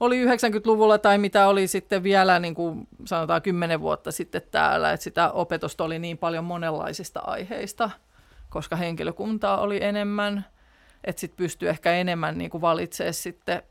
oli 0.00 0.26
90-luvulla 0.26 0.98
tai 0.98 1.18
mitä 1.18 1.48
oli 1.48 1.66
sitten 1.66 2.02
vielä 2.02 2.38
niin 2.38 2.54
kuin 2.54 2.88
sanotaan 3.04 3.42
10 3.42 3.80
vuotta 3.80 4.12
sitten 4.12 4.42
täällä, 4.50 4.92
että 4.92 5.04
sitä 5.04 5.30
opetusta 5.30 5.84
oli 5.84 5.98
niin 5.98 6.18
paljon 6.18 6.44
monenlaisista 6.44 7.20
aiheista, 7.20 7.90
koska 8.48 8.76
henkilökuntaa 8.76 9.60
oli 9.60 9.84
enemmän, 9.84 10.44
että 11.04 11.20
sitten 11.20 11.36
pystyy 11.36 11.68
ehkä 11.68 11.92
enemmän 11.92 12.38
niin 12.38 12.50
kuin 12.50 12.60
valitsemaan 12.60 13.14
sitten 13.14 13.62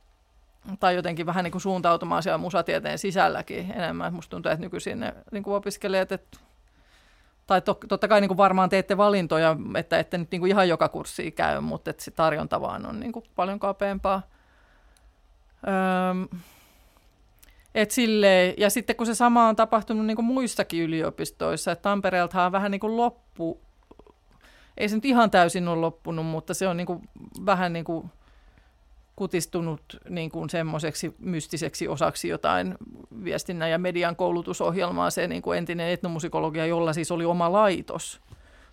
tai 0.79 0.95
jotenkin 0.95 1.25
vähän 1.25 1.43
niin 1.43 1.51
kuin 1.51 1.61
suuntautumaan 1.61 2.23
siellä 2.23 2.37
musatieteen 2.37 2.99
sisälläkin 2.99 3.71
enemmän. 3.71 4.13
Musta 4.13 4.29
tuntuu, 4.29 4.51
että 4.51 4.65
nykyisin 4.65 4.99
ne 4.99 5.13
niin 5.31 5.43
kuin 5.43 5.55
opiskelijat, 5.55 6.11
että 6.11 6.37
tai 7.47 7.61
to, 7.61 7.79
totta 7.87 8.07
kai 8.07 8.21
niin 8.21 8.29
kuin 8.29 8.37
varmaan 8.37 8.69
teette 8.69 8.97
valintoja, 8.97 9.57
että 9.75 9.99
ette 9.99 10.17
nyt 10.17 10.31
niin 10.31 10.39
kuin 10.39 10.49
ihan 10.49 10.69
joka 10.69 10.89
kurssi 10.89 11.31
käy, 11.31 11.59
mutta 11.59 11.89
että 11.89 12.03
se 12.03 12.11
tarjonta 12.11 12.61
vaan 12.61 12.85
on 12.85 12.99
niin 12.99 13.11
kuin 13.11 13.25
paljon 13.35 13.59
kapeampaa. 13.59 14.21
Öm, 15.67 16.39
et 17.75 17.91
silleen, 17.91 18.53
ja 18.57 18.69
sitten 18.69 18.95
kun 18.95 19.05
se 19.05 19.15
sama 19.15 19.47
on 19.47 19.55
tapahtunut 19.55 20.05
niin 20.05 20.15
kuin 20.15 20.25
muissakin 20.25 20.84
yliopistoissa, 20.84 21.71
että 21.71 21.81
Tampereelta 21.81 22.45
on 22.45 22.51
vähän 22.51 22.71
niin 22.71 22.79
kuin 22.79 22.97
loppu, 22.97 23.61
ei 24.77 24.89
se 24.89 24.95
nyt 24.95 25.05
ihan 25.05 25.31
täysin 25.31 25.67
ole 25.67 25.81
loppunut, 25.81 26.25
mutta 26.25 26.53
se 26.53 26.67
on 26.67 26.77
niin 26.77 26.88
kuin, 26.88 27.09
vähän 27.45 27.73
niin 27.73 27.85
kuin 27.85 28.09
kutistunut 29.15 29.81
niin 30.09 30.31
kuin 30.31 30.49
semmoiseksi 30.49 31.15
mystiseksi 31.19 31.88
osaksi 31.88 32.27
jotain 32.27 32.75
viestinnän 33.23 33.71
ja 33.71 33.77
median 33.77 34.15
koulutusohjelmaa, 34.15 35.09
se 35.09 35.27
niin 35.27 35.41
kuin 35.41 35.57
entinen 35.57 35.89
etnomusikologia, 35.89 36.65
jolla 36.65 36.93
siis 36.93 37.11
oli 37.11 37.25
oma 37.25 37.51
laitos. 37.51 38.21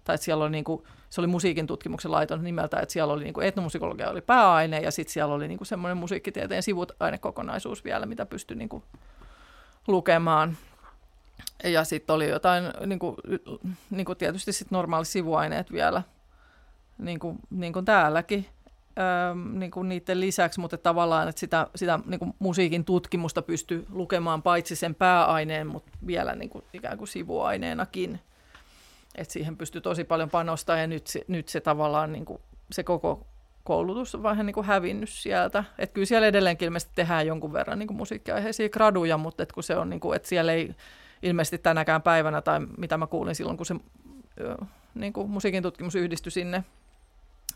Tai 0.05 0.15
että 0.15 0.25
siellä 0.25 0.45
oli 0.45 0.51
niin 0.51 0.65
kuin, 0.65 0.83
se 1.11 1.21
oli 1.21 1.27
musiikin 1.27 1.67
tutkimuksen 1.67 2.13
laitos 2.13 2.41
nimeltä, 2.41 2.81
että 2.81 2.93
siellä 2.93 3.13
oli 3.13 3.25
niin 3.25 3.35
kuin 3.35 3.47
etnomusikologia 3.47 4.11
oli 4.11 4.21
pääaine 4.21 4.81
ja 4.81 4.91
sitten 4.91 5.13
siellä 5.13 5.35
oli 5.35 5.49
niin 5.49 5.59
kuin 5.59 5.67
semmoinen 5.67 5.97
musiikkitieteen 5.97 6.63
sivutainekokonaisuus 6.63 7.85
vielä, 7.85 8.07
mitä 8.07 8.27
pystyi 8.27 8.57
niin 8.57 8.69
kuin 8.69 8.83
lukemaan. 9.89 10.57
Ja 11.65 11.85
sitten 11.85 12.17
oli 12.17 12.29
jotain, 12.29 12.65
niin 12.87 12.99
kuin, 12.99 13.17
niin 13.91 14.05
kuin 14.05 14.19
tietysti 14.19 14.53
sit 14.53 14.71
normaali 14.71 15.05
sivuaineet 15.05 15.73
vielä, 15.73 16.03
niin 16.99 17.19
kuin, 17.19 17.39
niin 17.51 17.73
kuin 17.73 17.85
täälläkin 17.85 18.47
ähm, 18.99 19.59
niin 19.59 19.71
kuin 19.71 19.89
niiden 19.89 20.21
lisäksi, 20.21 20.61
mutta 20.61 20.79
tavallaan, 20.79 21.29
että 21.29 21.41
sitä, 21.41 21.67
sitä 21.75 22.01
niin 22.07 22.19
kuin 22.19 22.35
musiikin 22.39 22.85
tutkimusta 22.85 23.43
pystyy 23.43 23.87
lukemaan 23.93 24.43
paitsi 24.43 24.77
sen 24.77 24.95
pääaineen, 24.95 25.67
mutta 25.67 25.93
vielä 26.07 26.35
niin 26.35 26.51
kuin, 26.51 26.65
ikään 26.73 26.99
kuin 26.99 27.09
sivuaineenakin. 27.09 28.21
Et 29.15 29.31
siihen 29.31 29.57
pystyy 29.57 29.81
tosi 29.81 30.05
paljon 30.05 30.31
panostaa 30.31 30.79
ja 30.79 30.87
nyt 30.87 31.07
se, 31.07 31.25
nyt 31.29 31.49
se 31.49 31.61
tavallaan 31.61 32.13
niin 32.13 32.25
kuin, 32.25 32.39
se 32.73 32.85
koko 32.85 33.27
koulutus 33.65 34.15
on 34.15 34.23
vähän 34.23 34.47
niin 34.47 34.55
kuin 34.55 34.67
hävinnyt 34.67 35.09
sieltä. 35.09 35.65
Et 35.79 35.93
kyllä 35.93 36.07
siellä 36.07 36.27
edelleenkin 36.27 36.67
ilmeisesti 36.67 36.93
tehdään 36.95 37.27
jonkun 37.27 37.53
verran 37.53 37.79
niin 37.79 37.87
kuin 37.87 37.97
musiikkiaiheisia 37.97 38.69
graduja, 38.69 39.19
mutta 39.19 39.43
et 39.43 39.53
kun 39.53 39.63
se 39.63 39.77
on, 39.77 39.91
niin 39.91 40.01
kuin, 40.01 40.17
että 40.17 40.29
siellä 40.29 40.53
ei 40.53 40.75
ilmeisesti 41.23 41.59
tänäkään 41.59 42.03
päivänä, 42.03 42.43
tai 42.43 42.61
mitä 42.79 42.97
mä 42.99 43.07
kuulin 43.07 43.35
silloin, 43.35 43.57
kun 43.57 43.67
se 43.67 43.75
niin 44.95 45.13
kuin 45.13 45.31
musiikin 45.31 45.63
tutkimus 45.63 45.95
yhdistyi 45.95 46.33
sinne 46.33 46.65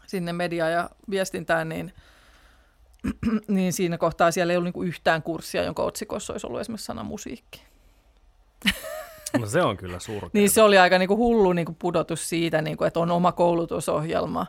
sinne 0.09 0.33
media- 0.33 0.69
ja 0.69 0.91
viestintään, 1.11 1.69
niin, 1.69 1.95
niin 3.49 3.73
siinä 3.73 3.99
kohtaa 3.99 4.31
siellä 4.31 4.53
ei 4.53 4.57
ollut 4.57 4.67
niinku 4.67 4.83
yhtään 4.83 5.23
kurssia, 5.23 5.63
jonka 5.63 5.83
otsikossa 5.83 6.33
olisi 6.33 6.47
ollut 6.47 6.61
esimerkiksi 6.61 6.87
sana 6.87 7.03
musiikki. 7.03 7.63
No 9.39 9.47
se 9.47 9.63
on 9.63 9.77
kyllä 9.77 9.99
surkea. 9.99 10.31
niin 10.33 10.51
se 10.51 10.63
oli 10.63 10.79
aika 10.79 10.99
niinku 10.99 11.17
hullu 11.17 11.53
niinku 11.53 11.77
pudotus 11.79 12.29
siitä, 12.29 12.63
niinku, 12.63 12.85
että 12.85 13.01
on 13.01 13.11
oma 13.11 13.33
koulutusohjelma, 13.33 14.47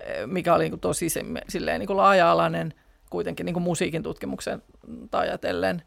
eh, 0.00 0.26
mikä 0.26 0.54
oli 0.54 0.64
niinku 0.64 0.76
tosi 0.76 1.08
se, 1.08 1.24
silleen 1.48 1.78
niinku 1.78 1.96
laaja-alainen 1.96 2.74
kuitenkin 3.10 3.46
niinku 3.46 3.60
musiikin 3.60 4.02
tutkimuksen 4.02 4.62
ajatellen. 5.12 5.82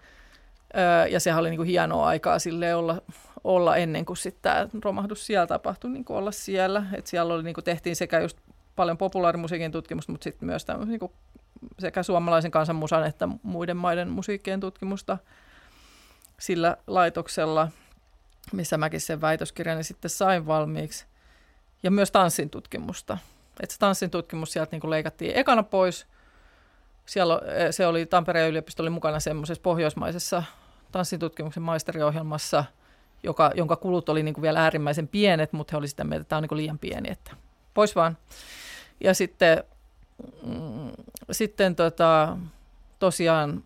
ja 1.09 1.19
sehän 1.19 1.39
oli 1.39 1.49
niinku 1.49 1.63
hienoa 1.63 2.07
aikaa 2.07 2.39
sille 2.39 2.75
olla, 2.75 3.01
olla 3.43 3.75
ennen 3.75 4.05
kuin 4.05 4.17
sitten 4.17 4.41
tämä 4.41 4.67
romahdus 4.83 5.25
siellä 5.25 5.47
tapahtui, 5.47 5.91
niinku 5.91 6.15
olla 6.15 6.31
siellä. 6.31 6.83
Et 6.93 7.07
siellä 7.07 7.33
oli, 7.33 7.43
niinku 7.43 7.61
tehtiin 7.61 7.95
sekä 7.95 8.19
just 8.19 8.38
paljon 8.75 8.97
populaarimusiikin 8.97 9.71
tutkimusta, 9.71 10.11
mutta 10.11 10.23
sitten 10.23 10.45
myös 10.45 10.65
niin 10.85 10.99
kuin 10.99 11.11
sekä 11.79 12.03
suomalaisen 12.03 12.51
kansanmusan 12.51 13.05
että 13.05 13.29
muiden 13.43 13.77
maiden 13.77 14.09
musiikkien 14.09 14.59
tutkimusta 14.59 15.17
sillä 16.39 16.77
laitoksella, 16.88 17.67
missä 18.53 18.77
mäkin 18.77 19.01
sen 19.01 19.22
väitöskirjani 19.22 19.84
sitten 19.84 20.09
sain 20.09 20.47
valmiiksi. 20.47 21.05
Ja 21.84 21.91
myös 21.91 22.11
tanssin 22.11 22.49
tutkimusta. 22.49 23.18
Että 23.59 23.73
se 23.73 23.80
tanssin 23.80 24.09
tutkimus 24.09 24.51
sieltä 24.51 24.77
niin 24.77 24.89
leikattiin 24.89 25.31
ekana 25.35 25.63
pois. 25.63 26.07
Siellä, 27.05 27.41
eh, 27.45 27.72
se 27.72 27.88
oli, 27.88 28.05
Tampereen 28.05 28.49
yliopisto 28.49 28.84
oli 28.84 28.89
mukana 28.89 29.19
semmoisessa 29.19 29.61
pohjoismaisessa 29.61 30.43
tanssin 30.91 31.19
tutkimuksen 31.19 31.63
maisteriohjelmassa, 31.63 32.65
joka, 33.23 33.51
jonka 33.55 33.76
kulut 33.76 34.09
oli 34.09 34.23
niin 34.23 34.34
kuin 34.34 34.41
vielä 34.41 34.63
äärimmäisen 34.63 35.07
pienet, 35.07 35.53
mutta 35.53 35.72
he 35.72 35.77
olivat 35.77 35.89
sitä 35.89 36.03
mieltä, 36.03 36.22
että 36.22 36.30
tämä 36.30 36.38
on 36.38 36.43
niin 36.43 36.49
kuin 36.49 36.57
liian 36.57 36.80
pieni, 36.80 37.11
että 37.11 37.35
pois 37.73 37.95
vaan. 37.95 38.18
Ja 39.03 39.13
sitten, 39.13 39.63
mm, 40.43 40.91
sitten 41.31 41.76
tota, 41.76 42.38
tosiaan 42.99 43.63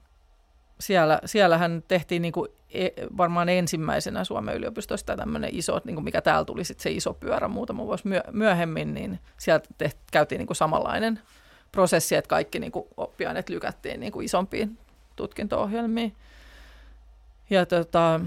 siellä, 0.80 1.20
siellähän 1.26 1.84
tehtiin 1.88 2.22
niin 2.22 2.34
kuin 2.34 2.52
varmaan 3.18 3.50
ensimmäisenä 3.50 4.24
Suomen 4.24 4.56
yliopistosta 4.56 5.18
tämmöinen 5.18 5.50
iso, 5.54 5.82
niin 5.84 5.96
kuin 5.96 6.04
mikä 6.04 6.22
täällä 6.22 6.46
tuli 6.46 6.64
sitten 6.64 6.84
se 6.84 6.92
iso 6.92 7.14
pyörä 7.14 7.48
muutama 7.48 7.86
vuosi 7.86 8.04
myöhemmin, 8.32 8.94
niin 8.94 9.20
sieltä 9.38 9.70
tehti, 9.78 10.00
käytiin 10.12 10.40
niin 10.40 10.48
kuin 10.48 10.58
samanlainen 10.58 11.20
prosessi, 11.72 12.16
että 12.16 12.30
kaikki 12.30 12.60
niin 12.60 12.72
kuin 12.72 12.86
oppiaineet 12.98 13.50
lykättiin 13.50 14.00
niin 14.00 14.12
kuin 14.12 14.26
isompiin 14.26 14.78
tutkinto-ohjelmiin. 15.16 16.16
Ja 17.50 17.66
tota, 17.66 18.20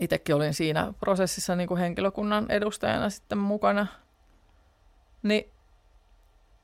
itsekin 0.00 0.34
olin 0.34 0.54
siinä 0.54 0.92
prosessissa 1.00 1.56
niin 1.56 1.68
kuin 1.68 1.80
henkilökunnan 1.80 2.50
edustajana 2.50 3.10
sitten 3.10 3.38
mukana. 3.38 3.86
Niin 5.22 5.50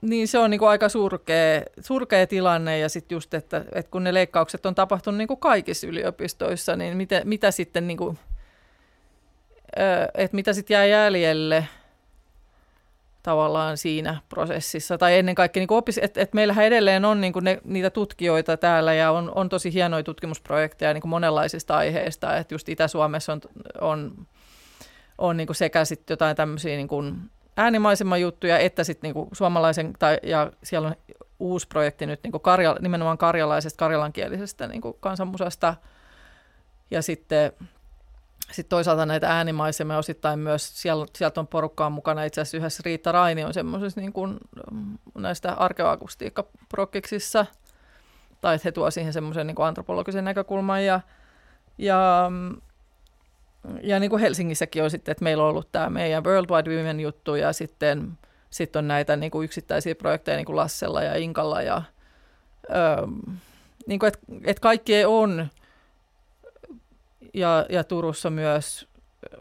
niin 0.02 0.28
se 0.28 0.39
on 0.39 0.51
niin 0.51 0.59
kuin 0.59 0.68
aika 0.68 0.89
surkea, 0.89 1.62
surkea 1.81 2.27
tilanne 2.27 2.78
ja 2.78 2.89
sitten 2.89 3.16
just, 3.16 3.35
että, 3.35 3.64
että 3.72 3.90
kun 3.90 4.05
ne 4.05 4.14
leikkaukset 4.14 4.66
on 4.66 4.74
tapahtunut 4.74 5.18
niin 5.18 5.28
kuin 5.28 5.40
kaikissa 5.40 5.86
yliopistoissa, 5.86 6.77
niin 6.77 6.97
mitä, 6.97 7.22
mitä 7.24 7.51
sitten 7.51 7.86
niin 7.86 7.97
kuin, 7.97 8.18
että 10.14 10.35
mitä 10.35 10.52
sitten 10.52 10.74
jää 10.74 10.86
jäljelle 10.86 11.68
tavallaan 13.22 13.77
siinä 13.77 14.20
prosessissa. 14.28 14.98
Tai 14.98 15.18
ennen 15.18 15.35
kaikkea, 15.35 15.60
niin 15.60 15.72
opis, 15.72 15.98
että, 15.98 16.20
että 16.20 16.35
meillähän 16.35 16.64
edelleen 16.64 17.05
on 17.05 17.20
niin 17.20 17.32
kuin 17.32 17.44
ne, 17.44 17.60
niitä 17.64 17.90
tutkijoita 17.90 18.56
täällä 18.56 18.94
ja 18.94 19.10
on, 19.10 19.32
on 19.35 19.48
tosi 19.48 19.72
hienoja 19.72 20.02
tutkimusprojekteja 20.02 20.94
niin 20.94 21.01
kuin 21.01 21.10
monenlaisista 21.10 21.77
aiheista. 21.77 22.36
Että 22.36 22.55
just 22.55 22.68
Itä-Suomessa 22.68 23.32
on, 23.32 23.40
on, 23.81 24.27
on 25.18 25.36
niin 25.36 25.47
kuin 25.47 25.56
sekä 25.56 25.85
sitten 25.85 26.12
jotain 26.12 26.36
tämmöisiä 26.36 26.77
niin 26.77 26.89
kuin 26.89 27.31
äänimaisemman 27.61 28.20
juttuja, 28.20 28.59
että 28.59 28.85
sitten 28.85 29.09
niinku 29.09 29.28
suomalaisen, 29.32 29.93
tai, 29.99 30.19
ja 30.23 30.53
siellä 30.62 30.89
on 30.89 30.95
uusi 31.39 31.69
projekti 31.69 32.07
nyt 32.07 32.20
niinku 32.23 32.39
karja, 32.39 32.77
nimenomaan 32.81 33.19
karjalaisesta, 33.19 33.78
karjalankielisestä 33.78 34.66
niinku 34.66 34.93
kansanmusasta, 34.93 35.74
ja 36.91 37.03
sitten 37.03 37.53
sitten 38.53 38.70
toisaalta 38.70 39.07
näitä 39.07 39.37
äänimaisemia 39.37 39.99
osittain 39.99 40.39
myös, 40.39 40.82
siellä, 40.82 41.07
sieltä 41.16 41.41
on 41.41 41.47
porukkaa 41.47 41.91
mukana, 41.91 42.24
itse 42.24 42.41
asiassa 42.41 42.57
yhdessä 42.57 42.82
Riitta 42.85 43.12
Raini 43.12 43.45
on 43.45 43.55
semmoisessa 43.55 44.01
niin 44.01 44.12
kuin, 44.12 44.39
mm, 44.73 44.99
näistä 45.19 45.53
arkeoakustiikkaprokkiksissa, 45.53 47.47
tai 48.41 48.55
että 48.55 48.69
he 48.69 48.73
tuovat 48.73 48.95
siihen 48.95 49.12
semmoisen 49.12 49.47
niin 49.47 49.57
antropologisen 49.59 50.24
näkökulman, 50.24 50.85
ja, 50.85 51.01
ja 51.78 52.27
mm, 52.31 52.57
ja 53.82 54.01
niin 54.01 54.11
kuin 54.11 54.20
Helsingissäkin 54.20 54.82
on 54.82 54.91
sitten, 54.91 55.12
että 55.12 55.24
meillä 55.24 55.43
on 55.43 55.51
ollut 55.51 55.73
tämä 55.73 55.91
meidän 55.91 56.24
World 56.24 56.51
Wide 56.51 56.77
Women 56.77 57.01
juttu 57.01 57.35
ja 57.35 57.53
sitten 57.53 58.19
sit 58.51 58.77
on 58.77 58.89
näitä 58.89 59.16
niin 59.16 59.31
kuin 59.31 59.45
yksittäisiä 59.45 59.95
projekteja 59.95 60.37
niin 60.37 60.47
kuin 60.47 60.57
Lassella 60.57 61.03
ja 61.03 61.15
Inkalla 61.15 61.62
ja 61.62 61.82
öö, 62.70 63.07
niin 63.87 63.99
kuin, 63.99 64.09
että, 64.09 64.20
että 64.45 64.61
kaikki 64.61 65.05
on 65.05 65.49
ja, 67.35 67.66
ja 67.69 67.85
Turussa 67.85 68.31
myös 68.31 68.89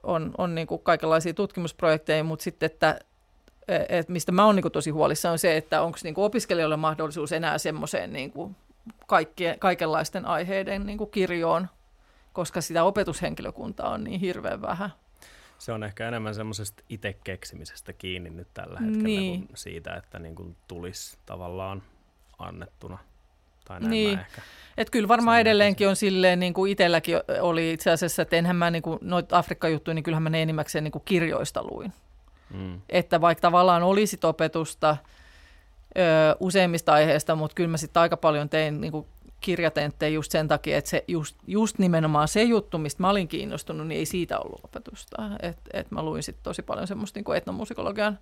on, 0.04 0.32
on 0.38 0.56
niin 0.56 0.68
kuin 0.68 0.82
kaikenlaisia 0.82 1.34
tutkimusprojekteja, 1.34 2.24
mutta 2.24 2.44
sitten, 2.44 2.68
että 2.68 3.00
et 3.90 4.10
mistä 4.10 4.32
mä 4.32 4.46
oon 4.46 4.56
niin 4.56 4.72
tosi 4.72 4.90
huolissaan 4.90 5.32
on 5.32 5.40
se, 5.40 5.58
että 5.58 5.82
onko 5.82 5.98
niin 6.04 6.14
opiskelijoilla 6.18 6.78
mahdollisuus 6.78 7.32
enää 7.32 7.58
semmoiseen 7.58 8.14
niin 8.14 8.34
kaikenlaisten 9.60 10.26
aiheiden 10.26 10.86
niin 10.86 10.98
kuin 10.98 11.12
kirjoon 11.12 11.68
koska 12.34 12.61
sitä 12.61 12.84
opetushenkilökuntaa 12.84 13.89
on 13.89 14.03
niin 14.03 14.19
hirveän 14.19 14.61
vähän. 14.61 14.89
Se 15.57 15.72
on 15.72 15.84
ehkä 15.84 16.07
enemmän 16.07 16.35
semmoisesta 16.35 16.84
itse 16.89 17.14
keksimisestä 17.23 17.93
kiinni 17.93 18.30
nyt 18.30 18.47
tällä 18.53 18.80
hetkellä 18.80 19.03
niin. 19.03 19.47
kuin 19.47 19.57
siitä, 19.57 19.93
että 19.93 20.19
niin 20.19 20.35
kuin 20.35 20.56
tulisi 20.68 21.18
tavallaan 21.26 21.84
annettuna. 22.39 22.97
Tai 23.65 23.80
näin 23.80 23.89
niin. 23.89 24.19
ehkä. 24.19 24.41
Et 24.77 24.89
kyllä 24.89 25.07
varmaan 25.07 25.41
edelleenkin 25.41 25.88
on 25.88 25.95
silleen, 25.95 26.39
niin 26.39 26.53
kuin 26.53 26.72
itselläkin 26.72 27.15
oli 27.41 27.73
itse 27.73 27.91
asiassa, 27.91 28.22
että 28.22 28.35
enhän 28.35 28.56
mä 28.56 28.72
niin 28.72 28.81
kuin, 28.81 28.99
noita 29.01 29.38
Afrikka-juttuja, 29.38 29.95
niin 29.95 30.03
kyllähän 30.03 30.23
mä 30.23 30.30
ne 30.30 30.41
enimmäkseen 30.41 30.84
niin 30.84 30.91
kuin 30.91 31.03
kirjoista 31.06 31.64
luin. 31.64 31.93
Mm. 32.53 32.81
Että 32.89 33.22
vaikka 33.22 33.41
tavallaan 33.41 33.84
olisi 33.84 34.19
opetusta 34.23 34.97
ö, 35.97 36.01
useimmista 36.39 36.93
aiheista, 36.93 37.35
mutta 37.35 37.56
kyllä 37.56 37.69
mä 37.69 37.77
sitten 37.77 38.01
aika 38.01 38.18
paljon 38.18 38.49
tein 38.49 38.81
niin 38.81 38.91
kuin 38.91 39.06
kirjatenttejä 39.41 40.10
just 40.10 40.32
sen 40.32 40.48
takia, 40.48 40.78
että 40.78 40.90
se 40.90 41.03
just, 41.07 41.38
just 41.48 41.80
nimenomaan 41.80 42.28
se 42.28 42.44
juttu, 42.44 42.78
mistä 42.78 43.03
mä 43.03 43.10
olin 43.10 43.28
kiinnostunut, 43.28 43.88
niin 43.88 43.99
ei 43.99 44.06
siitä 44.06 44.40
ollut 44.40 44.61
opetusta. 44.64 45.30
Et, 45.41 45.57
et 45.74 45.91
mä 45.91 46.03
luin 46.03 46.24
sitten 46.24 46.44
tosi 46.44 46.61
paljon 46.61 46.88
semmoista 46.88 47.20
niin 47.20 47.36
etnomusikologian 47.36 48.20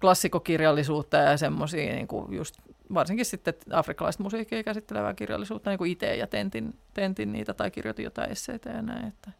klassikokirjallisuutta 0.00 1.16
ja 1.16 1.36
semmoisia 1.36 1.94
niin 1.94 2.08
just 2.28 2.56
varsinkin 2.94 3.24
sitten 3.24 3.54
afrikkalaista 3.70 4.22
musiikkia 4.22 4.62
käsittelevää 4.62 5.14
kirjallisuutta, 5.14 5.70
niin 5.70 5.78
kuin 5.78 5.90
itse 5.90 6.16
ja 6.16 6.26
tentin, 6.26 6.78
tentin 6.94 7.32
niitä 7.32 7.54
tai 7.54 7.70
kirjoitin 7.70 8.04
jotain 8.04 8.30
esseitä 8.30 8.70
ja 8.70 8.82
näin. 8.82 9.06
Että. 9.06 9.30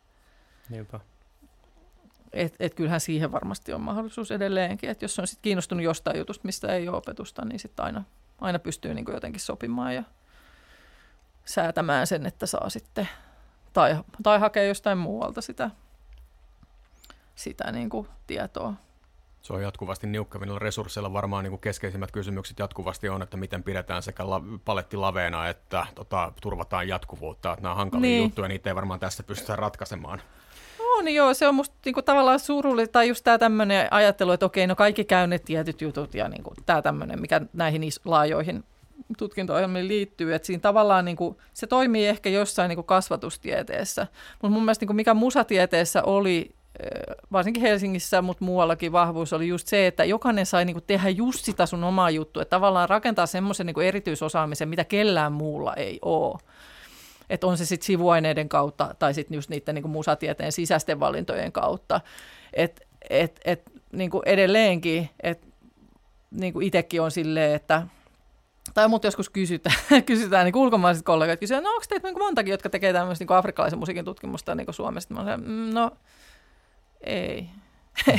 Niinpä. 0.71 1.01
Et, 2.33 2.55
et 2.61 2.75
kyllähän 2.75 3.01
siihen 3.01 3.33
varmasti 3.33 3.73
on 3.73 3.81
mahdollisuus 3.81 4.31
edelleenkin, 4.31 4.91
että 4.91 5.05
jos 5.05 5.19
on 5.19 5.27
sit 5.27 5.39
kiinnostunut 5.43 5.85
jostain 5.85 6.19
jutusta, 6.19 6.47
mistä 6.47 6.73
ei 6.73 6.89
ole 6.89 6.97
opetusta, 6.97 7.45
niin 7.45 7.59
sitten 7.59 7.85
aina, 7.85 8.05
aina 8.41 8.59
pystyy 8.59 8.95
niin 8.95 9.05
jotenkin 9.13 9.41
sopimaan 9.41 9.95
ja 9.95 10.03
säätämään 11.45 12.07
sen, 12.07 12.27
että 12.27 12.47
saa 12.47 12.71
sitten, 12.71 13.09
tai, 13.73 13.97
tai 14.23 14.39
hakea 14.39 14.63
jostain 14.63 14.99
muualta 14.99 15.41
sitä, 15.41 15.71
sitä 17.35 17.73
niin 17.73 17.91
kuin 17.91 18.09
tietoa. 18.27 18.75
Se 19.43 19.53
on 19.53 19.63
jatkuvasti 19.63 20.07
niukkavilla 20.07 20.59
resursseilla 20.59 21.13
varmaan 21.13 21.45
niin 21.45 21.51
kuin 21.51 21.61
keskeisimmät 21.61 22.13
kysymykset 22.13 22.59
jatkuvasti 22.59 23.09
on, 23.09 23.23
että 23.23 23.37
miten 23.37 23.63
pidetään 23.63 24.03
sekä 24.03 24.31
la- 24.31 24.43
paletti 24.65 24.97
laveena 24.97 25.49
että 25.49 25.87
tota, 25.95 26.33
turvataan 26.43 26.89
jatkuvuutta. 26.89 27.53
Että 27.53 27.63
nämä 27.63 27.73
on 27.73 27.77
hankalia 27.77 28.09
niin. 28.09 28.23
juttuja, 28.23 28.49
niitä 28.49 28.71
ei 28.71 28.75
varmaan 28.75 29.01
tässä 29.01 29.23
pystytä 29.23 29.57
ratkaisemaan. 29.57 30.23
On 30.99 31.09
joo, 31.09 31.35
se 31.35 31.49
on 31.49 31.55
musta 31.55 31.77
niinku 31.85 32.03
tavallaan 32.03 32.41
surullista, 32.41 32.93
tai 32.93 33.09
just 33.09 33.25
tämä 33.25 33.39
tämmöinen 33.39 33.93
ajattelu, 33.93 34.33
että 34.33 34.47
okei, 34.47 34.67
no 34.67 34.77
kaikki 34.77 35.05
käy 35.05 35.27
ne 35.27 35.39
tietyt 35.39 35.81
jutut 35.81 36.15
ja 36.15 36.29
niinku, 36.29 36.55
tämä 36.67 36.83
tämmöinen, 36.83 37.21
mikä 37.21 37.41
näihin 37.53 37.83
laajoihin 38.05 38.65
tutkinto-ohjelmiin 39.19 39.89
liittyy, 39.89 40.35
että 40.35 40.47
siinä 40.47 40.61
tavallaan 40.61 41.05
niin 41.05 41.17
kuin, 41.17 41.37
se 41.53 41.67
toimii 41.67 42.07
ehkä 42.07 42.31
jossain 42.31 42.69
niin 42.69 42.77
kuin 42.77 42.87
kasvatustieteessä, 42.87 44.07
mutta 44.43 44.55
mun 44.55 44.65
mielestä 44.65 44.83
niin 44.83 44.87
kuin 44.89 44.97
mikä 44.97 45.15
musatieteessä 45.15 46.03
oli, 46.03 46.55
eh, 46.81 47.17
varsinkin 47.33 47.63
Helsingissä, 47.63 48.23
mutta 48.23 48.45
muuallakin 48.45 48.93
vahvuus 48.93 49.33
oli 49.33 49.49
just 49.49 49.69
se, 49.69 49.87
että 49.87 50.05
jokainen 50.05 50.47
sai 50.47 50.65
niin 50.65 50.75
kuin 50.75 50.85
tehdä 50.87 51.09
just 51.09 51.45
sitä 51.45 51.67
sun 51.67 51.85
omaa 51.85 52.11
juttua, 52.11 52.43
että 52.43 52.57
tavallaan 52.57 52.89
rakentaa 52.89 53.27
semmoisen 53.27 53.67
niin 53.67 53.83
erityisosaamisen, 53.83 54.69
mitä 54.69 54.85
kellään 54.85 55.33
muulla 55.33 55.75
ei 55.75 55.99
ole. 56.03 56.39
Että 57.31 57.47
on 57.47 57.59
se 57.59 57.67
sitten 57.67 57.87
sivuaineiden 57.87 58.49
kautta 58.49 58.95
tai 58.99 59.15
sitten 59.15 59.35
just 59.35 59.51
niiden 59.51 59.75
niin 59.75 59.83
kuin 59.83 59.93
musatieteen 59.93 60.53
sisäisten 60.53 61.01
valintojen 61.01 61.53
kautta. 61.53 62.01
Että 62.53 62.83
et, 63.11 63.41
et, 63.45 63.63
niin 63.93 64.11
edelleenkin, 64.27 65.11
että 65.23 65.47
niin 66.31 66.63
itsekin 66.63 67.03
on 67.03 67.11
silleen, 67.11 67.55
että 67.55 67.83
tai 68.75 68.89
mut 68.89 69.05
joskus 69.05 69.31
kysytään, 69.39 70.05
kysytään 70.07 70.45
niin 70.45 70.57
ulkomaiset 70.57 71.05
kollegat 71.05 71.41
kysyvät, 71.41 71.63
no 71.63 71.71
onko 71.71 71.85
teitä 71.89 72.09
niin 72.09 72.19
montakin, 72.19 72.51
jotka 72.51 72.71
tekee 72.71 72.93
tämmöistä 72.93 73.25
niin 73.25 73.37
afrikkalaisen 73.37 73.79
musiikin 73.79 74.05
tutkimusta 74.05 74.55
niin 74.55 74.67
Suomesta? 74.71 75.15
Mä 75.15 75.25
sanon, 75.25 75.49
mm, 75.49 75.75
no 75.75 75.91
ei. 77.01 77.49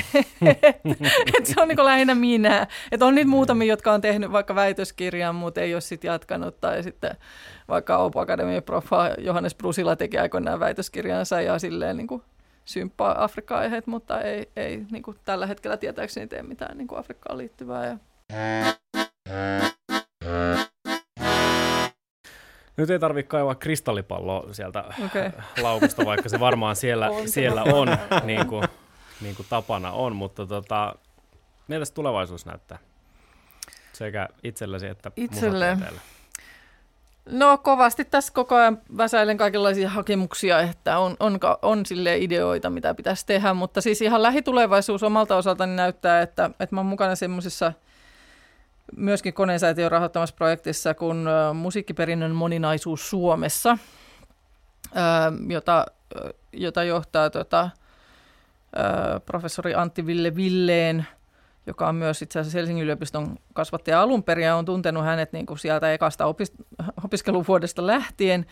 et 1.37 1.45
se 1.45 1.61
on 1.61 1.67
niin 1.67 1.85
lähinnä 1.85 2.15
minä. 2.15 2.67
Et 2.91 3.01
on 3.01 3.15
niitä 3.15 3.29
muutamia, 3.29 3.67
jotka 3.67 3.91
on 3.91 4.01
tehnyt 4.01 4.31
vaikka 4.31 4.55
väitöskirjan, 4.55 5.35
mutta 5.35 5.61
ei 5.61 5.73
ole 5.75 5.81
sitten 5.81 6.09
jatkanut. 6.09 6.61
Tai 6.61 6.83
sitten 6.83 7.17
vaikka 7.67 7.97
Opo 7.97 8.19
Akademian 8.19 8.63
profa 8.63 9.09
Johannes 9.17 9.55
Brusila 9.55 9.95
teki 9.95 10.17
aikoinaan 10.17 10.59
väitöskirjansa 10.59 11.41
ja 11.41 11.59
silleen 11.59 11.97
niin 11.97 12.21
symppaa 12.65 13.23
Afrikka-aiheet, 13.23 13.87
mutta 13.87 14.21
ei, 14.21 14.49
ei 14.55 14.85
niin 14.91 15.03
kuin 15.03 15.17
tällä 15.25 15.45
hetkellä 15.45 15.77
tietääkseni 15.77 16.27
tee 16.27 16.43
mitään 16.43 16.77
niin 16.77 16.87
kuin 16.87 16.99
Afrikkaan 16.99 17.37
liittyvää. 17.37 17.85
Ja... 17.85 17.97
Nyt 22.77 22.89
ei 22.89 22.99
tarvitse 22.99 23.29
kaivaa 23.29 23.55
kristallipalloa 23.55 24.53
sieltä 24.53 24.83
okay. 25.05 25.31
laukusta, 25.61 26.05
vaikka 26.05 26.29
se 26.29 26.39
varmaan 26.39 26.75
siellä 26.75 27.09
on, 27.09 27.29
siellä 27.29 27.63
on 27.63 27.87
niin 28.23 28.47
kuin, 28.47 28.63
niin 29.21 29.35
kuin 29.35 29.45
tapana 29.49 29.91
on, 29.91 30.15
mutta 30.15 30.45
tota, 30.45 30.95
miltä 31.67 31.93
tulevaisuus 31.93 32.45
näyttää? 32.45 32.77
Sekä 33.93 34.29
itsellesi 34.43 34.87
että 34.87 35.11
Itselle. 35.15 35.77
No 37.29 37.57
kovasti 37.57 38.05
tässä 38.05 38.33
koko 38.33 38.55
ajan 38.55 38.81
väsäilen 38.97 39.37
kaikenlaisia 39.37 39.89
hakemuksia, 39.89 40.59
että 40.59 40.97
on, 40.97 41.15
on, 41.19 41.39
on 41.61 41.85
sille 41.85 42.17
ideoita, 42.17 42.69
mitä 42.69 42.93
pitäisi 42.93 43.25
tehdä, 43.25 43.53
mutta 43.53 43.81
siis 43.81 44.01
ihan 44.01 44.23
lähitulevaisuus 44.23 45.03
omalta 45.03 45.35
osaltani 45.35 45.75
näyttää, 45.75 46.21
että, 46.21 46.49
että 46.59 46.75
mä 46.75 46.79
oon 46.79 46.85
mukana 46.85 47.15
semmoisessa– 47.15 47.73
myöskin 48.97 49.33
koneensäätiön 49.33 49.91
rahoittamassa 49.91 50.35
projektissa 50.35 50.93
kuin 50.93 51.17
Musiikkiperinnön 51.53 52.31
moninaisuus 52.31 53.09
Suomessa, 53.09 53.77
jota, 55.49 55.85
jota 56.53 56.83
johtaa 56.83 57.29
tota, 57.29 57.69
professori 59.25 59.75
Antti 59.75 60.05
Ville 60.05 60.35
Villeen, 60.35 61.07
joka 61.67 61.87
on 61.87 61.95
myös 61.95 62.21
itse 62.21 62.39
asiassa 62.39 62.57
Helsingin 62.57 62.83
yliopiston 62.83 63.37
kasvattaja 63.53 64.01
alun 64.01 64.23
perin 64.23 64.45
ja 64.45 64.55
on 64.55 64.65
tuntenut 64.65 65.03
hänet 65.03 65.33
niin 65.33 65.45
kuin 65.45 65.59
sieltä 65.59 65.93
ekasta 65.93 66.25
opis- 66.25 66.87
opiskeluvuodesta 67.03 67.87
lähtien. 67.87 68.45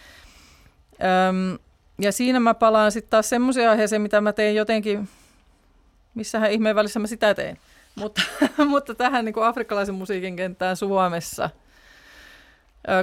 Öm, 1.29 1.57
ja 2.01 2.11
siinä 2.11 2.39
mä 2.39 2.53
palaan 2.53 2.91
sitten 2.91 3.09
taas 3.09 3.29
semmoisia 3.29 3.71
aiheeseen, 3.71 4.01
mitä 4.01 4.21
mä 4.21 4.33
tein 4.33 4.55
jotenkin, 4.55 5.09
missähän 6.13 6.51
ihmeen 6.51 6.75
välissä 6.75 6.99
mä 6.99 7.07
sitä 7.07 7.33
tein. 7.33 7.57
Mutta, 7.95 8.21
mutta 8.67 8.95
tähän 8.95 9.25
niin 9.25 9.33
kuin 9.33 9.45
afrikkalaisen 9.45 9.95
musiikin 9.95 10.35
kenttään 10.35 10.75
Suomessa. 10.75 11.49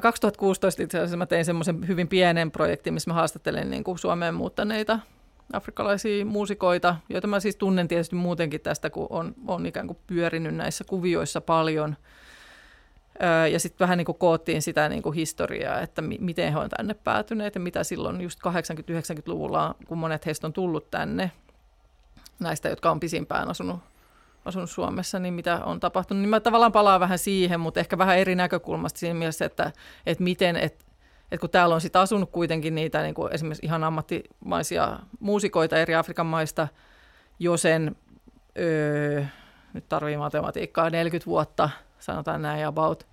2016 0.02 0.82
itse 0.82 0.98
asiassa 0.98 1.16
mä 1.16 1.26
tein 1.26 1.44
semmoisen 1.44 1.88
hyvin 1.88 2.08
pienen 2.08 2.50
projektin, 2.50 2.94
missä 2.94 3.10
mä 3.10 3.14
haastattelen 3.14 3.70
niin 3.70 3.84
kuin 3.84 3.98
Suomeen 3.98 4.34
muuttaneita 4.34 4.98
afrikkalaisia 5.52 6.26
muusikoita, 6.26 6.96
joita 7.08 7.26
mä 7.26 7.40
siis 7.40 7.56
tunnen 7.56 7.88
tietysti 7.88 8.16
muutenkin 8.16 8.60
tästä, 8.60 8.90
kun 8.90 9.06
on, 9.10 9.34
on 9.46 9.66
ikään 9.66 9.86
kuin 9.86 9.98
pyörinyt 10.06 10.54
näissä 10.54 10.84
kuvioissa 10.84 11.40
paljon. 11.40 11.96
Ja 13.52 13.60
sitten 13.60 13.84
vähän 13.84 13.98
niin 13.98 14.06
kuin 14.06 14.18
koottiin 14.18 14.62
sitä 14.62 14.88
niin 14.88 15.02
kuin 15.02 15.14
historiaa, 15.14 15.80
että 15.80 16.02
mi- 16.02 16.18
miten 16.20 16.52
he 16.52 16.58
on 16.58 16.68
tänne 16.68 16.94
päätyneet 16.94 17.54
ja 17.54 17.60
mitä 17.60 17.84
silloin 17.84 18.20
just 18.20 18.40
80-90-luvulla, 18.40 19.74
kun 19.88 19.98
monet 19.98 20.26
heistä 20.26 20.46
on 20.46 20.52
tullut 20.52 20.90
tänne, 20.90 21.30
näistä, 22.40 22.68
jotka 22.68 22.90
on 22.90 23.00
pisimpään 23.00 23.48
asunut, 23.48 23.80
asunut 24.44 24.70
Suomessa, 24.70 25.18
niin 25.18 25.34
mitä 25.34 25.64
on 25.64 25.80
tapahtunut. 25.80 26.20
Niin 26.20 26.30
mä 26.30 26.40
tavallaan 26.40 26.72
palaan 26.72 27.00
vähän 27.00 27.18
siihen, 27.18 27.60
mutta 27.60 27.80
ehkä 27.80 27.98
vähän 27.98 28.18
eri 28.18 28.34
näkökulmasta 28.34 28.98
siinä 28.98 29.14
mielessä, 29.14 29.44
että, 29.44 29.72
että 30.06 30.24
miten, 30.24 30.56
että 30.56 30.84
et 31.32 31.40
kun 31.40 31.50
täällä 31.50 31.74
on 31.74 31.80
sitten 31.80 32.00
asunut 32.00 32.30
kuitenkin 32.30 32.74
niitä 32.74 33.02
niin 33.02 33.14
kuin 33.14 33.32
esimerkiksi 33.32 33.66
ihan 33.66 33.84
ammattimaisia 33.84 34.98
muusikoita 35.20 35.76
eri 35.76 35.94
Afrikan 35.94 36.26
maista 36.26 36.68
jo 37.38 37.56
sen, 37.56 37.96
öö, 38.58 39.24
nyt 39.72 39.88
tarvii 39.88 40.16
matematiikkaa, 40.16 40.90
40 40.90 41.26
vuotta, 41.26 41.70
sanotaan 41.98 42.42
näin 42.42 42.66
about, 42.66 43.06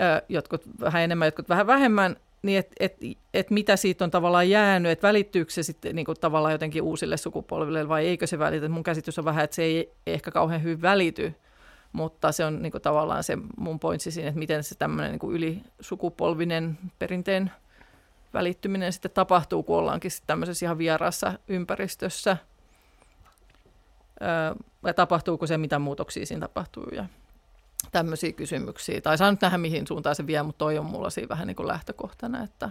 öö, 0.00 0.20
jotkut 0.28 0.62
vähän 0.80 1.02
enemmän, 1.02 1.26
jotkut 1.26 1.48
vähän 1.48 1.66
vähemmän, 1.66 2.16
niin 2.42 2.58
että 2.58 2.74
et, 2.80 2.96
et 3.34 3.50
mitä 3.50 3.76
siitä 3.76 4.04
on 4.04 4.10
tavallaan 4.10 4.50
jäänyt, 4.50 4.92
että 4.92 5.08
välittyykö 5.08 5.52
se 5.52 5.62
sitten 5.62 5.96
niin 5.96 6.06
tavallaan 6.20 6.52
jotenkin 6.52 6.82
uusille 6.82 7.16
sukupolville 7.16 7.88
vai 7.88 8.06
eikö 8.06 8.26
se 8.26 8.38
välitä. 8.38 8.68
Mun 8.68 8.82
käsitys 8.82 9.18
on 9.18 9.24
vähän, 9.24 9.44
että 9.44 9.56
se 9.56 9.62
ei 9.62 9.92
ehkä 10.06 10.30
kauhean 10.30 10.62
hyvin 10.62 10.82
välity, 10.82 11.34
mutta 11.92 12.32
se 12.32 12.44
on 12.44 12.62
niin 12.62 12.72
tavallaan 12.82 13.24
se 13.24 13.38
mun 13.56 13.80
pointsi 13.80 14.10
siinä, 14.10 14.28
että 14.28 14.38
miten 14.38 14.64
se 14.64 14.74
tämmöinen 14.74 15.18
niin 15.22 15.32
ylisukupolvinen 15.32 16.78
perinteen 16.98 17.50
välittyminen 18.34 18.92
sitten 18.92 19.10
tapahtuu, 19.10 19.62
kun 19.62 19.76
ollaankin 19.76 20.10
sitten 20.10 20.26
tämmöisessä 20.26 20.66
ihan 20.66 20.78
vieraassa 20.78 21.38
ympäristössä. 21.48 22.36
Öö, 24.22 24.54
ja 24.86 24.94
tapahtuuko 24.94 25.46
se, 25.46 25.58
mitä 25.58 25.78
muutoksia 25.78 26.26
siinä 26.26 26.40
tapahtuu 26.40 26.86
ja 26.92 27.04
tämmöisiä 27.92 28.32
kysymyksiä. 28.32 29.00
Tai 29.00 29.18
saa 29.18 29.30
nyt 29.30 29.40
nähdä, 29.40 29.58
mihin 29.58 29.86
suuntaan 29.86 30.16
se 30.16 30.26
vie, 30.26 30.42
mutta 30.42 30.58
toi 30.58 30.78
on 30.78 30.86
mulla 30.86 31.10
siinä 31.10 31.28
vähän 31.28 31.46
niin 31.46 31.56
kuin 31.56 31.68
lähtökohtana, 31.68 32.42
että, 32.42 32.70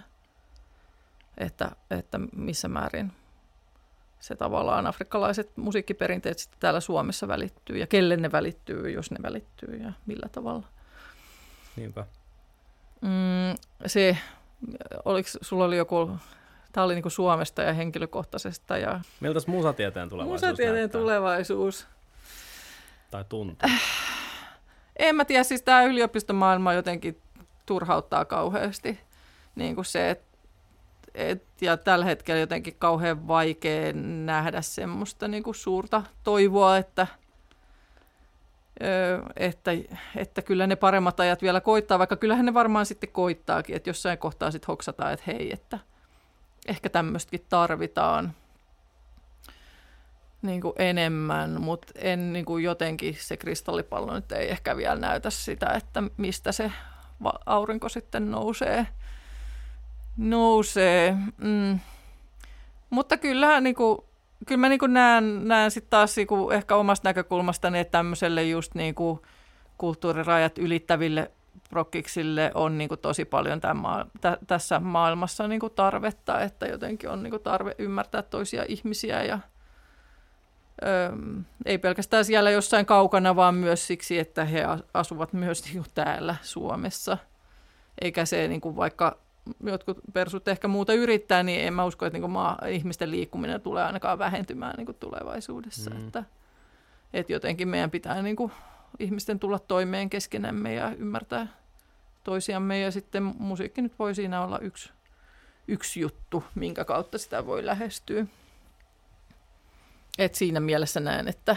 että, 1.37 1.71
että 1.89 2.19
missä 2.35 2.67
määrin 2.67 3.11
se 4.19 4.35
tavallaan 4.35 4.87
afrikkalaiset 4.87 5.57
musiikkiperinteet 5.57 6.39
sitten 6.39 6.59
täällä 6.59 6.79
Suomessa 6.79 7.27
välittyy 7.27 7.77
ja 7.77 7.87
kelle 7.87 8.17
ne 8.17 8.31
välittyy, 8.31 8.91
jos 8.91 9.11
ne 9.11 9.17
välittyy 9.21 9.75
ja 9.75 9.93
millä 10.05 10.29
tavalla. 10.31 10.67
Niinpä. 11.75 12.05
Mm, 13.01 13.55
se, 13.85 14.17
oliko, 15.05 15.29
sulla 15.41 15.65
oli 15.65 15.77
joku, 15.77 16.11
tämä 16.71 16.83
oli 16.85 16.93
niinku 16.93 17.09
Suomesta 17.09 17.61
ja 17.61 17.73
henkilökohtaisesta. 17.73 18.77
Ja 18.77 18.99
Miltä 19.19 19.39
musatieteen 19.47 20.09
tulevaisuus 20.09 20.41
musatieteen 20.41 20.75
näyttää? 20.75 21.01
tulevaisuus. 21.01 21.87
Tai 23.11 23.25
tuntuu? 23.29 23.69
En 25.01 25.15
mä 25.15 25.25
tiedä, 25.25 25.43
siis 25.43 25.61
tämä 25.61 25.83
yliopistomaailma 25.83 26.73
jotenkin 26.73 27.21
turhauttaa 27.65 28.25
kauheasti. 28.25 28.99
Niin 29.55 29.75
kuin 29.75 29.85
se, 29.85 30.09
että 30.09 30.37
et, 31.15 31.43
ja 31.61 31.77
tällä 31.77 32.05
hetkellä 32.05 32.39
jotenkin 32.39 32.75
kauhean 32.79 33.27
vaikea 33.27 33.93
nähdä 34.25 34.61
semmoista 34.61 35.27
niin 35.27 35.43
kuin 35.43 35.55
suurta 35.55 36.03
toivoa, 36.23 36.77
että, 36.77 37.07
että, 39.35 39.71
että 40.15 40.41
kyllä 40.41 40.67
ne 40.67 40.75
paremmat 40.75 41.19
ajat 41.19 41.41
vielä 41.41 41.61
koittaa, 41.61 41.99
vaikka 41.99 42.15
kyllähän 42.15 42.45
ne 42.45 42.53
varmaan 42.53 42.85
sitten 42.85 43.11
koittaakin, 43.11 43.75
että 43.75 43.89
jossain 43.89 44.17
kohtaa 44.17 44.51
sitten 44.51 44.67
hoksataan, 44.67 45.13
että 45.13 45.23
hei, 45.27 45.53
että 45.53 45.79
ehkä 46.67 46.89
tämmöistäkin 46.89 47.45
tarvitaan 47.49 48.33
niin 50.41 50.61
kuin 50.61 50.73
enemmän, 50.77 51.61
mutta 51.61 51.93
en 51.95 52.33
niin 52.33 52.45
kuin 52.45 52.63
jotenkin 52.63 53.17
se 53.19 53.37
kristallipallo 53.37 54.13
nyt 54.13 54.31
ei 54.31 54.49
ehkä 54.49 54.77
vielä 54.77 54.95
näytä 54.95 55.29
sitä, 55.29 55.69
että 55.69 56.03
mistä 56.17 56.51
se 56.51 56.71
aurinko 57.45 57.89
sitten 57.89 58.31
nousee 58.31 58.87
nousee. 60.17 61.17
Mm. 61.37 61.79
Mutta 62.89 63.17
kyllähän 63.17 63.63
niin 63.63 63.75
kuin, 63.75 63.99
kyllä 64.47 64.61
mä 64.61 64.69
niin 64.69 64.79
kuin 64.79 64.93
näen, 64.93 65.47
näen 65.47 65.71
sitten 65.71 65.89
taas 65.89 66.17
niin 66.17 66.27
kuin 66.27 66.55
ehkä 66.55 66.75
omasta 66.75 67.09
näkökulmastani, 67.09 67.79
että 67.79 67.91
tämmöiselle 67.91 68.43
just 68.43 68.75
niin 68.75 68.95
kuin 68.95 69.19
kulttuurirajat 69.77 70.57
ylittäville 70.57 71.31
prokkiksille 71.69 72.51
on 72.53 72.77
niin 72.77 72.87
kuin 72.87 72.99
tosi 72.99 73.25
paljon 73.25 73.61
tämän 73.61 73.77
maa, 73.77 74.05
tä, 74.21 74.37
tässä 74.47 74.79
maailmassa 74.79 75.47
niin 75.47 75.59
kuin 75.59 75.73
tarvetta, 75.73 76.41
että 76.41 76.65
jotenkin 76.65 77.09
on 77.09 77.23
niin 77.23 77.31
kuin 77.31 77.43
tarve 77.43 77.75
ymmärtää 77.77 78.21
toisia 78.21 78.65
ihmisiä 78.67 79.23
ja 79.23 79.39
ei 81.65 81.77
pelkästään 81.77 82.25
siellä 82.25 82.51
jossain 82.51 82.85
kaukana, 82.85 83.35
vaan 83.35 83.55
myös 83.55 83.87
siksi, 83.87 84.19
että 84.19 84.45
he 84.45 84.63
asuvat 84.93 85.33
myös 85.33 85.63
niin 85.65 85.75
kuin 85.75 85.91
täällä 85.95 86.35
Suomessa. 86.41 87.17
Eikä 88.01 88.25
se 88.25 88.47
niin 88.47 88.61
kuin 88.61 88.75
vaikka 88.75 89.17
jotkut 89.63 89.97
persut 90.13 90.47
ehkä 90.47 90.67
muuta 90.67 90.93
yrittää, 90.93 91.43
niin 91.43 91.61
en 91.67 91.73
mä 91.73 91.85
usko, 91.85 92.05
että 92.05 92.19
niin 92.19 92.31
maa, 92.31 92.57
ihmisten 92.69 93.11
liikkuminen 93.11 93.61
tulee 93.61 93.83
ainakaan 93.83 94.19
vähentymään 94.19 94.73
niin 94.77 94.95
tulevaisuudessa. 94.99 95.89
Mm. 95.89 95.97
Että, 95.97 96.23
että 97.13 97.33
jotenkin 97.33 97.67
meidän 97.67 97.91
pitää 97.91 98.21
niin 98.21 98.35
kuin, 98.35 98.51
ihmisten 98.99 99.39
tulla 99.39 99.59
toimeen 99.59 100.09
keskenämme 100.09 100.73
ja 100.73 100.95
ymmärtää 100.97 101.47
toisiamme. 102.23 102.79
Ja 102.79 102.91
sitten 102.91 103.23
musiikki 103.23 103.81
nyt 103.81 103.99
voi 103.99 104.15
siinä 104.15 104.43
olla 104.43 104.59
yksi, 104.59 104.89
yksi 105.67 105.99
juttu, 105.99 106.43
minkä 106.55 106.85
kautta 106.85 107.17
sitä 107.17 107.45
voi 107.45 107.65
lähestyä. 107.65 108.25
Et 110.17 110.35
siinä 110.35 110.59
mielessä 110.59 110.99
näen, 110.99 111.27
että, 111.27 111.55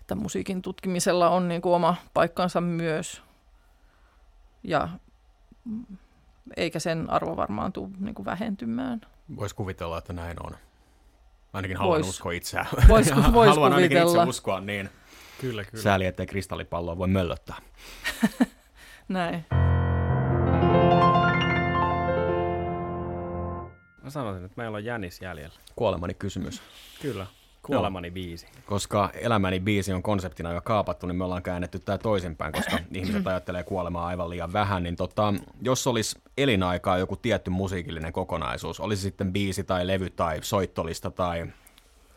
että 0.00 0.14
musiikin 0.14 0.62
tutkimisella 0.62 1.30
on 1.30 1.48
niin 1.48 1.62
kuin 1.62 1.74
oma 1.74 1.96
paikkansa 2.14 2.60
myös. 2.60 3.22
Ja 4.62 4.88
eikä 6.56 6.78
sen 6.78 7.10
arvo 7.10 7.36
varmaan 7.36 7.72
tule 7.72 7.90
niin 7.98 8.14
kuin 8.14 8.26
vähentymään. 8.26 9.00
Voisi 9.36 9.54
kuvitella, 9.54 9.98
että 9.98 10.12
näin 10.12 10.36
on. 10.46 10.52
Ainakin 11.52 11.76
haluan 11.76 11.96
vois, 11.96 12.08
uskoa 12.08 12.32
itseään. 12.32 12.66
Vois, 12.88 12.88
vois 12.88 13.10
haluan 13.10 13.32
kuvitella. 13.32 13.64
ainakin 13.74 14.02
itse 14.02 14.18
uskoa 14.28 14.60
niin. 14.60 14.90
Kyllä, 15.40 15.64
kyllä. 15.64 15.82
Sääli, 15.82 16.06
ettei 16.06 16.26
kristallipalloa 16.26 16.98
voi 16.98 17.08
möllöttää. 17.08 17.56
näin. 19.08 19.44
Mä 24.02 24.10
sanoisin, 24.10 24.44
että 24.44 24.56
meillä 24.56 24.76
on 24.76 24.84
Jänis 24.84 25.22
jäljellä. 25.22 25.54
Kuolemani 25.76 26.14
kysymys. 26.14 26.62
Kyllä. 27.02 27.26
Kuolemani 27.62 28.10
biisi. 28.10 28.46
Koska 28.66 29.10
elämäni 29.14 29.60
biisi 29.60 29.92
on 29.92 30.02
konseptina 30.02 30.52
jo 30.52 30.60
kaapattu, 30.60 31.06
niin 31.06 31.16
me 31.16 31.24
ollaan 31.24 31.42
käännetty 31.42 31.78
tämä 31.78 31.98
toisinpäin, 31.98 32.52
koska 32.52 32.78
ihmiset 32.94 33.26
ajattelee 33.26 33.62
kuolemaa 33.62 34.06
aivan 34.06 34.30
liian 34.30 34.52
vähän. 34.52 34.82
Niin 34.82 34.96
tota, 34.96 35.34
jos 35.62 35.86
olisi 35.86 36.18
elinaikaa 36.38 36.98
joku 36.98 37.16
tietty 37.16 37.50
musiikillinen 37.50 38.12
kokonaisuus, 38.12 38.80
olisi 38.80 39.02
sitten 39.02 39.32
biisi 39.32 39.64
tai 39.64 39.86
levy 39.86 40.10
tai 40.10 40.38
soittolista 40.42 41.10
tai 41.10 41.46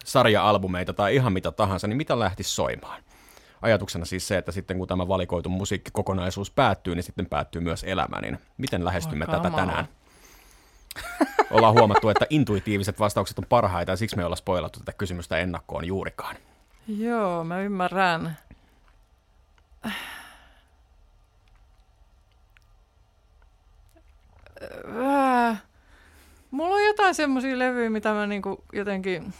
sarja-albumeita 0.05 0.93
tai 0.93 1.15
ihan 1.15 1.33
mitä 1.33 1.51
tahansa, 1.51 1.87
niin 1.87 1.97
mitä 1.97 2.19
lähtisi 2.19 2.49
soimaan? 2.49 3.03
Ajatuksena 3.61 4.05
siis 4.05 4.27
se, 4.27 4.37
että 4.37 4.51
sitten 4.51 4.77
kun 4.77 4.87
tämä 4.87 5.07
valikoitu 5.07 5.49
musiikkikokonaisuus 5.49 6.51
päättyy, 6.51 6.95
niin 6.95 7.03
sitten 7.03 7.25
päättyy 7.25 7.61
myös 7.61 7.83
elämä. 7.83 8.21
Niin 8.21 8.37
miten 8.57 8.85
lähestymme 8.85 9.25
Oi, 9.25 9.31
tätä 9.31 9.49
kamala. 9.49 9.65
tänään? 9.65 9.87
Ollaan 11.51 11.73
huomattu, 11.73 12.09
että 12.09 12.25
intuitiiviset 12.29 12.99
vastaukset 12.99 13.37
on 13.37 13.45
parhaita 13.49 13.91
ja 13.91 13.95
siksi 13.95 14.15
me 14.15 14.21
ei 14.21 14.25
olla 14.25 14.35
spoilattu 14.35 14.79
tätä 14.79 14.93
kysymystä 14.93 15.37
ennakkoon 15.37 15.85
juurikaan. 15.85 16.35
Joo, 16.87 17.43
mä 17.43 17.61
ymmärrän. 17.61 18.37
Äh, 25.03 25.63
mulla 26.51 26.75
on 26.75 26.85
jotain 26.85 27.15
semmoisia 27.15 27.59
levyjä, 27.59 27.89
mitä 27.89 28.13
mä 28.13 28.27
niinku 28.27 28.63
jotenkin... 28.73 29.33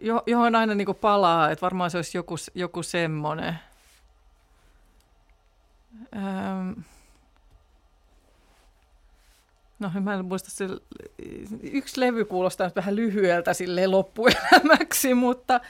Jo, 0.00 0.22
johon 0.26 0.54
aina 0.54 0.74
niinku 0.74 0.94
palaa, 0.94 1.50
että 1.50 1.62
varmaan 1.62 1.90
se 1.90 1.98
olisi 1.98 2.18
joku, 2.18 2.34
joku 2.54 2.82
semmoinen. 2.82 3.58
Ähm, 6.16 6.72
No 9.80 9.90
mä 10.00 10.14
en 10.14 10.24
muista, 10.24 10.50
se 10.50 10.68
yksi 11.62 12.00
levy 12.00 12.24
kuulostaa 12.24 12.70
vähän 12.76 12.96
lyhyeltä 12.96 13.54
sille 13.54 13.86
loppuelämäksi, 13.86 15.14
mutta, 15.24 15.60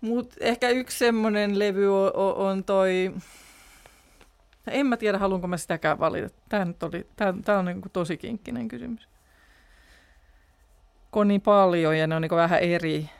mutta 0.00 0.36
ehkä 0.40 0.68
yksi 0.68 0.98
semmoinen 0.98 1.58
levy 1.58 2.04
on, 2.04 2.12
on 2.36 2.64
toi 2.64 3.12
En 4.70 4.86
mä 4.86 4.96
tiedä, 4.96 5.18
haluanko 5.18 5.46
mä 5.46 5.56
sitäkään 5.56 5.98
valita. 5.98 6.28
Tämä, 6.48 6.64
nyt 6.64 6.82
oli, 6.82 7.06
tämä, 7.16 7.34
tämä 7.44 7.58
on 7.58 7.64
niin 7.64 7.82
kuin 7.82 7.92
tosi 7.92 8.16
kinkkinen 8.16 8.68
kysymys. 8.68 9.08
Niin 11.24 11.40
paljon 11.40 11.98
ja 11.98 12.06
ne 12.06 12.16
on 12.16 12.22
niin 12.22 12.30
vähän 12.30 12.60
eri, 12.60 13.10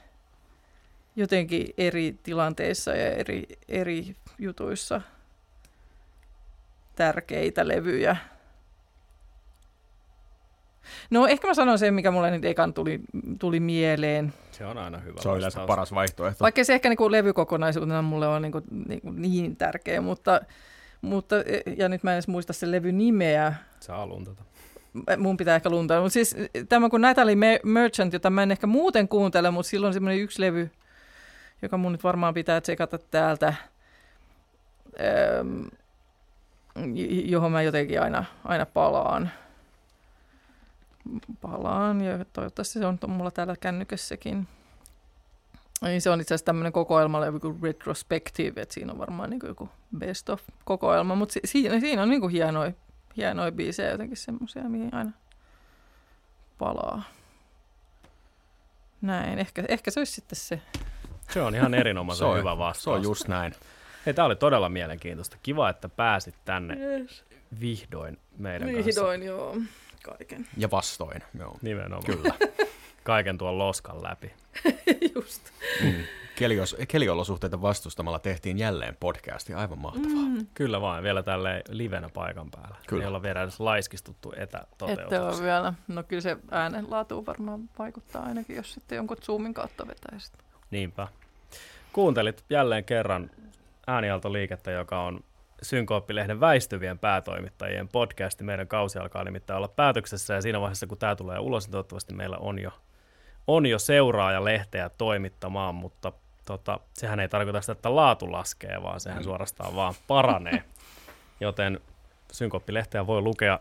jotenkin 1.16 1.74
eri 1.78 2.18
tilanteissa 2.22 2.90
ja 2.90 3.10
eri, 3.10 3.46
eri 3.68 4.16
jutuissa 4.38 5.00
tärkeitä 6.96 7.68
levyjä. 7.68 8.16
No 11.10 11.26
ehkä 11.26 11.48
mä 11.48 11.54
sanon 11.54 11.78
sen, 11.78 11.94
mikä 11.94 12.10
mulle 12.10 12.30
nyt 12.30 12.44
ekan 12.44 12.74
tuli, 12.74 13.00
tuli 13.38 13.60
mieleen. 13.60 14.32
Se 14.50 14.66
on 14.66 14.78
aina 14.78 14.98
hyvä 14.98 15.20
Se 15.20 15.28
on 15.28 15.38
yleensä 15.38 15.66
paras 15.66 15.94
vaihtoehto. 15.94 16.42
Vaikka 16.42 16.64
se 16.64 16.74
ehkä 16.74 16.88
niin 16.88 17.12
levykokonaisuutena 17.12 18.02
mulle 18.02 18.28
on 18.28 18.42
niin, 18.42 18.52
kuin, 18.52 18.64
niin, 18.88 19.00
kuin 19.00 19.22
niin 19.22 19.56
tärkeä, 19.56 20.00
mutta, 20.00 20.40
mutta, 21.00 21.36
ja 21.76 21.88
nyt 21.88 22.02
mä 22.02 22.10
en 22.10 22.14
edes 22.14 22.28
muista 22.28 22.52
sen 22.52 22.70
levyn 22.70 22.98
nimeä, 22.98 23.54
Saa 23.80 24.06
luntata. 24.06 24.42
mun 25.18 25.36
pitää 25.36 25.56
ehkä 25.56 25.70
luntaa. 25.70 26.00
Mutta 26.00 26.12
siis 26.12 26.36
tämä 26.68 26.90
kuin 26.90 27.02
Natalie 27.02 27.58
Merchant, 27.64 28.12
jota 28.12 28.30
mä 28.30 28.42
en 28.42 28.50
ehkä 28.50 28.66
muuten 28.66 29.08
kuuntele, 29.08 29.50
mutta 29.50 29.70
silloin 29.70 29.94
semmoinen 29.94 30.20
yksi 30.22 30.40
levy, 30.42 30.70
joka 31.62 31.76
mun 31.76 31.92
nyt 31.92 32.04
varmaan 32.04 32.34
pitää 32.34 32.60
tsekata 32.60 32.98
täältä, 32.98 33.54
ähm, 35.00 35.62
johon 37.24 37.52
mä 37.52 37.62
jotenkin 37.62 38.02
aina, 38.02 38.24
aina 38.44 38.66
palaan. 38.66 39.30
Palaan 41.40 42.00
ja 42.00 42.24
toivottavasti 42.32 42.78
se 42.78 42.86
on 42.86 42.98
mulla 43.08 43.30
täällä 43.30 43.56
kännykässäkin. 43.60 44.48
Niin 45.82 46.00
se 46.02 46.10
on 46.10 46.20
itse 46.20 46.34
asiassa 46.34 46.44
tämmöinen 46.46 46.72
kokoelmalevy 46.72 47.40
kuin 47.40 47.58
Retrospective, 47.62 48.60
että 48.62 48.74
siinä 48.74 48.92
on 48.92 48.98
varmaan 48.98 49.30
niin 49.30 49.40
joku 49.44 49.68
best 49.98 50.28
of 50.28 50.42
kokoelma, 50.64 51.14
mutta 51.14 51.32
si- 51.32 51.40
siinä, 51.44 51.80
siinä 51.80 52.02
on 52.02 52.08
niin 52.10 52.20
kuin 52.20 52.32
hienoja 52.32 52.72
hienoja 53.16 53.52
biisejä, 53.52 53.90
jotenkin 53.90 54.16
semmoisia, 54.16 54.62
mihin 54.62 54.94
aina 54.94 55.10
palaa. 56.58 57.02
Näin, 59.00 59.38
ehkä, 59.38 59.64
ehkä 59.68 59.90
se 59.90 60.00
olisi 60.00 60.12
sitten 60.12 60.36
se. 60.36 60.60
Se 61.30 61.42
on 61.42 61.54
ihan 61.54 61.74
erinomaisen 61.74 62.18
Se 62.18 62.24
on- 62.24 62.38
hyvä 62.38 62.58
vastaus. 62.58 62.84
Se 62.84 62.90
on 62.90 63.02
just 63.02 63.28
näin. 63.28 63.54
Hei, 64.06 64.14
tämä 64.14 64.26
oli 64.26 64.36
todella 64.36 64.68
mielenkiintoista. 64.68 65.36
Kiva, 65.42 65.68
että 65.70 65.88
pääsit 65.88 66.34
tänne 66.44 66.74
Yes. 66.74 67.24
vihdoin 67.60 68.18
meidän 68.38 68.68
kanssa. 68.68 68.84
Vihdoin, 68.86 69.22
joo, 69.22 69.56
kaiken. 70.16 70.46
Ja 70.56 70.70
vastoin, 70.70 71.22
joo. 71.38 71.56
Nimenomaan. 71.62 72.04
Kyllä. 72.04 72.34
Kaiken 73.02 73.38
tuon 73.38 73.58
loskan 73.58 74.02
läpi. 74.02 74.32
Just. 75.14 75.42
Mm. 75.82 75.94
Kelios, 76.36 76.76
keliolosuhteita 76.88 77.62
vastustamalla 77.62 78.18
tehtiin 78.18 78.58
jälleen 78.58 78.96
podcasti. 79.00 79.54
Aivan 79.54 79.78
mahtavaa. 79.78 80.28
Mm. 80.28 80.46
Kyllä 80.54 80.80
vaan, 80.80 81.02
vielä 81.02 81.22
tälle 81.22 81.62
livenä 81.68 82.08
paikan 82.08 82.50
päällä. 82.50 82.76
Kyllä. 82.86 83.02
Ei 83.02 83.08
olla 83.08 83.22
vielä 83.22 83.42
edes 83.42 83.60
laiskistuttu 83.60 84.32
Ette 84.36 84.58
ole 85.20 85.42
vielä. 85.42 85.74
No 85.88 86.02
kyllä 86.02 86.20
se 86.20 86.36
äänenlaatuun 86.50 87.26
varmaan 87.26 87.60
vaikuttaa 87.78 88.22
ainakin, 88.22 88.56
jos 88.56 88.74
sitten 88.74 88.96
jonkun 88.96 89.16
Zoomin 89.22 89.54
kautta 89.54 89.86
vetäisit. 89.86 90.34
Niinpä. 90.70 91.08
Kuuntelit 91.92 92.44
jälleen 92.50 92.84
kerran 92.84 93.30
äänialtoliikettä, 93.86 94.70
joka 94.70 95.02
on 95.02 95.20
Synkooppilehden 95.62 96.40
väistyvien 96.40 96.98
päätoimittajien 96.98 97.88
podcasti. 97.88 98.44
Meidän 98.44 98.68
kausi 98.68 98.98
alkaa 98.98 99.24
nimittäin 99.24 99.56
olla 99.56 99.68
päätöksessä 99.68 100.34
ja 100.34 100.42
siinä 100.42 100.60
vaiheessa, 100.60 100.86
kun 100.86 100.98
tämä 100.98 101.16
tulee 101.16 101.38
ulos, 101.38 101.66
niin 101.66 101.72
toivottavasti 101.72 102.14
meillä 102.14 102.36
on 102.36 102.58
jo, 102.58 102.70
on 103.46 103.66
jo 103.66 103.78
seuraaja 103.78 104.44
lehteä 104.44 104.88
toimittamaan, 104.98 105.74
mutta 105.74 106.12
tota, 106.44 106.80
sehän 106.94 107.20
ei 107.20 107.28
tarkoita 107.28 107.60
sitä, 107.60 107.72
että 107.72 107.96
laatu 107.96 108.32
laskee, 108.32 108.82
vaan 108.82 109.00
sehän 109.00 109.24
suorastaan 109.24 109.76
vaan 109.76 109.94
paranee. 110.06 110.62
Joten 111.40 111.80
Synkoppilehteä 112.32 113.06
voi 113.06 113.20
lukea 113.20 113.60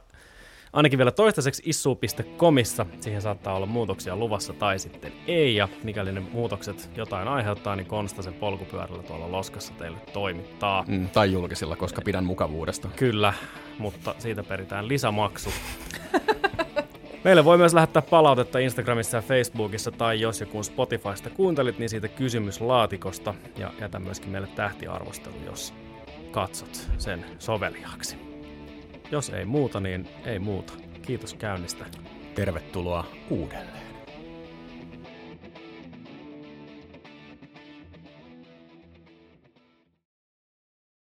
ainakin 0.77 0.97
vielä 0.99 1.11
toistaiseksi 1.11 1.63
issu.comissa. 1.65 2.85
Siihen 2.99 3.21
saattaa 3.21 3.55
olla 3.55 3.65
muutoksia 3.65 4.15
luvassa 4.15 4.53
tai 4.53 4.79
sitten 4.79 5.13
ei. 5.27 5.55
Ja 5.55 5.67
mikäli 5.83 6.11
ne 6.11 6.19
muutokset 6.19 6.89
jotain 6.95 7.27
aiheuttaa, 7.27 7.75
niin 7.75 7.87
Konsta 7.87 8.21
sen 8.21 8.33
polkupyörällä 8.33 9.03
tuolla 9.03 9.31
loskassa 9.31 9.73
teille 9.73 9.97
toimittaa. 10.13 10.85
Mm, 10.87 11.09
tai 11.09 11.31
julkisilla, 11.31 11.75
koska 11.75 12.01
pidän 12.05 12.25
mukavuudesta. 12.25 12.87
Kyllä, 12.95 13.33
mutta 13.79 14.15
siitä 14.17 14.43
peritään 14.43 14.87
lisämaksu. 14.87 15.49
Meille 17.23 17.45
voi 17.45 17.57
myös 17.57 17.73
lähettää 17.73 18.01
palautetta 18.01 18.59
Instagramissa 18.59 19.17
ja 19.17 19.21
Facebookissa, 19.21 19.91
tai 19.91 20.21
jos 20.21 20.39
ja 20.39 20.45
kun 20.45 20.63
Spotifysta 20.63 21.29
kuuntelit, 21.29 21.79
niin 21.79 21.89
siitä 21.89 22.07
kysymyslaatikosta. 22.07 23.33
Ja 23.57 23.73
jätä 23.81 23.99
myöskin 23.99 24.29
meille 24.29 24.47
tähtiarvostelu, 24.55 25.35
jos 25.45 25.73
katsot 26.31 26.89
sen 26.97 27.25
soveliaaksi. 27.39 28.26
Jos 29.11 29.29
ei 29.29 29.45
muuta, 29.45 29.79
niin 29.79 30.07
ei 30.25 30.39
muuta. 30.39 30.73
Kiitos 31.01 31.33
käynnistä. 31.33 31.85
Tervetuloa 32.35 33.05
uudelleen. 33.29 33.76